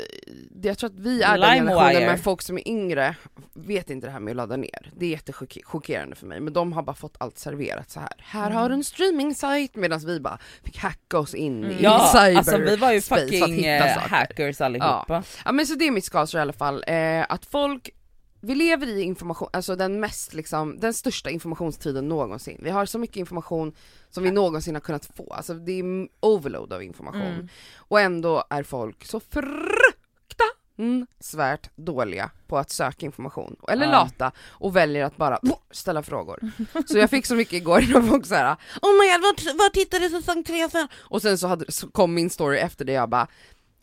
jag 0.63 0.79
tror 0.79 0.91
att 0.91 0.99
vi 0.99 1.23
är 1.23 1.39
den 1.39 1.41
LimeWire. 1.57 1.75
generationen 1.75 2.07
men 2.07 2.19
folk 2.19 2.43
som 2.43 2.59
är 2.59 2.69
yngre 2.69 3.17
vet 3.53 3.91
inte 3.91 4.07
det 4.07 4.11
här 4.11 4.21
med 4.21 4.31
att 4.31 4.37
ladda 4.37 4.57
ner. 4.57 4.91
Det 4.97 5.07
är 5.07 5.11
jättechockerande 5.11 6.17
för 6.17 6.27
mig 6.27 6.41
men 6.41 6.53
de 6.53 6.73
har 6.73 6.83
bara 6.83 6.97
fått 6.97 7.17
allt 7.21 7.39
serverat 7.39 7.91
så 7.91 8.01
här. 8.01 8.13
Här 8.19 8.51
har 8.51 8.69
du 8.69 8.75
en 8.75 8.85
streaming-sajt 8.85 9.77
medan 9.77 10.01
vi 10.07 10.21
bara 10.21 10.39
fick 10.65 10.79
hacka 10.79 11.19
oss 11.19 11.35
in 11.35 11.65
i 11.65 11.77
Ja, 11.81 12.11
cyber 12.15 12.39
alltså 12.39 12.57
vi 12.57 12.77
var 12.77 12.93
ju 12.93 13.01
fucking 13.01 13.65
eh, 13.65 13.99
hackers 13.99 14.61
allihopa. 14.61 15.23
Ja 15.45 15.53
men 15.53 15.67
så 15.67 15.75
det 15.75 15.87
är 15.87 15.91
mitt 15.91 16.05
skavsår 16.05 16.39
i 16.39 16.43
alla 16.43 16.53
fall, 16.53 16.85
eh, 16.87 17.23
att 17.29 17.47
folk 17.47 17.91
vi 18.45 18.55
lever 18.55 18.87
i 18.87 19.03
information, 19.03 19.49
alltså 19.53 19.77
den 19.77 20.01
mest 20.01 20.35
liksom, 20.35 20.81
den 20.81 20.95
största 20.95 21.31
informationstiden 21.31 22.09
någonsin. 22.09 22.61
Vi 22.63 22.71
har 22.71 22.87
så 22.87 22.99
mycket 22.99 23.17
information 23.17 23.73
som 24.11 24.23
vi 24.23 24.31
någonsin 24.31 24.75
har 24.75 24.81
kunnat 24.81 25.11
få, 25.17 25.33
alltså 25.33 25.55
det 25.55 25.73
är 25.73 26.09
overload 26.21 26.73
av 26.73 26.83
information. 26.83 27.23
Mm. 27.23 27.49
Och 27.77 28.01
ändå 28.01 28.45
är 28.51 28.63
folk 28.63 29.05
så 29.05 29.21
fruktansvärt 29.21 31.71
dåliga 31.77 32.31
på 32.47 32.59
att 32.59 32.71
söka 32.71 33.07
information, 33.07 33.57
eller 33.69 33.87
Ja. 33.87 33.93
lata, 33.93 34.33
och 34.49 34.77
väljer 34.77 35.05
att 35.05 35.17
bara 35.17 35.39
ställa 35.71 36.03
frågor. 36.03 36.41
Så 36.87 36.99
jag 36.99 37.11
fick 37.11 37.27
så 37.27 37.35
mycket 37.35 37.55
igår 37.55 37.85
när 37.93 38.03
folk 38.03 38.27
såhär 38.27 38.57
Oh 38.83 38.93
my 39.01 39.19
god, 39.19 39.41
hittade 39.77 40.09
du 40.09 40.11
säsong 40.11 40.45
3 40.45 40.69
sen? 40.71 40.89
Och 40.95 41.23
sen 41.23 41.39
så, 41.39 41.47
hade, 41.47 41.73
så 41.73 41.91
kom 41.91 42.15
min 42.15 42.31
story 42.31 42.59
efter 42.59 42.85
det, 42.85 42.93
jag 42.93 43.09
bara 43.09 43.27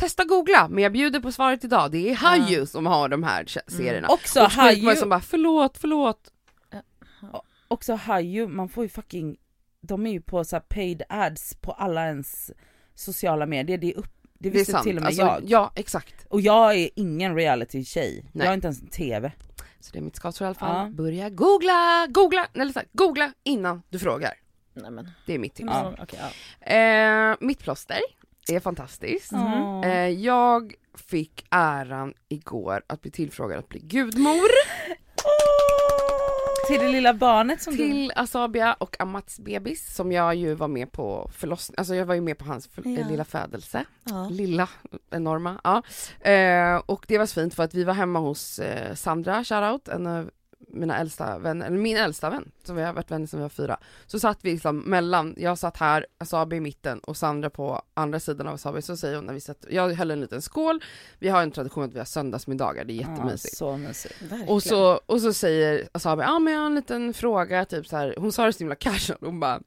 Testa 0.01 0.23
googla, 0.25 0.67
men 0.69 0.83
jag 0.83 0.91
bjuder 0.93 1.19
på 1.19 1.31
svaret 1.31 1.63
idag, 1.63 1.91
det 1.91 2.09
är 2.09 2.15
Haju 2.15 2.65
som 2.65 2.85
har 2.85 3.09
de 3.09 3.23
här 3.23 3.45
se- 3.45 3.61
serierna. 3.67 4.07
Också 4.07 4.43
och 4.43 4.51
Haju, 4.51 4.95
som 4.95 5.09
bara 5.09 5.19
förlåt, 5.21 5.77
förlåt. 5.77 6.31
också 7.67 7.93
Haju, 7.93 8.47
man 8.47 8.69
får 8.69 8.83
ju 8.83 8.89
fucking, 8.89 9.37
de 9.81 10.07
är 10.07 10.11
ju 10.11 10.21
på 10.21 10.43
så 10.43 10.59
paid 10.59 11.03
ads 11.09 11.55
på 11.55 11.71
alla 11.71 12.05
ens 12.07 12.51
sociala 12.95 13.45
medier, 13.45 13.77
det, 13.77 13.87
är 13.93 13.97
upp, 13.97 14.13
det 14.23 14.29
Det 14.33 14.47
är 14.49 14.51
visste 14.51 14.71
sant, 14.71 14.83
till 14.83 14.95
och 14.97 15.01
med 15.01 15.07
alltså, 15.07 15.21
jag. 15.21 15.41
ja 15.45 15.71
exakt. 15.75 16.25
Och 16.29 16.41
jag 16.41 16.75
är 16.75 16.89
ingen 16.95 17.35
reality-tjej, 17.35 18.25
jag 18.33 18.45
har 18.45 18.53
inte 18.53 18.67
ens 18.67 18.81
en 18.81 18.87
TV. 18.87 19.31
Så 19.79 19.91
det 19.93 19.99
är 19.99 20.03
mitt 20.03 20.15
skavsår 20.15 20.45
i 20.45 20.47
alla 20.47 20.55
fall. 20.55 20.85
Ja. 20.87 20.89
Börja 20.95 21.29
googla, 21.29 22.07
googla, 22.09 22.47
eller 22.53 22.73
så 22.73 22.79
här, 22.79 22.87
googla 22.93 23.33
innan 23.43 23.81
du 23.89 23.99
frågar. 23.99 24.33
Nej 24.73 24.91
men. 24.91 25.11
Det 25.25 25.33
är 25.33 25.39
mitt 25.39 25.53
tips. 25.55 25.69
Ja. 25.73 25.93
Okej, 26.01 26.19
ja. 26.59 26.71
Eh, 26.71 27.35
mitt 27.39 27.59
plåster 27.59 27.99
är 28.55 28.59
fantastiskt. 28.59 29.31
Ja. 29.31 29.83
Eh, 29.85 30.09
jag 30.09 30.73
fick 31.09 31.45
äran 31.49 32.13
igår 32.29 32.81
att 32.87 33.01
bli 33.01 33.11
tillfrågad 33.11 33.59
att 33.59 33.69
bli 33.69 33.79
gudmor 33.79 34.49
Till 36.67 36.79
det 36.79 36.87
lilla 36.91 37.13
barnet 37.13 37.61
som 37.61 37.75
du... 37.75 37.83
till 37.83 38.11
Asabia 38.15 38.73
och 38.73 39.01
Amats 39.01 39.39
bebis 39.39 39.95
som 39.95 40.11
jag 40.11 40.35
ju 40.35 40.53
var 40.55 40.67
med 40.67 40.91
på 40.91 41.29
förlossning, 41.35 41.75
alltså 41.77 41.95
jag 41.95 42.05
var 42.05 42.15
ju 42.15 42.21
med 42.21 42.37
på 42.37 42.45
hans 42.45 42.69
Ja. 42.75 42.81
lilla 43.09 43.25
födelse. 43.25 43.85
Ja. 44.03 44.27
Lilla, 44.31 44.69
enorma, 45.11 45.61
ja. 45.63 45.81
Eh, 46.31 46.75
och 46.85 47.05
det 47.07 47.17
var 47.17 47.25
så 47.25 47.33
fint 47.41 47.53
för 47.55 47.63
att 47.63 47.73
vi 47.73 47.83
var 47.83 47.93
hemma 47.93 48.19
hos 48.19 48.59
eh, 48.59 48.93
Sandra, 48.95 49.43
shoutout, 49.43 49.87
en 49.87 50.07
av 50.07 50.29
mina 50.67 50.97
äldsta 50.97 51.39
vänner, 51.39 51.65
eller 51.65 51.77
min 51.77 51.97
äldsta 51.97 52.29
vän, 52.29 52.51
som 52.63 52.75
vi 52.75 52.83
har 52.83 52.93
varit 52.93 53.11
vänner 53.11 53.27
sedan 53.27 53.39
vi 53.39 53.41
var 53.41 53.49
fyra. 53.49 53.79
Så 54.05 54.19
satt 54.19 54.39
vi 54.41 54.51
liksom 54.51 54.77
mellan, 54.79 55.35
jag 55.37 55.57
satt 55.57 55.77
här, 55.77 56.05
Asabi 56.17 56.55
i 56.55 56.59
mitten 56.59 56.99
och 56.99 57.17
Sandra 57.17 57.49
på 57.49 57.81
andra 57.93 58.19
sidan 58.19 58.47
av 58.47 58.53
Asabi, 58.53 58.81
så 58.81 58.97
säger 58.97 59.15
hon 59.15 59.25
när 59.25 59.33
vi 59.33 59.39
satt, 59.39 59.65
jag 59.69 59.93
höll 59.93 60.11
en 60.11 60.21
liten 60.21 60.41
skål, 60.41 60.83
vi 61.19 61.29
har 61.29 61.41
en 61.41 61.51
tradition 61.51 61.83
att 61.83 61.93
vi 61.93 61.97
har 61.97 62.05
söndagsmiddagar, 62.05 62.85
det 62.85 62.93
är 62.93 62.95
jättemysigt. 62.95 63.53
Ja, 63.53 63.57
så 63.57 63.77
mysigt. 63.77 64.21
Verkligen. 64.21 64.49
Och 64.49 64.63
så, 64.63 65.01
och 65.05 65.21
så 65.21 65.33
säger 65.33 65.89
Asabi, 65.91 66.23
ja 66.23 66.39
men 66.39 66.53
jag 66.53 66.59
har 66.59 66.67
en 66.67 66.75
liten 66.75 67.13
fråga, 67.13 67.65
typ 67.65 67.87
så 67.87 67.97
här. 67.97 68.15
hon 68.17 68.31
sa 68.31 68.45
det 68.45 68.53
så 68.53 68.59
himla 68.59 68.75
casual, 68.75 69.19
hon 69.21 69.39
bara 69.39 69.61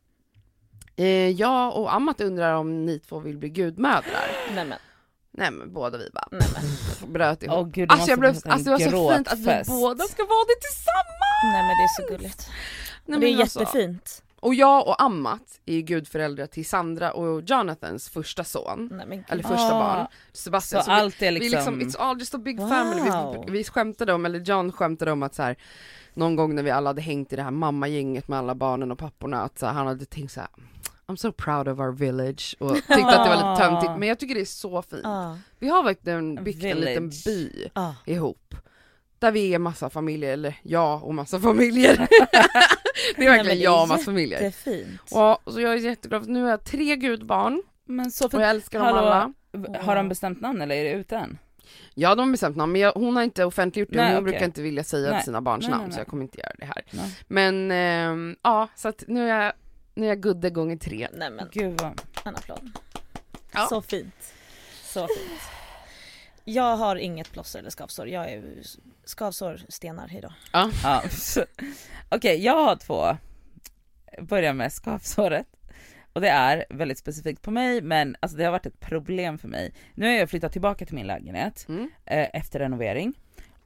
eh, 0.96 1.30
Jag 1.30 1.76
och 1.76 1.94
Amat 1.94 2.20
undrar 2.20 2.54
om 2.54 2.86
ni 2.86 2.98
två 2.98 3.18
vill 3.18 3.38
bli 3.38 3.48
gudmödrar? 3.48 4.30
Nej 4.54 4.64
men. 4.64 4.78
Nej 5.36 5.50
men 5.50 5.72
båda 5.72 5.98
vi 5.98 6.10
bara 6.14 6.28
Nej, 6.30 6.48
men. 7.02 7.12
bröt 7.12 7.42
ihop. 7.42 7.56
Åh 7.58 7.68
gud, 7.68 7.92
alltså, 7.92 8.10
jag 8.10 8.18
blev, 8.18 8.30
alltså 8.30 8.64
det 8.64 8.70
var 8.70 8.78
så 8.78 9.12
fint 9.16 9.28
att 9.28 9.38
vi 9.38 9.62
båda 9.66 10.04
ska 10.04 10.22
vara 10.24 10.44
det 10.44 10.60
tillsammans! 10.60 11.44
Nej 11.52 11.62
men 11.62 11.68
det 11.68 11.84
är 11.84 12.02
så 12.02 12.12
gulligt. 12.16 12.48
Nej, 13.06 13.20
det 13.20 13.26
är 13.26 13.40
alltså- 13.40 13.60
jättefint. 13.60 14.20
Och 14.40 14.54
jag 14.54 14.86
och 14.88 15.02
Amat 15.02 15.60
är 15.66 15.74
ju 15.74 15.82
gudföräldrar 15.82 16.46
till 16.46 16.66
Sandra 16.66 17.12
och 17.12 17.42
Jonathans 17.42 18.08
första 18.08 18.44
son, 18.44 19.02
Nej 19.08 19.24
eller 19.28 19.42
första 19.42 19.74
Ah, 19.74 19.80
barn, 19.96 20.06
Så 20.32 20.42
Sebastian. 20.42 20.84
Så 20.84 20.90
vi- 20.90 20.96
allt 20.96 21.22
är 21.22 21.32
Vi 21.32 21.38
liksom... 21.40 21.78
liksom, 21.78 21.80
it's 21.80 22.08
all 22.08 22.18
just 22.18 22.34
a 22.34 22.38
big 22.38 22.60
Wow. 22.60 22.68
family. 22.68 23.10
Vi, 23.46 23.52
vi 23.52 23.64
skämtade 23.64 24.12
om, 24.12 24.26
eller 24.26 24.38
John 24.40 24.72
skämtade 24.72 25.12
om 25.12 25.22
att 25.22 25.34
så 25.34 25.42
här, 25.42 25.56
någon 26.14 26.36
gång 26.36 26.54
när 26.54 26.62
vi 26.62 26.70
alla 26.70 26.90
hade 26.90 27.02
hängt 27.02 27.32
i 27.32 27.36
det 27.36 27.42
här 27.42 27.50
mammagänget 27.50 28.28
med 28.28 28.38
alla 28.38 28.54
barnen 28.54 28.90
och 28.92 28.98
papporna, 28.98 29.42
att 29.42 29.58
så 29.58 29.66
här, 29.66 29.72
han 29.72 29.86
hade 29.86 30.04
tänkt 30.04 30.32
så 30.32 30.40
här. 30.40 30.48
I'm 31.06 31.16
so 31.16 31.32
proud 31.32 31.68
of 31.68 31.78
our 31.78 31.92
village 31.92 32.56
och 32.58 32.74
tyckte 32.74 32.94
att 32.94 33.24
det 33.24 33.30
var 33.30 33.50
lite 33.52 33.62
töntigt, 33.64 33.92
men 33.98 34.08
jag 34.08 34.18
tycker 34.18 34.34
det 34.34 34.40
är 34.40 34.44
så 34.44 34.82
fint. 34.82 35.00
Ja. 35.04 35.38
Vi 35.58 35.68
har 35.68 35.82
verkligen 35.82 36.44
byggt 36.44 36.64
en 36.64 36.78
liten 36.80 37.10
by 37.24 37.68
Ja. 37.74 37.94
ihop. 38.06 38.54
Där 39.18 39.32
vi 39.32 39.54
är 39.54 39.58
massa 39.58 39.90
familjer, 39.90 40.32
eller 40.32 40.56
jag 40.62 41.04
och 41.04 41.14
massa 41.14 41.40
familjer. 41.50 41.96
det 41.96 43.24
är 43.24 43.30
verkligen 43.30 43.36
men 43.36 43.46
det 43.46 43.52
är 43.52 43.64
jag 43.64 43.82
och 43.82 43.88
massa 43.88 44.04
familjer. 44.04 44.40
Jättefint. 44.40 45.00
Och, 45.12 45.52
så 45.52 45.60
jag 45.60 45.72
är 45.72 45.76
jätteglad 45.76 46.24
för 46.24 46.30
nu 46.32 46.42
har 46.42 46.50
jag 46.50 46.64
tre 46.64 46.96
gudbarn 46.96 47.62
Men 47.84 48.10
så 48.10 48.24
och 48.24 48.30
för... 48.30 48.40
jag 48.40 48.50
älskar 48.50 48.78
dem 48.78 48.86
Hallå. 48.88 48.98
alla. 49.08 49.32
Har 49.80 49.96
de 49.96 50.08
bestämt 50.08 50.40
namn 50.40 50.62
eller 50.62 50.74
är 50.76 50.84
det 50.84 50.90
ute 50.90 51.16
än? 51.16 51.38
Ja 51.94 52.14
de 52.14 52.20
har 52.26 52.32
bestämt 52.32 52.56
namn 52.56 52.72
men 52.72 52.80
jag, 52.80 52.92
hon 52.92 53.16
har 53.16 53.22
inte 53.22 53.44
offentliggjort 53.44 53.88
det, 53.92 53.96
Nej, 53.96 54.06
hon 54.06 54.14
okej. 54.16 54.22
brukar 54.32 54.44
inte 54.46 54.62
vilja 54.62 54.84
säga 54.84 55.10
Nej. 55.10 55.22
sina 55.22 55.40
barns 55.40 55.62
Nej, 55.62 55.70
nej, 55.70 55.78
namn 55.78 55.92
så 55.92 55.96
nej. 55.96 56.00
jag 56.00 56.06
kommer 56.06 56.22
inte 56.22 56.38
göra 56.40 56.52
det 56.58 56.64
här. 56.64 56.82
Nej. 56.90 57.16
Men 57.28 57.70
ehm, 57.70 58.36
ja, 58.42 58.68
så 58.76 58.88
att 58.88 59.04
nu 59.08 59.30
är 59.30 59.44
jag 59.44 59.52
Nu 59.94 60.04
är 60.04 60.08
jag 60.08 60.20
gudde 60.20 60.50
gånger 60.50 60.76
tre. 60.76 61.08
Nej 61.12 61.30
men 61.30 61.48
Gud 61.52 61.80
vad... 61.80 62.00
en 62.24 62.36
applåd. 62.36 62.70
Ja. 63.52 63.66
Så 63.66 63.82
fint. 63.82 64.32
Så 64.82 65.06
fint. 65.08 65.40
Jag 66.44 66.76
har 66.76 66.96
inget 66.96 67.32
plåster 67.32 67.58
eller 67.58 67.70
skavsår. 67.70 68.08
Jag 68.08 68.30
är 68.32 68.44
skavsår, 69.04 69.60
stenar, 69.68 70.08
hejdå. 70.08 70.32
Ja. 70.52 71.02
så- 71.10 71.44
Okej, 72.08 72.44
jag 72.44 72.64
har 72.64 72.76
två. 72.76 73.16
Börjar 74.22 74.52
med 74.52 74.72
skavsåret. 74.72 75.46
Och 76.12 76.20
det 76.20 76.28
är 76.28 76.64
väldigt 76.70 76.98
specifikt 76.98 77.42
på 77.42 77.50
mig 77.50 77.82
men 77.82 78.16
alltså 78.20 78.38
det 78.38 78.44
har 78.44 78.52
varit 78.52 78.66
ett 78.66 78.80
problem 78.80 79.38
för 79.38 79.48
mig. 79.48 79.74
Nu 79.94 80.06
har 80.06 80.12
jag 80.12 80.30
flyttat 80.30 80.52
tillbaka 80.52 80.86
till 80.86 80.94
min 80.94 81.06
lägenhet 81.06 81.66
Mm. 81.68 81.90
eh, 82.06 82.28
efter 82.32 82.58
renovering. 82.58 83.14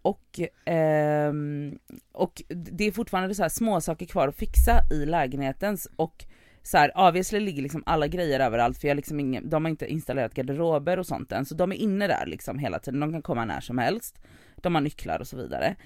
Och, 0.09 0.41
ehm, 0.65 1.79
och 2.13 2.43
det 2.49 2.85
är 2.85 2.93
fortfarande 2.93 3.35
så 3.35 3.43
här 3.43 3.49
små 3.49 3.81
saker 3.81 4.07
kvar 4.07 4.29
att 4.29 4.37
fixa 4.37 4.81
i 4.91 5.07
lägenheten 5.07 5.79
och 5.97 6.25
så 6.63 6.79
här, 6.79 6.93
obviously 6.95 7.41
ligger 7.41 7.63
liksom 7.63 7.83
alla 7.87 8.07
grejer 8.07 8.41
överallt 8.41 8.79
för 8.79 8.89
jag 8.89 8.91
har 8.91 8.97
liksom 8.97 9.21
ingen, 9.21 9.51
de 9.51 9.65
har 9.65 9.71
inte 9.71 9.87
installerat 9.87 10.35
garderober 10.35 10.99
och 10.99 11.07
sånt 11.07 11.33
än 11.33 11.45
så 11.45 11.55
de 11.55 11.73
är 11.73 11.77
inne 11.77 12.07
där 12.07 12.27
liksom 12.27 12.59
hela 12.59 12.79
tiden, 12.79 13.01
de 13.01 13.13
kan 13.13 13.23
komma 13.23 13.45
när 13.45 13.61
som 13.61 13.79
helst. 13.79 14.19
De 14.57 14.75
har 14.75 14.83
nycklar 14.83 15.21
och 15.21 15.27
så 15.27 15.37
vidare. 15.37 15.77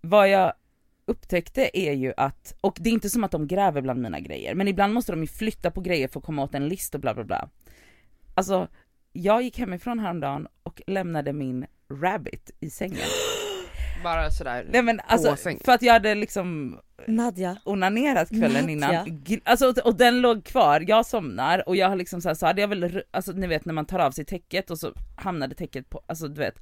Vad 0.00 0.28
jag 0.28 0.52
upptäckte 1.04 1.78
är 1.78 1.92
ju 1.92 2.12
att, 2.16 2.54
och 2.60 2.76
det 2.80 2.90
är 2.90 2.94
inte 2.94 3.10
som 3.10 3.24
att 3.24 3.30
de 3.30 3.46
gräver 3.46 3.80
bland 3.80 4.00
mina 4.02 4.20
grejer, 4.20 4.54
men 4.54 4.68
ibland 4.68 4.94
måste 4.94 5.12
de 5.12 5.20
ju 5.20 5.26
flytta 5.26 5.70
på 5.70 5.80
grejer 5.80 6.08
för 6.08 6.20
att 6.20 6.26
komma 6.26 6.42
åt 6.42 6.54
en 6.54 6.68
list 6.68 6.94
och 6.94 7.00
bla 7.00 7.14
bla 7.14 7.24
bla. 7.24 7.48
Alltså, 8.34 8.68
jag 9.12 9.42
gick 9.42 9.58
hemifrån 9.58 9.98
häromdagen 9.98 10.48
och 10.62 10.82
lämnade 10.86 11.32
min 11.32 11.66
rabbit 11.92 12.50
i 12.60 12.70
sängen. 12.70 12.98
Bara 14.04 14.30
sådär. 14.30 14.66
Nej 14.70 14.82
men 14.82 15.00
alltså, 15.06 15.36
för 15.64 15.72
att 15.72 15.82
jag 15.82 15.92
hade 15.92 16.14
liksom 16.14 16.78
Nadja. 17.06 17.56
onanerat 17.64 18.28
kvällen 18.28 18.78
Nadja. 18.78 19.04
innan, 19.06 19.40
alltså, 19.44 19.74
och- 19.84 19.96
den 19.96 20.20
låg 20.20 20.44
kvar, 20.44 20.84
jag 20.88 21.06
somnar 21.06 21.68
och 21.68 21.76
jag 21.76 21.88
har 21.88 21.96
liksom 21.96 22.20
så, 22.20 22.28
här, 22.28 22.34
så 22.34 22.46
hade 22.46 22.60
jag 22.60 22.68
väl, 22.68 23.02
alltså 23.10 23.32
ni 23.32 23.46
vet 23.46 23.64
när 23.64 23.74
man 23.74 23.86
tar 23.86 23.98
av 23.98 24.10
sig 24.10 24.24
täcket 24.24 24.70
och 24.70 24.78
så 24.78 24.92
hamnade 25.16 25.54
täcket 25.54 25.90
på, 25.90 26.00
alltså 26.06 26.28
du 26.28 26.40
vet. 26.40 26.54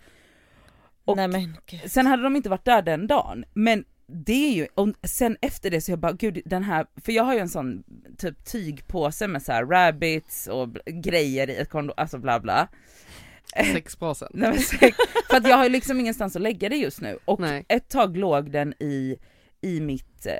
Och 1.04 1.16
Nej 1.16 1.28
men 1.28 1.56
gud. 1.66 1.80
sen 1.90 2.06
hade 2.06 2.22
de 2.22 2.36
inte 2.36 2.48
varit 2.48 2.64
där 2.64 2.82
den 2.82 3.06
dagen, 3.06 3.44
men 3.54 3.84
det 4.06 4.32
är 4.48 4.52
ju, 4.52 4.66
och 4.74 4.88
sen 5.04 5.36
efter 5.40 5.70
det 5.70 5.80
så 5.80 5.92
jag 5.92 5.98
bara 5.98 6.12
gud 6.12 6.42
den 6.44 6.62
här, 6.62 6.86
för 7.04 7.12
jag 7.12 7.24
har 7.24 7.34
ju 7.34 7.40
en 7.40 7.48
sån 7.48 7.82
typ 8.18 8.44
tygpåse 8.44 9.28
med 9.28 9.42
så 9.42 9.52
här 9.52 9.64
rabbits 9.66 10.46
och 10.46 10.68
grejer 10.86 11.50
i 11.50 11.56
ett 11.56 11.68
kondom, 11.68 11.94
alltså 11.96 12.18
bla 12.18 12.40
bla. 12.40 12.68
Sexpåsen. 13.72 14.28
Nej, 14.34 14.50
men 14.50 14.92
för 15.30 15.36
att 15.36 15.48
jag 15.48 15.56
har 15.56 15.64
ju 15.64 15.70
liksom 15.70 16.00
ingenstans 16.00 16.36
att 16.36 16.42
lägga 16.42 16.68
det 16.68 16.76
just 16.76 17.00
nu 17.00 17.18
och 17.24 17.40
Nej. 17.40 17.64
ett 17.68 17.88
tag 17.88 18.16
låg 18.16 18.50
den 18.50 18.74
i, 18.78 19.16
i 19.60 19.80
mitt, 19.80 20.26
eh, 20.26 20.32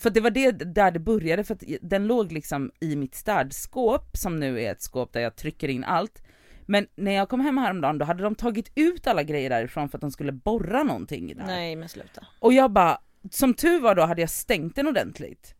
för 0.00 0.10
det 0.10 0.20
var 0.20 0.30
det 0.30 0.50
där 0.50 0.90
det 0.90 0.98
började 0.98 1.44
för 1.44 1.54
att 1.54 1.62
den 1.82 2.06
låg 2.06 2.32
liksom 2.32 2.70
i 2.80 2.96
mitt 2.96 3.14
städskåp 3.14 4.16
som 4.16 4.40
nu 4.40 4.60
är 4.62 4.72
ett 4.72 4.82
skåp 4.82 5.12
där 5.12 5.20
jag 5.20 5.36
trycker 5.36 5.68
in 5.68 5.84
allt. 5.84 6.22
Men 6.66 6.86
när 6.94 7.12
jag 7.12 7.28
kom 7.28 7.40
hem 7.40 7.58
häromdagen 7.58 7.98
då 7.98 8.04
hade 8.04 8.22
de 8.22 8.34
tagit 8.34 8.72
ut 8.74 9.06
alla 9.06 9.22
grejer 9.22 9.50
därifrån 9.50 9.88
för 9.88 9.98
att 9.98 10.00
de 10.00 10.10
skulle 10.10 10.32
borra 10.32 10.82
någonting 10.82 11.36
där. 11.36 11.46
Nej 11.46 11.76
men 11.76 11.88
sluta. 11.88 12.26
Och 12.38 12.52
jag 12.52 12.70
bara, 12.70 13.00
som 13.30 13.54
tur 13.54 13.80
var 13.80 13.94
då 13.94 14.02
hade 14.02 14.20
jag 14.20 14.30
stängt 14.30 14.76
den 14.76 14.88
ordentligt. 14.88 15.54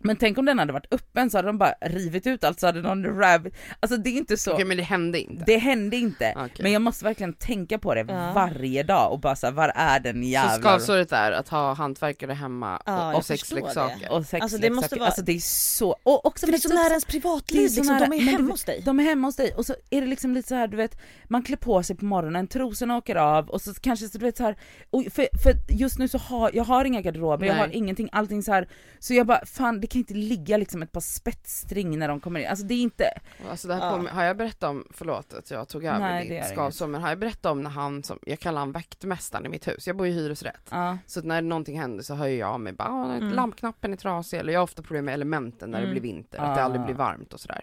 Men 0.00 0.16
tänk 0.16 0.38
om 0.38 0.44
den 0.44 0.58
hade 0.58 0.72
varit 0.72 0.92
öppen 0.94 1.30
så 1.30 1.38
hade 1.38 1.48
de 1.48 1.58
bara 1.58 1.74
rivit 1.80 2.26
ut 2.26 2.44
allt 2.44 2.60
så 2.60 2.66
hade 2.66 2.82
någon 2.82 3.04
rabbit, 3.18 3.54
alltså 3.80 3.96
det 3.96 4.10
är 4.10 4.16
inte 4.16 4.36
så. 4.36 4.52
Okej 4.52 4.64
men 4.64 4.76
det 4.76 4.82
hände 4.82 5.20
inte. 5.20 5.44
Det 5.46 5.58
hände 5.58 5.96
inte, 5.96 6.32
Okej. 6.36 6.56
men 6.62 6.72
jag 6.72 6.82
måste 6.82 7.04
verkligen 7.04 7.32
tänka 7.32 7.78
på 7.78 7.94
det 7.94 8.04
Ja. 8.08 8.32
varje 8.34 8.82
dag 8.82 9.12
och 9.12 9.20
bara 9.20 9.36
såhär, 9.36 9.52
var 9.52 9.72
är 9.74 10.00
den 10.00 10.22
Så 10.22 10.28
jävla... 10.28 10.58
skavsåret 10.70 11.12
är 11.12 11.32
att 11.32 11.48
ha 11.48 11.72
hantverkare 11.74 12.32
hemma 12.32 12.82
Ja, 12.86 13.08
och, 13.08 13.14
jag 13.14 13.24
sexleksaker. 13.24 14.12
och 14.12 14.26
sex 14.26 14.42
Alltså, 14.42 14.58
det 14.58 14.70
måste 14.70 14.96
vara- 14.96 15.06
alltså 15.06 15.22
det 15.22 15.32
är 15.32 15.38
så, 15.40 15.96
och 16.02 16.26
också 16.26 16.46
För 16.46 16.52
det 16.52 16.56
är 16.58 16.60
så 16.60 16.68
nära 16.74 16.86
ens 16.88 17.04
det 17.04 17.10
är 17.10 17.12
privatliv 17.20 17.68
så 17.68 17.74
liksom, 17.80 17.96
nära- 17.96 17.98
de 18.00 18.04
är 18.04 18.08
men 18.08 18.20
hemma 18.28 18.38
du- 18.38 18.50
hos 18.50 18.64
dig. 18.64 18.82
De 18.84 19.00
är 19.00 19.04
hemma 19.04 19.26
hos 19.28 19.36
dig 19.36 19.52
och 19.56 19.66
så 19.66 19.74
är 19.90 20.00
det 20.00 20.06
liksom 20.06 20.34
lite 20.34 20.48
så 20.48 20.54
här, 20.54 20.68
du 20.68 20.76
vet, 20.76 20.98
man 21.28 21.42
klär 21.42 21.56
på 21.56 21.82
sig 21.82 21.96
på 21.96 22.04
morgonen, 22.04 22.46
trosorna 22.48 22.96
åker 22.96 23.16
av 23.16 23.48
och 23.48 23.60
så 23.62 23.74
kanske 23.74 24.08
så 24.08 24.18
du 24.18 24.24
vet 24.24 24.36
så 24.36 24.42
här, 24.42 24.56
och 24.90 25.04
för, 25.12 25.28
för 25.42 25.52
just 25.68 25.98
nu 25.98 26.08
så 26.08 26.18
har 26.18 26.50
jag 26.54 26.64
har 26.64 26.84
inga 26.84 27.00
garderober, 27.00 27.46
jag 27.46 27.54
Nej. 27.54 27.60
har 27.66 27.68
ingenting, 27.74 28.08
allting 28.12 28.42
så 28.42 28.52
här. 28.52 28.68
så 28.98 29.14
jag 29.14 29.26
bara 29.26 29.46
fan 29.46 29.80
det 29.80 29.86
kan 29.90 29.98
inte 29.98 30.14
ligga 30.14 30.56
liksom 30.56 30.82
ett 30.82 30.92
par 30.92 31.00
spetsstring 31.00 31.98
när 31.98 32.08
de 32.08 32.20
kommer 32.20 32.40
in, 32.40 32.46
alltså 32.48 32.64
det 32.66 32.74
är 32.74 32.82
inte, 32.82 33.04
Alltså 33.50 33.68
det 33.68 33.74
här 33.74 33.86
Ja. 33.86 33.92
kommer, 33.92 34.10
har 34.10 34.24
jag 34.24 34.36
berättat 34.36 34.70
om, 34.70 34.84
förlåt 34.90 35.34
att 35.34 35.50
jag 35.50 35.68
tog 35.68 35.84
över 35.84 35.98
Nej, 35.98 36.28
det 36.28 36.34
ditt 36.40 36.48
skavsår, 36.48 36.86
men 36.86 37.02
har 37.02 37.08
jag 37.08 37.18
berättat 37.18 37.46
om 37.52 37.62
när 37.62 37.70
han 37.70 38.02
som, 38.02 38.18
jag 38.26 38.40
kallar 38.40 38.58
han 38.60 38.72
vaktmästaren 38.72 39.46
i 39.46 39.48
mitt 39.48 39.68
hus, 39.68 39.86
jag 39.86 39.96
bor 39.96 40.06
i 40.06 40.10
hyresrätt. 40.10 40.68
ja. 40.70 40.98
Så 41.06 41.22
när 41.22 41.42
någonting 41.42 41.80
händer 41.80 42.02
så 42.04 42.14
hör 42.14 42.26
jag 42.26 42.48
av 42.50 42.60
mig 42.60 42.72
bara, 42.72 42.88
"Ah, 42.88 43.14
Mm. 43.14 43.30
lampknappen 43.32 43.92
är 43.92 43.96
trasig, 43.96 44.38
eller 44.38 44.52
jag 44.52 44.60
har 44.60 44.64
ofta 44.64 44.82
problem 44.82 45.04
med 45.04 45.14
elementen 45.14 45.70
när 45.70 45.78
Mm. 45.78 45.88
det 45.94 46.00
blir 46.00 46.12
vinter, 46.12 46.38
att 46.38 46.56
det 46.56 46.62
Ah. 46.62 46.64
aldrig 46.64 46.84
blir 46.84 46.94
varmt 46.94 47.32
och 47.32 47.40
sådär. 47.40 47.60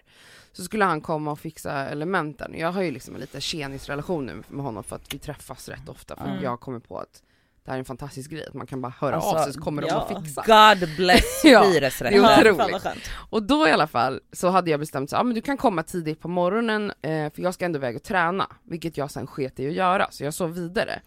Så 0.52 0.64
skulle 0.64 0.84
han 0.84 1.00
komma 1.00 1.30
och 1.30 1.38
fixa 1.38 1.72
elementen, 1.88 2.54
jag 2.58 2.72
har 2.72 2.82
ju 2.82 2.90
liksom 2.90 3.14
en 3.14 3.20
lite 3.20 3.40
tjenisrelation 3.40 4.26
nu 4.26 4.42
med 4.48 4.64
honom 4.64 4.84
för 4.84 4.96
att 4.96 5.14
vi 5.14 5.18
träffas 5.18 5.68
rätt 5.68 5.88
ofta, 5.88 6.16
för 6.16 6.24
Mm. 6.28 6.42
jag 6.42 6.60
kommer 6.60 6.78
på 6.78 6.98
att 6.98 7.22
det 7.66 7.70
här 7.72 7.76
är 7.76 7.78
en 7.78 7.84
fantastisk 7.84 8.30
grej, 8.30 8.44
att 8.48 8.54
man 8.54 8.66
kan 8.66 8.80
bara 8.80 8.92
höra 9.00 9.14
Alltså, 9.16 9.30
av 9.36 9.44
sig 9.44 9.52
så 9.52 9.60
kommer 9.60 9.82
de 9.82 9.88
ja. 9.88 10.00
och 10.10 10.24
fixar. 10.24 10.74
God 10.78 10.96
bless 10.96 11.24
Ja, 11.44 11.62
hyresrätten. 11.62 12.22
det 12.22 12.28
är 12.28 12.44
Ja, 12.44 12.52
otroligt. 12.52 12.82
skönt. 12.82 13.10
Och 13.30 13.42
då 13.42 13.68
i 13.68 13.70
alla 13.72 13.86
fall 13.86 14.20
så 14.32 14.48
hade 14.48 14.70
jag 14.70 14.80
bestämt 14.80 15.10
så, 15.10 15.16
ja 15.16 15.22
men 15.22 15.34
du 15.34 15.40
kan 15.40 15.56
komma 15.56 15.82
tidigt 15.82 16.20
på 16.20 16.28
morgonen 16.28 16.92
eh, 17.02 17.32
för 17.32 17.42
jag 17.42 17.54
ska 17.54 17.64
ändå 17.64 17.76
iväg 17.78 17.96
och 17.96 18.02
träna, 18.02 18.46
vilket 18.64 18.96
jag 18.96 19.10
sen 19.10 19.26
sket 19.26 19.60
i 19.60 19.66
att 19.68 19.72
göra, 19.74 20.06
så 20.10 20.24
jag 20.24 20.34
sov 20.34 20.54
vidare. 20.54 21.00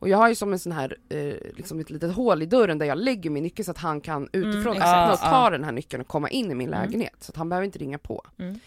Och 0.00 0.08
jag 0.08 0.18
har 0.18 0.28
ju 0.28 0.34
som 0.34 0.52
en 0.52 0.58
sån 0.58 0.72
här, 0.72 0.96
eh, 1.08 1.18
liksom 1.56 1.80
ett 1.80 1.90
litet 1.90 2.14
hål 2.14 2.42
i 2.42 2.46
dörren 2.46 2.78
där 2.78 2.86
jag 2.86 2.98
lägger 2.98 3.30
min 3.30 3.42
nyckel 3.42 3.64
så 3.64 3.70
att 3.70 3.78
han 3.78 4.00
kan 4.00 4.28
utifrån 4.32 4.76
Mm, 4.76 4.82
öppna 4.88 5.12
och 5.12 5.18
ta 5.18 5.50
den 5.50 5.64
här 5.64 5.72
nyckeln 5.72 6.00
och 6.00 6.06
komma 6.08 6.30
in 6.30 6.50
i 6.50 6.54
min 6.54 6.68
Mm. 6.68 6.80
lägenhet, 6.82 7.14
så 7.20 7.30
att 7.32 7.36
han 7.36 7.48
behöver 7.48 7.64
inte 7.66 7.78
ringa 7.78 7.98
på. 7.98 8.22
Mm. 8.38 8.60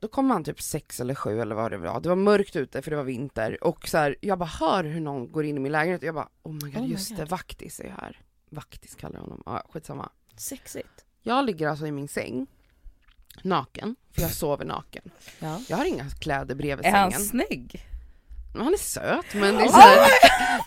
Då 0.00 0.08
kom 0.08 0.30
han 0.30 0.44
typ 0.44 0.60
sex 0.62 1.00
eller 1.00 1.14
sju 1.14 1.40
eller 1.40 1.54
vad 1.54 1.70
det 1.70 1.78
var, 1.78 2.00
det 2.00 2.08
var 2.08 2.16
mörkt 2.16 2.56
ute 2.56 2.82
för 2.82 2.90
det 2.90 2.96
var 2.96 3.04
vinter 3.04 3.64
och 3.64 3.88
så 3.88 3.98
här, 3.98 4.16
jag 4.20 4.38
bara 4.38 4.44
hör 4.60 4.84
hur 4.84 5.00
någon 5.00 5.32
går 5.32 5.44
in 5.44 5.56
i 5.56 5.60
min 5.60 5.72
lägenhet 5.72 6.00
och 6.02 6.06
jag 6.08 6.14
bara 6.14 6.28
oh 6.42 6.52
my 6.52 6.58
god 6.70 6.76
Oh 6.76 6.82
my 6.82 6.88
just 6.92 7.08
det, 7.16 7.22
God. 7.22 7.28
Vaktis 7.28 7.80
är 7.80 7.88
här. 8.00 8.20
Vaktis 8.50 8.94
kallar 8.94 9.14
jag 9.14 9.20
honom, 9.22 9.42
ja 9.46 9.62
skitsamma. 9.72 10.08
Sexigt. 10.36 11.04
Jag 11.22 11.44
ligger 11.44 11.68
alltså 11.68 11.86
i 11.86 11.92
min 11.92 12.08
säng, 12.08 12.46
naken, 13.42 13.96
för 14.12 14.22
jag 14.22 14.30
sover 14.30 14.64
naken. 14.64 15.10
Ja. 15.38 15.60
Jag 15.68 15.76
har 15.76 15.84
inga 15.84 16.10
kläder 16.10 16.54
bredvid 16.54 16.86
Är 16.86 16.90
han 16.90 17.10
sängen. 17.12 17.26
snygg? 17.26 17.86
Men 18.54 18.62
Han 18.64 18.72
är 18.72 18.78
söt 18.78 19.34
men 19.34 19.54
det 19.56 19.62
är 19.64 19.68
såhär, 19.68 20.08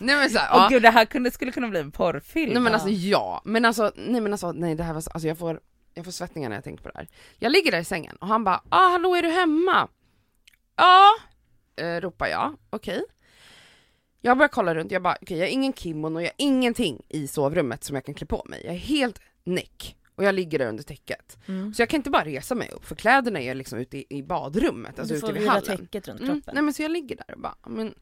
nej 0.00 0.16
men 0.16 0.30
såhär, 0.30 0.48
Åh 0.52 0.58
ja. 0.62 0.68
gud 0.68 0.82
det 0.82 0.90
här 0.90 1.04
kunde, 1.04 1.30
skulle 1.30 1.52
kunna 1.52 1.68
bli 1.68 1.80
en 1.80 1.92
porrfilm. 1.92 2.52
Nej 2.52 2.62
men 2.62 2.74
alltså 2.74 2.88
ja, 2.88 3.42
men 3.44 3.64
alltså, 3.64 3.92
nej 3.96 4.20
men 4.20 4.32
alltså, 4.32 4.52
nej 4.52 4.74
det 4.74 4.82
här 4.82 4.94
var, 4.94 5.00
så- 5.00 5.10
alltså 5.10 5.28
jag 5.28 5.38
får, 5.38 5.60
jag 5.94 6.04
får 6.04 6.12
svettningar 6.12 6.48
när 6.48 6.56
jag 6.56 6.64
tänker 6.64 6.82
på 6.82 6.88
det 6.88 6.98
här. 6.98 7.08
Jag 7.38 7.52
ligger 7.52 7.70
där 7.70 7.80
i 7.80 7.84
sängen 7.84 8.16
och 8.16 8.26
han 8.26 8.44
bara, 8.44 8.62
ah 8.68 8.88
hallå 8.88 9.14
är 9.14 9.22
du 9.22 9.28
hemma? 9.28 9.88
Ja, 10.76 11.10
eh, 11.76 12.00
ropar 12.00 12.26
jag, 12.26 12.56
okej. 12.70 13.02
Jag 14.20 14.36
börjar 14.38 14.48
kolla 14.48 14.74
runt, 14.74 14.92
jag 14.92 15.02
bara, 15.02 15.16
okej 15.22 15.38
jag 15.38 15.46
har 15.46 15.50
ingen 15.52 15.72
kimono, 15.72 16.20
jag 16.20 16.26
har 16.26 16.34
ingenting 16.36 17.02
i 17.08 17.28
sovrummet 17.28 17.84
som 17.84 17.94
jag 17.94 18.04
kan 18.04 18.14
klä 18.14 18.26
på 18.26 18.42
mig. 18.48 18.62
Jag 18.64 18.74
är 18.74 18.78
helt 18.78 19.20
näck. 19.44 19.96
Och 20.16 20.24
jag 20.24 20.34
ligger 20.34 20.58
där 20.58 20.66
under 20.66 20.82
täcket. 20.82 21.38
Mm. 21.48 21.74
Så 21.74 21.82
jag 21.82 21.88
kan 21.88 21.96
inte 21.98 22.10
bara 22.10 22.24
resa 22.24 22.54
mig 22.54 22.70
upp 22.72 22.84
för 22.84 22.94
kläderna 22.94 23.40
är 23.40 23.54
liksom 23.54 23.78
ute 23.78 23.98
i, 23.98 24.06
i 24.08 24.22
badrummet, 24.22 24.98
alltså 24.98 25.14
du 25.14 25.18
ute 25.18 25.26
får 25.26 25.32
vid 25.32 25.48
hallen. 25.48 25.64
täcket 25.76 26.08
runt 26.08 26.20
Mm, 26.20 26.34
kroppen. 26.34 26.54
nej 26.54 26.62
men 26.62 26.74
så 26.74 26.82
jag 26.82 26.90
ligger 26.90 27.16
där 27.16 27.34
och 27.34 27.40
bara, 27.40 27.54
men, 27.66 27.94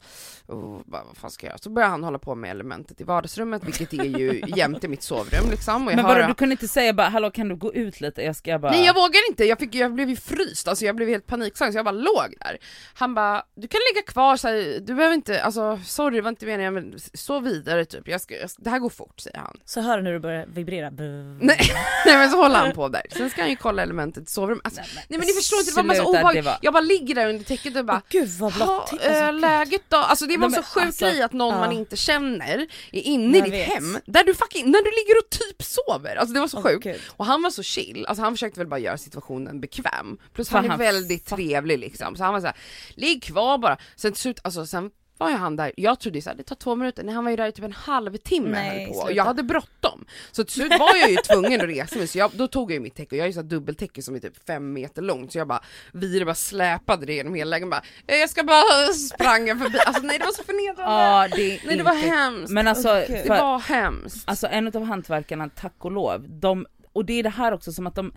oh, 0.47 0.81
bara, 0.87 1.05
vad 1.05 1.17
fan 1.17 1.31
ska 1.31 1.47
jag 1.47 1.51
göra? 1.51 1.59
Så 1.59 1.71
börjar 1.71 1.89
han 1.89 2.05
hålla 2.05 2.19
på 2.19 2.35
med 2.35 2.51
elementet 2.51 3.01
i 3.01 3.05
vardagsrummet, 3.05 3.65
vilket 3.65 3.93
är 3.93 4.05
ju 4.19 4.43
jämte 4.57 4.89
mitt 4.89 5.03
sovrum 5.03 5.51
liksom. 5.51 5.85
Men 5.85 5.99
hör, 5.99 6.15
vadå 6.17 6.29
du 6.29 6.35
kunde 6.35 6.53
inte 6.53 6.69
säga 6.69 6.93
bara 6.93 7.09
hallå 7.09 7.31
kan 7.31 7.49
du 7.49 7.57
gå 7.57 7.75
ut 7.75 8.01
lite, 8.01 8.23
jag 8.23 8.37
ska 8.37 8.59
bara... 8.59 8.73
Nej 8.73 8.85
jag 8.85 8.95
vågar 8.95 9.29
inte, 9.31 9.45
jag, 9.45 9.59
fick, 9.59 9.75
jag 9.75 9.95
blev 9.95 10.09
ju 10.09 10.17
fryst, 10.17 10.69
alltså 10.69 10.85
jag 10.85 10.97
blev 10.97 11.09
helt 11.09 11.27
panikslagen 11.27 11.73
så 11.73 11.79
jag 11.79 11.85
bara 11.85 11.93
låg 11.93 12.35
där. 12.41 12.59
Han 12.95 13.15
bara, 13.15 13.43
du 13.55 13.69
kan 13.69 13.81
ligga 13.95 14.07
kvar, 14.07 14.37
så 14.37 14.49
här, 14.49 14.81
du 14.81 14.95
behöver 14.95 15.15
inte, 15.15 15.43
alltså 15.43 15.81
sorry 15.85 16.17
det 16.17 16.23
var 16.23 16.29
inte 16.31 16.47
meningen 16.47 16.75
men 16.75 16.95
sov 17.15 17.43
vidare 17.45 17.85
typ, 17.85 18.09
jag 18.09 18.21
ska, 18.21 18.35
jag, 18.41 18.51
det 18.59 18.71
här 18.71 18.79
går 18.79 18.91
fort 18.91 19.21
säger 19.21 19.39
han. 19.39 19.57
Så 19.65 19.81
hör 19.81 19.97
du 19.97 20.03
när 20.03 20.13
du 20.13 20.19
börjar 20.19 20.47
vibrera. 20.47 20.91
Nej, 20.91 21.59
nej 22.07 22.17
men 22.17 22.31
så 22.31 22.37
håller 22.37 22.57
han 22.59 22.73
på 22.73 22.89
där, 22.89 23.03
sen 23.17 23.31
ska 23.31 23.41
han 23.41 23.51
ju 23.51 23.57
kolla 23.57 23.83
elementet 23.83 24.29
i 24.29 24.33
sovrummet. 24.33 24.65
Alltså, 24.65 24.81
nej 25.09 25.19
men 25.19 25.21
ni 25.21 25.33
förstår 25.33 25.59
inte, 25.59 25.71
det 25.71 25.77
var 25.77 25.83
massa 25.83 26.05
obehag. 26.05 26.43
var- 26.43 26.59
Jag 26.63 26.73
bara 26.73 26.81
ligger 26.81 27.15
där 27.15 27.29
under 27.29 27.45
täcket 27.45 27.77
och 27.77 27.85
bara 27.85 27.97
Åh, 27.97 28.03
gud 28.09 28.29
vad 28.29 28.53
Ja, 28.61 28.87
blått. 28.91 29.03
äh, 29.07 29.33
läget 29.33 29.83
då? 29.89 29.97
Alltså 29.97 30.27
det 30.27 30.37
var 30.37 30.49
Nej, 30.49 30.57
så 30.57 30.61
men 30.61 30.65
sjuk 30.65 30.83
alltså, 30.87 31.05
grej 31.05 31.23
att 31.23 31.33
någon 31.33 31.55
ja. 31.55 31.61
man 31.61 31.73
inte 31.73 31.97
känner 31.97 32.67
är 32.93 33.01
inne 33.01 33.37
i 33.37 33.41
Jag 33.41 33.45
ditt 33.45 33.55
vet. 33.55 33.69
hem, 33.69 33.99
där 34.07 34.25
du 34.25 34.35
fucking, 34.35 34.65
när 34.71 34.79
du 34.85 34.91
ligger 34.91 35.19
och 35.19 35.31
typ 35.31 35.63
sover. 35.63 36.17
Alltså 36.17 36.35
det 36.35 36.41
var 36.41 36.49
så 36.49 36.57
Åh, 36.57 36.63
sjukt. 36.63 36.87
Och 37.17 37.27
han 37.27 37.43
var 37.43 37.51
så 37.51 37.63
chill, 37.63 38.07
alltså 38.07 38.23
han 38.23 38.33
försökte 38.35 38.61
väl 38.61 38.67
bara 38.69 38.81
göra 38.81 38.99
situationen 38.99 39.61
bekväm. 39.61 40.19
Plus 40.35 40.49
han 40.51 40.65
är 40.65 40.69
han 40.69 40.79
väldigt 40.79 41.27
trevlig 41.27 41.79
liksom, 41.79 42.17
så 42.17 42.25
han 42.25 42.33
var 42.33 42.41
såhär, 42.41 42.57
ligg 42.95 43.23
kvar 43.23 43.59
bara. 43.59 43.77
Sen 43.97 44.13
till 44.13 44.21
slut, 44.21 44.41
alltså 44.45 44.67
sen 44.67 44.91
var 45.19 45.31
ju 45.31 45.37
han 45.37 45.57
där, 45.57 45.73
jag 45.77 46.01
trodde 46.01 46.23
såhär, 46.23 46.37
det 46.37 46.43
tar 46.43 46.57
två 46.57 46.75
minuter, 46.75 47.05
nej 47.05 47.15
han 47.15 47.25
var 47.25 47.31
ju 47.31 47.37
där 47.37 47.47
i 47.47 47.53
typ 47.53 47.65
en 47.65 47.73
halvtimme 47.73 48.49
Nej, 48.51 48.79
höll 48.85 48.87
på. 48.87 48.91
Och 48.93 48.97
sluta. 49.07 49.13
jag 49.17 49.25
hade 49.25 49.43
bråttom. 49.43 49.69
dem. 49.81 50.05
Så 50.33 50.45
till 50.45 50.53
slut 50.55 50.71
var 50.79 50.97
jag 50.97 51.11
ju 51.11 51.17
tvungen 51.17 51.61
att 51.61 51.67
resa 51.67 51.99
mig 51.99 52.07
så 52.07 52.19
jag, 52.19 52.31
då 52.35 52.49
tog 52.49 52.71
jag 52.71 52.75
ju 52.75 52.81
mitt 52.81 52.95
täcke 52.95 53.15
och 53.15 53.19
jag 53.19 53.23
har 53.23 53.27
ju 53.27 53.33
så 53.33 53.41
här 53.41 53.49
dubbeltäcke 53.49 54.03
som 54.03 54.15
är 54.15 54.19
typ 54.19 54.45
fem 54.47 54.73
meter 54.73 55.03
långt 55.03 55.33
så 55.33 55.39
jag 55.39 55.49
bara 55.49 55.63
vidare 55.93 56.25
bara 56.25 56.35
släpade 56.35 57.07
det 57.07 57.15
genom 57.15 57.35
hela 57.35 57.49
lägenheten 57.51 57.71
bara 58.07 58.15
"Eh, 58.15 58.21
jag 58.21 58.31
ska 58.31 58.43
bara 58.45 58.93
sprang 58.95 59.49
jag 59.49 59.59
förbi, 59.59 59.79
alltså 59.87 60.03
nej 60.03 60.19
det 60.19 60.25
var 60.25 60.33
så 60.33 60.43
förnedrande. 60.43 60.93
Ja, 60.93 61.29
det 61.37 61.55
är 61.57 61.67
nej 61.67 61.77
det 61.77 61.83
var 61.83 61.95
inte- 61.95 62.07
hemskt. 62.09 62.53
Men 62.53 62.69
alltså, 62.69 62.89
det 62.89 63.23
för, 63.27 63.29
var 63.29 63.59
hemskt. 63.59 64.29
alltså 64.29 64.47
en 64.47 64.67
av 64.77 64.85
hantverkarna, 64.85 65.49
tack 65.49 65.85
och 65.85 65.91
lov, 65.93 66.27
de, 66.29 66.67
och 66.93 67.05
det 67.05 67.13
är 67.13 67.23
det 67.23 67.29
här 67.31 67.53
också 67.53 67.73
som 67.73 67.87
att 67.87 67.95
de, 67.95 68.13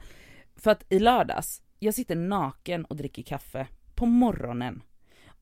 för 0.60 0.72
att 0.72 0.84
i 0.90 1.00
lördags, 1.00 1.62
jag 1.80 1.94
sitter 1.94 2.16
naken 2.16 2.86
och 2.86 2.96
dricker 2.96 3.24
kaffe 3.24 3.68
på 3.96 4.06
morgonen. 4.06 4.82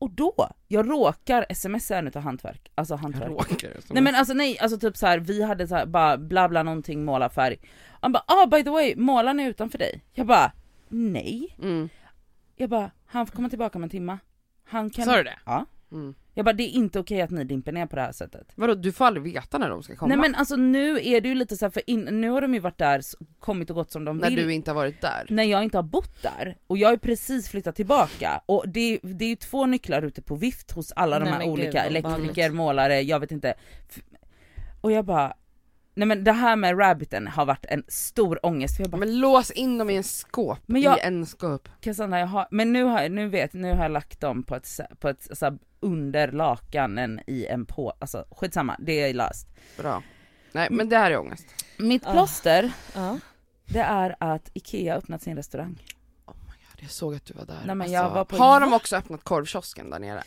Och 0.04 0.10
då, 0.10 0.48
jag 0.68 0.90
råkar 0.90 1.54
smsa 1.54 1.98
en 1.98 2.08
utav 2.08 2.22
hantverk, 2.22 2.72
alltså 2.74 2.94
hantverk. 2.94 3.30
Råkar. 3.30 3.70
Nej 3.90 4.02
men 4.02 4.14
alltså 4.14 4.34
nej, 4.34 4.58
alltså 4.58 4.78
typ 4.78 4.96
så 4.96 5.06
här, 5.06 5.18
vi 5.18 5.42
hade 5.42 5.68
så 5.68 5.74
här, 5.74 5.86
bara 5.86 6.18
bla 6.18 6.48
bla 6.48 6.62
någonting 6.62 7.04
målarfärg. 7.04 7.56
Han 8.00 8.12
bara 8.12 8.24
ah 8.26 8.46
by 8.46 8.64
the 8.64 8.70
way, 8.70 8.96
målaren 8.96 9.40
är 9.40 9.48
utanför 9.48 9.78
dig. 9.78 10.04
Jag 10.12 10.26
bara 10.26 10.52
nej. 10.88 11.56
Mm. 11.62 11.88
Jag 12.56 12.70
bara 12.70 12.90
han 13.06 13.26
får 13.26 13.36
komma 13.36 13.48
tillbaka 13.48 13.78
om 13.78 13.82
en 13.82 13.90
timma. 13.90 14.18
Han 14.64 14.90
kan... 14.90 15.04
Sa 15.04 15.16
du 15.16 15.22
det? 15.22 15.38
Ja. 15.46 15.66
Mm. 15.92 16.14
Jag 16.34 16.44
bara 16.44 16.52
det 16.52 16.62
är 16.62 16.70
inte 16.70 16.98
okej 16.98 17.20
att 17.20 17.30
ni 17.30 17.44
dimper 17.44 17.72
ner 17.72 17.86
på 17.86 17.96
det 17.96 18.02
här 18.02 18.12
sättet. 18.12 18.52
Vadå 18.54 18.74
du 18.74 18.92
får 18.92 19.04
aldrig 19.04 19.34
veta 19.34 19.58
när 19.58 19.68
de 19.68 19.82
ska 19.82 19.96
komma? 19.96 20.08
Nej 20.08 20.16
men 20.16 20.34
alltså 20.34 20.56
nu 20.56 21.06
är 21.06 21.20
det 21.20 21.28
ju 21.28 21.34
lite 21.34 21.56
så 21.56 21.64
här, 21.64 21.70
för 21.70 21.90
in, 21.90 22.00
nu 22.00 22.30
har 22.30 22.40
de 22.40 22.54
ju 22.54 22.60
varit 22.60 22.78
där, 22.78 23.02
kommit 23.38 23.70
och 23.70 23.76
gått 23.76 23.90
som 23.90 24.04
de 24.04 24.18
när 24.18 24.30
vill. 24.30 24.46
du 24.46 24.52
inte 24.52 24.70
har 24.70 24.74
varit 24.76 25.00
där? 25.00 25.26
När 25.28 25.44
jag 25.44 25.64
inte 25.64 25.78
har 25.78 25.82
bott 25.82 26.22
där. 26.22 26.56
Och 26.66 26.78
jag 26.78 26.88
har 26.88 26.92
ju 26.92 26.98
precis 26.98 27.48
flyttat 27.48 27.76
tillbaka. 27.76 28.40
Och 28.46 28.64
det, 28.68 28.98
det 29.02 29.24
är 29.24 29.28
ju 29.28 29.36
två 29.36 29.66
nycklar 29.66 30.02
ute 30.02 30.22
på 30.22 30.34
vift 30.34 30.70
hos 30.70 30.92
alla 30.92 31.18
de 31.18 31.24
Nej, 31.24 31.32
här 31.32 31.38
men 31.38 31.48
gud, 31.48 31.58
olika 31.58 31.78
vad 31.78 31.86
elektriker, 31.86 32.50
målare, 32.50 33.00
jag 33.00 33.20
vet 33.20 33.32
inte. 33.32 33.54
Och 34.80 34.92
jag 34.92 35.04
bara, 35.04 35.34
nej 35.94 36.08
men 36.08 36.24
det 36.24 36.32
här 36.32 36.56
med 36.56 36.78
rabbiten 36.80 37.26
har 37.26 37.46
varit 37.46 37.64
en 37.68 37.84
stor 37.88 38.46
ångest. 38.46 38.76
För 38.76 38.82
jag 38.82 38.90
bara, 38.90 38.96
Men 38.96 39.18
lås 39.20 39.50
in 39.50 39.78
dem 39.78 39.90
i 39.90 39.96
en 39.96 40.04
skåp, 40.04 40.58
Men 40.66 40.82
jag- 40.82 40.98
i 40.98 41.00
en 41.00 41.26
skåp. 41.26 41.68
Cassandra, 41.80 42.18
jag 42.20 42.26
har, 42.26 42.46
men 42.50 42.72
nu 42.72 42.82
har 42.84 43.02
jag, 43.02 43.12
nu 43.12 43.28
vet, 43.28 43.52
nu 43.52 43.72
har 43.74 43.82
jag 43.82 43.90
lagt 43.92 44.20
dem 44.20 44.42
på 44.42 44.56
ett, 44.56 44.80
på 44.98 45.08
ett 45.08 45.28
så 45.38 45.44
här, 45.44 45.58
under 45.80 46.32
lakanen 46.32 47.20
i 47.26 47.46
en 47.46 47.66
på, 47.66 47.94
alltså 47.98 48.24
skitsamma, 48.30 48.76
det 48.78 48.92
är 49.02 49.14
löst. 49.14 49.48
Bra. 49.78 50.02
Nej 50.52 50.68
men 50.70 50.88
det 50.88 50.96
här 50.98 51.10
är 51.10 51.18
ångest. 51.18 51.46
Mitt 51.78 52.06
Ah. 52.06 52.12
plåster, 52.12 52.72
Ja. 52.94 53.18
det 53.66 53.78
är 53.80 54.16
att 54.20 54.50
IKEA 54.54 54.92
har 54.94 54.98
öppnat 54.98 55.22
sin 55.22 55.36
restaurang. 55.36 55.82
Jag 56.80 56.90
såg 56.90 57.14
att 57.14 57.24
du 57.26 57.34
var 57.34 57.44
där. 57.46 57.62
Nej, 57.66 57.74
men 57.74 57.92
jag 57.92 58.10
var 58.10 58.24
på- 58.24 58.36
Har 58.36 58.60
de 58.60 58.72
också 58.72 58.96
öppnat 58.96 59.24
korvkiosken 59.24 59.90
där 59.90 59.98
nere? 59.98 60.22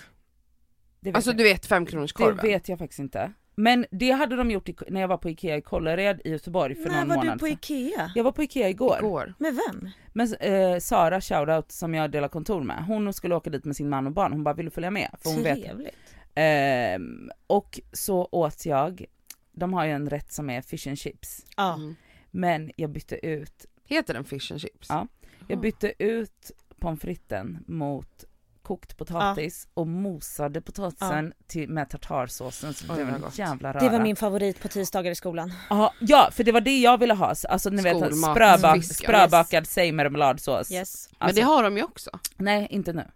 Alltså 1.13 1.30
jag. 1.30 1.38
du 1.38 1.43
vet 1.43 1.65
femkronors 1.65 2.13
Det 2.13 2.32
vet 2.43 2.70
jag 2.70 2.80
faktiskt 2.80 2.99
inte. 2.99 3.34
Men 3.59 3.85
det 3.91 4.11
hade 4.11 4.35
de 4.35 4.51
gjort 4.51 4.69
i, 4.69 4.75
när 4.87 5.01
jag 5.01 5.07
var 5.07 5.17
på 5.17 5.29
Ikea 5.29 5.57
i 5.57 5.61
Kållered 5.61 6.21
i 6.25 6.29
Göteborg 6.31 6.75
för 6.75 6.89
När 6.89 6.99
någon 6.99 7.07
var 7.09 7.15
månad 7.15 7.35
du 7.35 7.39
på. 7.39 7.47
Ikea? 7.47 8.11
Jag 8.15 8.23
var 8.23 8.31
på 8.31 8.43
Ikea 8.43 8.69
igår. 8.69 8.97
Igår. 8.99 9.33
Med 9.39 9.55
vem? 9.67 9.89
Men 10.13 10.33
eh, 10.33 10.79
Sara, 10.79 11.21
shoutout, 11.21 11.71
som 11.71 11.93
jag 11.93 12.11
delar 12.11 12.27
kontor 12.27 12.63
med, 12.63 12.85
hon 12.85 13.13
skulle 13.13 13.35
åka 13.35 13.49
dit 13.49 13.65
med 13.65 13.75
sin 13.75 13.89
man 13.89 14.07
och 14.07 14.13
barn, 14.13 14.31
hon 14.31 14.43
bara 14.43 14.53
vill 14.53 14.65
du 14.65 14.71
följa 14.71 14.91
med? 14.91 15.09
För 15.23 15.29
hon 15.29 15.43
vet. 15.43 15.63
Trevligt. 15.63 15.95
Ehm, 16.35 17.29
och 17.47 17.79
så 17.93 18.27
åt 18.31 18.65
jag, 18.65 19.05
de 19.51 19.73
har 19.73 19.85
ju 19.85 19.91
en 19.91 20.09
rätt 20.09 20.31
som 20.31 20.49
är 20.49 20.61
fish 20.61 20.87
and 20.87 20.97
chips, 20.99 21.45
Ja. 21.57 21.73
Mm. 21.73 21.95
men 22.31 22.71
jag 22.75 22.89
bytte 22.89 23.25
ut, 23.27 23.65
Heter 23.85 24.13
den 24.13 24.23
fish 24.23 24.51
and 24.51 24.61
chips? 24.61 24.87
Ja. 24.89 25.07
jag 25.47 25.59
bytte 25.59 25.93
ut 26.03 26.51
pommes 26.79 26.99
fritesen 27.01 27.63
mot 27.67 28.23
kokt 28.68 28.97
potatis 28.97 29.68
och 29.74 29.88
mosade 29.88 30.61
potatisen 30.61 31.34
till, 31.47 31.70
med 31.70 31.89
tartarsåsen 31.89 32.74
så 32.74 32.86
det 32.86 33.03
vad 33.03 33.13
en 33.13 33.24
jävla 33.34 33.74
röra. 33.74 33.80
Det 33.84 33.89
var 33.89 33.99
min 33.99 34.15
favorit 34.15 34.59
på 34.61 34.68
tisdagar 34.68 35.11
i 35.11 35.15
skolan. 35.15 35.53
Ja, 35.70 35.93
ja, 35.99 36.30
för 36.32 36.43
det 36.43 36.51
var 36.51 36.61
det 36.61 36.78
jag 36.80 36.97
ville 36.97 37.13
ha, 37.13 37.36
alltså 37.49 37.70
ni 37.70 37.82
vet 37.82 38.18
spröbak, 38.18 38.84
spröbakad 38.84 39.68
sejmermeladsås. 39.68 40.72
Yes. 40.72 41.09
Men 41.11 41.26
Alltså, 41.28 41.36
det 41.41 41.47
har 41.47 41.63
de 41.63 41.78
ju 41.78 41.84
också. 41.84 42.09
Nej 42.36 42.68
inte 42.70 42.93
nu. 42.93 43.07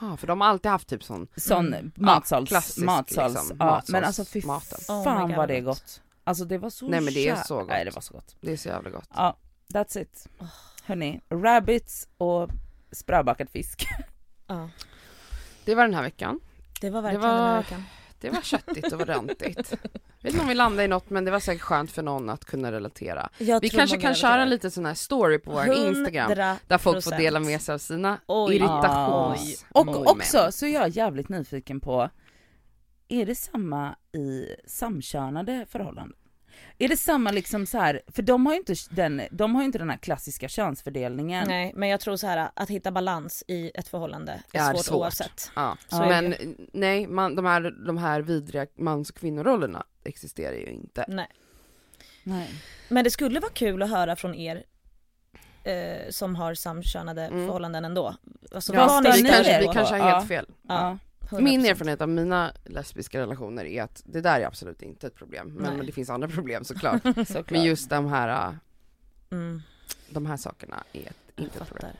Aha, 0.00 0.16
för 0.16 0.26
de 0.26 0.40
har 0.40 0.48
alltid 0.48 0.70
haft 0.70 0.88
typ 0.88 1.04
sån, 1.04 1.26
Sån 1.36 1.66
Mm. 1.74 1.92
matsals, 1.96 2.50
Ja, 2.50 2.54
klassisk, 2.54 2.86
matsals, 2.86 3.34
liksom, 3.34 3.56
ja, 3.60 3.64
matsals- 3.80 3.92
men 3.92 4.04
alltså 4.04 4.24
fy 4.24 4.42
maten. 4.46 4.78
Oh 4.88 4.98
my 4.98 5.04
fan 5.04 5.28
God, 5.28 5.36
vad 5.36 5.48
det 5.48 5.56
är 5.56 5.60
gott. 5.60 6.00
Alltså 6.24 6.44
det 6.44 6.58
var 6.58 6.70
så 6.70 6.88
Nej, 6.88 7.00
men 7.00 7.14
det 7.14 7.28
är 7.28 7.36
så 7.36 7.58
gott. 7.58 7.68
Nej 7.68 7.84
det 7.84 7.90
var 7.90 8.00
så 8.02 8.14
gott. 8.14 8.36
det 8.40 8.52
är 8.52 8.56
så 8.56 8.68
jävla 8.68 8.90
gott. 8.90 9.08
Ja, 9.14 9.36
that's 9.74 9.98
it. 9.98 10.28
Hörni, 10.84 11.20
rabbits 11.30 12.08
och 12.18 12.50
spröbakad 12.92 13.50
fisk. 13.50 13.86
Ja. 14.46 14.68
Det 15.64 15.74
var 15.74 15.82
den 15.84 15.94
här 15.94 16.02
veckan. 16.02 16.40
Det 16.80 16.90
var 16.90 17.02
Det 17.02 17.08
verkligen 17.08 17.20
var- 17.30 17.36
den 17.38 17.46
här 17.46 17.60
veckan. 17.62 17.84
Det 18.20 18.30
var 18.30 18.40
köttigt 18.40 18.92
och 18.92 19.06
rantigt. 19.06 19.72
Jag 20.18 20.22
vet 20.22 20.32
inte 20.32 20.40
om 20.40 20.48
vi 20.48 20.54
landade 20.54 20.84
i 20.84 20.88
något 20.88 21.10
men 21.10 21.24
det 21.24 21.30
var 21.30 21.40
säkert 21.40 21.62
skönt 21.62 21.90
för 21.92 22.02
någon 22.02 22.28
att 22.30 22.44
kunna 22.44 22.72
relatera. 22.72 23.28
Jag 23.38 23.60
Vi 23.60 23.68
kanske 23.70 23.96
kan 24.00 24.14
köra 24.14 24.44
lite 24.44 24.70
sån 24.70 24.86
här 24.86 24.94
story 24.94 25.38
på 25.38 25.50
vår 25.50 25.72
Instagram 25.72 26.30
där 26.68 26.78
folk 26.78 27.04
får 27.04 27.10
100%. 27.10 27.18
dela 27.18 27.40
med 27.40 27.60
sig 27.62 27.74
av 27.74 27.78
sina 27.78 28.18
Oj. 28.26 28.56
irritations... 28.56 29.64
Och 29.72 29.88
Oj, 29.88 30.04
också 30.06 30.52
så 30.52 30.66
är 30.66 30.70
jag 30.74 30.88
jävligt 30.88 31.28
nyfiken 31.28 31.80
på, 31.80 32.10
är 33.08 33.26
det 33.26 33.34
samma 33.34 33.94
i 34.12 34.46
samkönade 34.66 35.66
förhållanden? 35.68 36.12
Är 36.78 36.88
det 36.88 36.96
samma 36.96 37.30
liksom 37.30 37.66
så 37.66 37.78
här, 37.78 38.02
för 38.08 38.22
de 38.22 38.46
har 38.46 38.52
ju 38.52 38.58
inte 38.58 38.74
den, 38.90 39.22
de 39.30 39.54
har 39.54 39.62
ju 39.62 39.66
inte 39.66 39.78
den 39.78 39.90
här 39.90 39.96
klassiska 39.96 40.48
könsfördelningen. 40.48 41.48
Nej 41.48 41.72
men 41.76 41.88
jag 41.88 42.00
tror 42.00 42.16
så 42.16 42.26
här 42.26 42.48
att 42.54 42.70
hitta 42.70 42.90
balans 42.92 43.44
i 43.48 43.70
ett 43.74 43.88
förhållande 43.88 44.32
är, 44.32 44.40
Ja, 44.52 44.70
är 44.70 44.74
svårt, 44.74 44.84
svårt. 44.84 44.96
oavsett. 44.96 45.50
Ja. 45.56 45.76
Så 45.88 46.02
är 46.02 46.06
men 46.22 46.34
nej, 46.72 47.06
man, 47.06 47.34
de, 47.34 47.44
här, 47.44 47.60
de 47.86 47.98
här 47.98 48.20
vidriga 48.20 48.66
mans 48.78 49.10
och 49.10 49.16
kvinnorollerna 49.16 49.84
existerar 50.04 50.54
ju 50.56 50.66
inte. 50.66 51.04
Nej. 51.08 51.28
Nej. 52.22 52.50
Men 52.88 53.04
det 53.04 53.10
skulle 53.10 53.40
vara 53.40 53.52
kul 53.52 53.82
att 53.82 53.90
höra 53.90 54.16
från 54.16 54.34
er 54.34 54.62
eh, 55.64 56.10
som 56.10 56.36
har 56.36 56.54
samkönade 56.54 57.22
Mm. 57.26 57.46
förhållanden 57.46 57.84
ändå. 57.84 58.14
Alltså, 58.54 58.74
Ja, 58.74 58.86
vad 58.86 59.04
ni 59.22 59.28
kanske, 59.30 59.60
vi 59.60 59.64
kanske 59.72 59.94
har 59.94 60.08
Ja. 60.08 60.14
helt 60.16 60.28
fel. 60.28 60.46
Ja. 60.68 60.98
Ja, 61.30 61.40
Min 61.40 61.60
100%. 61.60 61.70
erfarenhet 61.70 62.00
av 62.00 62.08
mina 62.08 62.52
lesbiska 62.64 63.20
relationer 63.20 63.64
är 63.64 63.82
att 63.82 64.02
det 64.04 64.20
där 64.20 64.40
är 64.40 64.46
absolut 64.46 64.82
inte 64.82 65.06
ett 65.06 65.14
problem. 65.14 65.48
Men, 65.48 65.62
Nej. 65.62 65.76
men 65.76 65.86
det 65.86 65.92
finns 65.92 66.10
andra 66.10 66.28
problem 66.28 66.64
såklart. 66.64 67.02
Såklart. 67.26 67.50
men 67.50 67.64
just 67.64 67.90
de 67.90 68.06
här, 68.06 68.48
äh, 68.48 68.54
Mm, 69.30 69.62
de 70.10 70.26
här 70.26 70.36
sakerna 70.36 70.84
är 70.92 71.00
ett, 71.00 71.16
inte 71.36 71.58
ett 71.58 71.68
problem. 71.68 71.90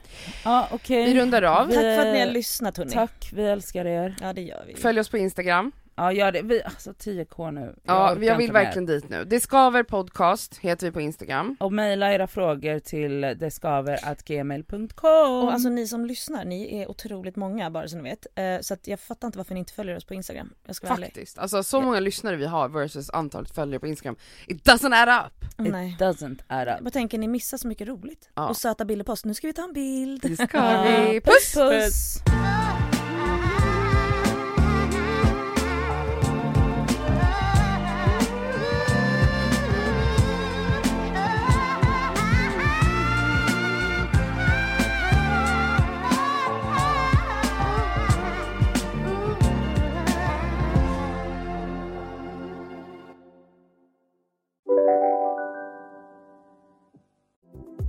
Ja 0.44 0.68
okej. 0.72 1.04
Vi 1.04 1.20
rundar 1.20 1.42
av. 1.42 1.66
Vi- 1.66 1.72
Tack 1.74 1.82
för 1.82 1.98
att 2.08 2.14
ni 2.14 2.20
har 2.20 2.26
lyssnat 2.26 2.76
hörni. 2.76 2.90
Tack, 2.90 3.30
vi 3.32 3.42
älskar 3.46 3.84
er. 3.84 4.16
Ja 4.20 4.32
det 4.32 4.42
gör 4.42 4.64
vi. 4.66 4.74
Följ 4.74 5.00
oss 5.00 5.08
på 5.08 5.18
Instagram. 5.18 5.72
Ja 5.96 6.12
gör 6.12 6.32
det, 6.32 6.42
vi, 6.42 6.62
alltså 6.62 6.90
10k 6.90 7.50
nu. 7.50 7.60
Jag 7.60 7.74
Ja, 7.96 8.16
jag 8.24 8.36
vill 8.36 8.52
verkligen 8.52 8.86
dit 8.86 9.08
nu. 9.08 9.24
Det 9.24 9.40
skaver 9.40 9.82
podcast 9.82 10.58
heter 10.58 10.86
vi 10.86 10.92
på 10.92 11.00
Instagram. 11.00 11.56
Och 11.60 11.72
mejla 11.72 12.14
era 12.14 12.26
frågor 12.26 12.78
till 12.78 13.20
deskaver.gmail.com 13.20 15.44
Och 15.44 15.52
alltså 15.52 15.68
ni 15.68 15.86
som 15.86 16.06
lyssnar, 16.06 16.44
ni 16.44 16.82
är 16.82 16.90
otroligt 16.90 17.36
många 17.36 17.70
bara 17.70 17.88
så 17.88 17.96
ni 17.96 18.02
vet. 18.02 18.26
Eh, 18.34 18.60
så 18.60 18.74
att 18.74 18.86
jag 18.86 19.00
fattar 19.00 19.28
inte 19.28 19.38
varför 19.38 19.54
ni 19.54 19.58
inte 19.60 19.72
följer 19.72 19.96
oss 19.96 20.04
på 20.04 20.14
Instagram. 20.14 20.50
Jag 20.66 20.76
ska. 20.76 20.86
Faktiskt. 20.86 21.38
Alltså 21.38 21.62
så 21.62 21.80
många 21.80 22.00
lyssnare 22.00 22.36
vi 22.36 22.46
har 22.46 22.68
versus 22.68 23.10
antalet 23.10 23.54
följare 23.54 23.80
på 23.80 23.86
Instagram. 23.86 24.16
It 24.46 24.68
doesn't 24.68 24.94
add 24.94 25.26
up! 25.26 25.44
It 25.66 25.72
Nej. 25.72 25.96
doesn't 26.00 26.38
add 26.46 26.68
up. 26.68 26.80
bara 26.80 26.90
tänker 26.90 27.18
ni 27.18 27.28
missar 27.28 27.58
så 27.58 27.68
mycket 27.68 27.88
roligt. 27.88 28.28
Ja. 28.34 28.48
Och 28.48 28.56
söta 28.56 28.84
bilder 28.84 29.04
på 29.04 29.12
oss. 29.12 29.24
Nu 29.24 29.34
ska 29.34 29.46
vi 29.46 29.52
ta 29.52 29.64
en 29.64 29.72
bild. 29.72 30.22
Det 30.22 30.36
ska 30.36 30.82
vi. 30.82 31.20
Puss! 31.20 31.54
puss! 31.54 32.16